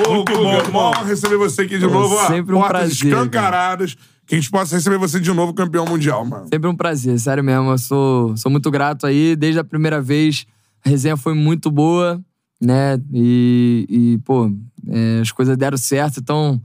Ô, 0.08 0.14
Muito 0.16 0.32
Guga, 0.34 0.44
bom, 0.44 0.54
irmão. 0.58 0.92
receber 1.06 1.38
você 1.38 1.62
aqui 1.64 1.78
de 1.78 1.88
novo. 1.88 2.16
ó. 2.16 2.28
sempre 2.28 2.54
um 2.54 2.60
Portas 2.60 2.80
prazer, 3.00 3.08
escancaradas. 3.08 3.96
Que 4.28 4.36
a 4.36 4.38
gente 4.40 4.50
possa 4.50 4.76
receber 4.76 4.98
você 4.98 5.20
de 5.20 5.32
novo 5.32 5.54
campeão 5.54 5.86
mundial, 5.86 6.26
mano. 6.26 6.48
Sempre 6.52 6.68
um 6.68 6.76
prazer, 6.76 7.20
sério 7.20 7.44
mesmo. 7.44 7.70
Eu 7.70 7.78
sou, 7.78 8.36
sou 8.36 8.52
muito 8.52 8.72
grato 8.72 9.06
aí. 9.06 9.36
Desde 9.36 9.60
a 9.60 9.64
primeira 9.64 10.02
vez, 10.02 10.46
a 10.84 10.90
resenha 10.90 11.16
foi 11.16 11.36
muito 11.36 11.70
boa, 11.70 12.20
né? 12.60 13.00
E, 13.14 13.86
e 13.88 14.18
pô, 14.26 14.52
é, 14.90 15.20
as 15.22 15.32
coisas 15.32 15.56
deram 15.56 15.78
certo. 15.78 16.20
Então, 16.20 16.60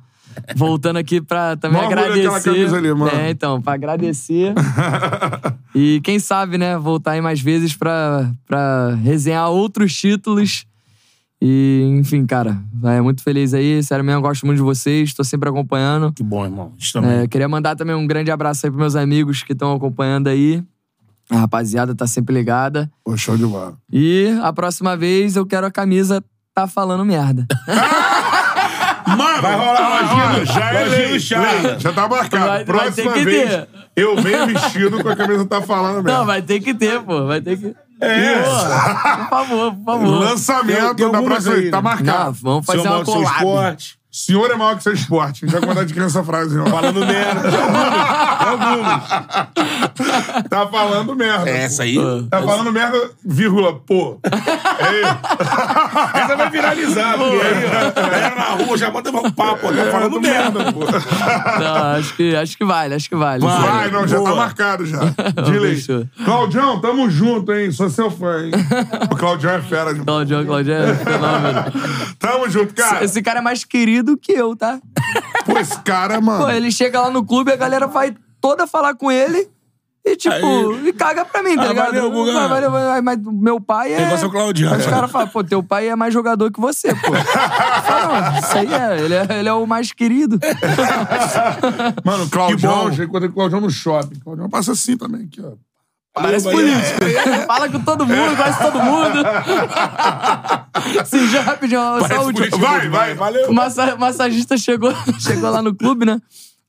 voltando 0.56 0.96
aqui 0.96 1.20
pra 1.20 1.54
também 1.56 1.82
Mó 1.82 1.86
agradecer. 1.86 2.74
ali, 2.74 2.94
mano. 2.94 3.10
É, 3.14 3.30
então, 3.30 3.60
pra 3.60 3.74
agradecer. 3.74 4.54
e 5.74 6.00
quem 6.02 6.18
sabe, 6.18 6.56
né, 6.56 6.78
voltar 6.78 7.12
aí 7.12 7.20
mais 7.20 7.40
vezes 7.42 7.76
pra, 7.76 8.32
pra 8.46 8.94
resenhar 9.02 9.50
outros 9.50 9.94
títulos. 9.94 10.64
E, 11.42 11.82
enfim, 11.98 12.26
cara, 12.26 12.58
é 12.84 13.00
muito 13.00 13.22
feliz 13.22 13.54
aí. 13.54 13.82
Sério 13.82 14.04
mesmo, 14.04 14.18
eu 14.18 14.22
gosto 14.22 14.44
muito 14.44 14.58
de 14.58 14.62
vocês. 14.62 15.14
Tô 15.14 15.24
sempre 15.24 15.48
acompanhando. 15.48 16.12
Que 16.12 16.22
bom, 16.22 16.44
irmão. 16.44 16.72
Isso 16.78 16.92
também. 16.92 17.20
É, 17.20 17.26
queria 17.26 17.48
mandar 17.48 17.74
também 17.76 17.94
um 17.94 18.06
grande 18.06 18.30
abraço 18.30 18.66
aí 18.66 18.70
pros 18.70 18.80
meus 18.80 18.96
amigos 18.96 19.42
que 19.42 19.52
estão 19.52 19.72
acompanhando 19.74 20.28
aí. 20.28 20.62
A 21.30 21.36
rapaziada 21.38 21.94
tá 21.94 22.06
sempre 22.06 22.34
ligada. 22.34 22.90
Pô, 23.04 23.16
show 23.16 23.36
de 23.36 23.46
bola. 23.46 23.74
E 23.90 24.28
a 24.42 24.52
próxima 24.52 24.96
vez 24.96 25.36
eu 25.36 25.46
quero 25.46 25.66
a 25.66 25.70
camisa 25.70 26.22
tá 26.52 26.66
falando 26.66 27.04
merda. 27.04 27.46
Mano, 29.06 29.42
Vai 29.42 29.56
rolar 29.56 30.02
lojinha 30.02 30.40
do- 30.40 30.44
já 30.46 30.72
é 30.72 30.84
lojinha 30.84 30.98
lei, 31.06 31.12
do 31.12 31.20
Charla. 31.20 31.78
Já 31.80 31.92
tá 31.92 32.08
marcado. 32.08 32.46
Vai- 32.46 32.48
vai 32.48 32.64
Próxima 32.64 33.12
ter 33.12 33.18
que 33.18 33.24
vez, 33.24 33.48
ter. 33.50 33.68
eu 33.96 34.16
venho 34.22 34.46
vestido 34.46 35.02
com 35.02 35.08
a 35.08 35.16
camisa 35.16 35.44
tá 35.46 35.62
falando 35.62 36.02
mesmo. 36.02 36.18
Não, 36.18 36.26
vai 36.26 36.42
ter 36.42 36.60
que 36.60 36.74
ter, 36.74 37.00
pô. 37.02 37.26
Vai 37.26 37.40
ter 37.40 37.58
que. 37.58 37.74
É. 38.00 38.42
Pô, 38.42 38.48
por 38.48 39.28
favor, 39.28 39.74
por 39.74 39.84
favor. 39.84 40.08
Lançamento 40.08 40.94
Tem- 40.94 40.94
tem 40.96 41.10
da 41.12 41.22
próxima 41.22 41.54
aí. 41.54 41.70
Tá 41.70 41.76
né? 41.76 41.82
Não, 41.82 41.82
marcado. 41.82 42.36
vamos 42.42 42.66
fazer 42.66 42.82
Seu 42.82 42.90
uma 42.92 43.04
collab. 43.04 43.36
esporte. 43.36 43.99
Senhor 44.12 44.50
é 44.50 44.56
maior 44.56 44.76
que 44.76 44.82
seu 44.82 44.92
esporte. 44.92 45.46
Vai 45.46 45.60
mandar 45.60 45.84
de 45.84 45.94
criança 45.94 46.20
a 46.20 46.24
frase, 46.24 46.58
ó. 46.58 46.66
Falando 46.66 47.06
merda. 47.06 47.48
Algumas. 48.40 49.08
Tá 50.48 50.66
falando 50.66 51.14
merda. 51.14 51.48
É 51.48 51.62
essa 51.64 51.84
aí. 51.84 51.96
Tá 52.28 52.42
falando 52.42 52.72
merda, 52.72 53.10
vírgula, 53.24 53.78
pô. 53.78 54.18
Essa 56.14 56.34
vai 56.36 56.50
viralizar, 56.50 57.14
a 57.14 58.00
galera 58.00 58.34
na 58.34 58.64
rua 58.64 58.76
já 58.76 58.90
manda 58.90 59.10
um 59.10 59.30
papo, 59.30 59.72
tá 59.72 59.90
falando 59.92 60.20
merda. 60.20 60.72
pô. 60.72 60.80
Não, 60.80 61.98
acho 61.98 62.14
que, 62.16 62.34
acho 62.34 62.58
que 62.58 62.64
vale, 62.64 62.94
acho 62.94 63.08
que 63.08 63.14
vale. 63.16 63.42
Vai, 63.44 63.90
não, 63.92 64.08
já 64.08 64.18
Boa. 64.18 64.30
tá 64.30 64.36
marcado 64.36 64.86
já. 64.86 64.98
De 65.44 65.58
lei. 65.58 65.76
Fechou. 65.76 66.04
Claudião, 66.24 66.80
tamo 66.80 67.08
junto, 67.08 67.52
hein? 67.52 67.70
Sou 67.70 67.88
seu 67.88 68.10
fã, 68.10 68.44
hein? 68.44 68.50
O 69.12 69.16
Claudião 69.16 69.52
é 69.52 69.62
fera 69.62 69.90
demais. 69.92 70.04
Claudio, 70.04 70.44
Claudio 70.46 70.74
é 70.74 70.94
fenômeno. 70.94 71.64
Tamo 72.18 72.48
junto, 72.50 72.74
cara. 72.74 73.04
Esse 73.04 73.22
cara 73.22 73.38
é 73.38 73.42
mais 73.42 73.64
querido 73.64 73.99
que 74.16 74.32
eu, 74.32 74.54
tá? 74.56 74.80
Pô, 75.46 75.58
esse 75.58 75.78
cara, 75.80 76.20
mano. 76.20 76.44
Pô, 76.44 76.50
ele 76.50 76.70
chega 76.70 77.00
lá 77.00 77.10
no 77.10 77.24
clube, 77.24 77.52
a 77.52 77.56
galera 77.56 77.86
vai 77.86 78.14
toda 78.40 78.66
falar 78.66 78.94
com 78.94 79.10
ele 79.10 79.48
e, 80.04 80.16
tipo, 80.16 80.34
Aí- 80.34 80.88
e 80.88 80.92
caga 80.94 81.24
pra 81.26 81.42
mim, 81.42 81.56
tá 81.56 81.62
Ah, 81.64 81.68
ligado? 81.68 81.86
valeu, 81.88 82.10
Guga. 82.10 82.32
Mas, 82.32 82.48
valeu, 82.48 82.70
valeu, 82.70 83.02
mas 83.02 83.18
meu 83.22 83.60
pai 83.60 83.92
é. 83.92 84.16
Seu 84.16 84.30
Claudião. 84.30 84.72
Aí 84.72 84.80
os 84.80 84.86
caras 84.86 85.10
falam, 85.10 85.28
pô, 85.28 85.44
teu 85.44 85.62
pai 85.62 85.88
é 85.88 85.96
mais 85.96 86.12
jogador 86.14 86.50
que 86.50 86.58
você, 86.60 86.94
pô. 86.94 87.14
Eu 87.14 87.22
falo, 87.24 88.14
não, 88.32 88.38
isso 88.38 88.56
aí 88.58 88.72
é 88.72 89.00
ele, 89.04 89.14
é. 89.14 89.26
ele 89.38 89.48
é 89.48 89.52
o 89.52 89.66
mais 89.66 89.92
querido. 89.92 90.38
Mano, 92.04 92.24
o 92.24 92.26
Que 92.26 92.32
Claudião, 92.32 92.84
bom. 92.84 92.92
já 92.92 93.04
encontrei 93.04 93.28
o 93.28 93.32
Claudião 93.32 93.60
no 93.60 93.70
shopping. 93.70 94.16
O 94.16 94.24
Claudião 94.24 94.48
passa 94.48 94.72
assim 94.72 94.96
também, 94.96 95.24
aqui, 95.26 95.40
ó. 95.42 95.52
Parece 96.12 96.44
Valeu, 96.44 96.58
político. 96.72 97.46
Fala 97.46 97.68
com 97.68 97.80
todo 97.80 98.04
mundo, 98.06 98.36
conhece 98.36 98.58
todo 98.60 98.78
mundo. 98.82 99.22
Sim, 101.06 101.28
já 101.28 101.40
rapidinho, 101.42 101.80
só 101.80 102.22
o 102.22 102.26
último. 102.26 102.32
político. 102.32 102.58
Vai, 102.58 102.88
vai, 102.88 103.14
valeu. 103.14 103.48
O 103.48 103.54
massa- 103.54 103.96
massagista 103.96 104.56
chegou, 104.58 104.92
chegou 105.20 105.50
lá 105.50 105.62
no 105.62 105.74
clube, 105.74 106.04
né? 106.04 106.20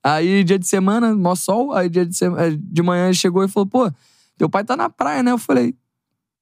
Aí, 0.04 0.44
dia 0.44 0.60
de 0.60 0.68
semana, 0.68 1.14
mó 1.16 1.34
sol. 1.36 1.74
Aí, 1.74 1.90
dia 1.90 2.06
de, 2.06 2.16
eh, 2.24 2.56
de 2.58 2.82
manhã, 2.84 3.06
ele 3.06 3.14
chegou 3.16 3.44
e 3.44 3.48
falou: 3.48 3.66
pô, 3.68 3.92
teu 4.38 4.50
pai 4.50 4.64
tá 4.64 4.76
na 4.78 4.90
praia, 4.90 5.24
né? 5.24 5.32
Eu 5.32 5.38
falei: 5.40 5.74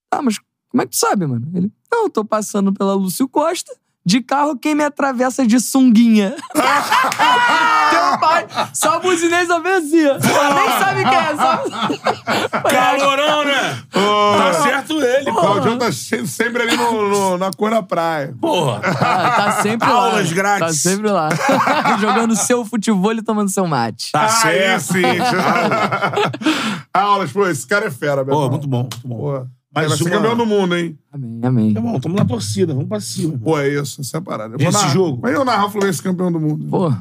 tá, 0.10 0.22
mas 0.22 0.38
como 0.70 0.82
é 0.82 0.86
que 0.86 0.92
tu 0.92 0.98
sabe, 0.98 1.26
mano? 1.26 1.48
Ele: 1.56 1.72
não, 1.92 2.04
eu 2.04 2.10
tô 2.10 2.24
passando 2.26 2.74
pela 2.74 2.94
Lúcio 2.94 3.28
Costa. 3.30 3.72
De 4.06 4.22
carro, 4.22 4.58
quem 4.58 4.74
me 4.74 4.84
atravessa 4.84 5.46
de 5.46 5.60
sunguinha? 5.60 6.36
Teu 7.90 8.20
pai, 8.20 8.48
só 8.74 8.99
buzinei 8.99 9.45
só 9.45 9.60
vê 9.60 9.70
assim, 9.74 10.06
ó. 10.07 10.14
Nem 10.14 10.70
sabe 10.80 11.03
quem 11.03 11.18
é, 11.18 11.36
só... 11.36 12.60
Calorão, 12.70 13.45
né? 13.45 13.84
Tá 13.91 14.53
certo 14.64 14.94
ele, 15.02 15.30
O 15.30 15.34
pô. 15.34 15.41
Claudião 15.41 15.78
tá 15.78 15.91
se- 15.91 16.28
sempre 16.28 16.64
ali 16.64 16.76
no, 16.78 17.10
no- 17.10 17.38
na 17.38 17.52
cor 17.52 17.72
da 17.72 17.82
praia. 17.84 18.34
Porra. 18.40 18.82
Ah, 18.84 19.32
tá 19.32 19.52
sempre 19.61 19.88
lá. 19.90 19.95
Aulas 19.95 20.32
grátis. 20.32 20.68
Tá 20.84 20.90
sempre 20.90 21.10
lá. 21.10 21.30
Jogando 21.99 22.36
seu 22.36 22.64
futebol 22.66 23.14
e 23.14 23.22
tomando 23.22 23.49
seu 23.49 23.66
mate. 23.68 24.11
Tá 24.11 24.24
Aí 24.24 24.30
certo. 24.30 24.94
sim. 24.94 25.02
Aulas, 26.94 27.32
pô, 27.32 27.48
esse 27.48 27.66
cara 27.66 27.88
é 27.88 27.91
fera, 27.91 28.24
meu 28.24 28.34
Pô, 28.34 28.40
irmão. 28.44 28.49
muito 28.52 28.68
bom, 28.68 28.82
muito 28.82 29.07
bom. 29.07 29.18
Pô, 29.18 29.45
Mais 29.74 29.88
vai 29.88 29.98
ser 29.98 30.03
uma- 30.06 30.11
campeão 30.11 30.36
do 30.36 30.45
mundo, 30.45 30.76
hein? 30.76 30.98
Amém, 31.14 31.40
amém. 31.44 31.70
Irmão, 31.70 31.99
tamo 31.99 32.16
na 32.16 32.26
torcida, 32.26 32.74
vamos 32.74 32.90
pra 32.90 32.99
cima. 32.99 33.38
Pô, 33.38 33.60
é 33.60 33.68
isso, 33.70 34.02
essa 34.02 34.18
é 34.18 34.20
a 34.20 34.22
parada. 34.22 34.56
Eu 34.56 34.68
Esse 34.68 34.78
narrar- 34.78 34.94
jogo. 34.94 35.20
Mas 35.22 35.34
eu 35.34 35.45
narrar 35.45 35.66
o 35.68 35.70
Fluminense 35.70 36.02
campeão 36.02 36.32
do 36.32 36.40
mundo. 36.40 36.66
Pô, 36.70 36.91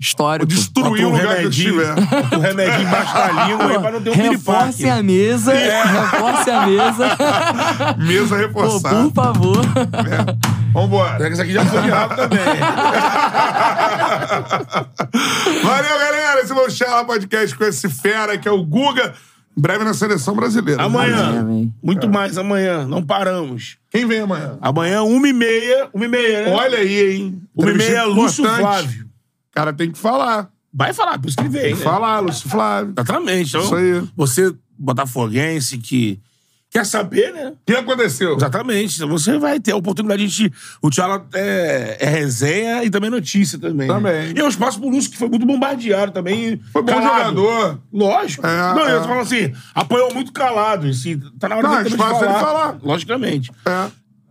histórico. 0.00 0.46
Destruir 0.46 1.04
o 1.04 1.10
lugar 1.10 1.20
que 1.20 1.26
eu 1.26 1.30
remedinho, 1.38 1.82
estiver. 1.82 1.94
bota 2.22 2.36
um 2.36 2.40
remedinho 2.40 2.82
embaixo 2.82 3.14
da 3.14 3.32
língua 3.46 3.66
aí 3.70 3.78
pra 3.80 3.90
não 3.90 4.00
ter 4.00 4.10
um 4.10 4.14
Reforce 4.14 4.78
piripaque. 4.78 4.98
a 4.98 5.02
mesa. 5.02 5.52
Reforce 5.52 6.50
a 6.50 6.66
mesa. 6.66 7.16
Mesa 7.98 8.28
Pô, 8.28 8.36
reforçada. 8.62 9.02
por 9.02 9.12
favor. 9.12 9.58
Vambora. 10.72 11.16
Será 11.16 11.26
que 11.26 11.32
isso 11.32 11.42
aqui 11.42 11.52
já 11.52 11.64
foi 11.66 11.82
de 11.82 11.90
rabo 11.90 12.14
também? 12.14 12.38
Valeu, 15.62 15.98
galera. 15.98 16.40
Esse 16.42 16.52
é 16.52 16.54
o 16.54 16.70
Charla 16.70 17.04
Podcast 17.04 17.56
com 17.56 17.64
esse 17.64 17.88
fera 17.88 18.38
que 18.38 18.48
é 18.48 18.52
o 18.52 18.62
Guga. 18.64 19.14
Em 19.56 19.60
breve 19.60 19.82
na 19.82 19.92
seleção 19.92 20.36
brasileira. 20.36 20.84
Amanhã. 20.84 21.30
Amém, 21.30 21.38
amém. 21.40 21.74
Muito 21.82 22.08
mais 22.08 22.38
amanhã. 22.38 22.86
Não 22.86 23.02
paramos. 23.02 23.76
Quem 23.90 24.06
vem 24.06 24.20
amanhã? 24.20 24.56
Amanhã, 24.60 25.02
uma 25.02 25.28
e 25.28 25.32
meia. 25.32 25.88
Uma 25.92 26.04
e 26.04 26.08
meia, 26.08 26.44
né? 26.44 26.54
Olha 26.54 26.78
aí, 26.78 27.16
hein? 27.16 27.42
Uma 27.56 27.70
e 27.72 27.74
meia, 27.74 28.04
Lúcio. 28.04 28.44
Flávio. 28.44 29.07
O 29.58 29.60
cara 29.60 29.72
tem 29.72 29.90
que 29.90 29.98
falar. 29.98 30.48
Vai 30.72 30.92
falar, 30.92 31.18
por 31.18 31.28
isso 31.28 31.36
que 31.36 31.42
ele 31.42 31.48
veio, 31.48 31.76
né? 31.76 31.82
Falar, 31.82 32.20
Lúcio 32.20 32.48
Flávio. 32.48 32.92
Exatamente. 32.96 33.48
Então, 33.48 33.62
Isso 33.62 33.74
aí. 33.74 34.08
você, 34.14 34.54
botafoguense, 34.78 35.78
que 35.78 36.20
quer 36.70 36.84
saber, 36.84 37.32
né? 37.32 37.48
O 37.48 37.56
que 37.66 37.72
aconteceu? 37.72 38.36
Exatamente. 38.36 38.96
Então 38.96 39.08
você 39.08 39.38
vai 39.38 39.58
ter 39.58 39.72
a 39.72 39.76
oportunidade 39.76 40.26
de. 40.28 40.52
O 40.82 40.90
Tchala 40.90 41.26
é, 41.34 41.96
é 41.98 42.06
resenha 42.08 42.84
e 42.84 42.90
também 42.90 43.10
notícia 43.10 43.58
também. 43.58 43.88
Também. 43.88 44.32
E 44.36 44.38
é 44.38 44.44
um 44.44 44.48
espaço 44.48 44.78
pro 44.78 44.88
Lúcio 44.88 45.10
que 45.10 45.16
foi 45.16 45.28
muito 45.28 45.46
bombardeado 45.46 46.12
também. 46.12 46.60
Foi 46.72 46.82
bom 46.82 46.92
calado. 46.92 47.36
jogador. 47.36 47.80
Lógico. 47.92 48.46
É, 48.46 48.74
não, 48.74 48.86
é. 48.86 48.92
eu 48.94 49.00
tô 49.00 49.08
falando 49.08 49.22
assim, 49.22 49.52
apoiou 49.74 50.14
muito 50.14 50.32
calado. 50.32 50.86
Assim, 50.86 51.18
tá 51.38 51.48
na 51.48 51.56
hora 51.56 51.68
Não, 51.68 51.76
dele 51.78 51.90
de 51.90 51.96
dele 51.96 52.08
falar. 52.08 52.40
falar. 52.40 52.78
Logicamente. 52.82 53.50
É. 53.66 53.90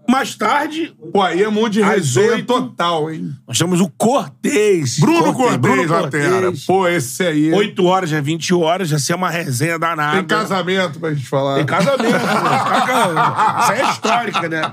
Mais 0.09 0.35
tarde, 0.35 0.95
Pô, 1.11 1.21
aí 1.21 1.43
é 1.43 1.49
muito 1.49 1.73
de 1.73 1.84
Às 1.84 1.89
resenha 2.15 2.43
total, 2.43 3.11
hein? 3.11 3.29
nós 3.47 3.57
temos 3.57 3.81
o 3.81 3.89
Cortez. 3.89 4.99
Bruno 4.99 5.34
Cortez, 5.34 5.57
Bruno. 5.57 6.53
Pô, 6.65 6.88
esse 6.88 7.23
aí. 7.23 7.51
8 7.53 7.84
horas, 7.85 8.09
já 8.09 8.21
20 8.21 8.53
horas, 8.53 8.88
já 8.88 8.97
ser 8.99 9.15
uma 9.15 9.29
resenha 9.29 9.77
danada. 9.77 10.17
Tem 10.17 10.25
casamento 10.25 10.99
pra 10.99 11.13
gente 11.13 11.27
falar. 11.27 11.55
Tem 11.57 11.65
casamento. 11.65 11.97
pô. 12.19 13.61
Isso 13.61 13.71
aí 13.71 13.79
é 13.81 13.89
histórica, 13.91 14.47
né? 14.49 14.71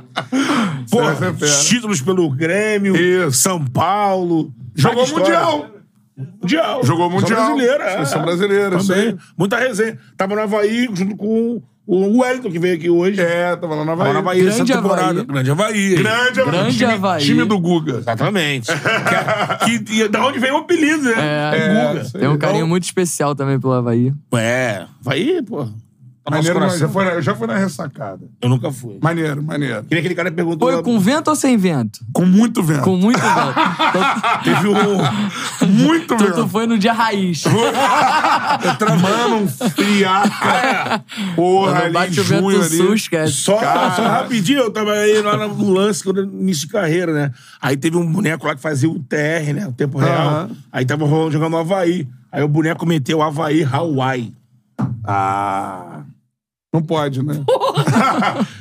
Pô, 0.90 1.00
ser 1.16 1.34
fera. 1.34 1.58
títulos 1.64 2.00
pelo 2.00 2.30
Grêmio, 2.30 2.96
Isso. 2.96 3.38
São 3.38 3.64
Paulo. 3.64 4.52
Jogou. 4.74 5.06
Mundial. 5.08 5.70
Mundial. 6.40 6.84
Jogou 6.84 7.10
Seleção 7.10 7.20
Mundial. 7.20 7.46
brasileira. 7.56 7.84
é. 7.84 7.92
Seleção 7.92 8.22
brasileira, 8.22 8.76
isso 8.76 8.86
Também. 8.88 9.08
aí. 9.08 9.16
Muita 9.36 9.58
resenha. 9.58 9.98
Tava 10.16 10.34
no 10.36 10.42
Havaí 10.42 10.88
junto 10.92 11.16
com 11.16 11.60
O 11.86 12.20
Wellington, 12.20 12.50
que 12.50 12.58
veio 12.58 12.76
aqui 12.76 12.88
hoje. 12.88 13.20
É, 13.20 13.54
tava 13.56 13.74
lá 13.74 13.84
na 13.84 13.92
Tava 13.92 14.02
Havaí. 14.04 14.14
na 14.14 14.22
Bahia 14.22 14.42
Grande 14.44 14.62
essa 14.62 14.74
temporada. 14.80 15.10
Havaí. 15.10 15.24
Grande 15.26 15.50
Havaí. 15.50 15.94
Grande, 15.96 16.40
Havaí. 16.40 16.50
Grande 16.52 16.78
time, 16.78 16.92
Havaí. 16.92 17.24
time 17.24 17.44
do 17.44 17.58
Guga. 17.58 17.98
Exatamente. 17.98 18.68
que, 19.66 19.78
que, 19.80 20.00
e 20.02 20.08
da 20.08 20.24
onde 20.26 20.38
vem 20.38 20.50
o 20.50 20.56
apelido, 20.58 21.02
né? 21.04 21.12
É, 21.16 21.56
É, 21.58 21.68
Guga. 21.88 22.00
isso 22.00 22.16
aí. 22.16 22.20
Tem 22.22 22.30
um 22.30 22.38
carinho 22.38 22.58
Então- 22.60 22.68
muito 22.68 22.84
especial 22.84 23.34
também 23.34 23.60
pelo 23.60 23.74
Havaí. 23.74 24.14
É, 24.34 24.86
Havaí, 25.04 25.42
pô. 25.42 25.68
Maneiro, 26.30 26.58
mas 26.58 26.68
coração. 26.78 26.78
já 26.86 26.88
foi, 26.92 27.04
na- 27.04 27.10
eu 27.12 27.22
já 27.22 27.34
fui 27.34 27.46
na 27.46 27.56
ressacada. 27.56 28.20
Eu 28.40 28.48
nunca 28.48 28.72
fui. 28.72 28.98
Maneiro, 29.02 29.42
maneiro. 29.42 29.82
Que 29.84 29.90
nem 29.90 29.98
aquele 29.98 30.14
cara 30.14 30.30
que 30.30 30.36
perguntou. 30.36 30.72
Foi 30.72 30.82
com 30.82 30.98
vento 30.98 31.28
ou 31.28 31.36
sem 31.36 31.56
vento? 31.58 32.00
Com 32.14 32.24
muito 32.24 32.62
vento. 32.62 32.80
Com 32.82 32.96
muito 32.96 33.20
vento. 33.20 33.54
Então, 33.90 34.40
Teve 34.44 34.68
um. 34.68 35.68
Muito 35.68 36.06
tu, 36.06 36.16
tu 36.16 36.24
vento. 36.34 36.48
foi 36.48 36.66
no 36.66 36.78
dia 36.78 36.92
raiz. 36.94 37.44
Mano, 39.02 39.36
um 39.42 39.48
friaca. 39.48 41.04
Porra, 41.36 41.72
Quando 41.72 41.76
ali 41.82 41.88
em 41.88 41.92
bate 41.92 42.20
o 42.20 42.24
vento 42.24 42.48
ali. 42.48 42.76
sul, 42.76 42.94
esquece. 42.94 43.32
Só, 43.32 43.58
só 43.58 44.02
rapidinho, 44.02 44.60
eu 44.60 44.70
tava 44.70 44.92
aí 44.92 45.20
lá 45.22 45.36
no 45.48 45.70
lance, 45.72 46.02
quando 46.02 46.22
início 46.24 46.66
de 46.66 46.72
carreira, 46.72 47.12
né? 47.12 47.30
Aí 47.60 47.76
teve 47.76 47.96
um 47.96 48.10
boneco 48.10 48.46
lá 48.46 48.54
que 48.54 48.60
fazia 48.62 48.88
o 48.88 48.98
TR, 48.98 49.52
né? 49.54 49.66
O 49.68 49.72
tempo 49.72 49.98
real. 49.98 50.48
Aí 50.72 50.84
tava 50.84 51.04
rolando- 51.06 51.32
jogando 51.32 51.50
no 51.52 51.58
Havaí. 51.58 52.08
Aí 52.32 52.42
o 52.42 52.48
boneco 52.48 52.84
meteu 52.86 53.22
Havaí 53.22 53.62
Hawaii. 53.62 54.32
Ah. 55.04 56.00
Não 56.74 56.82
pode, 56.82 57.22
né? 57.22 57.34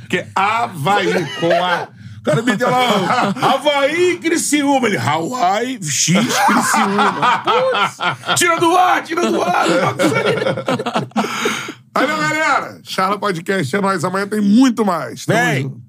Porque 0.01 0.23
Havaí 0.35 1.25
com 1.39 1.51
A. 1.51 1.87
O 2.19 2.23
cara 2.23 2.41
meteu 2.43 2.69
lá, 2.69 3.33
Havaí 3.41 4.17
Criciúma. 4.19 4.87
Ele, 4.87 4.97
Hawaii 4.97 5.79
X 5.83 6.13
Criciúma. 6.13 7.43
Putz, 7.43 8.37
tira 8.37 8.59
do 8.59 8.77
ar, 8.77 9.03
tira 9.03 9.29
do 9.29 9.41
ar. 9.41 9.65
Valeu, 11.93 12.17
galera. 12.17 12.79
Charla 12.83 13.17
Podcast 13.17 13.75
é 13.75 13.81
nóis. 13.81 14.03
Amanhã 14.05 14.27
tem 14.27 14.39
muito 14.41 14.85
mais. 14.85 15.25
Tamo 15.25 15.39
Vem. 15.39 15.63
junto. 15.63 15.82